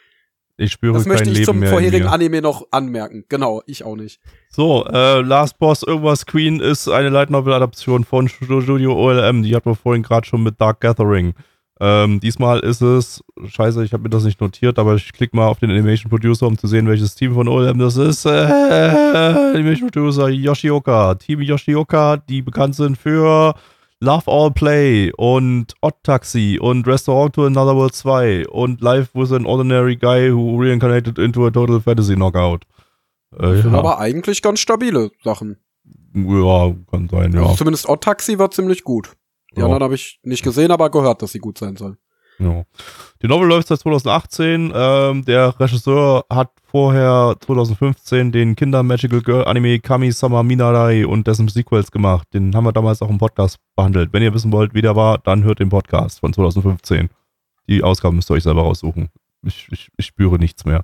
Ich 0.56 0.72
spüre 0.72 0.94
Das 0.94 1.06
möchte 1.06 1.30
ich 1.30 1.40
Leben 1.40 1.46
zum 1.46 1.62
vorherigen. 1.62 2.08
Anime 2.08 2.42
noch 2.42 2.66
anmerken. 2.72 3.26
Genau, 3.28 3.64
ich 3.66 3.84
auch 3.84 3.98
nicht. 3.98 4.22
So, 4.48 4.86
äh, 4.86 5.20
Last 5.20 5.60
Boss 5.60 5.84
irgendwas 5.84 6.26
Queen 6.26 6.62
ist 6.62 6.88
eine 6.88 7.10
Light 7.10 7.32
Novel 7.32 7.52
Adaption 7.52 8.06
von 8.06 8.30
Studio 8.30 8.94
OLM. 8.98 9.44
Die 9.44 9.54
hatten 9.54 9.70
wir 9.70 9.76
vorhin 9.76 10.04
gerade 10.04 10.26
schon 10.26 10.42
mit 10.42 10.62
Dark 10.62 10.80
Gathering. 10.80 11.34
Ähm, 11.82 12.22
diesmal 12.22 12.62
ist 12.62 12.82
es, 12.82 13.22
scheiße, 13.46 13.84
ich 13.84 13.92
habe 13.92 14.04
mir 14.04 14.10
das 14.10 14.24
nicht 14.24 14.40
notiert, 14.40 14.80
aber 14.80 14.96
ich 14.96 15.12
klicke 15.12 15.36
mal 15.36 15.48
auf 15.48 15.60
den 15.60 15.70
Animation 15.70 16.10
Producer, 16.10 16.48
um 16.48 16.58
zu 16.58 16.68
sehen, 16.68 16.88
welches 16.88 17.16
Team 17.16 17.34
von 17.34 17.50
OLM 17.50 17.78
das 17.78 17.98
ist. 17.98 18.26
Äh, 18.26 18.30
Animation 19.54 19.92
Producer 19.92 20.30
Yoshioka. 20.30 21.16
Team 21.16 21.42
Yoshioka, 21.42 22.16
die 22.16 22.42
bekannt 22.42 22.76
sind 22.76 22.98
für 22.98 23.56
Love 24.06 24.24
All 24.32 24.52
Play 24.52 25.12
und 25.18 25.74
Odd 25.82 25.98
Taxi 26.04 26.60
und 26.62 26.88
Restaurant 26.88 27.34
to 27.34 27.46
Another 27.46 27.76
World 27.76 27.96
2 27.96 28.48
und 28.48 28.80
Life 28.82 29.10
with 29.14 29.32
an 29.32 29.46
Ordinary 29.48 29.96
Guy 29.96 30.30
who 30.32 30.58
reincarnated 30.62 31.18
into 31.18 31.46
a 31.46 31.50
Total 31.52 31.82
Fantasy 31.82 32.14
Knockout. 32.16 32.66
Äh, 33.38 33.62
Sind 33.62 33.74
ja. 33.74 33.80
aber 33.80 33.98
eigentlich 34.00 34.42
ganz 34.44 34.60
stabile 34.60 35.10
Sachen. 35.24 35.58
Ja, 36.14 36.74
kann 36.92 37.10
sein, 37.10 37.34
ja. 37.34 37.42
Also 37.42 37.56
zumindest 37.56 37.90
Odd 37.90 38.02
Taxi 38.04 38.38
war 38.38 38.52
ziemlich 38.52 38.84
gut. 38.84 39.14
Die 39.56 39.60
Ja. 39.60 39.66
anderen 39.66 39.84
habe 39.84 39.96
ich 39.96 40.20
nicht 40.24 40.44
gesehen, 40.44 40.72
aber 40.72 40.90
gehört, 40.92 41.22
dass 41.22 41.32
sie 41.32 41.40
gut 41.40 41.58
sein 41.58 41.76
soll. 41.76 41.98
Ja. 42.40 42.64
Die 43.22 43.28
Novel 43.28 43.48
läuft 43.48 43.68
seit 43.68 43.80
2018. 43.80 44.72
Ähm, 44.76 45.26
der 45.26 45.60
Regisseur 45.60 46.26
hat 46.30 46.52
vorher 46.64 47.36
2015 47.46 48.32
den 48.32 48.56
Kinder 48.56 48.84
Magical 48.84 49.22
Girl 49.22 49.46
Anime 49.46 49.80
Kami 49.80 50.12
Sama 50.12 50.44
Minarai 50.44 51.06
und 51.06 51.28
dessen 51.28 51.48
Sequels 51.48 51.92
gemacht. 51.92 52.28
Den 52.34 52.56
haben 52.56 52.66
wir 52.66 52.74
damals 52.74 53.02
auch 53.02 53.10
im 53.10 53.18
Podcast 53.18 53.58
behandelt. 53.76 54.12
Wenn 54.12 54.24
ihr 54.24 54.34
wissen 54.34 54.52
wollt, 54.52 54.74
wie 54.74 54.82
der 54.82 54.96
war, 54.96 55.18
dann 55.20 55.44
hört 55.44 55.60
den 55.60 55.70
Podcast 55.70 56.20
von 56.20 56.34
2015. 56.34 57.10
Die 57.68 57.84
Ausgaben 57.84 58.16
müsst 58.16 58.30
ihr 58.30 58.36
euch 58.36 58.44
selber 58.44 58.64
raussuchen. 58.64 59.10
Ich, 59.44 59.68
ich, 59.72 59.90
ich 59.96 60.06
spüre 60.06 60.38
nichts 60.38 60.66
mehr. 60.66 60.84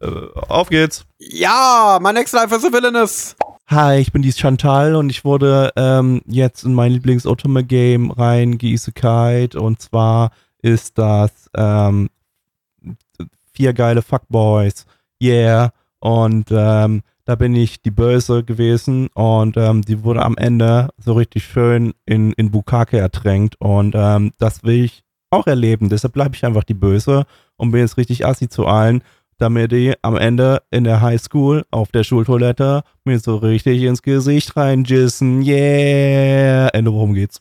Äh, 0.00 0.08
auf 0.48 0.68
geht's! 0.68 1.04
Ja, 1.18 1.98
mein 2.00 2.14
Next 2.14 2.32
Life 2.32 2.54
is 2.54 2.64
a 2.64 2.72
Villainous. 2.72 3.36
Hi, 3.66 3.98
ich 3.98 4.12
bin 4.12 4.22
die 4.22 4.32
Chantal 4.32 4.94
und 4.94 5.10
ich 5.10 5.26
wurde 5.26 5.72
ähm, 5.76 6.22
jetzt 6.26 6.64
in 6.64 6.72
mein 6.72 6.92
Lieblings-Otome-Game 6.92 8.10
rein 8.12 8.56
geisekite 8.56 9.60
und 9.60 9.82
zwar 9.82 10.30
ist 10.62 10.98
das 10.98 11.50
ähm, 11.56 12.08
vier 13.52 13.72
geile 13.72 14.02
Fuckboys. 14.02 14.86
Yeah. 15.22 15.72
Und 16.00 16.46
ähm, 16.50 17.02
da 17.24 17.34
bin 17.34 17.54
ich 17.54 17.82
die 17.82 17.90
Böse 17.90 18.44
gewesen 18.44 19.08
und 19.14 19.56
ähm, 19.56 19.82
die 19.82 20.04
wurde 20.04 20.24
am 20.24 20.36
Ende 20.36 20.90
so 20.96 21.14
richtig 21.14 21.44
schön 21.44 21.92
in, 22.06 22.32
in 22.32 22.50
Bukake 22.50 22.98
ertränkt 22.98 23.56
und 23.60 23.94
ähm, 23.96 24.32
das 24.38 24.62
will 24.62 24.84
ich 24.84 25.02
auch 25.30 25.46
erleben. 25.46 25.88
Deshalb 25.88 26.14
bleibe 26.14 26.36
ich 26.36 26.46
einfach 26.46 26.64
die 26.64 26.74
Böse 26.74 27.26
und 27.56 27.72
bin 27.72 27.80
jetzt 27.80 27.98
richtig 27.98 28.24
assi 28.24 28.48
zu 28.48 28.66
allen 28.66 29.02
damit 29.38 29.72
die 29.72 29.94
am 30.02 30.16
Ende 30.16 30.62
in 30.70 30.84
der 30.84 31.00
Highschool 31.00 31.64
auf 31.70 31.90
der 31.92 32.04
Schultoilette 32.04 32.82
mir 33.04 33.18
so 33.18 33.36
richtig 33.36 33.82
ins 33.82 34.02
Gesicht 34.02 34.56
reinjissen. 34.56 35.42
Yeah! 35.42 36.68
Ende, 36.74 36.92
worum 36.92 37.14
geht's? 37.14 37.40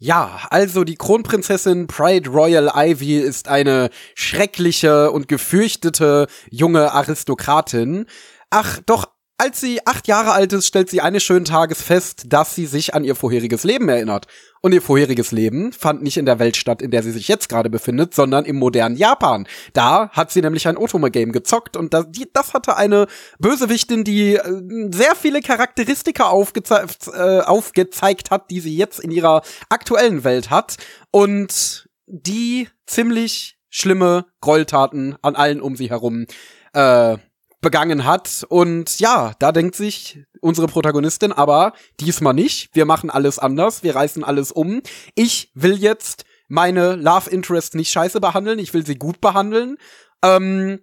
Ja, 0.00 0.46
also 0.50 0.84
die 0.84 0.94
Kronprinzessin 0.94 1.88
Pride 1.88 2.30
Royal 2.30 2.70
Ivy 2.72 3.18
ist 3.18 3.48
eine 3.48 3.90
schreckliche 4.14 5.10
und 5.10 5.26
gefürchtete 5.26 6.28
junge 6.50 6.92
Aristokratin. 6.92 8.06
Ach, 8.48 8.78
doch, 8.86 9.08
als 9.38 9.60
sie 9.60 9.86
acht 9.86 10.08
Jahre 10.08 10.32
alt 10.32 10.52
ist, 10.52 10.66
stellt 10.66 10.90
sie 10.90 11.00
eines 11.00 11.22
schönen 11.22 11.44
Tages 11.44 11.80
fest, 11.80 12.24
dass 12.26 12.56
sie 12.56 12.66
sich 12.66 12.94
an 12.94 13.04
ihr 13.04 13.14
vorheriges 13.14 13.62
Leben 13.62 13.88
erinnert. 13.88 14.26
Und 14.60 14.72
ihr 14.72 14.82
vorheriges 14.82 15.30
Leben 15.30 15.72
fand 15.72 16.02
nicht 16.02 16.16
in 16.16 16.26
der 16.26 16.40
Welt 16.40 16.56
statt, 16.56 16.82
in 16.82 16.90
der 16.90 17.04
sie 17.04 17.12
sich 17.12 17.28
jetzt 17.28 17.48
gerade 17.48 17.70
befindet, 17.70 18.12
sondern 18.12 18.44
im 18.44 18.56
modernen 18.56 18.96
Japan. 18.96 19.46
Da 19.72 20.10
hat 20.10 20.32
sie 20.32 20.42
nämlich 20.42 20.66
ein 20.66 20.76
Otome-Game 20.76 21.30
gezockt 21.30 21.76
und 21.76 21.94
das, 21.94 22.06
die, 22.08 22.28
das 22.32 22.52
hatte 22.52 22.76
eine 22.76 23.06
Bösewichtin, 23.38 24.02
die 24.02 24.34
äh, 24.34 24.90
sehr 24.92 25.14
viele 25.14 25.40
Charakteristika 25.40 26.24
aufgeze 26.24 26.86
äh, 27.14 27.40
aufgezeigt 27.42 28.32
hat, 28.32 28.50
die 28.50 28.58
sie 28.58 28.76
jetzt 28.76 28.98
in 28.98 29.12
ihrer 29.12 29.42
aktuellen 29.68 30.24
Welt 30.24 30.50
hat 30.50 30.76
und 31.12 31.88
die 32.06 32.68
ziemlich 32.86 33.58
schlimme 33.70 34.26
Gräueltaten 34.40 35.16
an 35.22 35.36
allen 35.36 35.60
um 35.60 35.76
sie 35.76 35.90
herum 35.90 36.26
äh, 36.72 37.16
begangen 37.60 38.04
hat. 38.04 38.46
Und 38.48 39.00
ja, 39.00 39.32
da 39.38 39.52
denkt 39.52 39.74
sich 39.74 40.24
unsere 40.40 40.66
Protagonistin 40.66 41.32
aber 41.32 41.72
diesmal 42.00 42.34
nicht. 42.34 42.70
Wir 42.74 42.84
machen 42.84 43.10
alles 43.10 43.38
anders. 43.38 43.82
Wir 43.82 43.94
reißen 43.94 44.24
alles 44.24 44.52
um. 44.52 44.82
Ich 45.14 45.50
will 45.54 45.76
jetzt 45.76 46.24
meine 46.48 46.94
Love 46.94 47.30
Interest 47.30 47.74
nicht 47.74 47.90
scheiße 47.90 48.20
behandeln. 48.20 48.58
Ich 48.58 48.74
will 48.74 48.86
sie 48.86 48.96
gut 48.96 49.20
behandeln. 49.20 49.76
Ähm, 50.22 50.80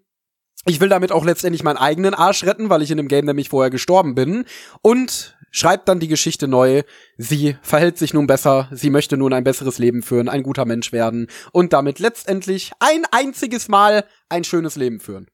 ich 0.67 0.82
will 0.82 0.89
damit 0.89 1.11
auch 1.11 1.26
letztendlich 1.26 1.63
meinen 1.63 1.78
eigenen 1.78 2.13
Arsch 2.13 2.43
retten, 2.43 2.69
weil 2.69 2.82
ich 2.82 2.91
in 2.91 2.97
dem 2.97 3.07
Game 3.07 3.26
nämlich 3.26 3.49
vorher 3.49 3.69
gestorben 3.69 4.15
bin. 4.15 4.45
Und 4.82 5.36
schreibt 5.55 5.88
dann 5.88 6.01
die 6.01 6.09
Geschichte 6.09 6.49
neu. 6.49 6.84
Sie 7.17 7.55
verhält 7.61 7.97
sich 7.97 8.13
nun 8.13 8.28
besser. 8.28 8.67
Sie 8.71 8.89
möchte 8.89 9.15
nun 9.15 9.32
ein 9.32 9.45
besseres 9.45 9.78
Leben 9.78 10.03
führen, 10.03 10.28
ein 10.28 10.43
guter 10.43 10.65
Mensch 10.65 10.91
werden 10.91 11.28
und 11.53 11.71
damit 11.71 11.99
letztendlich 11.99 12.73
ein 12.80 13.05
einziges 13.11 13.69
Mal 13.69 14.03
ein 14.28 14.43
schönes 14.43 14.76
Leben 14.76 14.99
führen. 14.99 15.28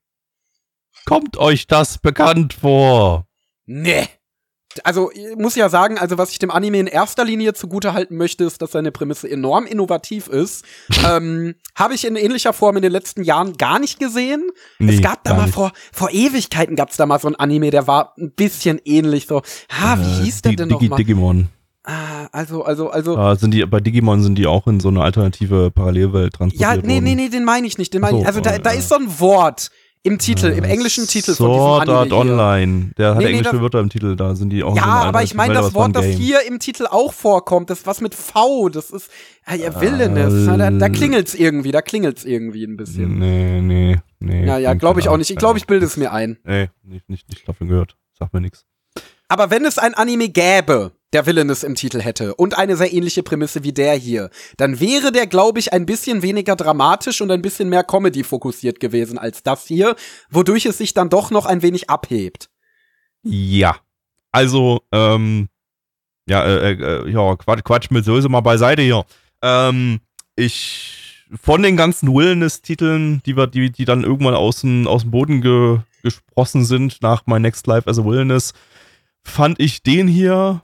Kommt 1.06 1.38
euch 1.38 1.68
das 1.68 1.98
bekannt 1.98 2.54
vor? 2.54 3.26
Nee. 3.66 4.08
Also, 4.86 5.12
ich 5.12 5.36
muss 5.38 5.56
ja 5.56 5.68
sagen, 5.68 5.98
also 5.98 6.18
was 6.18 6.32
ich 6.32 6.40
dem 6.40 6.50
Anime 6.50 6.80
in 6.80 6.88
erster 6.88 7.26
Linie 7.26 7.54
zugute 7.54 7.92
halten 7.94 8.16
möchte, 8.16 8.46
ist, 8.46 8.62
dass 8.62 8.72
seine 8.72 8.94
Prämisse 8.94 9.30
enorm 9.30 9.66
innovativ 9.66 10.28
ist. 10.30 10.64
ähm, 11.06 11.56
Habe 11.76 11.94
ich 11.94 12.06
in 12.06 12.16
ähnlicher 12.16 12.54
Form 12.54 12.78
in 12.78 12.82
den 12.82 12.92
letzten 12.94 13.24
Jahren 13.24 13.58
gar 13.58 13.80
nicht 13.80 14.00
gesehen. 14.00 14.50
Nee, 14.80 14.96
es 14.96 15.02
gab 15.02 15.26
da 15.26 15.34
mal 15.34 15.44
nicht. 15.46 15.56
vor, 15.56 15.74
vor 15.92 16.10
Ewigkeiten 16.12 16.78
gab's 16.78 16.96
da 16.96 17.06
mal 17.06 17.20
so 17.20 17.28
ein 17.28 17.36
Anime, 17.36 17.70
der 17.70 17.86
war 17.88 18.14
ein 18.18 18.32
bisschen 18.32 18.80
ähnlich 18.86 19.28
so. 19.28 19.42
Ha, 19.78 19.98
wie 20.00 20.22
Äh, 20.22 20.24
hieß 20.24 20.42
der 20.44 20.54
denn 20.54 20.70
Digi 20.70 20.84
nochmal? 20.86 20.98
Digimon. 21.00 21.50
Ah, 21.84 22.28
also, 22.32 22.64
also, 22.64 22.92
also. 22.92 23.18
Äh, 23.18 23.36
sind 23.36 23.54
die, 23.54 23.66
bei 23.66 23.80
Digimon 23.82 24.22
sind 24.24 24.36
die 24.38 24.46
auch 24.48 24.68
in 24.68 24.80
so 24.80 24.88
eine 24.88 25.02
alternative 25.04 25.72
Parallelwelt 25.72 26.36
transportiert 26.36 26.62
Ja, 26.62 26.76
nee, 26.88 26.94
worden. 26.94 27.04
nee, 27.04 27.16
nee, 27.16 27.28
den 27.30 27.44
meine 27.44 27.68
ich 27.68 27.78
nicht. 27.78 27.94
Den 27.94 28.02
meine 28.02 28.18
Ach 28.18 28.20
ich. 28.20 28.24
so, 28.24 28.28
Also 28.28 28.40
da, 28.42 28.52
äh, 28.54 28.60
da 28.62 28.70
ist 28.70 28.88
so 28.88 28.96
ein 28.96 29.20
Wort 29.20 29.70
im 30.04 30.18
Titel, 30.18 30.48
im 30.48 30.64
englischen 30.64 31.08
Titel 31.08 31.36
von 31.36 31.52
diesem 31.52 31.62
Art 31.62 31.90
Anime 31.90 32.06
hier. 32.06 32.16
Online. 32.16 32.92
Der 32.98 33.10
hat 33.10 33.18
Nee, 33.20 33.26
nee, 33.26 33.32
englische 33.38 33.62
Wörter 33.62 33.80
im 33.80 33.90
Titel, 33.90 34.16
da 34.16 34.36
sind 34.36 34.50
die 34.50 34.64
auch 34.64 34.76
Ja, 34.76 34.84
aber 34.84 35.22
ich 35.22 35.36
meine 35.36 35.54
das 35.54 35.74
Wort, 35.74 35.96
das 35.96 36.06
hier 36.06 36.46
im 36.48 36.60
Titel 36.60 36.88
auch 36.88 37.14
vorkommt, 37.14 37.70
das 37.70 37.86
was 37.86 38.02
mit 38.02 38.16
V, 38.16 38.70
das 38.70 38.90
ist 38.90 39.12
ja, 39.48 39.80
Villainous. 39.80 40.48
Äh, 40.48 40.58
da, 40.58 40.72
da 40.72 40.90
klingelt's 40.90 41.36
irgendwie, 41.36 41.72
da 41.72 41.82
klingelt's 41.82 42.26
irgendwie 42.26 42.64
ein 42.64 42.78
bisschen. 42.78 43.20
Nee, 43.20 43.62
nee, 43.62 44.00
nee. 44.20 44.46
Ja, 44.46 44.58
ja, 44.58 44.74
glaube 44.74 45.00
ich 45.00 45.10
auch 45.10 45.18
nicht. 45.18 45.30
Ich 45.30 45.38
glaube, 45.38 45.60
ich 45.60 45.68
bilde 45.68 45.86
es 45.86 45.98
mir 45.98 46.12
ein. 46.12 46.38
Nee, 46.44 46.70
nicht, 46.84 47.10
nicht, 47.10 47.30
nicht 47.30 47.48
davon 47.48 47.68
gehört. 47.68 47.96
Sag 48.18 48.34
mir 48.34 48.42
nix. 48.42 48.66
Aber 49.28 49.50
wenn 49.50 49.66
es 49.66 49.78
ein 49.78 49.94
Anime 49.94 50.30
gäbe, 50.30 50.92
der 51.14 51.26
Villainous 51.26 51.64
im 51.64 51.76
Titel 51.76 52.02
hätte 52.02 52.36
und 52.36 52.58
eine 52.58 52.78
sehr 52.78 52.94
ähnliche 52.94 53.24
Prämisse 53.24 53.64
wie 53.64 53.74
der 53.74 53.96
hier, 53.96 54.30
dann 54.58 54.80
wäre 54.80 55.12
der, 55.12 55.28
glaube 55.28 55.60
ich, 55.60 55.74
ein 55.74 55.86
bisschen 55.86 56.22
weniger 56.22 56.56
dramatisch 56.56 57.22
und 57.22 57.32
ein 57.32 57.42
bisschen 57.42 57.70
mehr 57.70 57.84
Comedy 57.84 58.24
fokussiert 58.24 58.80
gewesen 58.80 59.18
als 59.18 59.44
das 59.44 59.66
hier, 59.66 59.96
wodurch 60.30 60.66
es 60.66 60.78
sich 60.78 60.94
dann 60.94 61.10
doch 61.10 61.32
noch 61.32 61.46
ein 61.46 61.62
wenig 61.62 61.90
abhebt. 61.90 62.50
Ja. 63.24 63.78
Also, 64.32 64.82
ähm, 64.92 65.50
ja, 66.28 66.46
äh, 66.46 66.72
äh, 66.72 67.10
ja, 67.10 67.36
Quatsch, 67.36 67.64
Quatsch 67.64 67.92
mit 67.92 68.06
Soße 68.06 68.30
mal 68.30 68.42
beiseite 68.42 68.82
hier. 68.82 69.06
Ähm, 69.42 70.00
ich 70.36 71.28
von 71.42 71.64
den 71.64 71.78
ganzen 71.78 72.14
Wilderness-Titeln, 72.14 73.22
die 73.26 73.36
wir, 73.38 73.48
die, 73.48 73.72
die 73.72 73.86
dann 73.86 74.04
irgendwann 74.04 74.36
aus 74.36 74.62
dem, 74.62 74.88
aus 74.88 75.04
dem 75.04 75.12
Boden 75.12 75.42
ge, 75.42 75.80
gesprossen 76.04 76.66
sind 76.66 77.02
nach 77.02 77.26
My 77.26 77.40
Next 77.40 77.68
Life 77.68 77.90
as 77.90 78.00
a 78.00 78.06
Wilderness, 78.06 78.54
fand 79.24 79.60
ich 79.60 79.84
den 79.84 80.08
hier, 80.08 80.62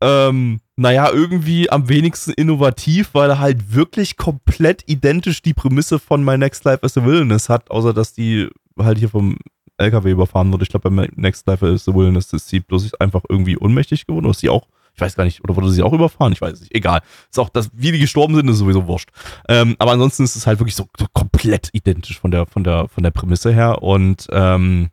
ähm, 0.00 0.60
naja, 0.76 1.10
irgendwie 1.12 1.70
am 1.70 1.88
wenigsten 1.88 2.32
innovativ, 2.32 3.10
weil 3.12 3.30
er 3.30 3.38
halt 3.40 3.74
wirklich 3.74 4.16
komplett 4.16 4.84
identisch 4.86 5.42
die 5.42 5.54
Prämisse 5.54 5.98
von 5.98 6.24
My 6.24 6.38
Next 6.38 6.64
Life 6.64 6.84
as 6.84 6.96
a 6.96 7.04
Wilderness 7.04 7.48
hat, 7.48 7.70
außer 7.70 7.92
dass 7.92 8.12
die 8.12 8.48
halt 8.78 8.98
hier 8.98 9.08
vom 9.08 9.38
LKW 9.76 10.10
überfahren 10.10 10.52
wurde. 10.52 10.64
Ich 10.64 10.68
glaube, 10.68 10.90
bei 10.90 10.94
My 10.94 11.08
Next 11.16 11.46
Life 11.46 11.66
as 11.66 11.88
a 11.88 11.94
Wilderness 11.94 12.32
ist 12.32 12.48
sie 12.48 12.60
bloß 12.60 12.94
einfach 12.94 13.22
irgendwie 13.28 13.56
ohnmächtig 13.56 14.06
geworden. 14.06 14.26
Oder 14.26 14.32
ist 14.32 14.40
sie 14.40 14.48
auch, 14.48 14.68
ich 14.94 15.00
weiß 15.00 15.16
gar 15.16 15.24
nicht, 15.24 15.42
oder 15.42 15.56
wurde 15.56 15.70
sie 15.70 15.82
auch 15.82 15.92
überfahren? 15.92 16.32
Ich 16.32 16.40
weiß 16.40 16.60
nicht. 16.60 16.74
Egal. 16.74 17.00
Ist 17.30 17.38
auch, 17.38 17.48
dass, 17.48 17.70
wie 17.72 17.92
die 17.92 17.98
gestorben 17.98 18.34
sind, 18.34 18.48
ist 18.48 18.58
sowieso 18.58 18.86
wurscht. 18.86 19.10
Ähm, 19.48 19.76
aber 19.78 19.92
ansonsten 19.92 20.24
ist 20.24 20.36
es 20.36 20.46
halt 20.46 20.60
wirklich 20.60 20.76
so, 20.76 20.88
so, 20.96 21.06
komplett 21.12 21.70
identisch 21.72 22.18
von 22.20 22.30
der, 22.30 22.46
von 22.46 22.64
der, 22.64 22.88
von 22.88 23.02
der 23.02 23.10
Prämisse 23.10 23.52
her. 23.52 23.82
Und 23.82 24.26
ähm, 24.30 24.90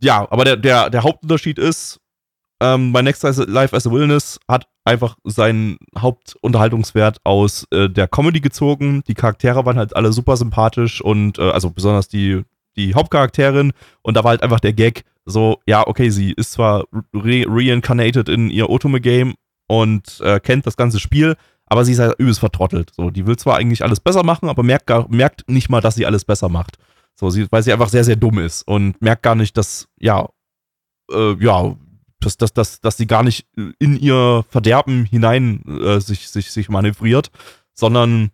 ja, 0.00 0.26
aber 0.30 0.44
der, 0.44 0.56
der, 0.56 0.90
der 0.90 1.02
Hauptunterschied 1.02 1.58
ist, 1.58 2.00
ähm, 2.60 2.92
My 2.92 3.02
Next 3.02 3.22
Life 3.22 3.74
as 3.74 3.86
a 3.86 3.90
Wilderness 3.90 4.38
hat 4.48 4.66
einfach 4.84 5.16
seinen 5.24 5.78
Hauptunterhaltungswert 5.96 7.18
aus 7.24 7.66
äh, 7.70 7.88
der 7.88 8.08
Comedy 8.08 8.40
gezogen. 8.40 9.02
Die 9.06 9.14
Charaktere 9.14 9.64
waren 9.64 9.78
halt 9.78 9.96
alle 9.96 10.12
super 10.12 10.36
sympathisch 10.36 11.00
und 11.00 11.38
äh, 11.38 11.50
also 11.50 11.70
besonders 11.70 12.08
die, 12.08 12.42
die 12.76 12.94
Hauptcharakterin 12.94 13.72
und 14.02 14.16
da 14.16 14.24
war 14.24 14.30
halt 14.30 14.42
einfach 14.42 14.60
der 14.60 14.72
Gag 14.72 15.04
so, 15.26 15.60
ja, 15.66 15.86
okay, 15.86 16.10
sie 16.10 16.32
ist 16.32 16.52
zwar 16.52 16.84
re 17.14 17.44
reincarnated 17.46 18.28
in 18.28 18.50
ihr 18.50 18.68
Otome-Game 18.68 19.34
und 19.68 20.20
äh, 20.20 20.40
kennt 20.40 20.66
das 20.66 20.76
ganze 20.76 20.98
Spiel, 20.98 21.36
aber 21.66 21.84
sie 21.84 21.92
ist 21.92 22.00
halt 22.00 22.18
übelst 22.18 22.40
vertrottelt. 22.40 22.90
So, 22.94 23.10
die 23.10 23.26
will 23.26 23.36
zwar 23.36 23.56
eigentlich 23.56 23.84
alles 23.84 24.00
besser 24.00 24.24
machen, 24.24 24.48
aber 24.48 24.62
merkt, 24.62 24.86
gar, 24.86 25.06
merkt 25.08 25.48
nicht 25.48 25.68
mal, 25.68 25.80
dass 25.80 25.94
sie 25.94 26.06
alles 26.06 26.24
besser 26.24 26.48
macht. 26.48 26.78
So, 27.14 27.30
sie, 27.30 27.46
weil 27.50 27.62
sie 27.62 27.72
einfach 27.72 27.88
sehr, 27.88 28.04
sehr 28.04 28.16
dumm 28.16 28.38
ist 28.38 28.66
und 28.66 29.00
merkt 29.00 29.22
gar 29.22 29.34
nicht, 29.34 29.56
dass, 29.56 29.88
ja, 29.98 30.28
äh, 31.12 31.34
ja, 31.38 31.76
dass, 32.20 32.36
dass, 32.36 32.52
dass, 32.52 32.80
dass 32.80 32.96
sie 32.96 33.06
gar 33.06 33.22
nicht 33.22 33.46
in 33.78 33.96
ihr 33.96 34.44
Verderben 34.48 35.04
hinein 35.04 35.62
äh, 35.82 36.00
sich, 36.00 36.28
sich, 36.28 36.50
sich 36.52 36.68
manövriert, 36.68 37.30
sondern 37.74 38.30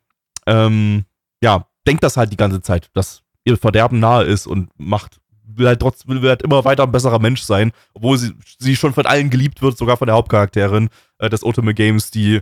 ähm, 0.47 1.05
ja, 1.43 1.67
denkt 1.87 2.03
das 2.03 2.17
halt 2.17 2.33
die 2.33 2.37
ganze 2.37 2.61
Zeit, 2.61 2.91
dass 2.95 3.23
ihr 3.45 3.57
Verderben 3.57 4.01
nahe 4.01 4.25
ist 4.25 4.47
und 4.47 4.71
macht, 4.77 5.21
will 5.45 5.69
halt 5.69 5.81
trotzdem, 5.81 6.21
will 6.21 6.29
halt 6.29 6.43
immer 6.43 6.65
weiter 6.65 6.83
ein 6.83 6.93
besserer 6.93 7.21
Mensch 7.21 7.43
sein, 7.43 7.73
obwohl 7.95 8.19
sie, 8.19 8.33
sie 8.59 8.77
schon 8.77 8.93
von 8.93 9.07
allen 9.07 9.31
geliebt 9.31 9.63
wird, 9.63 9.79
sogar 9.79 9.97
von 9.97 10.07
der 10.07 10.17
Hauptcharakterin 10.17 10.89
äh, 11.19 11.31
des 11.31 11.43
Ultimate 11.43 11.75
Games, 11.75 12.11
die 12.11 12.41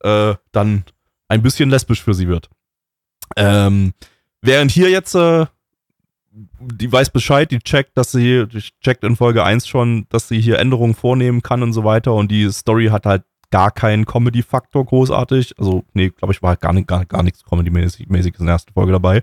äh, 0.00 0.34
dann 0.52 0.84
ein 1.28 1.42
bisschen 1.42 1.70
lesbisch 1.70 2.02
für 2.02 2.14
sie 2.14 2.28
wird. 2.28 2.48
Ähm, 3.36 3.94
während 4.42 4.70
hier 4.70 4.90
jetzt 4.90 5.14
äh, 5.14 5.46
die 6.34 6.90
weiß 6.90 7.10
Bescheid, 7.10 7.50
die 7.50 7.60
checkt, 7.60 7.96
dass 7.96 8.12
sie, 8.12 8.46
die 8.46 8.60
checkt 8.82 9.04
in 9.04 9.16
Folge 9.16 9.44
1 9.44 9.68
schon, 9.68 10.06
dass 10.08 10.28
sie 10.28 10.40
hier 10.40 10.58
Änderungen 10.58 10.94
vornehmen 10.94 11.42
kann 11.42 11.62
und 11.62 11.72
so 11.72 11.84
weiter. 11.84 12.14
Und 12.14 12.30
die 12.30 12.50
Story 12.50 12.86
hat 12.86 13.06
halt 13.06 13.22
gar 13.50 13.70
keinen 13.70 14.04
Comedy-Faktor 14.04 14.84
großartig. 14.84 15.54
Also, 15.58 15.84
nee, 15.92 16.10
glaube 16.10 16.32
ich, 16.32 16.42
war 16.42 16.50
halt 16.50 16.60
gar, 16.60 16.72
nicht, 16.72 16.88
gar, 16.88 17.04
gar 17.04 17.22
nichts 17.22 17.44
Comedy-mäßiges 17.44 18.40
in 18.40 18.46
der 18.46 18.54
ersten 18.54 18.72
Folge 18.72 18.92
dabei. 18.92 19.22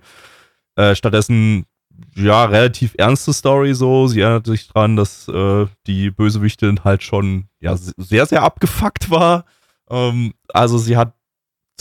Äh, 0.75 0.95
stattdessen, 0.95 1.65
ja, 2.15 2.45
relativ 2.45 2.95
ernste 2.97 3.33
Story 3.33 3.73
so. 3.73 4.07
Sie 4.07 4.21
erinnert 4.21 4.45
sich 4.45 4.67
dran, 4.69 4.95
dass 4.95 5.27
äh, 5.27 5.65
die 5.88 6.11
Bösewichtin 6.11 6.83
halt 6.85 7.03
schon 7.03 7.47
ja, 7.59 7.75
sehr, 7.75 8.25
sehr 8.25 8.43
abgefuckt 8.43 9.09
war. 9.09 9.43
Ähm, 9.89 10.33
also 10.53 10.77
sie 10.77 10.95
hat 10.95 11.13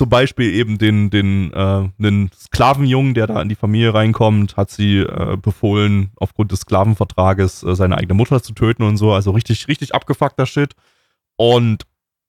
zum 0.01 0.09
Beispiel 0.09 0.55
eben 0.55 0.79
den, 0.79 1.11
den 1.11 1.53
äh, 1.53 1.91
einen 1.99 2.31
Sklavenjungen, 2.35 3.13
der 3.13 3.27
da 3.27 3.43
in 3.43 3.51
die 3.51 3.55
Familie 3.55 3.93
reinkommt, 3.93 4.57
hat 4.57 4.71
sie 4.71 5.01
äh, 5.01 5.37
befohlen, 5.37 6.11
aufgrund 6.17 6.53
des 6.53 6.61
Sklavenvertrages 6.61 7.63
äh, 7.65 7.77
seine 7.77 7.99
eigene 7.99 8.15
Mutter 8.15 8.43
zu 8.43 8.55
töten 8.55 8.83
und 8.83 8.97
so. 8.97 9.13
Also 9.13 9.33
richtig, 9.33 9.69
richtig 9.69 9.95
abgefuckter 9.95 10.47
Shit. 10.47 10.75
Und 11.37 11.85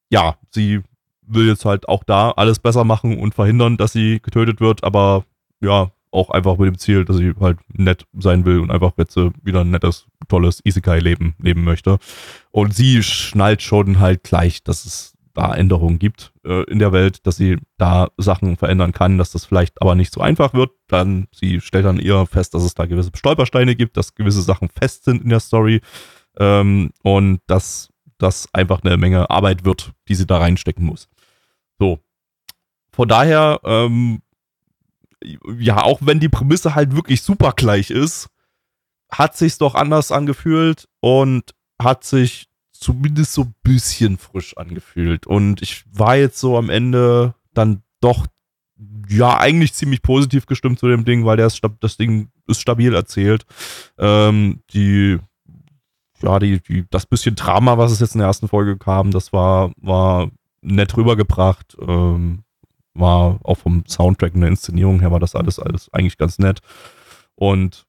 ja, 0.10 0.36
sie 0.54 0.82
will 1.22 1.48
jetzt 1.48 1.64
halt 1.64 1.88
auch 1.88 2.04
da 2.04 2.32
alles 2.32 2.60
besser 2.60 2.84
machen 2.84 3.18
und 3.18 3.36
verhindern, 3.36 3.78
dass 3.78 3.94
sie 3.94 4.20
getötet 4.22 4.60
wird, 4.60 4.84
aber 4.84 5.24
ja, 5.62 5.92
auch 6.12 6.30
einfach 6.30 6.58
mit 6.58 6.68
dem 6.68 6.78
Ziel, 6.78 7.06
dass 7.06 7.16
sie 7.16 7.32
halt 7.40 7.58
nett 7.72 8.06
sein 8.20 8.44
will 8.44 8.60
und 8.60 8.70
einfach 8.70 8.92
jetzt 8.98 9.16
wieder 9.16 9.62
ein 9.62 9.72
nettes, 9.72 10.08
tolles 10.28 10.60
Isekai-Leben 10.66 11.36
leben 11.40 11.64
möchte. 11.64 12.00
Und 12.52 12.76
sie 12.76 13.02
schnallt 13.02 13.62
schon 13.62 14.02
halt 14.02 14.24
gleich, 14.24 14.62
dass 14.62 14.84
es 14.84 15.14
da 15.34 15.54
Änderungen 15.54 16.00
gibt 16.00 16.34
äh, 16.46 16.64
in 16.64 16.80
der 16.80 16.92
Welt, 16.92 17.26
dass 17.26 17.36
sie 17.36 17.58
da 17.78 18.10
Sachen 18.18 18.58
verändern 18.58 18.92
kann, 18.92 19.18
dass 19.18 19.32
das 19.32 19.46
vielleicht 19.46 19.82
aber 19.82 19.96
nicht 19.96 20.14
so 20.14 20.22
einfach 20.22 20.54
wird. 20.54 20.72
Dann, 20.88 21.28
sie 21.32 21.62
stellt 21.62 21.86
dann 21.86 22.00
eher 22.00 22.26
fest, 22.26 22.54
dass 22.54 22.64
es 22.64 22.74
da 22.74 22.86
gewisse 22.86 23.12
Stolpersteine 23.16 23.76
gibt, 23.76 23.98
dass 23.98 24.16
gewisse 24.16 24.42
Sachen 24.42 24.70
fest 24.70 25.06
sind 25.06 25.24
in 25.24 25.30
der 25.30 25.40
Story 25.40 25.82
ähm, 26.38 26.92
und 27.04 27.42
dass 27.48 27.90
das 28.18 28.48
einfach 28.54 28.84
eine 28.84 28.98
Menge 28.98 29.30
Arbeit 29.30 29.66
wird, 29.66 29.94
die 30.08 30.16
sie 30.16 30.28
da 30.28 30.38
reinstecken 30.38 30.86
muss. 30.86 31.10
So. 31.80 32.00
Von 32.92 33.08
daher, 33.08 33.60
ähm, 33.64 34.22
ja, 35.58 35.84
auch 35.84 36.00
wenn 36.02 36.20
die 36.20 36.30
Prämisse 36.30 36.76
halt 36.76 36.96
wirklich 36.96 37.22
super 37.22 37.54
gleich 37.56 37.90
ist, 37.90 38.30
hat 39.12 39.36
sich's 39.36 39.58
doch 39.58 39.76
anders 39.76 40.12
angefühlt 40.12 40.88
und 41.00 41.54
hat 41.82 42.04
sich 42.04 42.51
zumindest 42.82 43.34
so 43.34 43.44
ein 43.44 43.56
bisschen 43.64 44.18
frisch 44.18 44.58
angefühlt. 44.58 45.28
Und 45.28 45.62
ich 45.62 45.86
war 45.92 46.18
jetzt 46.18 46.40
so 46.40 46.58
am 46.58 46.70
Ende 46.70 47.36
dann 47.54 47.84
doch, 48.02 48.26
ja, 49.08 49.38
eigentlich 49.38 49.74
ziemlich 49.74 50.02
positiv 50.02 50.48
gestimmt 50.48 50.80
zu 50.80 50.88
dem 50.88 51.06
Ding, 51.06 51.24
weil 51.24 51.38
das, 51.38 51.62
das 51.80 51.98
Ding 51.98 52.30
ist 52.48 52.60
stabil 52.60 52.94
erzählt. 52.94 53.46
Ähm, 54.00 54.62
die, 54.74 55.20
ja, 56.24 56.40
die, 56.40 56.60
die, 56.60 56.86
das 56.90 57.06
bisschen 57.06 57.36
Drama, 57.36 57.78
was 57.78 57.92
es 57.92 58.00
jetzt 58.00 58.16
in 58.16 58.20
der 58.20 58.28
ersten 58.28 58.48
Folge 58.48 58.78
kam, 58.78 59.12
das 59.12 59.32
war, 59.32 59.72
war 59.78 60.32
nett 60.62 60.98
rübergebracht. 60.98 61.78
Ähm, 61.80 62.44
war 62.94 63.40
auch 63.44 63.56
vom 63.60 63.86
Soundtrack 63.88 64.34
und 64.34 64.42
der 64.42 64.50
Inszenierung 64.50 65.00
her 65.00 65.12
war 65.12 65.20
das 65.20 65.36
alles, 65.36 65.60
alles 65.60 65.94
eigentlich 65.94 66.18
ganz 66.18 66.40
nett. 66.40 66.62
Und 67.36 67.86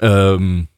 ähm, 0.00 0.68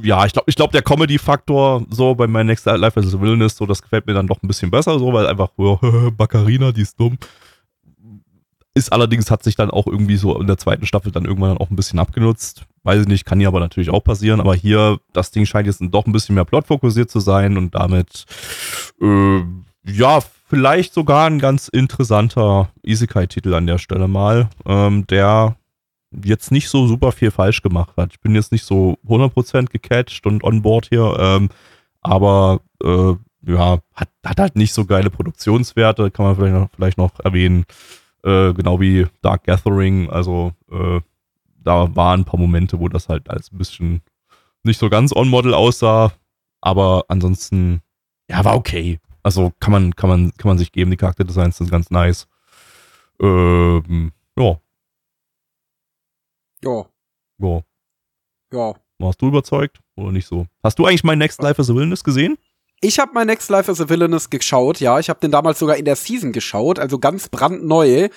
ja, 0.00 0.24
ich 0.26 0.32
glaube, 0.32 0.48
ich 0.48 0.56
glaube, 0.56 0.72
der 0.72 0.82
Comedy-Faktor 0.82 1.84
so 1.90 2.14
bei 2.14 2.26
My 2.26 2.44
Next 2.44 2.66
Life 2.66 2.98
as 2.98 3.14
a 3.14 3.20
Wilderness, 3.20 3.56
so, 3.56 3.66
das 3.66 3.82
gefällt 3.82 4.06
mir 4.06 4.14
dann 4.14 4.26
doch 4.26 4.42
ein 4.42 4.48
bisschen 4.48 4.70
besser, 4.70 4.98
so, 4.98 5.12
weil 5.12 5.26
einfach, 5.26 5.50
Baccarina, 6.16 6.72
die 6.72 6.82
ist 6.82 6.98
dumm. 7.00 7.18
Ist 8.74 8.92
allerdings, 8.92 9.30
hat 9.30 9.42
sich 9.42 9.56
dann 9.56 9.70
auch 9.70 9.86
irgendwie 9.86 10.16
so 10.16 10.38
in 10.38 10.46
der 10.46 10.58
zweiten 10.58 10.86
Staffel 10.86 11.10
dann 11.10 11.24
irgendwann 11.24 11.50
dann 11.50 11.58
auch 11.58 11.70
ein 11.70 11.76
bisschen 11.76 11.98
abgenutzt. 11.98 12.66
Weiß 12.82 13.00
ich 13.00 13.08
nicht, 13.08 13.24
kann 13.24 13.38
hier 13.38 13.48
aber 13.48 13.58
natürlich 13.58 13.88
auch 13.88 14.04
passieren. 14.04 14.38
Aber 14.38 14.54
hier, 14.54 14.98
das 15.14 15.30
Ding 15.30 15.46
scheint 15.46 15.66
jetzt 15.66 15.80
doch 15.80 16.06
ein 16.06 16.12
bisschen 16.12 16.34
mehr 16.34 16.44
plotfokussiert 16.44 17.10
zu 17.10 17.20
sein 17.20 17.56
und 17.56 17.74
damit, 17.74 18.26
äh, 19.00 19.40
ja, 19.86 20.20
vielleicht 20.48 20.92
sogar 20.92 21.26
ein 21.26 21.38
ganz 21.38 21.68
interessanter 21.68 22.68
Isekai-Titel 22.82 23.54
an 23.54 23.66
der 23.66 23.78
Stelle 23.78 24.08
mal, 24.08 24.50
ähm, 24.66 25.06
der 25.06 25.56
jetzt 26.24 26.50
nicht 26.50 26.68
so 26.68 26.86
super 26.86 27.12
viel 27.12 27.30
falsch 27.30 27.62
gemacht 27.62 27.96
hat. 27.96 28.12
Ich 28.12 28.20
bin 28.20 28.34
jetzt 28.34 28.52
nicht 28.52 28.64
so 28.64 28.98
100% 29.06 29.66
gecatcht 29.66 30.26
und 30.26 30.42
on 30.44 30.62
board 30.62 30.86
hier, 30.88 31.16
ähm, 31.18 31.48
aber 32.00 32.60
äh, 32.82 33.14
ja, 33.46 33.78
hat, 33.94 34.08
hat 34.24 34.40
halt 34.40 34.56
nicht 34.56 34.72
so 34.72 34.84
geile 34.84 35.10
Produktionswerte, 35.10 36.10
kann 36.10 36.26
man 36.26 36.36
vielleicht 36.36 36.54
noch, 36.54 36.70
vielleicht 36.74 36.98
noch 36.98 37.20
erwähnen. 37.20 37.64
Äh, 38.24 38.52
genau 38.54 38.80
wie 38.80 39.06
Dark 39.22 39.44
Gathering, 39.44 40.10
also 40.10 40.52
äh, 40.70 41.00
da 41.62 41.94
waren 41.94 42.20
ein 42.20 42.24
paar 42.24 42.40
Momente, 42.40 42.78
wo 42.78 42.88
das 42.88 43.08
halt 43.08 43.30
als 43.30 43.52
ein 43.52 43.58
bisschen 43.58 44.00
nicht 44.62 44.78
so 44.78 44.88
ganz 44.88 45.14
on-model 45.14 45.54
aussah, 45.54 46.12
aber 46.60 47.04
ansonsten, 47.08 47.82
ja, 48.28 48.44
war 48.44 48.56
okay. 48.56 48.98
Also 49.22 49.52
kann 49.60 49.72
man, 49.72 49.94
kann 49.94 50.10
man, 50.10 50.32
kann 50.36 50.48
man 50.48 50.58
sich 50.58 50.72
geben, 50.72 50.90
die 50.90 50.96
Charakterdesigns 50.96 51.58
sind 51.58 51.70
ganz 51.70 51.90
nice. 51.90 52.28
Ähm, 53.20 54.12
ja, 56.62 56.86
ja. 57.38 57.62
Ja. 58.52 58.74
Warst 58.98 59.20
du 59.20 59.28
überzeugt 59.28 59.80
oder 59.96 60.12
nicht 60.12 60.26
so? 60.26 60.46
Hast 60.62 60.78
du 60.78 60.86
eigentlich 60.86 61.04
mein 61.04 61.18
Next 61.18 61.42
Life 61.42 61.60
as 61.60 61.68
a 61.68 61.74
Villainous 61.74 62.04
gesehen? 62.04 62.38
Ich 62.80 62.98
habe 62.98 63.12
mein 63.14 63.26
Next 63.26 63.50
Life 63.50 63.70
as 63.70 63.80
a 63.80 63.88
Villainous 63.88 64.30
geschaut, 64.30 64.80
ja. 64.80 64.98
Ich 64.98 65.08
habe 65.08 65.20
den 65.20 65.30
damals 65.30 65.58
sogar 65.58 65.76
in 65.76 65.84
der 65.84 65.96
Season 65.96 66.32
geschaut, 66.32 66.78
also 66.78 66.98
ganz 66.98 67.28
brandneu. 67.28 68.08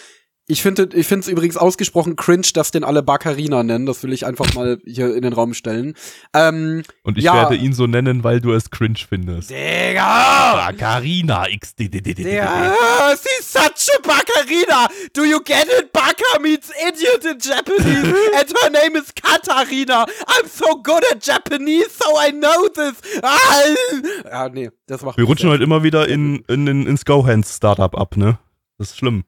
Ich 0.51 0.63
finde 0.63 0.89
ich 0.93 1.05
finde 1.05 1.21
es 1.21 1.27
übrigens 1.27 1.57
ausgesprochen 1.57 2.15
cringe, 2.15 2.47
dass 2.55 2.71
den 2.71 2.83
alle 2.83 3.03
Bakarina 3.03 3.61
nennen. 3.61 3.85
Das 3.85 4.01
will 4.01 4.11
ich 4.11 4.25
einfach 4.25 4.51
mal 4.55 4.79
hier 4.83 5.15
in 5.15 5.21
den 5.21 5.33
Raum 5.33 5.53
stellen. 5.53 5.93
Ähm, 6.33 6.81
Und 7.03 7.19
ich 7.19 7.25
ja. 7.25 7.35
werde 7.35 7.55
ihn 7.55 7.73
so 7.73 7.85
nennen, 7.85 8.23
weil 8.23 8.41
du 8.41 8.51
es 8.51 8.71
cringe 8.71 8.97
findest. 9.07 9.51
Digga! 9.51 10.71
Carina 10.75 11.47
X. 11.49 11.75
Yeah, 11.79 13.15
she's 13.15 13.51
such 13.51 13.93
a 13.95 14.01
Bakarina. 14.01 14.89
Do 15.13 15.23
you 15.23 15.39
get 15.43 15.67
it? 15.67 15.93
Baka 15.93 16.39
means 16.41 16.71
idiot 16.87 17.25
in 17.25 17.37
Japanese, 17.37 18.15
and 18.35 18.53
her 18.63 18.69
name 18.71 18.97
is 18.97 19.13
Katarina. 19.13 20.07
I'm 20.27 20.47
so 20.47 20.81
good 20.81 21.03
at 21.11 21.21
Japanese, 21.21 21.91
so 21.91 22.17
I 22.17 22.31
know 22.31 22.67
this. 22.69 22.95
Ah, 23.21 24.25
ja, 24.25 24.49
nee, 24.49 24.71
das 24.87 25.03
macht 25.03 25.19
Wir 25.19 25.25
rutschen 25.25 25.51
heute 25.51 25.63
immer 25.63 25.83
wieder 25.83 26.07
in, 26.07 26.43
in, 26.47 26.65
in, 26.65 26.87
ins 26.87 27.05
Go-Hands-Startup 27.05 27.95
ab, 27.95 28.17
ne? 28.17 28.39
Das 28.79 28.89
ist 28.89 28.97
schlimm. 28.97 29.25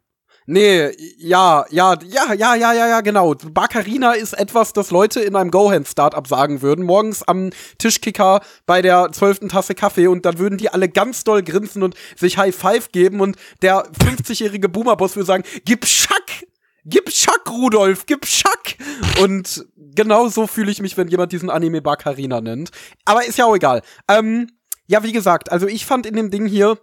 Nee, 0.52 0.92
ja, 1.18 1.64
ja, 1.70 1.98
ja, 2.04 2.34
ja, 2.34 2.56
ja, 2.56 2.74
ja, 2.74 2.88
ja, 2.90 3.00
genau. 3.00 3.34
Bakarina 3.36 4.12
ist 4.12 4.34
etwas, 4.34 4.74
das 4.74 4.92
Leute 4.92 5.22
in 5.22 5.38
einem 5.38 5.50
Go-Hand-Startup 5.50 6.28
sagen 6.28 6.62
würden, 6.62 6.84
morgens 6.84 7.24
am 7.24 7.52
Tischkicker 7.78 8.42
bei 8.66 8.82
der 8.82 9.14
zwölften 9.14 9.48
Tasse 9.48 9.76
Kaffee 9.76 10.08
und 10.08 10.26
dann 10.26 10.40
würden 10.40 10.58
die 10.58 10.68
alle 10.68 10.90
ganz 10.90 11.24
doll 11.24 11.42
grinsen 11.42 11.84
und 11.84 11.96
sich 12.18 12.38
High 12.38 12.54
Five 12.54 12.92
geben 12.92 13.22
und 13.22 13.38
der 13.62 13.86
50-jährige 13.94 14.68
Boomer-Boss 14.68 15.16
würde 15.16 15.26
sagen, 15.26 15.44
gib 15.64 15.86
Schack! 15.86 16.46
Gib 16.84 17.10
Schack, 17.14 17.50
Rudolf, 17.50 18.06
gib 18.06 18.26
Schack! 18.26 18.76
Und 19.22 19.66
genau 19.96 20.28
so 20.28 20.48
fühle 20.48 20.70
ich 20.70 20.82
mich, 20.82 20.98
wenn 20.98 21.08
jemand 21.08 21.32
diesen 21.32 21.50
Anime 21.50 21.82
Bakarina 21.82 22.42
nennt. 22.42 22.72
Aber 23.06 23.26
ist 23.26 23.38
ja 23.38 23.46
auch 23.46 23.56
egal. 23.56 23.84
Ähm, 24.10 24.50
ja, 24.86 25.02
wie 25.02 25.14
gesagt, 25.14 25.50
also 25.50 25.68
ich 25.68 25.86
fand 25.86 26.06
in 26.06 26.18
dem 26.18 26.30
Ding 26.30 26.46
hier, 26.46 26.78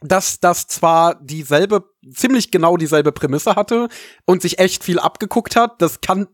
dass 0.00 0.40
das 0.40 0.66
zwar 0.66 1.16
dieselbe, 1.20 1.84
ziemlich 2.12 2.50
genau 2.50 2.76
dieselbe 2.76 3.12
Prämisse 3.12 3.56
hatte 3.56 3.88
und 4.24 4.42
sich 4.42 4.58
echt 4.58 4.84
viel 4.84 4.98
abgeguckt 4.98 5.56
hat. 5.56 5.82
Das 5.82 6.00
kann 6.00 6.28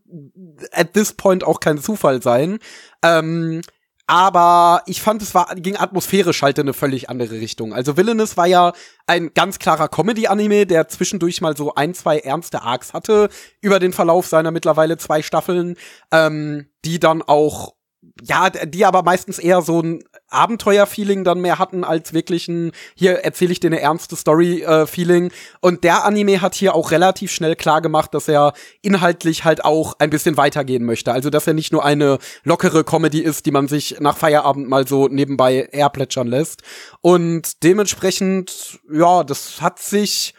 at 0.71 0.93
this 0.93 1.13
point 1.13 1.43
auch 1.43 1.59
kein 1.59 1.79
Zufall 1.79 2.21
sein. 2.21 2.59
Ähm, 3.03 3.61
aber 4.07 4.83
ich 4.85 5.01
fand, 5.01 5.23
es 5.23 5.33
war, 5.33 5.55
ging 5.55 5.77
atmosphärisch 5.77 6.43
halt 6.43 6.59
in 6.59 6.65
eine 6.65 6.73
völlig 6.73 7.09
andere 7.09 7.39
Richtung. 7.39 7.73
Also 7.73 7.97
Villainous 7.97 8.37
war 8.37 8.45
ja 8.45 8.73
ein 9.07 9.33
ganz 9.33 9.57
klarer 9.57 9.87
Comedy-Anime, 9.87 10.67
der 10.67 10.87
zwischendurch 10.87 11.41
mal 11.41 11.57
so 11.57 11.73
ein, 11.73 11.95
zwei 11.95 12.19
ernste 12.19 12.61
Arcs 12.61 12.93
hatte 12.93 13.29
über 13.61 13.79
den 13.79 13.93
Verlauf 13.93 14.27
seiner 14.27 14.51
mittlerweile 14.51 14.97
zwei 14.97 15.23
Staffeln, 15.23 15.75
ähm, 16.11 16.67
die 16.85 16.99
dann 16.99 17.23
auch 17.23 17.73
ja, 18.21 18.49
die 18.49 18.85
aber 18.85 19.03
meistens 19.03 19.39
eher 19.39 19.61
so 19.61 19.81
ein 19.81 20.03
Abenteuer-Feeling 20.35 21.23
dann 21.23 21.41
mehr 21.41 21.59
hatten 21.59 21.83
als 21.83 22.13
wirklich 22.13 22.47
ein, 22.47 22.71
hier 22.95 23.23
erzähle 23.23 23.51
ich 23.51 23.59
dir 23.59 23.67
eine 23.67 23.81
ernste 23.81 24.15
Story-Feeling. 24.15 25.31
Und 25.61 25.83
der 25.83 26.05
Anime 26.05 26.41
hat 26.41 26.55
hier 26.55 26.75
auch 26.75 26.91
relativ 26.91 27.31
schnell 27.31 27.55
klar 27.55 27.81
gemacht, 27.81 28.13
dass 28.13 28.27
er 28.27 28.53
inhaltlich 28.81 29.45
halt 29.45 29.65
auch 29.65 29.95
ein 29.99 30.09
bisschen 30.09 30.37
weitergehen 30.37 30.85
möchte. 30.85 31.11
Also, 31.11 31.29
dass 31.29 31.47
er 31.47 31.53
nicht 31.53 31.71
nur 31.71 31.83
eine 31.83 32.19
lockere 32.43 32.83
Comedy 32.83 33.21
ist, 33.21 33.45
die 33.45 33.51
man 33.51 33.67
sich 33.67 33.97
nach 33.99 34.17
Feierabend 34.17 34.67
mal 34.67 34.87
so 34.87 35.07
nebenbei 35.07 35.69
herplätschern 35.71 36.27
lässt. 36.27 36.61
Und 37.01 37.63
dementsprechend, 37.63 38.79
ja, 38.91 39.23
das 39.23 39.61
hat 39.61 39.79
sich 39.79 40.33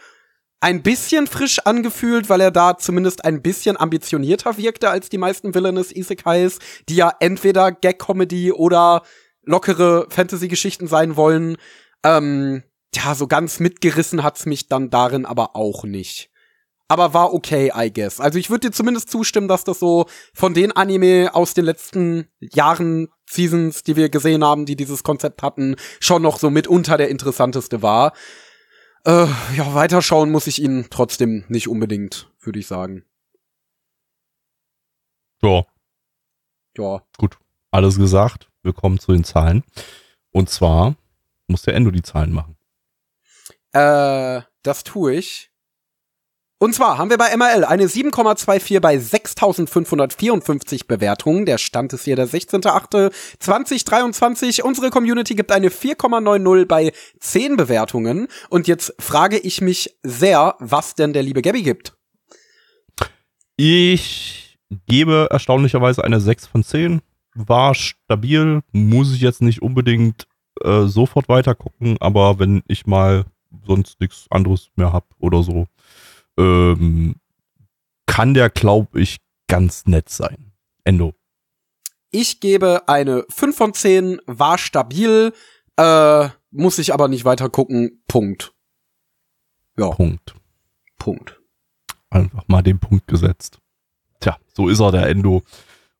ein 0.59 0.81
bisschen 0.81 1.27
frisch 1.27 1.59
angefühlt, 1.59 2.29
weil 2.29 2.41
er 2.41 2.51
da 2.51 2.77
zumindest 2.77 3.23
ein 3.23 3.41
bisschen 3.41 3.77
ambitionierter 3.77 4.57
wirkte 4.57 4.89
als 4.89 5.09
die 5.09 5.19
meisten 5.19 5.53
Villainous 5.53 5.91
Isekais, 5.91 6.59
die 6.89 6.95
ja 6.95 7.11
entweder 7.19 7.71
Gag-Comedy 7.71 8.51
oder 8.51 9.03
lockere 9.47 10.07
Fantasy-Geschichten 10.09 10.87
sein 10.87 11.15
wollen. 11.15 11.57
Ähm, 12.03 12.63
ja, 12.93 13.15
so 13.15 13.27
ganz 13.27 13.59
mitgerissen 13.59 14.23
hat's 14.23 14.45
mich 14.45 14.67
dann 14.67 14.89
darin 14.89 15.25
aber 15.25 15.55
auch 15.55 15.83
nicht. 15.83 16.29
Aber 16.89 17.13
war 17.13 17.33
okay, 17.33 17.71
I 17.75 17.91
guess. 17.91 18.21
Also 18.21 18.39
ich 18.39 18.49
würde 18.49 18.67
dir 18.67 18.73
zumindest 18.73 19.09
zustimmen, 19.09 19.49
dass 19.49 19.65
das 19.65 19.79
so 19.79 20.05
von 20.33 20.53
den 20.53 20.71
Anime 20.71 21.31
aus 21.33 21.53
den 21.53 21.65
letzten 21.65 22.27
Jahren, 22.39 23.09
Seasons, 23.29 23.83
die 23.83 23.97
wir 23.97 24.07
gesehen 24.07 24.43
haben, 24.43 24.65
die 24.65 24.77
dieses 24.77 25.03
Konzept 25.03 25.43
hatten, 25.43 25.75
schon 25.99 26.21
noch 26.21 26.39
so 26.39 26.49
mitunter 26.49 26.97
der 26.97 27.09
interessanteste 27.09 27.81
war. 27.81 28.13
Äh, 29.03 29.27
ja, 29.57 29.73
weiterschauen 29.73 30.31
muss 30.31 30.47
ich 30.47 30.61
ihn 30.61 30.87
trotzdem 30.89 31.43
nicht 31.49 31.67
unbedingt, 31.67 32.31
würde 32.39 32.59
ich 32.59 32.67
sagen. 32.67 33.03
So, 35.41 35.65
Ja. 36.77 37.03
alles 37.71 37.97
gesagt. 37.97 38.49
Wir 38.67 38.73
kommen 38.73 38.99
zu 38.99 39.13
den 39.13 39.23
Zahlen. 39.23 39.63
Und 40.31 40.51
zwar 40.51 40.95
muss 41.47 41.63
der 41.63 41.73
Endo 41.73 41.89
die 41.89 42.03
Zahlen 42.03 42.33
machen. 42.33 42.55
Äh, 43.71 44.41
das 44.61 44.83
tue 44.83 45.15
ich. 45.15 45.49
Und 46.59 46.73
zwar 46.73 46.97
haben 46.97 47.11
wir 47.11 47.17
bei 47.17 47.37
MRL 47.37 47.63
eine 47.63 47.85
7,24 47.85 48.79
bei 48.79 48.97
6554 48.97 50.87
Bewertungen. 50.87 51.45
Der 51.45 51.59
Stand 51.59 51.93
ist 51.93 52.05
hier 52.05 52.15
der 52.15 52.27
16.8.2023. 52.27 54.63
Unsere 54.63 54.89
Community 54.89 55.35
gibt 55.35 55.51
eine 55.51 55.69
4,90 55.69 56.65
bei 56.65 56.91
10 57.19 57.57
Bewertungen. 57.57 58.27
Und 58.49 58.67
jetzt 58.67 58.95
frage 58.99 59.37
ich 59.37 59.61
mich 59.61 59.99
sehr, 60.01 60.55
was 60.59 60.95
denn 60.95 61.13
der 61.13 61.21
liebe 61.21 61.43
Gabby 61.43 61.61
gibt. 61.61 61.95
Ich 63.55 64.57
gebe 64.87 65.27
erstaunlicherweise 65.29 66.03
eine 66.03 66.19
6 66.19 66.47
von 66.47 66.63
10. 66.63 67.03
War 67.37 67.75
stabil, 67.75 68.61
muss 68.71 69.13
ich 69.13 69.21
jetzt 69.21 69.41
nicht 69.41 69.61
unbedingt 69.61 70.27
äh, 70.61 70.85
sofort 70.85 71.29
weiter 71.29 71.55
gucken, 71.55 71.97
aber 71.99 72.39
wenn 72.39 72.63
ich 72.67 72.87
mal 72.87 73.25
sonst 73.65 73.99
nichts 73.99 74.25
anderes 74.29 74.69
mehr 74.75 74.91
hab 74.91 75.05
oder 75.19 75.43
so, 75.43 75.67
ähm, 76.37 77.15
kann 78.05 78.33
der, 78.33 78.49
glaube 78.49 78.99
ich, 78.99 79.17
ganz 79.47 79.85
nett 79.85 80.09
sein. 80.09 80.53
Endo. 80.83 81.13
Ich 82.09 82.39
gebe 82.39 82.87
eine 82.87 83.25
5 83.29 83.55
von 83.55 83.73
10, 83.73 84.21
war 84.25 84.57
stabil, 84.57 85.33
äh, 85.77 86.29
muss 86.51 86.79
ich 86.79 86.93
aber 86.93 87.07
nicht 87.07 87.25
weiter 87.25 87.49
gucken. 87.49 88.01
Punkt. 88.07 88.53
Ja, 89.77 89.89
Punkt. 89.91 90.33
Punkt. 90.97 91.39
Einfach 92.09 92.47
mal 92.47 92.63
den 92.63 92.79
Punkt 92.79 93.07
gesetzt. 93.07 93.59
Tja, 94.19 94.37
so 94.55 94.69
ist 94.69 94.79
er, 94.79 94.91
der 94.91 95.07
Endo. 95.07 95.43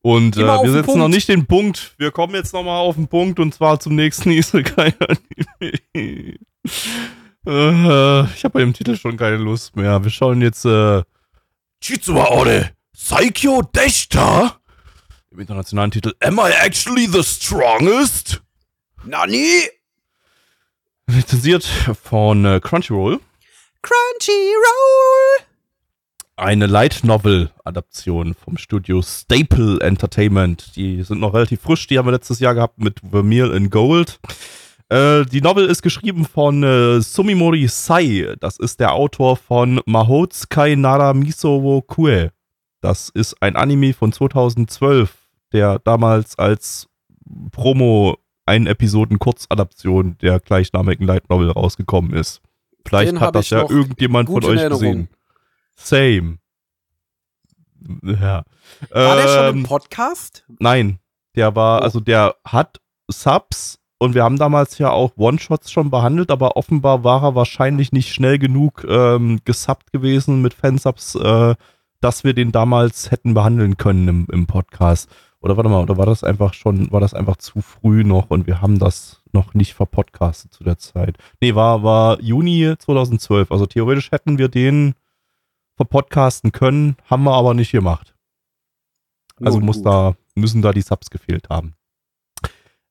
Und 0.01 0.37
äh, 0.37 0.41
wir 0.41 0.71
setzen 0.71 0.85
Punkt. 0.85 0.99
noch 0.99 1.07
nicht 1.07 1.27
den 1.27 1.45
Punkt. 1.45 1.93
Wir 1.97 2.11
kommen 2.11 2.35
jetzt 2.35 2.53
noch 2.53 2.63
mal 2.63 2.79
auf 2.79 2.95
den 2.95 3.07
Punkt 3.07 3.39
und 3.39 3.53
zwar 3.53 3.79
zum 3.79 3.95
nächsten 3.95 4.31
Isekai-Anime. 4.37 6.37
äh, 7.45 8.23
ich 8.35 8.43
habe 8.43 8.53
bei 8.53 8.59
dem 8.59 8.73
Titel 8.73 8.95
schon 8.95 9.17
keine 9.17 9.37
Lust 9.37 9.75
mehr. 9.75 10.03
Wir 10.03 10.11
schauen 10.11 10.41
jetzt 10.41 10.65
äh, 10.65 11.03
Chitsuwa 11.81 12.25
Ore 12.29 12.71
Saikyo 12.93 13.61
Deshita 13.61 14.59
im 15.31 15.39
internationalen 15.39 15.91
Titel 15.91 16.13
Am 16.21 16.39
I 16.39 16.51
Actually 16.63 17.07
the 17.07 17.23
Strongest? 17.23 18.41
Nani? 19.03 19.63
Lizenziert 21.07 21.63
von 22.03 22.43
äh, 22.43 22.59
Crunchyroll. 22.59 23.19
Crunchyroll. 23.81 25.46
Eine 26.37 26.67
Light 26.67 27.03
Novel 27.03 27.49
Adaption 27.65 28.35
vom 28.35 28.57
Studio 28.57 29.01
Staple 29.01 29.79
Entertainment. 29.81 30.75
Die 30.75 31.01
sind 31.01 31.19
noch 31.19 31.33
relativ 31.33 31.61
frisch, 31.61 31.87
die 31.87 31.97
haben 31.97 32.05
wir 32.05 32.11
letztes 32.11 32.39
Jahr 32.39 32.53
gehabt 32.53 32.77
mit 32.79 33.01
Vermeil 33.09 33.51
in 33.51 33.69
Gold. 33.69 34.19
Äh, 34.89 35.25
die 35.25 35.41
Novel 35.41 35.65
ist 35.65 35.81
geschrieben 35.81 36.25
von 36.25 36.63
äh, 36.63 37.01
Sumimori 37.01 37.67
Sai. 37.67 38.35
Das 38.39 38.57
ist 38.57 38.79
der 38.79 38.93
Autor 38.93 39.35
von 39.35 39.81
Mahotsukai 39.85 40.75
Nara 40.75 41.13
Miso 41.13 41.63
wo 41.63 41.81
Kue. 41.81 42.31
Das 42.81 43.09
ist 43.09 43.41
ein 43.41 43.55
Anime 43.55 43.93
von 43.93 44.11
2012, 44.13 45.13
der 45.51 45.79
damals 45.79 46.37
als 46.37 46.87
Promo 47.51 48.17
ein 48.45 48.67
Episoden 48.67 49.19
Kurzadaption 49.19 50.17
der 50.21 50.39
gleichnamigen 50.39 51.05
Light 51.05 51.29
Novel 51.29 51.49
rausgekommen 51.49 52.13
ist. 52.13 52.41
Vielleicht 52.85 53.11
Den 53.11 53.19
hat 53.19 53.35
das 53.35 53.49
ja 53.49 53.67
irgendjemand 53.67 54.29
von 54.29 54.43
euch 54.45 54.59
Erinnerung. 54.61 54.79
gesehen. 54.79 55.09
Same. 55.77 56.37
Ja. 58.03 58.43
War 58.89 59.15
der 59.15 59.27
schon 59.27 59.49
im 59.49 59.57
Ähm, 59.59 59.63
Podcast? 59.63 60.45
Nein, 60.59 60.99
der 61.35 61.55
war, 61.55 61.79
Oh. 61.79 61.83
also 61.83 61.99
der 61.99 62.35
hat 62.43 62.81
Subs 63.09 63.79
und 63.99 64.13
wir 64.15 64.23
haben 64.23 64.37
damals 64.37 64.77
ja 64.77 64.91
auch 64.91 65.13
One-Shots 65.15 65.71
schon 65.71 65.89
behandelt, 65.89 66.31
aber 66.31 66.57
offenbar 66.57 67.03
war 67.03 67.23
er 67.23 67.35
wahrscheinlich 67.35 67.91
nicht 67.91 68.13
schnell 68.13 68.37
genug 68.39 68.85
ähm, 68.89 69.39
gesubbt 69.45 69.91
gewesen 69.93 70.41
mit 70.41 70.53
Fansubs, 70.53 71.15
äh, 71.15 71.55
dass 72.01 72.23
wir 72.23 72.33
den 72.33 72.51
damals 72.51 73.09
hätten 73.11 73.33
behandeln 73.33 73.77
können 73.77 74.07
im, 74.07 74.27
im 74.31 74.45
Podcast. 74.47 75.09
Oder 75.39 75.55
warte 75.55 75.69
mal, 75.69 75.81
oder 75.83 75.97
war 75.97 76.05
das 76.07 76.23
einfach 76.23 76.53
schon, 76.53 76.91
war 76.91 76.99
das 76.99 77.13
einfach 77.13 77.37
zu 77.37 77.61
früh 77.61 78.03
noch 78.03 78.29
und 78.31 78.47
wir 78.47 78.59
haben 78.61 78.79
das 78.79 79.21
noch 79.31 79.53
nicht 79.53 79.75
verpodcastet 79.75 80.51
zu 80.51 80.63
der 80.63 80.77
Zeit? 80.79 81.17
Nee, 81.41 81.53
war, 81.55 81.83
war 81.83 82.19
Juni 82.21 82.73
2012. 82.77 83.51
Also 83.51 83.67
theoretisch 83.67 84.11
hätten 84.11 84.37
wir 84.39 84.49
den 84.49 84.95
verpodcasten 85.77 86.51
können, 86.51 86.97
haben 87.05 87.23
wir 87.23 87.33
aber 87.33 87.53
nicht 87.53 87.71
gemacht. 87.71 88.13
Also 89.39 89.59
muss 89.59 89.81
da, 89.81 90.15
müssen 90.35 90.61
da 90.61 90.73
die 90.73 90.81
Subs 90.81 91.09
gefehlt 91.09 91.49
haben. 91.49 91.75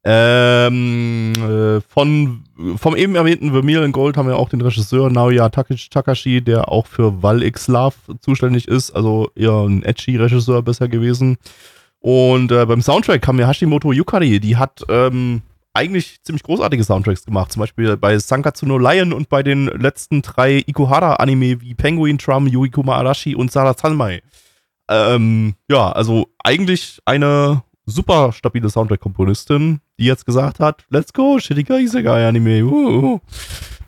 Ähm, 0.08 1.32
äh, 1.34 1.80
von, 1.80 2.44
vom 2.76 2.94
eben 2.94 3.16
erwähnten 3.16 3.50
Vermilion 3.50 3.90
Gold 3.90 4.16
haben 4.16 4.28
wir 4.28 4.36
auch 4.36 4.48
den 4.48 4.60
Regisseur 4.60 5.10
Naoya 5.10 5.48
Takashi, 5.48 6.40
der 6.40 6.70
auch 6.70 6.86
für 6.86 7.24
Val 7.24 7.42
X 7.42 7.66
Love 7.66 7.96
zuständig 8.20 8.68
ist, 8.68 8.92
also 8.92 9.28
eher 9.34 9.66
ein 9.66 9.82
edgy 9.82 10.16
Regisseur 10.16 10.62
bisher 10.62 10.88
gewesen. 10.88 11.38
Und 11.98 12.52
äh, 12.52 12.66
beim 12.66 12.82
Soundtrack 12.82 13.26
haben 13.26 13.38
wir 13.38 13.48
Hashimoto 13.48 13.90
Yukari, 13.92 14.38
die 14.38 14.56
hat 14.56 14.84
ähm, 14.88 15.42
eigentlich 15.77 16.23
ziemlich 16.23 16.43
großartige 16.43 16.82
Soundtracks 16.82 17.24
gemacht. 17.24 17.53
Zum 17.53 17.61
Beispiel 17.61 17.97
bei 17.97 18.19
Sankatsuno 18.19 18.78
Lion 18.78 19.12
und 19.12 19.28
bei 19.28 19.43
den 19.43 19.66
letzten 19.66 20.23
drei 20.23 20.65
Ikuhara-Anime 20.66 21.61
wie 21.61 21.74
Penguin 21.74 22.19
Drum, 22.19 22.47
Yuikuma 22.47 22.97
Arashi 22.97 23.35
und 23.35 23.53
Sara 23.53 23.74
Sanmai. 23.74 24.23
Ähm, 24.89 25.55
ja, 25.69 25.93
also 25.93 26.28
eigentlich 26.43 27.01
eine 27.05 27.62
super 27.85 28.32
stabile 28.32 28.70
Soundtrack-Komponistin, 28.70 29.81
die 29.98 30.05
jetzt 30.05 30.27
gesagt 30.27 30.61
hat, 30.61 30.85
let's 30.90 31.12
go, 31.12 31.39
Shidiga 31.39 31.78
Isegai 31.78 32.27
Anime. 32.27 32.65
Uh, 32.65 33.20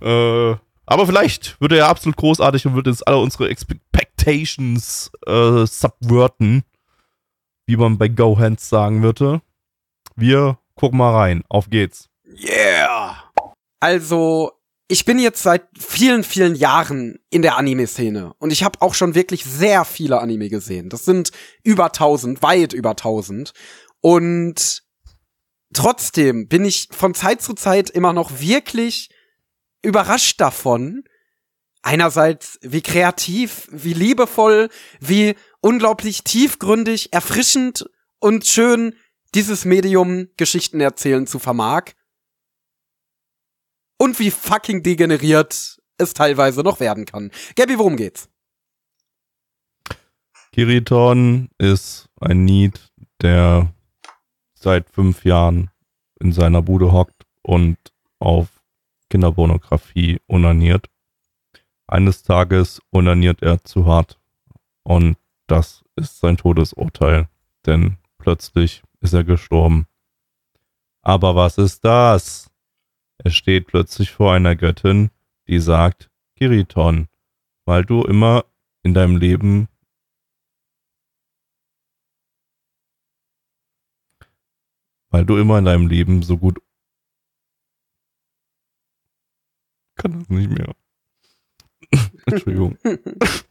uh. 0.01 0.07
Äh, 0.07 0.57
aber 0.87 1.07
vielleicht 1.07 1.61
wird 1.61 1.73
er 1.73 1.79
ja 1.79 1.89
absolut 1.89 2.17
großartig 2.17 2.67
und 2.67 2.75
wird 2.75 2.87
jetzt 2.87 3.07
alle 3.07 3.19
unsere 3.19 3.49
Expectations 3.49 5.11
äh, 5.27 5.67
subverten, 5.67 6.63
wie 7.67 7.77
man 7.77 7.99
bei 7.99 8.09
Go 8.09 8.39
Hands 8.39 8.67
sagen 8.67 9.03
würde. 9.03 9.43
Wir 10.17 10.59
gucken 10.79 10.99
mal 10.99 11.15
rein. 11.15 11.43
Auf 11.49 11.69
geht's. 11.69 12.09
Yeah! 12.27 13.25
Also, 13.81 14.53
ich 14.89 15.05
bin 15.05 15.19
jetzt 15.19 15.43
seit 15.43 15.69
vielen, 15.79 16.25
vielen 16.25 16.55
Jahren 16.55 17.19
in 17.31 17.43
der 17.43 17.57
Anime-Szene 17.57 18.33
und 18.39 18.53
ich 18.53 18.63
habe 18.63 18.81
auch 18.81 18.95
schon 18.95 19.15
wirklich 19.15 19.45
sehr 19.45 19.85
viele 19.85 20.21
Anime 20.21 20.49
gesehen. 20.49 20.89
Das 20.89 21.05
sind 21.05 21.31
über 21.63 21.87
1000, 21.87 22.43
weit 22.43 22.73
über 22.73 22.91
1000. 22.91 23.53
Und 24.01 24.83
trotzdem 25.75 26.49
bin 26.49 26.65
ich 26.65 26.89
von 26.91 27.15
Zeit 27.15 27.43
zu 27.43 27.53
Zeit 27.53 27.91
immer 27.91 28.15
noch 28.15 28.41
wirklich 28.41 29.11
überrascht 29.83 30.41
davon, 30.41 31.05
einerseits 31.83 32.59
wie 32.63 32.83
kreativ, 32.83 33.69
wie 33.71 33.93
liebevoll, 33.93 34.71
wie 35.01 35.35
unglaublich 35.61 36.25
tiefgründig, 36.25 37.13
erfrischend 37.13 37.89
und 38.21 38.47
schön 38.47 38.95
dieses 39.35 39.65
Medium 39.65 40.29
Geschichten 40.37 40.81
erzählen 40.81 41.27
zu 41.27 41.39
vermag. 41.39 41.93
Und 43.99 44.19
wie 44.19 44.31
fucking 44.31 44.83
degeneriert 44.83 45.79
es 45.99 46.15
teilweise 46.15 46.63
noch 46.63 46.81
werden 46.81 47.05
kann. 47.05 47.31
Gabby, 47.57 47.79
worum 47.79 47.97
geht's? 47.97 48.29
Kiriton 50.53 51.51
ist 51.59 52.09
ein 52.21 52.45
Need, 52.45 52.93
der 53.21 53.73
seit 54.55 54.89
fünf 54.91 55.25
Jahren 55.25 55.71
in 56.21 56.33
seiner 56.33 56.63
Bude 56.63 56.93
hockt 56.93 57.27
und 57.43 57.77
auf 58.19 58.49
Kinderpornografie 59.11 60.21
unaniert. 60.27 60.87
Eines 61.87 62.23
Tages 62.23 62.81
unaniert 62.91 63.43
er 63.43 63.63
zu 63.65 63.87
hart 63.87 64.19
und 64.83 65.17
das 65.47 65.85
ist 65.97 66.19
sein 66.21 66.37
Todesurteil, 66.37 67.29
denn 67.65 67.97
plötzlich 68.19 68.83
ist 69.01 69.13
er 69.13 69.25
gestorben. 69.25 69.87
Aber 71.03 71.37
was 71.37 71.59
ist 71.59 71.85
das? 71.85 72.51
Er 73.19 73.31
steht 73.31 73.67
plötzlich 73.67 74.11
vor 74.11 74.33
einer 74.33 74.57
Göttin, 74.57 75.11
die 75.49 75.59
sagt, 75.59 76.11
Kiriton, 76.37 77.09
weil 77.65 77.85
du 77.85 78.03
immer 78.03 78.45
in 78.83 78.95
deinem 78.95 79.17
Leben 79.17 79.69
weil 85.11 85.25
du 85.25 85.37
immer 85.37 85.59
in 85.59 85.65
deinem 85.65 85.89
Leben 85.89 86.23
so 86.23 86.37
gut 86.37 86.59
kann 89.97 90.21
das 90.21 90.29
nicht 90.29 90.51
mehr. 90.51 90.77
Entschuldigung. 92.27 92.79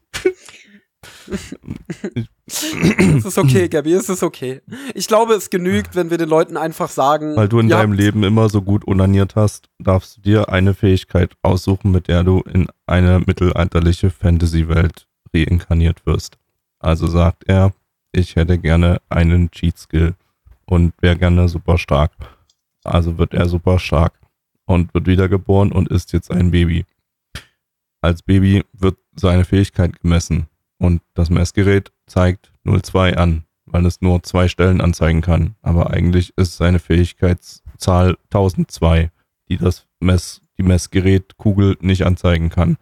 es 2.45 3.25
ist 3.25 3.37
okay, 3.37 3.67
Gabi, 3.67 3.93
es 3.93 4.09
ist 4.09 4.23
okay. 4.23 4.61
Ich 4.93 5.07
glaube, 5.07 5.33
es 5.33 5.49
genügt, 5.49 5.95
wenn 5.95 6.09
wir 6.09 6.17
den 6.17 6.29
Leuten 6.29 6.57
einfach 6.57 6.89
sagen. 6.89 7.35
Weil 7.35 7.49
du 7.49 7.59
in 7.59 7.69
ja, 7.69 7.79
deinem 7.79 7.93
Leben 7.93 8.23
immer 8.23 8.49
so 8.49 8.61
gut 8.61 8.85
unaniert 8.85 9.35
hast, 9.35 9.69
darfst 9.79 10.17
du 10.17 10.21
dir 10.21 10.49
eine 10.49 10.73
Fähigkeit 10.73 11.33
aussuchen, 11.41 11.91
mit 11.91 12.07
der 12.07 12.23
du 12.23 12.41
in 12.41 12.67
eine 12.85 13.19
mittelalterliche 13.19 14.09
Fantasy-Welt 14.09 15.07
reinkarniert 15.33 16.05
wirst. 16.05 16.37
Also 16.79 17.07
sagt 17.07 17.43
er, 17.47 17.73
ich 18.11 18.35
hätte 18.35 18.57
gerne 18.57 19.01
einen 19.09 19.51
Cheat-Skill 19.51 20.15
und 20.65 20.93
wäre 21.01 21.17
gerne 21.17 21.49
super 21.49 21.77
stark. 21.77 22.11
Also 22.83 23.17
wird 23.17 23.33
er 23.33 23.47
super 23.49 23.79
stark 23.79 24.13
und 24.65 24.93
wird 24.93 25.07
wiedergeboren 25.07 25.71
und 25.71 25.89
ist 25.89 26.13
jetzt 26.13 26.31
ein 26.31 26.51
Baby. 26.51 26.85
Als 28.01 28.21
Baby 28.21 28.63
wird 28.73 28.97
seine 29.15 29.43
Fähigkeit 29.43 29.99
gemessen 30.01 30.47
und 30.79 31.01
das 31.13 31.29
Messgerät 31.29 31.91
zeigt 32.05 32.51
02 32.65 33.17
an, 33.17 33.45
weil 33.65 33.85
es 33.85 34.01
nur 34.01 34.23
zwei 34.23 34.47
Stellen 34.47 34.81
anzeigen 34.81 35.21
kann. 35.21 35.55
Aber 35.61 35.91
eigentlich 35.91 36.33
ist 36.37 36.57
seine 36.57 36.79
Fähigkeitszahl 36.79 38.17
1002, 38.25 39.11
die 39.49 39.57
das 39.57 39.87
Mess, 39.99 40.41
die 40.57 40.63
Messgerätkugel 40.63 41.77
nicht 41.79 42.05
anzeigen 42.05 42.49
kann. 42.49 42.77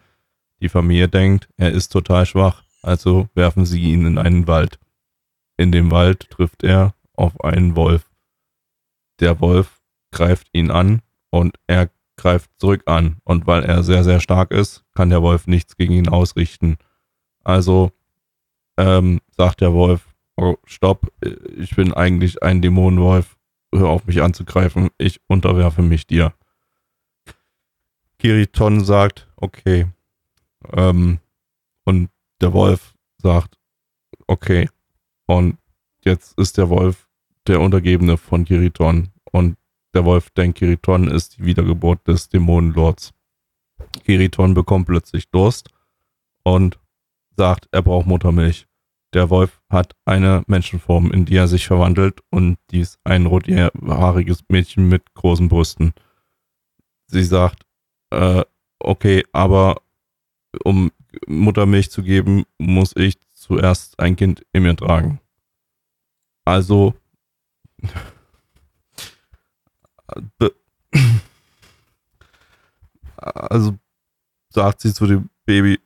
Die 0.61 0.69
Familie 0.69 1.07
denkt, 1.07 1.49
er 1.57 1.71
ist 1.71 1.89
total 1.89 2.25
schwach, 2.25 2.63
also 2.81 3.27
werfen 3.33 3.65
sie 3.65 3.81
ihn 3.81 4.05
in 4.05 4.17
einen 4.17 4.47
Wald. 4.47 4.79
In 5.57 5.71
dem 5.71 5.91
Wald 5.91 6.29
trifft 6.29 6.63
er 6.63 6.93
auf 7.13 7.43
einen 7.43 7.75
Wolf. 7.75 8.09
Der 9.19 9.39
Wolf 9.39 9.81
greift 10.11 10.49
ihn 10.53 10.71
an 10.71 11.01
und 11.29 11.55
er 11.67 11.89
greift 12.17 12.49
zurück 12.57 12.83
an. 12.85 13.17
Und 13.23 13.47
weil 13.47 13.63
er 13.63 13.83
sehr, 13.83 14.03
sehr 14.03 14.19
stark 14.19 14.51
ist, 14.51 14.83
kann 14.93 15.09
der 15.09 15.21
Wolf 15.21 15.47
nichts 15.47 15.77
gegen 15.77 15.93
ihn 15.93 16.09
ausrichten. 16.09 16.77
Also 17.45 17.91
ähm, 18.77 19.21
sagt 19.37 19.61
der 19.61 19.71
Wolf, 19.71 20.13
oh, 20.35 20.57
stopp, 20.65 21.13
ich 21.55 21.75
bin 21.75 21.93
eigentlich 21.93 22.43
ein 22.43 22.61
Dämonenwolf, 22.61 23.37
hör 23.73 23.89
auf 23.89 24.05
mich 24.05 24.21
anzugreifen, 24.21 24.89
ich 24.97 25.21
unterwerfe 25.27 25.81
mich 25.81 26.07
dir. 26.07 26.33
Kiriton 28.17 28.83
sagt, 28.83 29.27
okay. 29.35 29.87
Ähm, 30.73 31.19
und 31.83 32.09
der 32.41 32.51
Wolf 32.53 32.95
sagt, 33.19 33.57
okay. 34.27 34.67
Und 35.27 35.57
jetzt 36.03 36.37
ist 36.39 36.57
der 36.57 36.69
Wolf 36.69 37.07
der 37.47 37.61
Untergebene 37.61 38.17
von 38.17 38.45
Kiriton. 38.45 39.11
Und 39.31 39.57
der 39.93 40.05
Wolf 40.05 40.31
denkt, 40.31 40.57
Kiriton 40.57 41.07
ist 41.09 41.37
die 41.37 41.45
Wiedergeburt 41.45 42.07
des 42.07 42.29
Dämonenlords. 42.29 43.13
Kiriton 44.03 44.55
bekommt 44.55 44.87
plötzlich 44.87 45.29
Durst 45.29 45.69
und 46.43 46.79
sagt, 47.35 47.67
er 47.71 47.81
braucht 47.81 48.07
Muttermilch. 48.07 48.67
Der 49.13 49.29
Wolf 49.29 49.61
hat 49.69 49.95
eine 50.05 50.43
Menschenform, 50.47 51.11
in 51.11 51.25
die 51.25 51.37
er 51.37 51.47
sich 51.47 51.67
verwandelt 51.67 52.21
und 52.31 52.57
dies 52.71 52.97
ein 53.03 53.25
rothaariges 53.25 54.43
Mädchen 54.49 54.89
mit 54.89 55.13
großen 55.13 55.47
Brüsten. 55.47 55.93
Sie 57.07 57.23
sagt, 57.23 57.63
äh, 58.09 58.43
okay, 58.79 59.23
aber 59.31 59.81
um 60.63 60.91
Muttermilch 61.27 61.91
zu 61.91 62.03
geben, 62.03 62.43
muss 62.57 62.93
ich 62.95 63.17
zuerst 63.33 63.99
ein 63.99 64.15
Kind 64.15 64.45
in 64.51 64.63
mir 64.63 64.75
tragen. 64.75 65.19
Also 66.43 66.95
also 73.17 73.77
sagt 74.49 74.81
sie 74.81 74.93
zu 74.93 75.07
dem 75.07 75.29
Baby, 75.45 75.79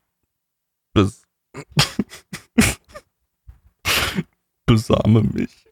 besame 4.65 5.23
mich. 5.23 5.65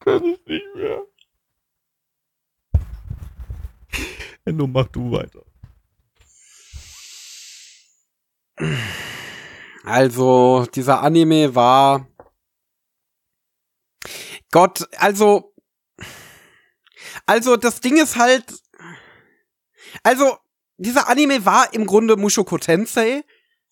Kann 0.00 0.24
ich 0.24 0.46
nicht 0.46 0.74
mehr. 0.74 1.06
Endo, 4.44 4.66
mach 4.66 4.86
du 4.88 5.12
weiter. 5.12 5.44
Also, 9.84 10.66
dieser 10.74 11.02
Anime 11.02 11.54
war 11.54 12.06
Gott, 14.50 14.88
also. 14.96 15.54
Also, 17.26 17.56
das 17.56 17.80
Ding 17.80 17.96
ist 17.98 18.16
halt. 18.16 18.44
Also, 20.02 20.38
dieser 20.76 21.08
Anime 21.08 21.44
war 21.44 21.72
im 21.74 21.86
Grunde 21.86 22.16
Mushoku 22.16 22.58
Tensei, 22.58 23.22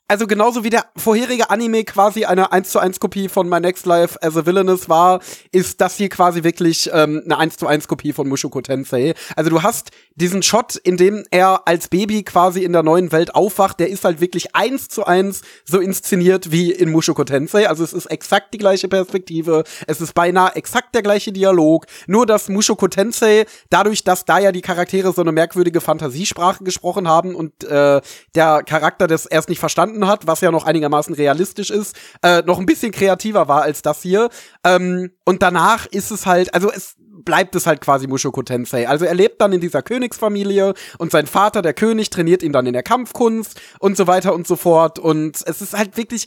also 0.09 0.27
genauso 0.27 0.65
wie 0.65 0.71
der 0.71 0.87
vorherige 0.97 1.51
Anime 1.51 1.85
quasi 1.85 2.25
eine 2.25 2.51
1 2.51 2.71
zu 2.71 2.79
1 2.79 2.99
Kopie 2.99 3.29
von 3.29 3.47
My 3.47 3.61
Next 3.61 3.85
Life 3.85 4.17
as 4.23 4.39
a 4.39 4.47
Villainous 4.47 4.89
war, 4.89 5.21
ist 5.53 5.83
das 5.83 5.97
hier 5.97 6.09
quasi 6.09 6.43
wirklich 6.45 6.89
ähm, 6.95 7.21
eine 7.27 7.37
1 7.37 7.59
zu 7.59 7.67
1 7.67 7.89
Kopie 7.89 8.15
von 8.15 8.27
Mushoku 8.27 8.63
Tensei. 8.63 9.15
Also 9.37 9.51
du 9.51 9.63
hast 9.63 9.91
diesen 10.15 10.43
Shot, 10.43 10.77
in 10.77 10.97
dem 10.97 11.25
er 11.31 11.69
als 11.69 11.89
Baby 11.89 12.23
quasi 12.23 12.65
in 12.65 12.73
der 12.73 12.83
neuen 12.83 13.13
Welt 13.13 13.35
aufwacht, 13.35 13.81
der 13.81 13.91
ist 13.91 14.07
halt 14.07 14.23
wirklich 14.23 14.57
1 14.57 14.89
zu 14.89 15.05
1 15.05 15.43
so 15.67 15.79
inszeniert 15.79 16.51
wie 16.51 16.73
in 16.73 16.91
Mushoku 16.91 17.25
Tensei. 17.25 17.69
Also 17.69 17.85
es 17.85 17.93
ist 17.93 18.07
exakt 18.07 18.55
die 18.55 18.59
gleiche 18.59 18.89
Perspektive, 18.89 19.65
es 19.87 20.01
ist 20.01 20.15
beinahe 20.15 20.57
exakt 20.57 20.95
der 20.95 21.03
gleiche 21.03 21.33
Dialog, 21.33 21.85
nur 22.07 22.25
dass 22.25 22.49
Mushoku 22.49 22.89
Tensei, 22.89 23.45
dadurch, 23.69 24.05
dass 24.05 24.25
da 24.25 24.39
ja 24.39 24.53
die 24.53 24.63
Charaktere 24.63 25.13
so 25.13 25.21
eine 25.21 25.33
merkwürdige 25.33 25.83
Fantasiesprache 25.83 26.65
gesprochen 26.65 27.09
haben 27.09 27.35
und 27.35 27.65
äh, 27.65 28.01
der 28.35 28.63
Charakter 28.63 29.07
das 29.07 29.27
erst 29.27 29.51
nicht 29.51 29.59
verstanden 29.59 29.98
gefunden 29.99 30.07
hat, 30.07 30.27
was 30.27 30.41
ja 30.41 30.51
noch 30.51 30.65
einigermaßen 30.65 31.15
realistisch 31.15 31.71
ist, 31.71 31.97
äh, 32.23 32.43
noch 32.43 32.59
ein 32.59 32.67
bisschen 32.67 32.93
kreativer 32.93 33.49
war 33.49 33.63
als 33.63 33.83
das 33.83 34.03
hier. 34.03 34.29
Ähm, 34.65 35.11
und 35.25 35.43
danach 35.43 35.87
ist 35.87 36.11
es 36.11 36.27
halt, 36.27 36.55
also 36.55 36.71
es 36.71 36.97
bleibt 36.99 37.55
es 37.57 37.67
halt 37.67 37.81
quasi 37.81 38.07
Mushoku 38.07 38.43
Tensei. 38.43 38.89
Also 38.89 39.05
er 39.05 39.15
lebt 39.15 39.41
dann 39.41 39.53
in 39.53 39.61
dieser 39.61 39.83
Königsfamilie 39.83 40.75
und 40.99 41.11
sein 41.11 41.27
Vater, 41.27 41.63
der 41.63 41.75
König, 41.75 42.11
trainiert 42.11 42.43
ihn 42.43 42.53
dann 42.53 42.67
in 42.67 42.73
der 42.73 42.83
Kampfkunst 42.83 43.61
und 43.81 43.97
so 43.97 44.07
weiter 44.07 44.35
und 44.35 44.47
so 44.47 44.57
fort. 44.57 44.99
Und 44.99 45.43
es 45.47 45.61
ist 45.61 45.77
halt 45.77 45.97
wirklich 45.97 46.27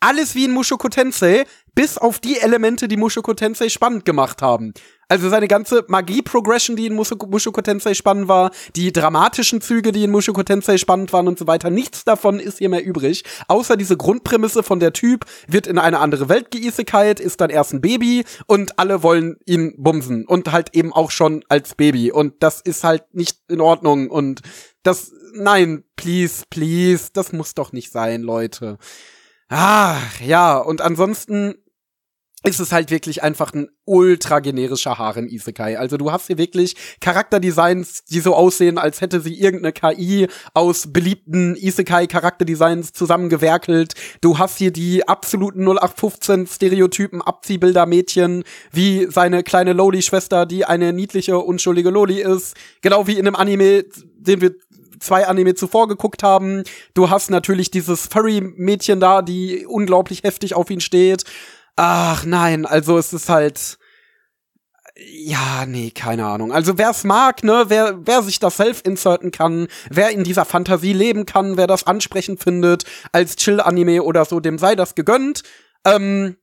alles 0.00 0.34
wie 0.34 0.46
in 0.46 0.52
Mushoku 0.52 0.88
Tensei, 0.88 1.44
bis 1.74 1.98
auf 1.98 2.18
die 2.18 2.38
Elemente, 2.38 2.88
die 2.88 2.96
Mushoku 2.96 3.34
Tensei 3.34 3.68
spannend 3.68 4.04
gemacht 4.04 4.42
haben. 4.42 4.74
Also 5.08 5.28
seine 5.28 5.48
ganze 5.48 5.84
Magie-Progression, 5.88 6.76
die 6.76 6.86
in 6.86 6.94
Mushoku, 6.94 7.26
Mushoku 7.26 7.60
Tensei 7.62 7.94
spannend 7.94 8.28
war, 8.28 8.50
die 8.76 8.92
dramatischen 8.92 9.60
Züge, 9.60 9.90
die 9.92 10.04
in 10.04 10.10
Mushoku 10.10 10.42
Tensei 10.42 10.78
spannend 10.78 11.12
waren 11.12 11.26
und 11.26 11.38
so 11.38 11.46
weiter, 11.46 11.68
nichts 11.68 12.04
davon 12.04 12.38
ist 12.38 12.58
hier 12.58 12.68
mehr 12.68 12.84
übrig. 12.84 13.24
Außer 13.48 13.76
diese 13.76 13.96
Grundprämisse 13.96 14.62
von 14.62 14.78
der 14.78 14.92
Typ 14.92 15.24
wird 15.48 15.66
in 15.66 15.78
eine 15.78 15.98
andere 15.98 16.28
Welt 16.28 16.50
geisekalt, 16.50 17.18
ist 17.18 17.40
dann 17.40 17.50
erst 17.50 17.72
ein 17.72 17.80
Baby 17.80 18.24
und 18.46 18.78
alle 18.78 19.02
wollen 19.02 19.36
ihn 19.46 19.74
bumsen. 19.76 20.26
Und 20.26 20.52
halt 20.52 20.74
eben 20.76 20.92
auch 20.92 21.10
schon 21.10 21.44
als 21.48 21.74
Baby. 21.74 22.12
Und 22.12 22.42
das 22.42 22.60
ist 22.60 22.84
halt 22.84 23.12
nicht 23.12 23.38
in 23.48 23.60
Ordnung. 23.60 24.10
Und 24.10 24.42
das, 24.82 25.12
nein, 25.34 25.84
please, 25.96 26.44
please, 26.50 27.10
das 27.12 27.32
muss 27.32 27.54
doch 27.54 27.72
nicht 27.72 27.90
sein, 27.90 28.22
Leute. 28.22 28.78
Ah, 29.52 29.98
ja, 30.24 30.58
und 30.58 30.80
ansonsten 30.80 31.56
ist 32.44 32.60
es 32.60 32.72
halt 32.72 32.90
wirklich 32.90 33.22
einfach 33.22 33.52
ein 33.52 33.68
ultra 33.84 34.38
generischer 34.38 34.96
Harem 34.96 35.26
Isekai. 35.26 35.76
Also 35.76 35.96
du 35.96 36.10
hast 36.10 36.28
hier 36.28 36.38
wirklich 36.38 36.74
Charakterdesigns, 37.00 38.04
die 38.04 38.20
so 38.20 38.34
aussehen, 38.34 38.78
als 38.78 39.00
hätte 39.00 39.20
sie 39.20 39.38
irgendeine 39.38 39.72
KI 39.72 40.28
aus 40.54 40.90
beliebten 40.92 41.54
Isekai 41.56 42.06
Charakterdesigns 42.06 42.92
zusammengewerkelt. 42.92 43.94
Du 44.22 44.38
hast 44.38 44.56
hier 44.56 44.72
die 44.72 45.06
absoluten 45.06 45.64
0815 45.64 46.46
Stereotypen 46.46 47.20
Abziehbilder 47.20 47.84
Mädchen, 47.84 48.44
wie 48.72 49.06
seine 49.10 49.42
kleine 49.42 49.74
Loli 49.74 50.00
Schwester, 50.00 50.46
die 50.46 50.64
eine 50.64 50.92
niedliche 50.94 51.36
unschuldige 51.38 51.90
Loli 51.90 52.22
ist, 52.22 52.56
genau 52.80 53.06
wie 53.06 53.18
in 53.18 53.26
einem 53.26 53.36
Anime, 53.36 53.84
den 54.16 54.40
wir 54.40 54.54
zwei 55.00 55.26
Anime 55.26 55.54
zuvor 55.54 55.88
geguckt 55.88 56.22
haben. 56.22 56.62
Du 56.94 57.10
hast 57.10 57.30
natürlich 57.30 57.70
dieses 57.70 58.06
Furry-Mädchen 58.06 59.00
da, 59.00 59.22
die 59.22 59.66
unglaublich 59.66 60.22
heftig 60.22 60.54
auf 60.54 60.70
ihn 60.70 60.80
steht. 60.80 61.24
Ach 61.76 62.24
nein, 62.24 62.66
also 62.66 62.98
es 62.98 63.12
ist 63.12 63.28
halt. 63.28 63.78
Ja, 64.96 65.64
nee, 65.66 65.90
keine 65.92 66.26
Ahnung. 66.26 66.52
Also 66.52 66.76
wer 66.76 66.90
es 66.90 67.04
mag, 67.04 67.42
ne, 67.42 67.64
wer, 67.68 68.06
wer 68.06 68.22
sich 68.22 68.38
das 68.38 68.56
self-inserten 68.56 69.30
kann, 69.30 69.66
wer 69.88 70.10
in 70.10 70.24
dieser 70.24 70.44
Fantasie 70.44 70.92
leben 70.92 71.24
kann, 71.24 71.56
wer 71.56 71.66
das 71.66 71.86
ansprechend 71.86 72.42
findet, 72.42 72.84
als 73.12 73.36
Chill-Anime 73.36 74.02
oder 74.02 74.26
so, 74.26 74.40
dem 74.40 74.58
sei 74.58 74.76
das 74.76 74.94
gegönnt. 74.94 75.42
Ähm, 75.86 76.36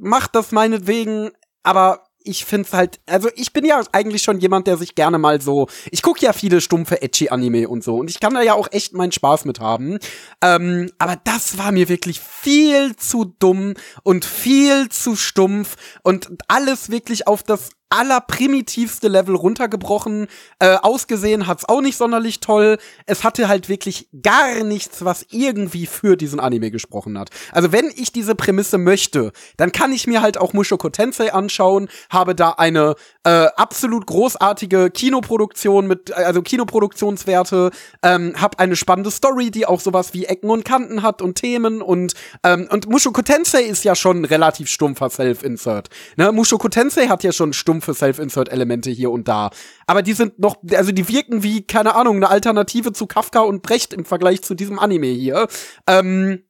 macht 0.00 0.34
das 0.34 0.52
meinetwegen, 0.52 1.32
aber 1.62 2.07
ich 2.22 2.44
find's 2.44 2.72
halt, 2.72 3.00
also 3.06 3.28
ich 3.36 3.52
bin 3.52 3.64
ja 3.64 3.82
eigentlich 3.92 4.22
schon 4.22 4.38
jemand, 4.38 4.66
der 4.66 4.76
sich 4.76 4.94
gerne 4.94 5.18
mal 5.18 5.40
so, 5.40 5.68
ich 5.90 6.02
gucke 6.02 6.20
ja 6.20 6.32
viele 6.32 6.60
stumpfe 6.60 7.00
Edgy-Anime 7.00 7.68
und 7.68 7.84
so 7.84 7.96
und 7.96 8.10
ich 8.10 8.20
kann 8.20 8.34
da 8.34 8.42
ja 8.42 8.54
auch 8.54 8.68
echt 8.70 8.92
meinen 8.94 9.12
Spaß 9.12 9.44
mit 9.44 9.60
haben. 9.60 9.98
Ähm, 10.42 10.90
aber 10.98 11.16
das 11.24 11.58
war 11.58 11.72
mir 11.72 11.88
wirklich 11.88 12.20
viel 12.20 12.96
zu 12.96 13.24
dumm 13.38 13.74
und 14.02 14.24
viel 14.24 14.88
zu 14.88 15.16
stumpf 15.16 15.76
und 16.02 16.28
alles 16.48 16.90
wirklich 16.90 17.26
auf 17.26 17.42
das 17.42 17.70
allerprimitivste 17.90 19.08
Level 19.08 19.34
runtergebrochen. 19.34 20.28
Äh, 20.58 20.76
ausgesehen 20.76 21.46
hat's 21.46 21.68
auch 21.68 21.80
nicht 21.80 21.96
sonderlich 21.96 22.40
toll. 22.40 22.78
Es 23.06 23.24
hatte 23.24 23.48
halt 23.48 23.68
wirklich 23.68 24.08
gar 24.22 24.62
nichts, 24.64 25.04
was 25.04 25.26
irgendwie 25.30 25.86
für 25.86 26.16
diesen 26.16 26.40
Anime 26.40 26.70
gesprochen 26.70 27.18
hat. 27.18 27.30
Also 27.52 27.72
wenn 27.72 27.90
ich 27.94 28.12
diese 28.12 28.34
Prämisse 28.34 28.78
möchte, 28.78 29.32
dann 29.56 29.72
kann 29.72 29.92
ich 29.92 30.06
mir 30.06 30.22
halt 30.22 30.38
auch 30.38 30.52
Mushoku 30.52 30.88
Tensei 30.88 31.32
anschauen, 31.32 31.88
habe 32.10 32.34
da 32.34 32.50
eine 32.50 32.94
äh, 33.24 33.46
absolut 33.56 34.06
großartige 34.06 34.90
Kinoproduktion 34.90 35.86
mit, 35.86 36.12
also 36.12 36.42
Kinoproduktionswerte, 36.42 37.70
ähm, 38.02 38.34
hab 38.40 38.60
eine 38.60 38.76
spannende 38.76 39.10
Story, 39.10 39.50
die 39.50 39.66
auch 39.66 39.80
sowas 39.80 40.14
wie 40.14 40.26
Ecken 40.26 40.50
und 40.50 40.64
Kanten 40.64 41.02
hat 41.02 41.22
und 41.22 41.36
Themen 41.36 41.82
und 41.82 42.14
ähm, 42.44 42.68
und 42.70 42.88
Mushoku 42.88 43.22
Tensei 43.22 43.62
ist 43.62 43.84
ja 43.84 43.94
schon 43.94 44.24
relativ 44.24 44.68
stumpfer 44.68 45.10
Self-Insert. 45.10 45.88
Ne? 46.16 46.32
Mushoku 46.32 46.68
Tensei 46.68 47.08
hat 47.08 47.24
ja 47.24 47.32
schon 47.32 47.52
stumpf 47.52 47.77
stumpfe 47.78 47.94
Self-Insert-Elemente 47.94 48.90
hier 48.90 49.10
und 49.10 49.28
da. 49.28 49.50
Aber 49.86 50.02
die 50.02 50.12
sind 50.12 50.38
noch, 50.38 50.56
also 50.72 50.92
die 50.92 51.08
wirken 51.08 51.42
wie, 51.42 51.62
keine 51.62 51.94
Ahnung, 51.94 52.16
eine 52.16 52.28
Alternative 52.28 52.92
zu 52.92 53.06
Kafka 53.06 53.40
und 53.40 53.62
Brecht 53.62 53.92
im 53.92 54.04
Vergleich 54.04 54.42
zu 54.42 54.54
diesem 54.54 54.78
Anime 54.78 55.06
hier. 55.06 55.48
Ähm, 55.86 56.42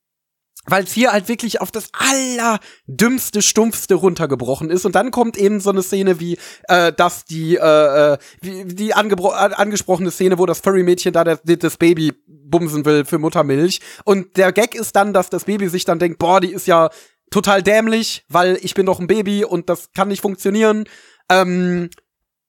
weil 0.70 0.84
es 0.84 0.92
hier 0.92 1.12
halt 1.12 1.28
wirklich 1.28 1.62
auf 1.62 1.70
das 1.70 1.88
allerdümmste, 1.94 3.40
stumpfste 3.40 3.94
runtergebrochen 3.94 4.68
ist. 4.68 4.84
Und 4.84 4.94
dann 4.94 5.10
kommt 5.10 5.38
eben 5.38 5.60
so 5.60 5.70
eine 5.70 5.82
Szene 5.82 6.20
wie, 6.20 6.36
äh, 6.64 6.92
dass 6.92 7.24
die, 7.24 7.56
äh, 7.56 8.12
äh 8.12 8.18
wie, 8.42 8.64
die 8.66 8.92
angesprochene 8.92 10.10
Szene, 10.10 10.38
wo 10.38 10.44
das 10.44 10.60
Furry-Mädchen 10.60 11.14
da 11.14 11.24
das, 11.24 11.40
das 11.42 11.78
Baby 11.78 12.12
bumsen 12.26 12.84
will 12.84 13.06
für 13.06 13.18
Muttermilch. 13.18 13.80
Und 14.04 14.36
der 14.36 14.52
Gag 14.52 14.74
ist 14.74 14.94
dann, 14.94 15.14
dass 15.14 15.30
das 15.30 15.44
Baby 15.44 15.68
sich 15.68 15.86
dann 15.86 16.00
denkt, 16.00 16.18
boah, 16.18 16.38
die 16.38 16.52
ist 16.52 16.66
ja 16.66 16.90
total 17.30 17.62
dämlich, 17.62 18.24
weil 18.28 18.58
ich 18.60 18.74
bin 18.74 18.86
doch 18.86 19.00
ein 19.00 19.06
Baby 19.06 19.44
und 19.44 19.68
das 19.68 19.92
kann 19.92 20.08
nicht 20.08 20.22
funktionieren. 20.22 20.84
Ähm, 21.30 21.90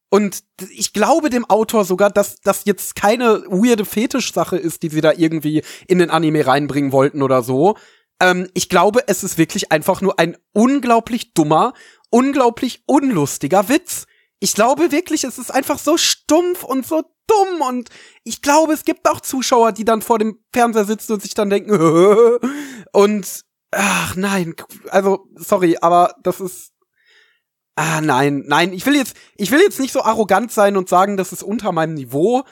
und 0.09 0.43
ich 0.71 0.93
glaube 0.93 1.29
dem 1.29 1.45
Autor 1.45 1.85
sogar, 1.85 2.09
dass 2.09 2.37
das 2.41 2.65
jetzt 2.65 2.95
keine 2.95 3.43
weirde 3.47 3.85
Fetischsache 3.85 4.57
ist, 4.57 4.81
die 4.81 4.89
sie 4.89 5.01
da 5.01 5.13
irgendwie 5.15 5.63
in 5.87 5.99
den 5.99 6.09
Anime 6.09 6.45
reinbringen 6.45 6.91
wollten 6.91 7.21
oder 7.21 7.43
so. 7.43 7.75
Ähm, 8.19 8.49
ich 8.53 8.69
glaube, 8.69 9.07
es 9.07 9.23
ist 9.23 9.37
wirklich 9.37 9.71
einfach 9.71 10.01
nur 10.01 10.19
ein 10.19 10.35
unglaublich 10.51 11.33
dummer, 11.33 11.73
unglaublich 12.09 12.83
unlustiger 12.87 13.69
Witz. 13.69 14.07
Ich 14.39 14.55
glaube 14.55 14.91
wirklich, 14.91 15.25
es 15.25 15.37
ist 15.37 15.53
einfach 15.53 15.77
so 15.77 15.97
stumpf 15.97 16.63
und 16.63 16.87
so 16.87 17.03
dumm 17.27 17.61
und 17.61 17.89
ich 18.23 18.41
glaube, 18.41 18.73
es 18.73 18.85
gibt 18.85 19.07
auch 19.07 19.21
Zuschauer, 19.21 19.73
die 19.73 19.85
dann 19.85 20.01
vor 20.01 20.17
dem 20.17 20.39
Fernseher 20.51 20.85
sitzen 20.85 21.13
und 21.13 21.21
sich 21.21 21.35
dann 21.35 21.51
denken, 21.51 21.71
und 22.93 23.45
ach 23.71 24.15
nein, 24.15 24.55
also 24.89 25.27
sorry, 25.35 25.77
aber 25.79 26.15
das 26.23 26.41
ist 26.41 26.71
Ah, 27.75 28.01
nein, 28.01 28.43
nein, 28.47 28.73
ich 28.73 28.85
will 28.85 28.95
jetzt, 28.95 29.15
ich 29.37 29.51
will 29.51 29.59
jetzt 29.59 29.79
nicht 29.79 29.93
so 29.93 30.03
arrogant 30.03 30.51
sein 30.51 30.75
und 30.75 30.89
sagen, 30.89 31.15
das 31.15 31.31
ist 31.31 31.43
unter 31.43 31.71
meinem 31.71 31.93
Niveau, 31.93 32.43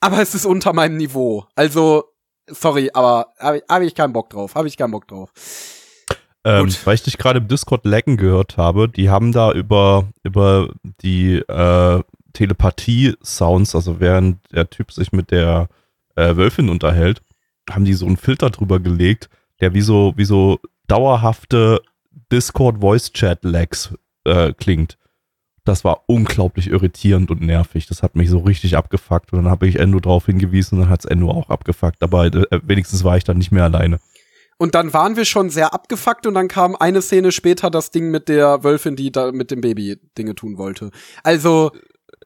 aber 0.00 0.20
es 0.20 0.34
ist 0.34 0.46
unter 0.46 0.72
meinem 0.72 0.96
Niveau. 0.96 1.46
Also, 1.54 2.04
sorry, 2.48 2.90
aber 2.92 3.28
habe 3.38 3.62
hab 3.68 3.82
ich 3.82 3.94
keinen 3.94 4.12
Bock 4.12 4.30
drauf, 4.30 4.54
habe 4.54 4.68
ich 4.68 4.76
keinen 4.76 4.90
Bock 4.90 5.06
drauf. 5.06 5.30
Ähm, 6.46 6.68
weil 6.84 6.96
ich 6.96 7.02
dich 7.02 7.16
gerade 7.16 7.38
im 7.38 7.48
Discord 7.48 7.86
lecken 7.86 8.18
gehört 8.18 8.58
habe, 8.58 8.88
die 8.88 9.08
haben 9.08 9.32
da 9.32 9.52
über, 9.52 10.08
über 10.24 10.68
die 11.00 11.36
äh, 11.36 12.02
Telepathie-Sounds, 12.34 13.74
also 13.74 13.98
während 13.98 14.40
der 14.52 14.68
Typ 14.68 14.92
sich 14.92 15.12
mit 15.12 15.30
der 15.30 15.68
äh, 16.16 16.36
Wölfin 16.36 16.68
unterhält, 16.68 17.22
haben 17.70 17.86
die 17.86 17.94
so 17.94 18.06
einen 18.06 18.18
Filter 18.18 18.50
drüber 18.50 18.78
gelegt, 18.78 19.30
der 19.60 19.72
wie 19.72 19.80
so, 19.80 20.12
wie 20.16 20.26
so 20.26 20.60
dauerhafte 20.86 21.80
Discord 22.30 22.80
Voice 22.80 23.12
Chat 23.12 23.42
Lags 23.44 23.94
äh, 24.24 24.52
klingt. 24.52 24.98
Das 25.64 25.82
war 25.82 26.04
unglaublich 26.06 26.68
irritierend 26.68 27.30
und 27.30 27.40
nervig. 27.40 27.86
Das 27.86 28.02
hat 28.02 28.16
mich 28.16 28.28
so 28.28 28.38
richtig 28.40 28.76
abgefuckt. 28.76 29.32
Und 29.32 29.42
dann 29.42 29.50
habe 29.50 29.66
ich 29.66 29.78
Endo 29.78 29.98
darauf 29.98 30.26
hingewiesen 30.26 30.76
und 30.76 30.84
dann 30.84 30.90
hat 30.90 31.00
es 31.00 31.06
Endo 31.06 31.30
auch 31.30 31.48
abgefuckt. 31.48 32.02
Aber 32.02 32.26
äh, 32.26 32.60
wenigstens 32.62 33.02
war 33.02 33.16
ich 33.16 33.24
dann 33.24 33.38
nicht 33.38 33.50
mehr 33.50 33.64
alleine. 33.64 33.98
Und 34.56 34.74
dann 34.74 34.92
waren 34.92 35.16
wir 35.16 35.24
schon 35.24 35.50
sehr 35.50 35.74
abgefuckt 35.74 36.26
und 36.26 36.34
dann 36.34 36.48
kam 36.48 36.76
eine 36.76 37.02
Szene 37.02 37.32
später 37.32 37.70
das 37.70 37.90
Ding 37.90 38.10
mit 38.10 38.28
der 38.28 38.62
Wölfin, 38.62 38.94
die 38.94 39.10
da 39.10 39.32
mit 39.32 39.50
dem 39.50 39.60
Baby 39.60 39.98
Dinge 40.16 40.34
tun 40.34 40.58
wollte. 40.58 40.90
Also, 41.22 41.72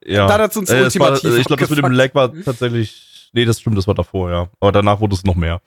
ja. 0.05 0.27
da 0.27 0.39
hat 0.39 0.57
uns 0.57 0.71
äh, 0.71 0.83
ultimativ 0.83 1.25
war, 1.25 1.39
Ich 1.39 1.47
glaube, 1.47 1.61
das 1.61 1.71
mit 1.71 1.79
dem 1.79 1.93
Lag 1.93 2.15
war 2.15 2.33
tatsächlich, 2.43 3.31
nee, 3.33 3.45
das 3.45 3.61
stimmt, 3.61 3.79
das 3.79 3.87
war 3.87 3.95
davor, 3.95 4.31
ja. 4.31 4.49
Aber 4.61 4.73
danach 4.73 5.01
wurde 5.01 5.15
es 5.15 5.25
noch 5.25 5.37
mehr. 5.37 5.63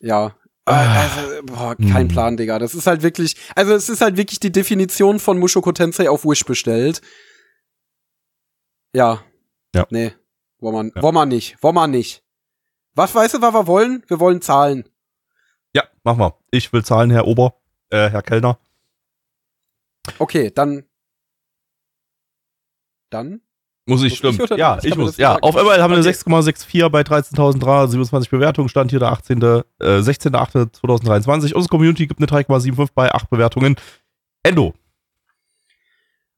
Ja. 0.00 0.34
Also, 0.74 1.42
boah, 1.44 1.76
kein 1.76 2.02
hm. 2.02 2.08
Plan, 2.08 2.36
Digga. 2.36 2.58
Das 2.58 2.74
ist 2.74 2.86
halt 2.86 3.02
wirklich, 3.02 3.36
also 3.54 3.74
es 3.74 3.88
ist 3.88 4.00
halt 4.00 4.16
wirklich 4.16 4.40
die 4.40 4.52
Definition 4.52 5.18
von 5.20 5.38
Mushoku 5.38 5.72
Tensei 5.72 6.08
auf 6.08 6.24
Wish 6.24 6.44
bestellt. 6.44 7.00
Ja. 8.94 9.22
Ja. 9.74 9.86
Nee. 9.90 10.12
Wollen 10.58 10.86
wir, 10.88 10.92
ja. 10.96 11.02
wollen 11.02 11.14
wir 11.14 11.26
nicht. 11.26 11.62
Wollen 11.62 11.74
wir 11.74 11.86
nicht. 11.86 12.24
Was 12.94 13.14
weißt 13.14 13.34
du, 13.34 13.42
was 13.42 13.54
wir 13.54 13.66
wollen? 13.66 14.04
Wir 14.08 14.20
wollen 14.20 14.42
Zahlen. 14.42 14.88
Ja, 15.74 15.84
mach 16.02 16.16
mal. 16.16 16.34
Ich 16.50 16.72
will 16.72 16.84
zahlen, 16.84 17.10
Herr 17.10 17.26
Ober, 17.26 17.60
äh, 17.90 18.10
Herr 18.10 18.22
Kellner. 18.22 18.58
Okay, 20.18 20.50
dann. 20.50 20.84
Dann? 23.10 23.42
Muss 23.90 24.02
ich, 24.02 24.16
stimmt. 24.16 24.40
ich 24.40 24.50
ja? 24.50 24.78
Ich 24.78 24.84
ich 24.86 24.96
muss. 24.96 25.16
Ja, 25.16 25.36
auf 25.36 25.56
einmal 25.56 25.82
haben 25.82 25.90
wir 25.90 25.98
eine 25.98 26.06
Okay. 26.08 26.16
6,64 26.16 26.88
bei 26.88 27.00
13.327 27.02 28.30
Bewertungen. 28.30 28.68
Stand 28.68 28.90
hier 28.90 29.00
der 29.00 29.10
18., 29.12 29.42
äh, 29.42 29.62
16.8.2023. 29.80 31.54
Unsere 31.54 31.68
Community 31.68 32.06
gibt 32.06 32.20
eine 32.20 32.26
3,75 32.28 32.88
bei 32.94 33.12
8 33.12 33.28
Bewertungen. 33.28 33.76
Endo. 34.42 34.74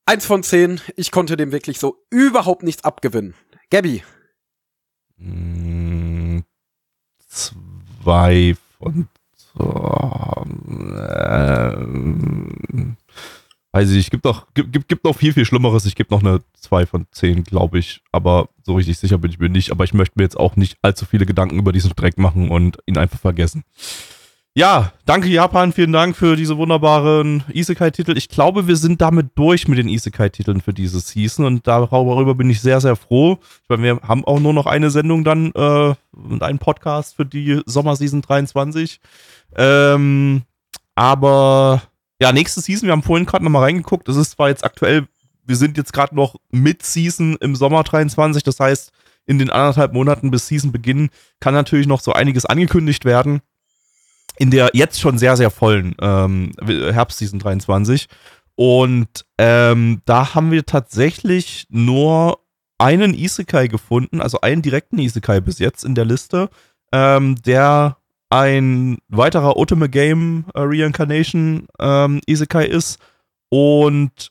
Eins 0.06 0.26
von 0.26 0.42
zehn. 0.42 0.80
Ich 0.96 1.12
konnte 1.12 1.36
dem 1.36 1.52
wirklich 1.52 1.78
so 1.78 1.96
überhaupt 2.10 2.62
nichts 2.64 2.82
abgewinnen. 2.82 3.34
Gabby. 3.70 4.02
Mm, 5.18 6.40
Zwei 7.28 8.56
von. 8.78 9.08
Oh, 9.58 10.44
ähm, 11.52 12.96
weiß 13.72 13.90
ich, 13.90 14.10
gibt 14.10 14.24
noch, 14.24 14.46
gibt, 14.54 14.72
gibt, 14.72 14.88
gibt 14.88 15.04
noch 15.04 15.16
viel, 15.16 15.32
viel 15.32 15.44
Schlimmeres. 15.44 15.86
Ich 15.86 15.96
gebe 15.96 16.14
noch 16.14 16.22
eine 16.22 16.40
2 16.60 16.86
von 16.86 17.06
10, 17.10 17.44
glaube 17.44 17.78
ich. 17.78 18.02
Aber 18.12 18.48
so 18.62 18.74
richtig 18.74 18.98
sicher 18.98 19.18
bin 19.18 19.30
ich 19.30 19.38
mir 19.38 19.48
nicht. 19.48 19.70
Aber 19.70 19.84
ich 19.84 19.94
möchte 19.94 20.18
mir 20.18 20.24
jetzt 20.24 20.38
auch 20.38 20.56
nicht 20.56 20.76
allzu 20.82 21.06
viele 21.06 21.26
Gedanken 21.26 21.58
über 21.58 21.72
diesen 21.72 21.92
Dreck 21.96 22.18
machen 22.18 22.50
und 22.50 22.78
ihn 22.86 22.98
einfach 22.98 23.18
vergessen. 23.18 23.64
Ja, 24.54 24.92
danke 25.06 25.28
Japan, 25.28 25.72
vielen 25.72 25.92
Dank 25.92 26.14
für 26.14 26.36
diese 26.36 26.58
wunderbaren 26.58 27.42
Isekai-Titel. 27.54 28.18
Ich 28.18 28.28
glaube, 28.28 28.66
wir 28.66 28.76
sind 28.76 29.00
damit 29.00 29.28
durch 29.34 29.66
mit 29.66 29.78
den 29.78 29.88
Isekai-Titeln 29.88 30.60
für 30.60 30.74
diese 30.74 31.00
Season 31.00 31.46
und 31.46 31.66
darüber 31.66 32.34
bin 32.34 32.50
ich 32.50 32.60
sehr, 32.60 32.78
sehr 32.82 32.94
froh. 32.96 33.38
Ich 33.62 33.68
meine, 33.70 33.82
wir 33.82 34.00
haben 34.06 34.26
auch 34.26 34.40
nur 34.40 34.52
noch 34.52 34.66
eine 34.66 34.90
Sendung 34.90 35.24
dann 35.24 35.52
äh, 35.52 35.94
und 36.12 36.42
einen 36.42 36.58
Podcast 36.58 37.16
für 37.16 37.24
die 37.24 37.62
Sommerseason 37.64 38.20
23. 38.20 39.00
Ähm, 39.56 40.42
aber 40.94 41.80
ja, 42.22 42.32
nächste 42.32 42.60
Season, 42.60 42.86
wir 42.86 42.92
haben 42.92 43.02
vorhin 43.02 43.26
gerade 43.26 43.44
nochmal 43.44 43.64
reingeguckt. 43.64 44.08
Das 44.08 44.16
ist 44.16 44.32
zwar 44.32 44.48
jetzt 44.48 44.64
aktuell, 44.64 45.08
wir 45.44 45.56
sind 45.56 45.76
jetzt 45.76 45.92
gerade 45.92 46.14
noch 46.14 46.36
Mid-Season 46.50 47.36
im 47.40 47.56
Sommer 47.56 47.82
23, 47.82 48.42
das 48.44 48.60
heißt, 48.60 48.92
in 49.26 49.38
den 49.38 49.50
anderthalb 49.50 49.92
Monaten 49.92 50.30
bis 50.30 50.46
Season-Beginn 50.46 51.10
kann 51.40 51.54
natürlich 51.54 51.86
noch 51.86 52.00
so 52.00 52.12
einiges 52.12 52.46
angekündigt 52.46 53.04
werden 53.04 53.42
in 54.38 54.50
der 54.50 54.70
jetzt 54.72 55.00
schon 55.00 55.18
sehr, 55.18 55.36
sehr 55.36 55.50
vollen 55.50 55.94
ähm, 56.00 56.52
Herbstseason 56.64 57.38
23. 57.38 58.06
Und 58.54 59.24
ähm, 59.38 60.02
da 60.04 60.34
haben 60.34 60.50
wir 60.50 60.64
tatsächlich 60.64 61.66
nur 61.70 62.38
einen 62.78 63.14
Isekai 63.14 63.68
gefunden, 63.68 64.20
also 64.20 64.40
einen 64.40 64.62
direkten 64.62 64.98
Isekai 64.98 65.40
bis 65.40 65.58
jetzt 65.58 65.84
in 65.84 65.94
der 65.94 66.04
Liste, 66.04 66.50
ähm, 66.92 67.36
der 67.42 67.98
ein 68.32 68.96
weiterer 69.08 69.58
Ultimate 69.58 69.90
Game 69.90 70.46
äh, 70.54 70.60
Reincarnation 70.60 71.66
ähm, 71.78 72.22
Isekai 72.26 72.64
ist 72.64 72.98
und 73.50 74.30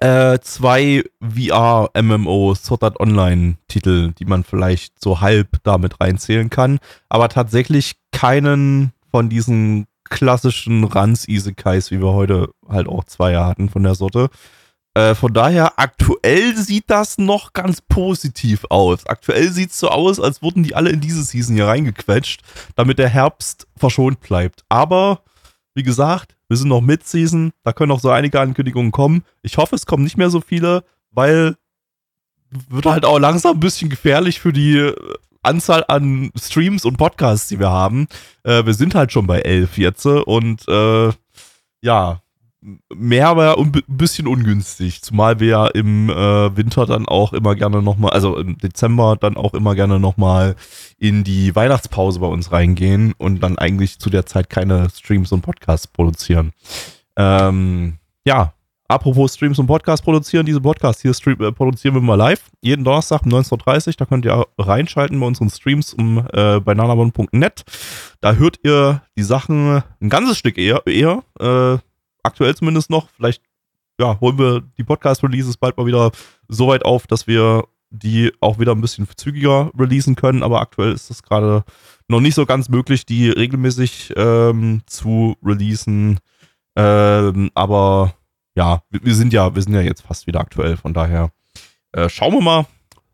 äh, 0.00 0.38
zwei 0.38 1.02
VR-MMO 1.20 2.54
Sword 2.54 3.00
Online-Titel, 3.00 4.12
die 4.12 4.24
man 4.24 4.44
vielleicht 4.44 5.02
so 5.02 5.20
halb 5.20 5.48
damit 5.64 6.00
reinzählen 6.00 6.48
kann, 6.48 6.78
aber 7.08 7.28
tatsächlich 7.28 7.96
keinen 8.12 8.92
von 9.10 9.28
diesen 9.28 9.86
klassischen 10.04 10.84
Rans-Isekais, 10.84 11.90
wie 11.90 12.00
wir 12.00 12.12
heute 12.12 12.50
halt 12.68 12.86
auch 12.86 13.02
zwei 13.02 13.34
hatten 13.36 13.68
von 13.68 13.82
der 13.82 13.96
Sorte. 13.96 14.28
Äh, 14.94 15.14
von 15.14 15.32
daher, 15.32 15.78
aktuell 15.78 16.56
sieht 16.56 16.84
das 16.88 17.18
noch 17.18 17.52
ganz 17.52 17.80
positiv 17.80 18.64
aus. 18.70 19.06
Aktuell 19.06 19.50
sieht 19.50 19.70
es 19.70 19.80
so 19.80 19.88
aus, 19.88 20.20
als 20.20 20.40
wurden 20.40 20.62
die 20.62 20.74
alle 20.74 20.90
in 20.90 21.00
diese 21.00 21.24
Season 21.24 21.56
hier 21.56 21.66
reingequetscht, 21.66 22.42
damit 22.76 22.98
der 22.98 23.08
Herbst 23.08 23.66
verschont 23.76 24.20
bleibt. 24.20 24.64
Aber, 24.68 25.22
wie 25.74 25.82
gesagt, 25.82 26.36
wir 26.48 26.56
sind 26.56 26.68
noch 26.68 26.80
Mid-Season, 26.80 27.52
da 27.64 27.72
können 27.72 27.88
noch 27.88 28.00
so 28.00 28.10
einige 28.10 28.40
Ankündigungen 28.40 28.92
kommen. 28.92 29.24
Ich 29.42 29.56
hoffe, 29.56 29.74
es 29.74 29.86
kommen 29.86 30.04
nicht 30.04 30.16
mehr 30.16 30.30
so 30.30 30.40
viele, 30.40 30.84
weil 31.10 31.56
wird 32.68 32.86
halt 32.86 33.04
auch 33.04 33.18
langsam 33.18 33.56
ein 33.56 33.60
bisschen 33.60 33.90
gefährlich 33.90 34.38
für 34.38 34.52
die 34.52 34.78
äh, 34.78 34.94
Anzahl 35.42 35.84
an 35.88 36.30
Streams 36.38 36.84
und 36.84 36.96
Podcasts, 36.96 37.48
die 37.48 37.58
wir 37.58 37.70
haben. 37.70 38.06
Äh, 38.44 38.64
wir 38.64 38.74
sind 38.74 38.94
halt 38.94 39.12
schon 39.12 39.26
bei 39.26 39.40
elf 39.40 39.76
jetzt 39.76 40.06
äh, 40.06 40.20
und 40.20 40.66
äh, 40.68 41.10
ja, 41.82 42.20
mehr 42.94 43.36
wäre 43.36 43.58
ein 43.58 43.72
bi- 43.72 43.84
bisschen 43.86 44.26
ungünstig, 44.26 45.02
zumal 45.02 45.38
wir 45.40 45.48
ja 45.48 45.66
im 45.66 46.08
äh, 46.08 46.56
Winter 46.56 46.86
dann 46.86 47.06
auch 47.06 47.32
immer 47.32 47.54
gerne 47.54 47.82
nochmal, 47.82 48.12
also 48.12 48.36
im 48.38 48.56
Dezember 48.58 49.16
dann 49.16 49.36
auch 49.36 49.54
immer 49.54 49.74
gerne 49.74 50.00
nochmal 50.00 50.56
in 50.98 51.24
die 51.24 51.54
Weihnachtspause 51.54 52.20
bei 52.20 52.26
uns 52.26 52.52
reingehen 52.52 53.12
und 53.18 53.40
dann 53.40 53.58
eigentlich 53.58 53.98
zu 53.98 54.08
der 54.10 54.26
Zeit 54.26 54.48
keine 54.48 54.88
Streams 54.90 55.30
und 55.32 55.42
Podcasts 55.42 55.86
produzieren. 55.86 56.52
Ähm, 57.16 57.98
ja, 58.26 58.54
apropos 58.88 59.34
Streams 59.34 59.58
und 59.58 59.66
Podcasts 59.66 60.04
produzieren, 60.04 60.46
diese 60.46 60.60
Podcasts 60.60 61.02
hier 61.02 61.12
stream, 61.14 61.40
äh, 61.42 61.52
produzieren 61.52 61.94
wir 61.94 62.00
mal 62.00 62.14
live, 62.14 62.44
jeden 62.62 62.84
Donnerstag 62.84 63.22
um 63.24 63.32
19.30 63.32 63.86
Uhr, 63.88 63.94
da 63.98 64.04
könnt 64.06 64.24
ihr 64.24 64.46
reinschalten 64.58 65.20
bei 65.20 65.26
unseren 65.26 65.50
Streams 65.50 65.92
um 65.92 66.26
äh, 66.32 66.60
bei 66.60 66.74
nanabon.net. 66.74 67.64
Da 68.20 68.34
hört 68.34 68.58
ihr 68.62 69.02
die 69.18 69.22
Sachen 69.22 69.82
ein 70.00 70.08
ganzes 70.08 70.38
Stück 70.38 70.56
eher, 70.58 70.82
eher 70.86 71.22
äh, 71.38 71.78
aktuell 72.24 72.54
zumindest 72.56 72.90
noch. 72.90 73.08
Vielleicht 73.10 73.42
ja, 73.98 74.18
holen 74.20 74.38
wir 74.38 74.62
die 74.76 74.84
Podcast-Releases 74.84 75.56
bald 75.56 75.76
mal 75.76 75.86
wieder 75.86 76.10
so 76.48 76.68
weit 76.68 76.84
auf, 76.84 77.06
dass 77.06 77.26
wir 77.26 77.64
die 77.90 78.32
auch 78.40 78.58
wieder 78.58 78.72
ein 78.72 78.80
bisschen 78.80 79.06
zügiger 79.16 79.70
releasen 79.78 80.16
können. 80.16 80.42
Aber 80.42 80.60
aktuell 80.60 80.92
ist 80.92 81.10
es 81.10 81.22
gerade 81.22 81.64
noch 82.08 82.20
nicht 82.20 82.34
so 82.34 82.44
ganz 82.44 82.68
möglich, 82.68 83.06
die 83.06 83.30
regelmäßig 83.30 84.12
ähm, 84.16 84.82
zu 84.86 85.36
releasen. 85.44 86.18
Ähm, 86.76 87.50
aber 87.54 88.14
ja, 88.56 88.82
wir, 88.90 89.04
wir 89.04 89.14
sind 89.14 89.32
ja, 89.32 89.54
wir 89.54 89.62
sind 89.62 89.74
ja 89.74 89.80
jetzt 89.80 90.02
fast 90.02 90.26
wieder 90.26 90.40
aktuell. 90.40 90.76
Von 90.76 90.92
daher 90.92 91.30
äh, 91.92 92.08
schauen 92.08 92.34
wir 92.34 92.40
mal. 92.40 92.66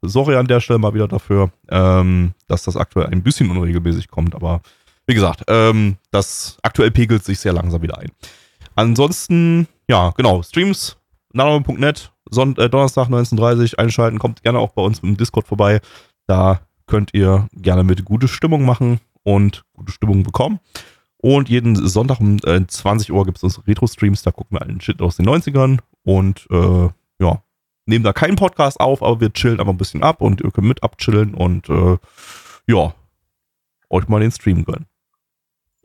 Sorry 0.02 0.36
an 0.36 0.46
der 0.46 0.60
Stelle 0.60 0.78
mal 0.78 0.94
wieder 0.94 1.08
dafür, 1.08 1.52
ähm, 1.68 2.32
dass 2.48 2.62
das 2.62 2.74
aktuell 2.74 3.08
ein 3.08 3.22
bisschen 3.22 3.50
unregelmäßig 3.50 4.08
kommt. 4.08 4.34
Aber 4.34 4.62
wie 5.06 5.12
gesagt, 5.12 5.44
ähm, 5.48 5.98
das 6.10 6.56
aktuell 6.62 6.90
pegelt 6.90 7.22
sich 7.22 7.38
sehr 7.38 7.52
langsam 7.52 7.82
wieder 7.82 7.98
ein. 7.98 8.08
Ansonsten, 8.80 9.68
ja, 9.90 10.08
genau, 10.16 10.42
Streams, 10.42 10.96
nanome.net, 11.34 12.12
äh, 12.30 12.68
Donnerstag 12.70 13.08
19.30 13.08 13.78
einschalten, 13.78 14.18
kommt 14.18 14.42
gerne 14.42 14.58
auch 14.58 14.70
bei 14.70 14.80
uns 14.80 15.00
im 15.00 15.18
Discord 15.18 15.46
vorbei. 15.46 15.82
Da 16.26 16.62
könnt 16.86 17.12
ihr 17.12 17.46
gerne 17.52 17.84
mit 17.84 18.06
gute 18.06 18.26
Stimmung 18.26 18.64
machen 18.64 18.98
und 19.22 19.64
gute 19.74 19.92
Stimmung 19.92 20.22
bekommen. 20.22 20.60
Und 21.18 21.50
jeden 21.50 21.76
Sonntag 21.76 22.20
um 22.20 22.38
äh, 22.44 22.66
20 22.66 23.12
Uhr 23.12 23.26
gibt 23.26 23.36
es 23.36 23.44
unsere 23.44 23.66
Retro-Streams, 23.66 24.22
da 24.22 24.30
gucken 24.30 24.56
wir 24.56 24.62
allen 24.62 24.80
Shit 24.80 25.02
aus 25.02 25.16
den 25.16 25.28
90ern 25.28 25.80
und 26.04 26.46
äh, 26.50 26.88
ja, 27.22 27.42
nehmen 27.84 28.04
da 28.04 28.14
keinen 28.14 28.36
Podcast 28.36 28.80
auf, 28.80 29.02
aber 29.02 29.20
wir 29.20 29.30
chillen 29.30 29.60
einfach 29.60 29.74
ein 29.74 29.76
bisschen 29.76 30.02
ab 30.02 30.22
und 30.22 30.40
ihr 30.40 30.50
könnt 30.52 30.68
mit 30.68 30.82
abchillen 30.82 31.34
und 31.34 31.68
äh, 31.68 31.98
ja, 32.66 32.94
euch 33.90 34.08
mal 34.08 34.20
den 34.20 34.32
Stream 34.32 34.64
gönnen. 34.64 34.86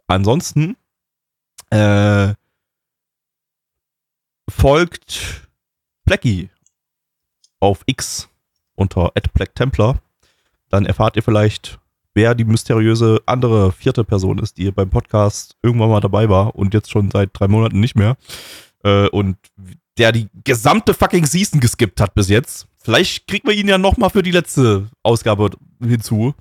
Ansonsten 0.08 0.78
äh, 1.72 2.36
folgt 4.50 5.48
Blackie 6.06 6.50
auf 7.60 7.82
X 7.86 8.30
unter 8.76 9.12
@blacktemplar. 9.34 10.02
Dann 10.70 10.86
erfahrt 10.86 11.16
ihr 11.16 11.24
vielleicht, 11.24 11.80
wer 12.14 12.36
die 12.36 12.46
mysteriöse 12.46 13.22
andere 13.26 13.72
vierte 13.72 14.04
Person 14.04 14.40
ist, 14.40 14.58
die 14.58 14.72
beim 14.72 14.90
Podcast 14.90 15.56
irgendwann 15.62 15.90
mal 15.90 16.02
dabei 16.02 16.30
war 16.30 16.56
und 16.56 16.74
jetzt 16.74 16.92
schon 16.92 17.12
seit 17.12 17.32
drei 17.34 17.48
Monaten 17.48 17.80
nicht 17.80 17.96
mehr. 17.96 18.18
Äh, 18.84 19.08
und 19.10 19.38
der 19.98 20.12
die 20.12 20.28
gesamte 20.44 20.94
fucking 20.94 21.26
Season 21.26 21.60
geskippt 21.60 22.02
hat 22.02 22.14
bis 22.14 22.30
jetzt. 22.30 22.68
Vielleicht 22.78 23.28
kriegen 23.28 23.48
wir 23.48 23.56
ihn 23.56 23.68
ja 23.68 23.78
noch 23.78 23.98
mal 23.98 24.10
für 24.10 24.24
die 24.24 24.32
letzte 24.32 24.90
Ausgabe 25.04 25.52
hinzu. 25.82 26.36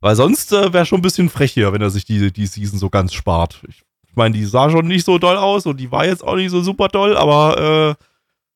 Weil 0.00 0.14
sonst 0.14 0.52
äh, 0.52 0.72
wäre 0.72 0.86
schon 0.86 1.00
ein 1.00 1.02
bisschen 1.02 1.28
frech 1.28 1.52
hier, 1.52 1.72
wenn 1.72 1.82
er 1.82 1.90
sich 1.90 2.04
die, 2.04 2.32
die 2.32 2.46
Season 2.46 2.78
so 2.78 2.88
ganz 2.88 3.12
spart. 3.12 3.62
Ich 3.68 3.82
meine, 4.18 4.34
die 4.34 4.44
sah 4.44 4.68
schon 4.70 4.86
nicht 4.86 5.06
so 5.06 5.18
doll 5.18 5.36
aus 5.36 5.64
und 5.64 5.78
die 5.78 5.90
war 5.90 6.04
jetzt 6.04 6.22
auch 6.22 6.36
nicht 6.36 6.50
so 6.50 6.60
super 6.60 6.88
toll, 6.88 7.16
aber 7.16 7.96
äh, 7.98 8.04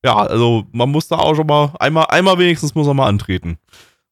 ja, 0.04 0.16
also 0.16 0.66
man 0.72 0.90
muss 0.90 1.08
da 1.08 1.16
auch 1.16 1.34
schon 1.34 1.46
mal 1.46 1.72
einmal, 1.78 2.06
einmal 2.08 2.38
wenigstens 2.38 2.74
muss 2.74 2.86
er 2.86 2.94
mal 2.94 3.08
antreten. 3.08 3.58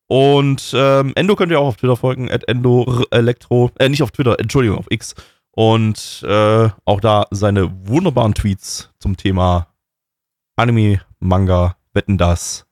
Und 0.06 0.72
ähm, 0.74 1.12
Endo 1.14 1.36
könnt 1.36 1.52
ihr 1.52 1.60
auch 1.60 1.68
auf 1.68 1.76
Twitter 1.76 1.96
folgen, 1.96 2.30
at 2.30 2.48
Endo 2.48 3.04
Elektro, 3.10 3.70
äh, 3.78 3.88
nicht 3.88 4.02
auf 4.02 4.10
Twitter, 4.10 4.40
Entschuldigung, 4.40 4.78
auf 4.78 4.86
X. 4.90 5.14
Und 5.52 6.24
äh, 6.26 6.68
auch 6.84 7.00
da 7.00 7.26
seine 7.30 7.70
wunderbaren 7.86 8.34
Tweets 8.34 8.90
zum 8.98 9.16
Thema 9.16 9.68
Anime, 10.56 11.00
Manga, 11.18 11.76
Wetten 11.92 12.18
das 12.18 12.66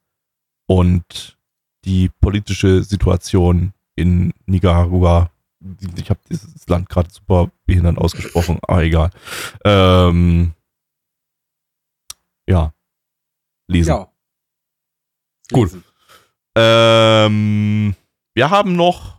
und 0.67 1.39
die 1.85 2.11
politische 2.21 2.83
Situation 2.83 3.73
in 3.97 4.33
Nicaragua. 4.47 5.31
Ich 5.97 6.09
habe 6.11 6.21
dieses 6.31 6.69
Land 6.69 6.89
gerade 6.89 7.11
super 7.11 7.51
behindert 7.67 7.99
ausgesprochen, 7.99 8.59
aber 8.63 8.83
egal. 8.83 9.11
Ähm, 9.65 10.53
ja. 12.49 12.73
Lesen. 13.67 13.91
Ja. 13.91 14.09
Gut. 15.53 15.73
Lesen. 15.73 15.85
Ähm, 16.57 17.95
wir 18.35 18.51
haben 18.51 18.77
noch 18.77 19.19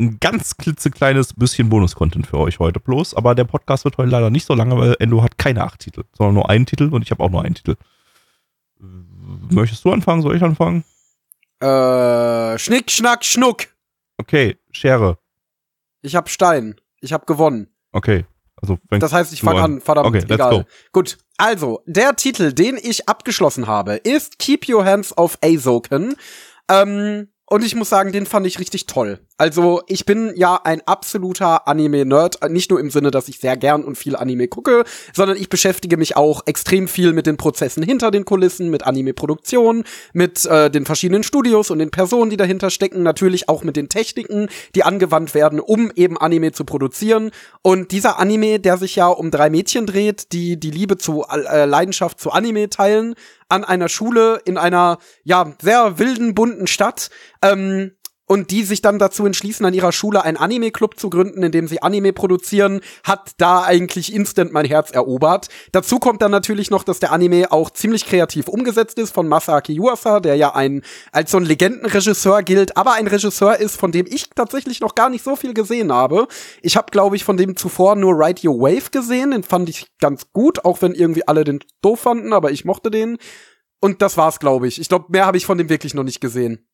ein 0.00 0.18
ganz 0.20 0.56
klitzekleines 0.56 1.34
bisschen 1.34 1.68
Bonus-Content 1.68 2.26
für 2.26 2.38
euch 2.38 2.58
heute 2.58 2.80
bloß. 2.80 3.14
Aber 3.14 3.34
der 3.34 3.44
Podcast 3.44 3.84
wird 3.84 3.98
heute 3.98 4.10
leider 4.10 4.30
nicht 4.30 4.46
so 4.46 4.54
lange, 4.54 4.76
weil 4.76 4.96
Endo 4.98 5.22
hat 5.22 5.38
keine 5.38 5.64
acht 5.64 5.80
Titel, 5.80 6.04
sondern 6.16 6.34
nur 6.34 6.50
einen 6.50 6.66
Titel 6.66 6.92
und 6.92 7.02
ich 7.02 7.10
habe 7.10 7.22
auch 7.22 7.30
nur 7.30 7.44
einen 7.44 7.54
Titel. 7.54 7.76
Möchtest 8.78 9.84
du 9.84 9.92
anfangen? 9.92 10.22
Soll 10.22 10.36
ich 10.36 10.42
anfangen? 10.42 10.84
Äh, 11.60 12.58
Schnick, 12.58 12.90
Schnack, 12.90 13.24
Schnuck. 13.24 13.68
Okay, 14.18 14.58
Schere. 14.72 15.18
Ich 16.02 16.14
hab 16.16 16.28
Stein. 16.28 16.76
Ich 17.00 17.12
hab 17.12 17.26
gewonnen. 17.26 17.68
Okay. 17.92 18.26
Also, 18.60 18.78
fängst 18.88 19.02
Das 19.02 19.12
heißt, 19.12 19.32
ich 19.32 19.40
fange 19.40 19.60
an. 19.62 19.80
Verdammt, 19.80 20.08
Okay, 20.08 20.18
let's 20.20 20.30
egal. 20.34 20.50
go. 20.50 20.64
Gut, 20.92 21.18
also, 21.36 21.82
der 21.86 22.14
Titel, 22.14 22.52
den 22.52 22.76
ich 22.80 23.08
abgeschlossen 23.08 23.66
habe, 23.66 23.94
ist 23.94 24.38
Keep 24.38 24.68
Your 24.68 24.84
Hands 24.84 25.16
Off 25.16 25.38
Azoken. 25.42 26.14
Ähm, 26.70 27.28
und 27.46 27.64
ich 27.64 27.74
muss 27.74 27.88
sagen, 27.88 28.12
den 28.12 28.24
fand 28.26 28.46
ich 28.46 28.58
richtig 28.60 28.86
toll. 28.86 29.18
Also, 29.42 29.82
ich 29.88 30.06
bin 30.06 30.32
ja 30.36 30.60
ein 30.62 30.82
absoluter 30.86 31.66
Anime-Nerd. 31.66 32.48
Nicht 32.48 32.70
nur 32.70 32.78
im 32.78 32.90
Sinne, 32.90 33.10
dass 33.10 33.26
ich 33.26 33.40
sehr 33.40 33.56
gern 33.56 33.82
und 33.82 33.98
viel 33.98 34.14
Anime 34.14 34.46
gucke, 34.46 34.84
sondern 35.12 35.36
ich 35.36 35.48
beschäftige 35.48 35.96
mich 35.96 36.16
auch 36.16 36.42
extrem 36.46 36.86
viel 36.86 37.12
mit 37.12 37.26
den 37.26 37.36
Prozessen 37.36 37.82
hinter 37.82 38.12
den 38.12 38.24
Kulissen, 38.24 38.70
mit 38.70 38.86
Anime-Produktion, 38.86 39.82
mit 40.12 40.46
äh, 40.46 40.70
den 40.70 40.86
verschiedenen 40.86 41.24
Studios 41.24 41.72
und 41.72 41.80
den 41.80 41.90
Personen, 41.90 42.30
die 42.30 42.36
dahinter 42.36 42.70
stecken. 42.70 43.02
Natürlich 43.02 43.48
auch 43.48 43.64
mit 43.64 43.74
den 43.74 43.88
Techniken, 43.88 44.48
die 44.76 44.84
angewandt 44.84 45.34
werden, 45.34 45.58
um 45.58 45.90
eben 45.96 46.18
Anime 46.18 46.52
zu 46.52 46.64
produzieren. 46.64 47.32
Und 47.62 47.90
dieser 47.90 48.20
Anime, 48.20 48.60
der 48.60 48.76
sich 48.76 48.94
ja 48.94 49.08
um 49.08 49.32
drei 49.32 49.50
Mädchen 49.50 49.86
dreht, 49.86 50.30
die 50.30 50.60
die 50.60 50.70
Liebe 50.70 50.98
zu 50.98 51.24
äh, 51.28 51.64
Leidenschaft 51.64 52.20
zu 52.20 52.30
Anime 52.30 52.70
teilen, 52.70 53.16
an 53.48 53.64
einer 53.64 53.88
Schule 53.88 54.40
in 54.44 54.56
einer 54.56 54.98
ja 55.24 55.52
sehr 55.60 55.98
wilden 55.98 56.36
bunten 56.36 56.68
Stadt 56.68 57.10
ähm, 57.42 57.90
und 58.32 58.50
die 58.50 58.64
sich 58.64 58.80
dann 58.80 58.98
dazu 58.98 59.26
entschließen, 59.26 59.66
an 59.66 59.74
ihrer 59.74 59.92
Schule 59.92 60.24
einen 60.24 60.38
Anime-Club 60.38 60.98
zu 60.98 61.10
gründen, 61.10 61.42
in 61.42 61.52
dem 61.52 61.68
sie 61.68 61.82
Anime 61.82 62.14
produzieren, 62.14 62.80
hat 63.04 63.32
da 63.36 63.62
eigentlich 63.62 64.10
instant 64.10 64.54
mein 64.54 64.64
Herz 64.64 64.90
erobert. 64.90 65.48
Dazu 65.72 65.98
kommt 65.98 66.22
dann 66.22 66.30
natürlich 66.30 66.70
noch, 66.70 66.82
dass 66.82 66.98
der 66.98 67.12
Anime 67.12 67.52
auch 67.52 67.68
ziemlich 67.68 68.06
kreativ 68.06 68.48
umgesetzt 68.48 68.98
ist 68.98 69.12
von 69.12 69.28
Masaaki 69.28 69.74
Yuasa, 69.74 70.20
der 70.20 70.36
ja 70.36 70.54
ein 70.54 70.80
als 71.12 71.30
so 71.30 71.36
ein 71.36 71.44
Legendenregisseur 71.44 72.42
gilt, 72.42 72.74
aber 72.78 72.94
ein 72.94 73.06
Regisseur 73.06 73.58
ist, 73.58 73.76
von 73.76 73.92
dem 73.92 74.06
ich 74.08 74.30
tatsächlich 74.30 74.80
noch 74.80 74.94
gar 74.94 75.10
nicht 75.10 75.24
so 75.24 75.36
viel 75.36 75.52
gesehen 75.52 75.92
habe. 75.92 76.26
Ich 76.62 76.78
habe, 76.78 76.90
glaube 76.90 77.16
ich, 77.16 77.24
von 77.24 77.36
dem 77.36 77.54
zuvor 77.54 77.96
nur 77.96 78.14
Ride 78.18 78.48
Your 78.48 78.58
Wave 78.60 78.88
gesehen, 78.90 79.32
den 79.32 79.42
fand 79.42 79.68
ich 79.68 79.88
ganz 80.00 80.32
gut, 80.32 80.64
auch 80.64 80.80
wenn 80.80 80.94
irgendwie 80.94 81.28
alle 81.28 81.44
den 81.44 81.60
doof 81.82 82.00
fanden, 82.00 82.32
aber 82.32 82.50
ich 82.50 82.64
mochte 82.64 82.90
den. 82.90 83.18
Und 83.78 84.00
das 84.00 84.16
war's, 84.16 84.38
glaube 84.38 84.68
ich. 84.68 84.80
Ich 84.80 84.88
glaube, 84.88 85.08
mehr 85.10 85.26
habe 85.26 85.36
ich 85.36 85.44
von 85.44 85.58
dem 85.58 85.68
wirklich 85.68 85.92
noch 85.92 86.04
nicht 86.04 86.22
gesehen 86.22 86.66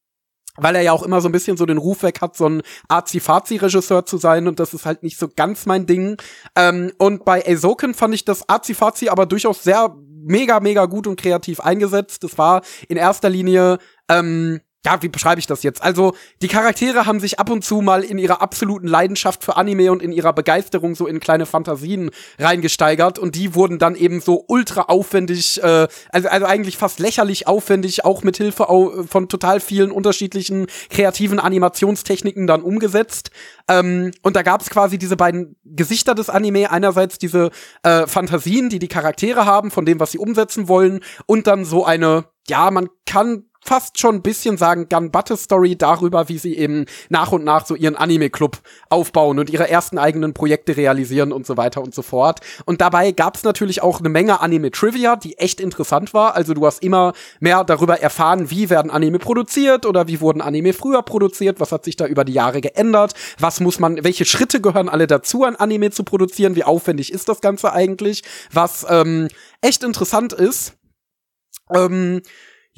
weil 0.58 0.76
er 0.76 0.82
ja 0.82 0.92
auch 0.92 1.02
immer 1.02 1.20
so 1.20 1.28
ein 1.28 1.32
bisschen 1.32 1.56
so 1.56 1.66
den 1.66 1.78
Ruf 1.78 2.02
weg 2.02 2.20
hat, 2.20 2.36
so 2.36 2.48
ein 2.48 2.62
Azi-Fazi-Regisseur 2.88 4.04
zu 4.04 4.18
sein 4.18 4.48
und 4.48 4.60
das 4.60 4.74
ist 4.74 4.86
halt 4.86 5.02
nicht 5.02 5.18
so 5.18 5.28
ganz 5.34 5.66
mein 5.66 5.86
Ding. 5.86 6.16
Ähm, 6.56 6.92
und 6.98 7.24
bei 7.24 7.44
Azoken 7.46 7.94
fand 7.94 8.14
ich 8.14 8.24
das 8.24 8.48
Azi-Fazi 8.48 9.08
aber 9.08 9.26
durchaus 9.26 9.62
sehr 9.62 9.94
mega, 10.28 10.60
mega 10.60 10.86
gut 10.86 11.06
und 11.06 11.20
kreativ 11.20 11.60
eingesetzt. 11.60 12.22
Das 12.24 12.38
war 12.38 12.62
in 12.88 12.96
erster 12.96 13.30
Linie 13.30 13.78
ähm, 14.08 14.60
ja, 14.84 15.02
wie 15.02 15.08
beschreibe 15.08 15.40
ich 15.40 15.46
das 15.46 15.64
jetzt? 15.64 15.82
Also, 15.82 16.14
die 16.40 16.46
Charaktere 16.46 17.04
haben 17.04 17.18
sich 17.18 17.40
ab 17.40 17.50
und 17.50 17.64
zu 17.64 17.80
mal 17.80 18.04
in 18.04 18.16
ihrer 18.16 18.40
absoluten 18.40 18.86
Leidenschaft 18.86 19.44
für 19.44 19.56
Anime 19.56 19.90
und 19.90 20.02
in 20.02 20.12
ihrer 20.12 20.32
Begeisterung 20.32 20.94
so 20.94 21.08
in 21.08 21.18
kleine 21.18 21.46
Fantasien 21.46 22.10
reingesteigert 22.38 23.18
und 23.18 23.34
die 23.34 23.56
wurden 23.56 23.78
dann 23.78 23.96
eben 23.96 24.20
so 24.20 24.44
ultra 24.46 24.82
aufwendig, 24.82 25.60
äh, 25.62 25.88
also, 26.10 26.28
also 26.28 26.46
eigentlich 26.46 26.76
fast 26.76 27.00
lächerlich 27.00 27.48
aufwendig, 27.48 28.04
auch 28.04 28.22
mit 28.22 28.36
Hilfe 28.36 28.68
au 28.68 29.02
von 29.02 29.28
total 29.28 29.58
vielen 29.58 29.90
unterschiedlichen 29.90 30.66
kreativen 30.90 31.40
Animationstechniken 31.40 32.46
dann 32.46 32.62
umgesetzt. 32.62 33.30
Ähm, 33.68 34.12
und 34.22 34.36
da 34.36 34.42
gab 34.42 34.60
es 34.60 34.70
quasi 34.70 34.96
diese 34.96 35.16
beiden 35.16 35.56
Gesichter 35.64 36.14
des 36.14 36.30
Anime. 36.30 36.70
Einerseits 36.70 37.18
diese 37.18 37.50
äh, 37.82 38.06
Fantasien, 38.06 38.70
die 38.70 38.78
die 38.78 38.88
Charaktere 38.88 39.44
haben, 39.44 39.72
von 39.72 39.84
dem, 39.84 39.98
was 39.98 40.12
sie 40.12 40.18
umsetzen 40.18 40.68
wollen, 40.68 41.00
und 41.26 41.48
dann 41.48 41.64
so 41.64 41.84
eine, 41.84 42.26
ja, 42.48 42.70
man 42.70 42.88
kann 43.06 43.47
fast 43.68 44.00
schon 44.00 44.16
ein 44.16 44.22
bisschen 44.22 44.56
sagen 44.56 44.88
Gun-Butte-Story 44.88 45.76
darüber, 45.76 46.30
wie 46.30 46.38
sie 46.38 46.56
eben 46.56 46.86
nach 47.10 47.32
und 47.32 47.44
nach 47.44 47.66
so 47.66 47.74
ihren 47.74 47.96
Anime-Club 47.96 48.56
aufbauen 48.88 49.38
und 49.38 49.50
ihre 49.50 49.68
ersten 49.68 49.98
eigenen 49.98 50.32
Projekte 50.32 50.74
realisieren 50.74 51.32
und 51.32 51.46
so 51.46 51.58
weiter 51.58 51.82
und 51.82 51.94
so 51.94 52.00
fort. 52.00 52.40
Und 52.64 52.80
dabei 52.80 53.12
gab 53.12 53.36
es 53.36 53.44
natürlich 53.44 53.82
auch 53.82 54.00
eine 54.00 54.08
Menge 54.08 54.40
Anime-Trivia, 54.40 55.16
die 55.16 55.36
echt 55.36 55.60
interessant 55.60 56.14
war. 56.14 56.34
Also 56.34 56.54
du 56.54 56.64
hast 56.64 56.82
immer 56.82 57.12
mehr 57.40 57.62
darüber 57.62 58.00
erfahren, 58.00 58.50
wie 58.50 58.70
werden 58.70 58.90
Anime 58.90 59.18
produziert 59.18 59.84
oder 59.84 60.08
wie 60.08 60.22
wurden 60.22 60.40
Anime 60.40 60.72
früher 60.72 61.02
produziert, 61.02 61.60
was 61.60 61.70
hat 61.70 61.84
sich 61.84 61.96
da 61.96 62.06
über 62.06 62.24
die 62.24 62.32
Jahre 62.32 62.62
geändert, 62.62 63.12
was 63.38 63.60
muss 63.60 63.78
man, 63.78 64.02
welche 64.02 64.24
Schritte 64.24 64.62
gehören 64.62 64.88
alle 64.88 65.06
dazu, 65.06 65.44
ein 65.44 65.56
Anime 65.56 65.90
zu 65.90 66.04
produzieren, 66.04 66.56
wie 66.56 66.64
aufwendig 66.64 67.12
ist 67.12 67.28
das 67.28 67.42
Ganze 67.42 67.74
eigentlich, 67.74 68.22
was 68.50 68.86
ähm, 68.88 69.28
echt 69.60 69.84
interessant 69.84 70.32
ist. 70.32 70.72
Ähm, 71.74 72.22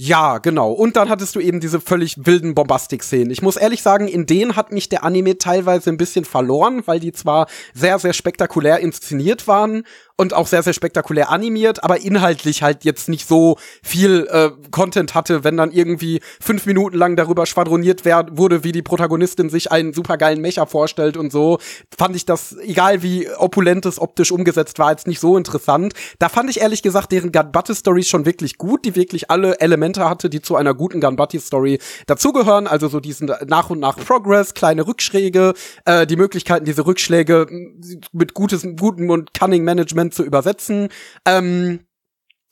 ja, 0.02 0.38
genau. 0.38 0.72
Und 0.72 0.96
dann 0.96 1.10
hattest 1.10 1.36
du 1.36 1.40
eben 1.40 1.60
diese 1.60 1.78
völlig 1.78 2.16
wilden 2.24 2.54
Bombastik-Szenen. 2.54 3.30
Ich 3.30 3.42
muss 3.42 3.58
ehrlich 3.58 3.82
sagen, 3.82 4.08
in 4.08 4.24
denen 4.24 4.56
hat 4.56 4.72
mich 4.72 4.88
der 4.88 5.04
Anime 5.04 5.36
teilweise 5.36 5.90
ein 5.90 5.98
bisschen 5.98 6.24
verloren, 6.24 6.82
weil 6.86 7.00
die 7.00 7.12
zwar 7.12 7.48
sehr, 7.74 7.98
sehr 7.98 8.14
spektakulär 8.14 8.78
inszeniert 8.78 9.46
waren 9.46 9.82
und 10.20 10.34
auch 10.34 10.46
sehr, 10.46 10.62
sehr 10.62 10.74
spektakulär 10.74 11.30
animiert, 11.30 11.82
aber 11.82 12.02
inhaltlich 12.02 12.62
halt 12.62 12.84
jetzt 12.84 13.08
nicht 13.08 13.26
so 13.26 13.56
viel 13.82 14.26
äh, 14.30 14.50
Content 14.70 15.14
hatte, 15.14 15.44
wenn 15.44 15.56
dann 15.56 15.72
irgendwie 15.72 16.20
fünf 16.40 16.66
Minuten 16.66 16.98
lang 16.98 17.16
darüber 17.16 17.46
schwadroniert 17.46 18.04
werd, 18.04 18.36
wurde, 18.36 18.62
wie 18.62 18.72
die 18.72 18.82
Protagonistin 18.82 19.48
sich 19.48 19.72
einen 19.72 19.94
supergeilen 19.94 20.42
Mecher 20.42 20.66
vorstellt 20.66 21.16
und 21.16 21.32
so, 21.32 21.58
fand 21.96 22.16
ich 22.16 22.26
das, 22.26 22.54
egal 22.58 23.02
wie 23.02 23.30
opulent 23.30 23.86
es 23.86 23.98
optisch 23.98 24.30
umgesetzt 24.30 24.78
war, 24.78 24.90
jetzt 24.90 25.06
nicht 25.06 25.20
so 25.20 25.38
interessant. 25.38 25.94
Da 26.18 26.28
fand 26.28 26.50
ich 26.50 26.60
ehrlich 26.60 26.82
gesagt 26.82 27.12
deren 27.12 27.32
Gunbutty-Stories 27.32 28.06
schon 28.06 28.26
wirklich 28.26 28.58
gut, 28.58 28.84
die 28.84 28.96
wirklich 28.96 29.30
alle 29.30 29.58
Elemente 29.60 29.89
hatte, 29.98 30.30
die 30.30 30.40
zu 30.40 30.56
einer 30.56 30.74
guten 30.74 31.00
Gunbutty-Story 31.00 31.78
dazugehören, 32.06 32.66
also 32.66 32.88
so 32.88 33.00
diesen 33.00 33.32
nach 33.46 33.70
und 33.70 33.80
nach 33.80 33.96
Progress, 33.96 34.54
kleine 34.54 34.86
Rückschläge, 34.86 35.54
äh, 35.84 36.06
die 36.06 36.16
Möglichkeiten, 36.16 36.64
diese 36.64 36.86
Rückschläge 36.86 37.46
mit 38.12 38.34
gutes, 38.34 38.66
gutem 38.76 39.10
und 39.10 39.34
cunning 39.34 39.64
Management 39.64 40.14
zu 40.14 40.24
übersetzen, 40.24 40.88
ähm, 41.26 41.80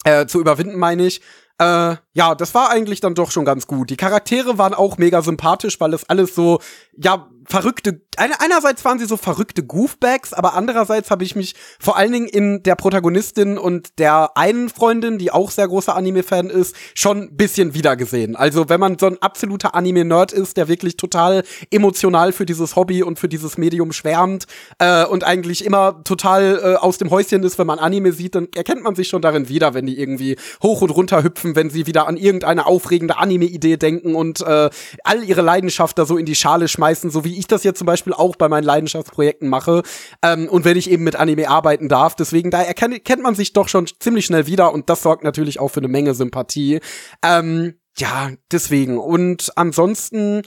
äh, 0.04 0.26
zu 0.26 0.40
überwinden, 0.40 0.78
meine 0.78 1.06
ich. 1.06 1.20
Äh, 1.60 1.96
ja, 2.12 2.34
das 2.36 2.54
war 2.54 2.70
eigentlich 2.70 3.00
dann 3.00 3.14
doch 3.14 3.30
schon 3.30 3.44
ganz 3.44 3.66
gut. 3.66 3.90
Die 3.90 3.96
Charaktere 3.96 4.58
waren 4.58 4.74
auch 4.74 4.96
mega 4.96 5.22
sympathisch, 5.22 5.80
weil 5.80 5.92
es 5.92 6.08
alles 6.08 6.34
so, 6.34 6.60
ja, 6.96 7.28
verrückte, 7.48 8.00
einerseits 8.16 8.84
waren 8.84 8.98
sie 8.98 9.06
so 9.06 9.16
verrückte 9.16 9.62
Goofbags, 9.62 10.32
aber 10.32 10.54
andererseits 10.54 11.10
habe 11.10 11.24
ich 11.24 11.34
mich 11.34 11.54
vor 11.80 11.96
allen 11.96 12.12
Dingen 12.12 12.28
in 12.28 12.62
der 12.62 12.74
Protagonistin 12.74 13.56
und 13.56 13.98
der 13.98 14.36
einen 14.36 14.68
Freundin, 14.68 15.18
die 15.18 15.30
auch 15.30 15.50
sehr 15.50 15.66
großer 15.66 15.96
Anime-Fan 15.96 16.50
ist, 16.50 16.76
schon 16.94 17.22
ein 17.22 17.36
bisschen 17.36 17.74
wiedergesehen. 17.74 18.36
Also 18.36 18.68
wenn 18.68 18.80
man 18.80 18.98
so 18.98 19.06
ein 19.06 19.22
absoluter 19.22 19.74
Anime-Nerd 19.74 20.32
ist, 20.32 20.56
der 20.56 20.68
wirklich 20.68 20.96
total 20.96 21.42
emotional 21.70 22.32
für 22.32 22.44
dieses 22.44 22.76
Hobby 22.76 23.02
und 23.02 23.18
für 23.18 23.28
dieses 23.28 23.56
Medium 23.56 23.92
schwärmt 23.92 24.46
äh, 24.78 25.06
und 25.06 25.24
eigentlich 25.24 25.64
immer 25.64 26.04
total 26.04 26.60
äh, 26.62 26.76
aus 26.76 26.98
dem 26.98 27.10
Häuschen 27.10 27.42
ist, 27.44 27.58
wenn 27.58 27.66
man 27.66 27.78
Anime 27.78 28.12
sieht, 28.12 28.34
dann 28.34 28.48
erkennt 28.54 28.82
man 28.82 28.94
sich 28.94 29.08
schon 29.08 29.22
darin 29.22 29.48
wieder, 29.48 29.72
wenn 29.72 29.86
die 29.86 29.98
irgendwie 29.98 30.36
hoch 30.62 30.82
und 30.82 30.90
runter 30.90 31.22
hüpfen, 31.22 31.56
wenn 31.56 31.70
sie 31.70 31.86
wieder 31.86 32.06
an 32.06 32.18
irgendeine 32.18 32.66
aufregende 32.66 33.16
Anime-Idee 33.16 33.78
denken 33.78 34.14
und 34.14 34.42
äh, 34.42 34.68
all 35.04 35.24
ihre 35.24 35.42
Leidenschaft 35.42 35.98
da 35.98 36.04
so 36.04 36.18
in 36.18 36.26
die 36.26 36.34
Schale 36.34 36.68
schmeißen, 36.68 37.10
so 37.10 37.24
wie 37.24 37.37
ich 37.38 37.46
das 37.46 37.64
jetzt 37.64 37.78
zum 37.78 37.86
Beispiel 37.86 38.12
auch 38.12 38.36
bei 38.36 38.48
meinen 38.48 38.64
Leidenschaftsprojekten 38.64 39.48
mache 39.48 39.82
ähm, 40.22 40.48
und 40.48 40.64
wenn 40.64 40.76
ich 40.76 40.90
eben 40.90 41.04
mit 41.04 41.16
Anime 41.16 41.48
arbeiten 41.48 41.88
darf. 41.88 42.14
Deswegen, 42.14 42.50
da 42.50 42.62
erkennt, 42.62 43.04
kennt 43.04 43.22
man 43.22 43.34
sich 43.34 43.52
doch 43.52 43.68
schon 43.68 43.86
ziemlich 44.00 44.26
schnell 44.26 44.46
wieder 44.46 44.72
und 44.72 44.90
das 44.90 45.02
sorgt 45.02 45.24
natürlich 45.24 45.60
auch 45.60 45.68
für 45.68 45.80
eine 45.80 45.88
Menge 45.88 46.14
Sympathie. 46.14 46.80
Ähm, 47.22 47.74
ja, 47.96 48.30
deswegen. 48.52 48.98
Und 48.98 49.52
ansonsten, 49.56 50.42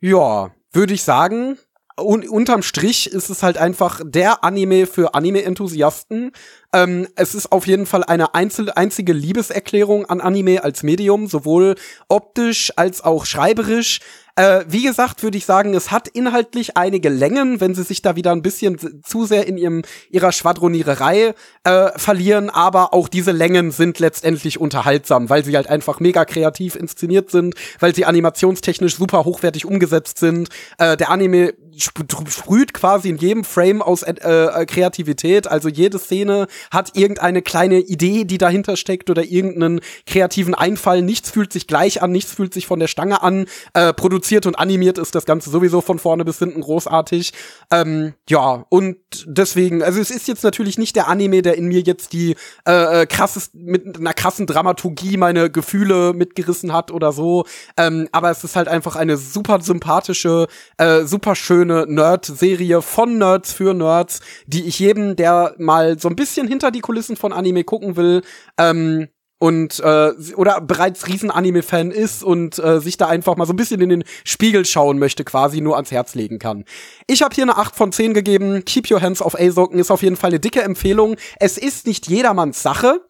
ja, 0.00 0.50
würde 0.72 0.94
ich 0.94 1.02
sagen, 1.02 1.58
un 2.00 2.28
unterm 2.28 2.62
Strich 2.62 3.10
ist 3.10 3.30
es 3.30 3.42
halt 3.42 3.58
einfach 3.58 4.00
der 4.04 4.44
Anime 4.44 4.86
für 4.86 5.14
Anime-Enthusiasten. 5.14 6.32
Ähm, 6.72 7.08
es 7.16 7.34
ist 7.34 7.50
auf 7.52 7.66
jeden 7.66 7.86
Fall 7.86 8.04
eine 8.04 8.34
einzel 8.34 8.70
einzige 8.70 9.12
Liebeserklärung 9.12 10.06
an 10.06 10.20
Anime 10.20 10.62
als 10.62 10.82
Medium, 10.82 11.26
sowohl 11.26 11.74
optisch 12.08 12.72
als 12.76 13.02
auch 13.02 13.26
schreiberisch. 13.26 14.00
Äh, 14.36 14.64
wie 14.68 14.84
gesagt, 14.84 15.22
würde 15.22 15.36
ich 15.36 15.44
sagen, 15.44 15.74
es 15.74 15.90
hat 15.90 16.08
inhaltlich 16.08 16.76
einige 16.76 17.08
Längen, 17.08 17.60
wenn 17.60 17.74
sie 17.74 17.82
sich 17.82 18.00
da 18.00 18.16
wieder 18.16 18.32
ein 18.32 18.42
bisschen 18.42 19.02
zu 19.02 19.26
sehr 19.26 19.46
in 19.46 19.58
ihrem, 19.58 19.82
ihrer 20.10 20.32
Schwadroniererei 20.32 21.34
äh, 21.64 21.98
verlieren, 21.98 22.48
aber 22.48 22.94
auch 22.94 23.08
diese 23.08 23.32
Längen 23.32 23.70
sind 23.70 23.98
letztendlich 23.98 24.60
unterhaltsam, 24.60 25.28
weil 25.28 25.44
sie 25.44 25.56
halt 25.56 25.66
einfach 25.66 26.00
mega 26.00 26.24
kreativ 26.24 26.76
inszeniert 26.76 27.30
sind, 27.30 27.54
weil 27.80 27.94
sie 27.94 28.04
animationstechnisch 28.04 28.96
super 28.96 29.24
hochwertig 29.24 29.66
umgesetzt 29.66 30.18
sind. 30.18 30.48
Äh, 30.78 30.96
der 30.96 31.10
Anime 31.10 31.52
sprüht 31.76 32.74
quasi 32.74 33.08
in 33.08 33.16
jedem 33.16 33.44
Frame 33.44 33.82
aus 33.82 34.02
äh, 34.02 34.66
Kreativität, 34.66 35.46
also 35.46 35.68
jede 35.68 35.98
Szene 35.98 36.46
hat 36.70 36.96
irgendeine 36.96 37.42
kleine 37.42 37.80
Idee, 37.80 38.24
die 38.24 38.38
dahinter 38.38 38.76
steckt 38.76 39.10
oder 39.10 39.24
irgendeinen 39.24 39.80
kreativen 40.06 40.54
Einfall. 40.54 41.02
Nichts 41.02 41.30
fühlt 41.30 41.52
sich 41.52 41.66
gleich 41.66 42.02
an, 42.02 42.12
nichts 42.12 42.32
fühlt 42.32 42.54
sich 42.54 42.66
von 42.66 42.80
der 42.80 42.88
Stange 42.88 43.22
an. 43.22 43.46
Äh, 43.74 43.92
produziert 43.92 44.46
und 44.46 44.56
animiert 44.56 44.98
ist 44.98 45.14
das 45.14 45.24
Ganze 45.24 45.50
sowieso 45.50 45.80
von 45.80 45.98
vorne 45.98 46.24
bis 46.24 46.38
hinten 46.38 46.60
großartig. 46.60 47.32
Ähm, 47.70 48.14
ja, 48.28 48.64
und 48.68 48.96
deswegen, 49.26 49.82
also 49.82 50.00
es 50.00 50.10
ist 50.10 50.28
jetzt 50.28 50.44
natürlich 50.44 50.78
nicht 50.78 50.96
der 50.96 51.08
Anime, 51.08 51.42
der 51.42 51.56
in 51.56 51.66
mir 51.66 51.80
jetzt 51.80 52.12
die 52.12 52.36
äh, 52.66 53.02
äh 53.02 53.06
krasses, 53.06 53.50
mit 53.54 53.98
einer 53.98 54.14
krassen 54.14 54.46
Dramaturgie 54.46 55.16
meine 55.16 55.50
Gefühle 55.50 56.12
mitgerissen 56.12 56.72
hat 56.72 56.90
oder 56.90 57.12
so. 57.12 57.44
Ähm, 57.76 58.08
aber 58.12 58.30
es 58.30 58.44
ist 58.44 58.56
halt 58.56 58.68
einfach 58.68 58.96
eine 58.96 59.16
super 59.16 59.60
sympathische, 59.60 60.46
äh, 60.76 61.04
super 61.04 61.34
schöne 61.34 61.69
Nerd-Serie 61.86 62.82
von 62.82 63.18
Nerds 63.18 63.52
für 63.52 63.74
Nerds, 63.74 64.20
die 64.46 64.64
ich 64.64 64.78
jedem, 64.78 65.16
der 65.16 65.54
mal 65.58 65.98
so 65.98 66.08
ein 66.08 66.16
bisschen 66.16 66.48
hinter 66.48 66.70
die 66.70 66.80
Kulissen 66.80 67.16
von 67.16 67.32
Anime 67.32 67.64
gucken 67.64 67.96
will, 67.96 68.22
ähm, 68.58 69.08
und 69.40 69.80
äh, 69.80 70.12
oder 70.36 70.60
bereits 70.60 71.08
Riesen-Anime-Fan 71.08 71.90
ist 71.90 72.22
und 72.22 72.58
äh, 72.58 72.78
sich 72.78 72.98
da 72.98 73.08
einfach 73.08 73.36
mal 73.36 73.46
so 73.46 73.54
ein 73.54 73.56
bisschen 73.56 73.80
in 73.80 73.88
den 73.88 74.04
Spiegel 74.22 74.66
schauen 74.66 74.98
möchte, 74.98 75.24
quasi 75.24 75.62
nur 75.62 75.76
ans 75.76 75.90
Herz 75.90 76.14
legen 76.14 76.38
kann. 76.38 76.66
Ich 77.06 77.22
habe 77.22 77.34
hier 77.34 77.44
eine 77.44 77.56
8 77.56 77.74
von 77.74 77.90
10 77.90 78.12
gegeben. 78.12 78.64
Keep 78.66 78.90
Your 78.90 79.00
Hands 79.00 79.20
off 79.22 79.34
A-Socken 79.34 79.78
ist 79.78 79.90
auf 79.90 80.02
jeden 80.02 80.16
Fall 80.16 80.28
eine 80.28 80.40
dicke 80.40 80.62
Empfehlung. 80.62 81.16
Es 81.38 81.56
ist 81.56 81.86
nicht 81.86 82.06
jedermanns 82.06 82.62
Sache. 82.62 83.00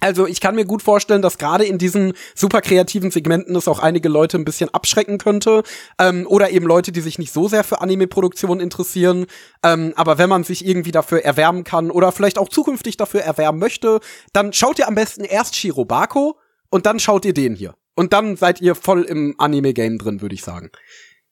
Also 0.00 0.26
ich 0.26 0.40
kann 0.40 0.54
mir 0.54 0.64
gut 0.64 0.82
vorstellen, 0.82 1.22
dass 1.22 1.38
gerade 1.38 1.64
in 1.64 1.78
diesen 1.78 2.12
super 2.34 2.60
kreativen 2.60 3.10
Segmenten 3.10 3.56
es 3.56 3.66
auch 3.66 3.80
einige 3.80 4.08
Leute 4.08 4.38
ein 4.38 4.44
bisschen 4.44 4.72
abschrecken 4.72 5.18
könnte. 5.18 5.62
Ähm, 5.98 6.26
oder 6.28 6.50
eben 6.50 6.66
Leute, 6.66 6.92
die 6.92 7.00
sich 7.00 7.18
nicht 7.18 7.32
so 7.32 7.48
sehr 7.48 7.64
für 7.64 7.80
Anime-Produktion 7.80 8.60
interessieren. 8.60 9.26
Ähm, 9.64 9.92
aber 9.96 10.18
wenn 10.18 10.28
man 10.28 10.44
sich 10.44 10.64
irgendwie 10.64 10.92
dafür 10.92 11.24
erwärmen 11.24 11.64
kann 11.64 11.90
oder 11.90 12.12
vielleicht 12.12 12.38
auch 12.38 12.48
zukünftig 12.48 12.96
dafür 12.96 13.22
erwärmen 13.22 13.58
möchte, 13.58 14.00
dann 14.32 14.52
schaut 14.52 14.78
ihr 14.78 14.88
am 14.88 14.94
besten 14.94 15.24
erst 15.24 15.56
Shirobako 15.56 16.38
und 16.70 16.86
dann 16.86 17.00
schaut 17.00 17.24
ihr 17.24 17.34
den 17.34 17.54
hier. 17.54 17.74
Und 17.94 18.12
dann 18.12 18.36
seid 18.36 18.60
ihr 18.60 18.76
voll 18.76 19.02
im 19.02 19.34
Anime-Game 19.38 19.98
drin, 19.98 20.20
würde 20.20 20.34
ich 20.34 20.42
sagen. 20.42 20.70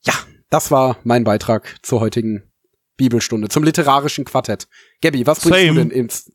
Ja, 0.02 0.14
das 0.50 0.72
war 0.72 0.98
mein 1.04 1.22
Beitrag 1.22 1.76
zur 1.82 2.00
heutigen 2.00 2.42
Bibelstunde, 2.96 3.48
zum 3.48 3.62
literarischen 3.62 4.24
Quartett. 4.24 4.66
Gabby, 5.00 5.26
was 5.26 5.40
bringst 5.40 5.60
Same. 5.60 5.74
du 5.74 5.74
denn 5.74 5.90
ins 5.90 6.32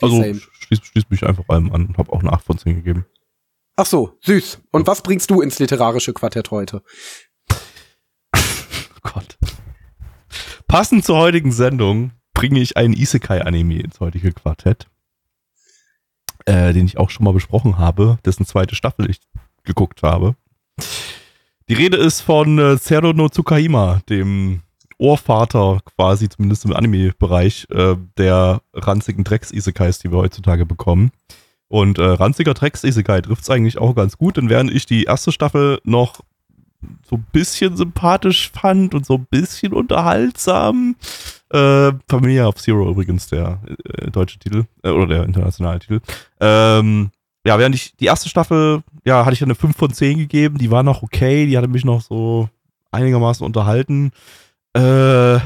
also 0.00 0.22
schließ, 0.22 0.80
schließ 0.82 1.04
mich 1.10 1.24
einfach 1.24 1.44
allem 1.48 1.72
an 1.72 1.86
und 1.86 1.98
habe 1.98 2.12
auch 2.12 2.20
eine 2.20 2.32
8 2.32 2.44
von 2.44 2.58
10 2.58 2.76
gegeben. 2.76 3.06
Ach 3.76 3.86
so, 3.86 4.16
süß. 4.22 4.60
Und 4.70 4.86
was 4.86 5.02
bringst 5.02 5.30
du 5.30 5.42
ins 5.42 5.58
literarische 5.58 6.12
Quartett 6.14 6.50
heute? 6.50 6.82
oh 7.52 7.56
Gott. 9.02 9.38
Passend 10.66 11.04
zur 11.04 11.18
heutigen 11.18 11.52
Sendung 11.52 12.12
bringe 12.32 12.60
ich 12.60 12.76
einen 12.76 12.94
Isekai-Anime 12.94 13.80
ins 13.80 14.00
heutige 14.00 14.32
Quartett, 14.32 14.88
äh, 16.46 16.72
den 16.72 16.86
ich 16.86 16.98
auch 16.98 17.10
schon 17.10 17.24
mal 17.24 17.32
besprochen 17.32 17.78
habe, 17.78 18.18
dessen 18.24 18.46
zweite 18.46 18.74
Staffel 18.74 19.10
ich 19.10 19.20
geguckt 19.64 20.02
habe. 20.02 20.36
Die 21.68 21.74
Rede 21.74 21.96
ist 21.96 22.20
von 22.20 22.58
äh, 22.58 22.78
Zero 22.78 23.12
no 23.12 23.28
Tsukahima, 23.28 24.00
dem 24.08 24.62
Ohrvater 24.98 25.80
quasi, 25.96 26.28
zumindest 26.28 26.64
im 26.64 26.72
Anime-Bereich, 26.72 27.66
äh, 27.70 27.96
der 28.16 28.62
ranzigen 28.72 29.24
Drecks-Isekais, 29.24 29.98
die 29.98 30.10
wir 30.10 30.18
heutzutage 30.18 30.66
bekommen. 30.66 31.10
Und 31.68 31.98
äh, 31.98 32.04
ranziger 32.04 32.54
Drecks-Isekai 32.54 33.22
trifft 33.22 33.42
es 33.42 33.50
eigentlich 33.50 33.78
auch 33.78 33.94
ganz 33.94 34.16
gut, 34.16 34.36
denn 34.36 34.48
während 34.48 34.70
ich 34.70 34.86
die 34.86 35.04
erste 35.04 35.32
Staffel 35.32 35.80
noch 35.84 36.20
so 37.08 37.16
ein 37.16 37.26
bisschen 37.32 37.76
sympathisch 37.76 38.50
fand 38.52 38.94
und 38.94 39.04
so 39.04 39.14
ein 39.14 39.26
bisschen 39.28 39.72
unterhaltsam, 39.72 40.96
äh, 41.50 41.92
Familia 42.08 42.46
of 42.46 42.56
Zero 42.56 42.88
übrigens 42.90 43.28
der 43.28 43.60
äh, 43.84 44.10
deutsche 44.10 44.38
Titel, 44.38 44.64
äh, 44.82 44.90
oder 44.90 45.06
der 45.06 45.24
internationale 45.24 45.80
Titel, 45.80 46.00
ähm, 46.40 47.10
ja, 47.44 47.58
während 47.58 47.74
ich 47.74 47.96
die 47.96 48.06
erste 48.06 48.28
Staffel, 48.28 48.82
ja, 49.04 49.24
hatte 49.24 49.34
ich 49.34 49.42
eine 49.42 49.54
5 49.54 49.76
von 49.76 49.92
10 49.92 50.18
gegeben, 50.18 50.58
die 50.58 50.70
war 50.70 50.82
noch 50.82 51.02
okay, 51.02 51.46
die 51.46 51.56
hatte 51.56 51.68
mich 51.68 51.84
noch 51.84 52.00
so 52.00 52.48
einigermaßen 52.90 53.44
unterhalten 53.44 54.12
äh, 54.76 55.40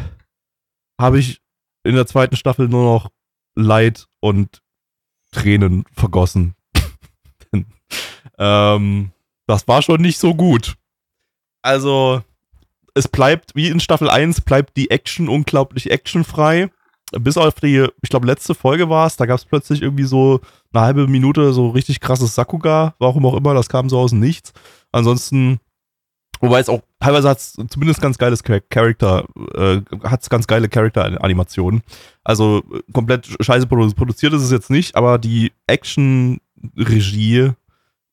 habe 1.01 1.19
ich 1.19 1.41
in 1.85 1.95
der 1.95 2.07
zweiten 2.07 2.37
Staffel 2.37 2.69
nur 2.69 2.85
noch 2.85 3.11
Leid 3.55 4.07
und 4.21 4.61
Tränen 5.31 5.85
vergossen. 5.93 6.55
ähm, 8.39 9.13
das 9.47 9.69
war 9.69 9.83
schon 9.83 10.03
nicht 10.03 10.19
so 10.19 10.35
gut. 10.35 10.75
Also, 11.63 12.23
es 12.95 13.07
bleibt, 13.07 13.55
wie 13.55 13.69
in 13.69 13.81
Staffel 13.81 14.11
1, 14.11 14.41
bleibt 14.41 14.77
die 14.77 14.91
Action 14.91 15.29
unglaublich 15.29 15.91
actionfrei. 15.91 16.71
Bis 17.13 17.37
auf 17.37 17.55
die, 17.55 17.87
ich 18.03 18.11
glaube, 18.11 18.27
letzte 18.27 18.55
Folge 18.55 18.89
war 18.89 19.07
es, 19.07 19.17
da 19.17 19.27
gab 19.27 19.39
es 19.39 19.45
plötzlich 19.45 19.83
irgendwie 19.83 20.05
so 20.05 20.41
eine 20.73 20.85
halbe 20.85 21.07
Minute 21.09 21.53
so 21.53 21.71
richtig 21.71 22.01
krasses 22.01 22.35
Sakuga, 22.35 22.95
warum 22.99 23.27
auch 23.27 23.35
immer, 23.35 23.53
das 23.53 23.69
kam 23.69 23.89
so 23.89 23.99
aus 23.99 24.13
Nichts. 24.13 24.53
Ansonsten 24.93 25.59
Wobei 26.41 26.61
es 26.61 26.69
auch 26.69 26.81
teilweise 26.99 27.29
hat 27.29 27.41
zumindest 27.41 28.01
ganz 28.01 28.17
geiles 28.17 28.43
Charakter, 28.43 29.27
äh, 29.55 29.81
hat 30.05 30.29
ganz 30.31 30.47
geile 30.47 30.69
Charakter-Animationen. 30.69 31.83
Also 32.25 32.63
komplett 32.93 33.29
scheiße 33.41 33.67
produziert 33.67 34.33
ist 34.33 34.43
es 34.43 34.51
jetzt 34.51 34.71
nicht, 34.71 34.97
aber 34.97 35.19
die 35.19 35.53
Action-Regie 35.67 37.53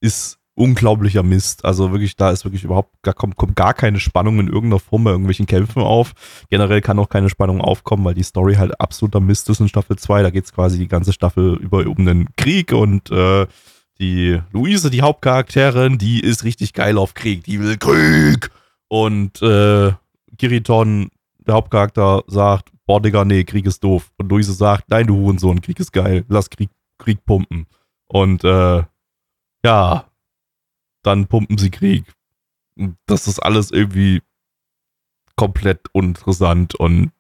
ist 0.01 0.37
unglaublicher 0.57 1.23
Mist. 1.23 1.63
Also 1.63 1.91
wirklich, 1.91 2.15
da 2.15 2.31
ist 2.31 2.43
wirklich 2.43 2.63
überhaupt 2.63 2.91
gar, 3.03 3.13
kommt, 3.13 3.37
kommt 3.37 3.55
gar 3.55 3.73
keine 3.73 3.99
Spannung 3.99 4.39
in 4.39 4.47
irgendeiner 4.47 4.79
Form 4.79 5.03
bei 5.03 5.11
irgendwelchen 5.11 5.45
Kämpfen 5.45 5.81
auf. 5.81 6.13
Generell 6.49 6.81
kann 6.81 6.99
auch 6.99 7.09
keine 7.09 7.29
Spannung 7.29 7.61
aufkommen, 7.61 8.03
weil 8.03 8.15
die 8.15 8.23
Story 8.23 8.55
halt 8.55 8.79
absoluter 8.81 9.19
Mist 9.19 9.49
ist 9.49 9.61
in 9.61 9.69
Staffel 9.69 9.97
2. 9.97 10.23
Da 10.23 10.31
geht 10.31 10.45
es 10.45 10.53
quasi 10.53 10.79
die 10.79 10.87
ganze 10.87 11.13
Staffel 11.13 11.55
über 11.57 11.85
um 11.85 12.05
den 12.05 12.27
Krieg 12.35 12.73
und 12.73 13.11
äh, 13.11 13.45
die 13.99 14.41
Luise, 14.51 14.89
die 14.89 15.01
Hauptcharakterin, 15.01 15.97
die 15.97 16.19
ist 16.19 16.43
richtig 16.43 16.73
geil 16.73 16.97
auf 16.97 17.13
Krieg. 17.13 17.43
Die 17.43 17.59
will 17.59 17.77
Krieg. 17.77 18.51
Und 18.87 19.41
äh, 19.41 19.93
Kiriton, 20.37 21.09
der 21.39 21.55
Hauptcharakter, 21.55 22.23
sagt, 22.27 22.69
boah, 22.85 23.01
Digga, 23.01 23.25
nee, 23.25 23.43
Krieg 23.43 23.65
ist 23.65 23.83
doof. 23.83 24.11
Und 24.17 24.29
Luise 24.29 24.53
sagt, 24.53 24.89
nein, 24.89 25.07
du 25.07 25.15
Hurensohn, 25.15 25.61
Krieg 25.61 25.79
ist 25.79 25.91
geil. 25.91 26.25
Lass 26.27 26.49
Krieg, 26.49 26.69
Krieg 26.97 27.25
pumpen. 27.25 27.67
Und 28.07 28.43
äh, 28.43 28.83
ja, 29.65 30.05
dann 31.03 31.27
pumpen 31.27 31.57
sie 31.57 31.69
Krieg. 31.69 32.05
Das 33.05 33.27
ist 33.27 33.39
alles 33.39 33.71
irgendwie 33.71 34.21
komplett 35.35 35.81
uninteressant 35.93 36.75
und 36.75 37.11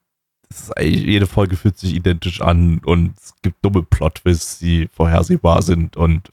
jede 0.79 1.27
Folge 1.27 1.57
fühlt 1.57 1.77
sich 1.77 1.93
identisch 1.93 2.41
an 2.41 2.79
und 2.79 3.17
es 3.17 3.33
gibt 3.41 3.63
dumme 3.63 3.83
Plot-Twists, 3.83 4.59
die 4.59 4.87
vorhersehbar 4.87 5.61
sind 5.61 5.97
und 5.97 6.29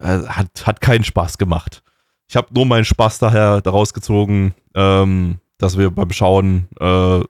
äh, 0.00 0.26
hat, 0.26 0.66
hat 0.66 0.80
keinen 0.80 1.04
Spaß 1.04 1.38
gemacht. 1.38 1.82
Ich 2.28 2.36
habe 2.36 2.52
nur 2.52 2.66
meinen 2.66 2.84
Spaß 2.84 3.18
daher 3.18 3.60
daraus 3.60 3.92
gezogen, 3.92 4.54
ähm, 4.74 5.38
dass 5.58 5.78
wir 5.78 5.90
beim 5.90 6.10
Schauen, 6.10 6.68
äh, 6.80 7.22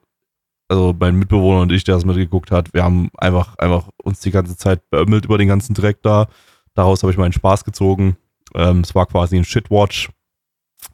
also 0.68 0.94
mein 0.98 1.16
Mitbewohner 1.16 1.60
und 1.60 1.72
ich, 1.72 1.84
der 1.84 1.94
das 1.94 2.04
mitgeguckt 2.04 2.50
hat, 2.50 2.72
wir 2.72 2.82
haben 2.82 3.10
einfach, 3.18 3.56
einfach 3.58 3.88
uns 4.02 4.20
die 4.20 4.30
ganze 4.30 4.56
Zeit 4.56 4.88
beömmelt 4.90 5.24
über 5.24 5.38
den 5.38 5.48
ganzen 5.48 5.74
Dreck 5.74 6.02
da. 6.02 6.28
Daraus 6.74 7.02
habe 7.02 7.12
ich 7.12 7.18
meinen 7.18 7.32
Spaß 7.32 7.64
gezogen. 7.64 8.16
Ähm, 8.54 8.80
es 8.80 8.94
war 8.94 9.06
quasi 9.06 9.36
ein 9.36 9.44
Shitwatch. 9.44 10.10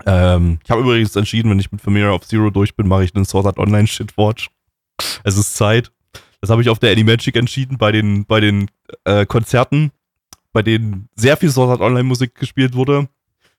Ähm, 0.07 0.59
ich 0.65 0.71
habe 0.71 0.83
übrigens 0.83 1.15
entschieden, 1.17 1.51
wenn 1.51 1.59
ich 1.59 1.73
mit 1.73 1.81
Familiar 1.81 2.15
of 2.15 2.27
Zero 2.27 2.51
durch 2.51 2.75
bin, 2.75 2.89
mache 2.89 3.05
ich 3.05 3.15
einen 3.15 3.25
Sword 3.25 3.47
Art 3.47 3.59
Online 3.59 3.87
Shitwatch. 3.87 4.51
Es 5.25 5.37
ist 5.37 5.55
Zeit. 5.55 5.93
Das 6.41 6.51
habe 6.51 6.63
ich 6.63 6.69
auf 6.69 6.79
der 6.79 6.93
Animagic 6.93 7.37
entschieden 7.37 7.77
bei 7.79 7.93
den, 7.93 8.25
bei 8.25 8.41
den 8.41 8.71
äh, 9.05 9.27
Konzerten, 9.27 9.93
bei 10.53 10.63
denen 10.63 11.09
sehr 11.15 11.37
viel 11.37 11.51
Sword 11.51 11.71
Art 11.71 11.81
Online 11.81 12.05
Musik 12.05 12.35
gespielt 12.35 12.75
wurde. 12.75 13.09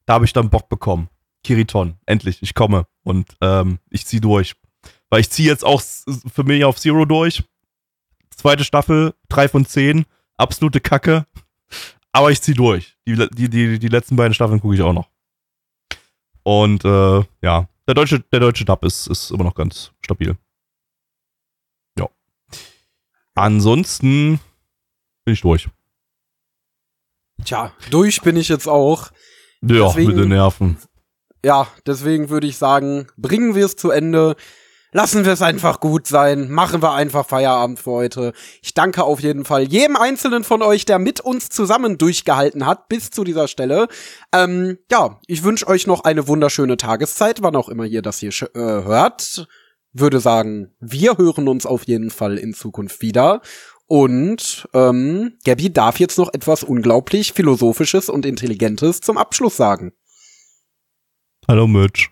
Da 0.05 0.13
habe 0.13 0.25
ich 0.25 0.33
dann 0.33 0.49
Bock 0.49 0.69
bekommen. 0.69 1.09
Kiriton, 1.43 1.95
endlich, 2.05 2.41
ich 2.41 2.53
komme 2.53 2.85
und 3.03 3.35
ähm, 3.41 3.79
ich 3.89 4.05
ziehe 4.05 4.21
durch. 4.21 4.55
Weil 5.09 5.21
ich 5.21 5.29
ziehe 5.29 5.49
jetzt 5.49 5.65
auch 5.65 5.81
Familia 6.31 6.67
of 6.67 6.79
Zero 6.79 7.05
durch. 7.05 7.43
Zweite 8.29 8.63
Staffel, 8.63 9.13
3 9.29 9.49
von 9.49 9.65
10, 9.65 10.05
absolute 10.37 10.79
Kacke. 10.79 11.25
Aber 12.11 12.31
ich 12.31 12.41
ziehe 12.41 12.55
durch. 12.55 12.97
Die, 13.07 13.15
die, 13.15 13.49
die, 13.49 13.79
die 13.79 13.87
letzten 13.87 14.15
beiden 14.15 14.33
Staffeln 14.33 14.59
gucke 14.59 14.75
ich 14.75 14.81
auch 14.81 14.93
noch. 14.93 15.09
Und 16.43 16.85
äh, 16.85 17.23
ja, 17.41 17.67
der 17.87 17.95
deutsche, 17.95 18.19
der 18.19 18.39
deutsche 18.39 18.65
Dub 18.65 18.83
ist, 18.85 19.07
ist 19.07 19.31
immer 19.31 19.43
noch 19.43 19.55
ganz 19.55 19.91
stabil. 20.03 20.37
Ansonsten 23.35 24.39
bin 25.23 25.33
ich 25.33 25.41
durch. 25.41 25.69
Tja, 27.45 27.71
durch 27.89 28.21
bin 28.21 28.35
ich 28.35 28.49
jetzt 28.49 28.67
auch. 28.67 29.11
Ja, 29.61 29.87
deswegen, 29.87 30.09
mit 30.09 30.17
den 30.17 30.29
Nerven. 30.29 30.77
Ja, 31.43 31.67
deswegen 31.85 32.29
würde 32.29 32.47
ich 32.47 32.57
sagen, 32.57 33.07
bringen 33.17 33.55
wir 33.55 33.65
es 33.65 33.75
zu 33.75 33.91
Ende. 33.91 34.35
Lassen 34.93 35.23
wir 35.23 35.31
es 35.31 35.41
einfach 35.41 35.79
gut 35.79 36.05
sein. 36.05 36.51
Machen 36.51 36.81
wir 36.81 36.91
einfach 36.91 37.25
Feierabend 37.25 37.79
für 37.79 37.91
heute. 37.91 38.33
Ich 38.61 38.73
danke 38.73 39.03
auf 39.03 39.21
jeden 39.21 39.45
Fall 39.45 39.63
jedem 39.63 39.95
einzelnen 39.95 40.43
von 40.43 40.61
euch, 40.61 40.83
der 40.85 40.99
mit 40.99 41.21
uns 41.21 41.49
zusammen 41.49 41.97
durchgehalten 41.97 42.65
hat 42.65 42.89
bis 42.89 43.09
zu 43.09 43.23
dieser 43.23 43.47
Stelle. 43.47 43.87
Ähm, 44.33 44.79
ja, 44.91 45.19
ich 45.27 45.43
wünsche 45.43 45.67
euch 45.67 45.87
noch 45.87 46.03
eine 46.03 46.27
wunderschöne 46.27 46.75
Tageszeit, 46.75 47.41
wann 47.41 47.55
auch 47.55 47.69
immer 47.69 47.85
ihr 47.85 48.01
das 48.01 48.19
hier 48.19 48.31
äh, 48.53 48.59
hört 48.59 49.47
würde 49.93 50.19
sagen, 50.19 50.71
wir 50.79 51.17
hören 51.17 51.47
uns 51.47 51.65
auf 51.65 51.83
jeden 51.85 52.11
Fall 52.11 52.37
in 52.37 52.53
Zukunft 52.53 53.01
wieder. 53.01 53.41
Und 53.91 54.69
ähm, 54.73 55.33
Gabby 55.43 55.73
darf 55.73 55.99
jetzt 55.99 56.17
noch 56.17 56.33
etwas 56.33 56.63
unglaublich 56.63 57.33
Philosophisches 57.33 58.07
und 58.07 58.25
Intelligentes 58.25 59.01
zum 59.01 59.17
Abschluss 59.17 59.57
sagen. 59.57 59.91
Hallo 61.45 61.67
Mitch. 61.67 62.09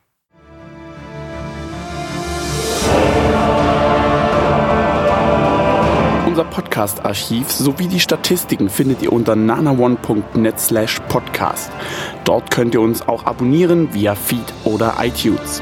Unser 6.28 6.44
Podcast-Archiv 6.44 7.50
sowie 7.50 7.88
die 7.88 8.02
Statistiken 8.02 8.70
findet 8.70 9.02
ihr 9.02 9.14
unter 9.14 9.38
nanaone.net 9.38 10.60
slash 10.60 11.00
podcast. 11.08 11.72
Dort 12.26 12.52
könnt 12.52 12.74
ihr 12.74 12.82
uns 12.82 13.08
auch 13.08 13.26
abonnieren 13.26 13.94
via 13.94 14.16
Feed 14.16 14.54
oder 14.66 14.98
iTunes. 15.00 15.62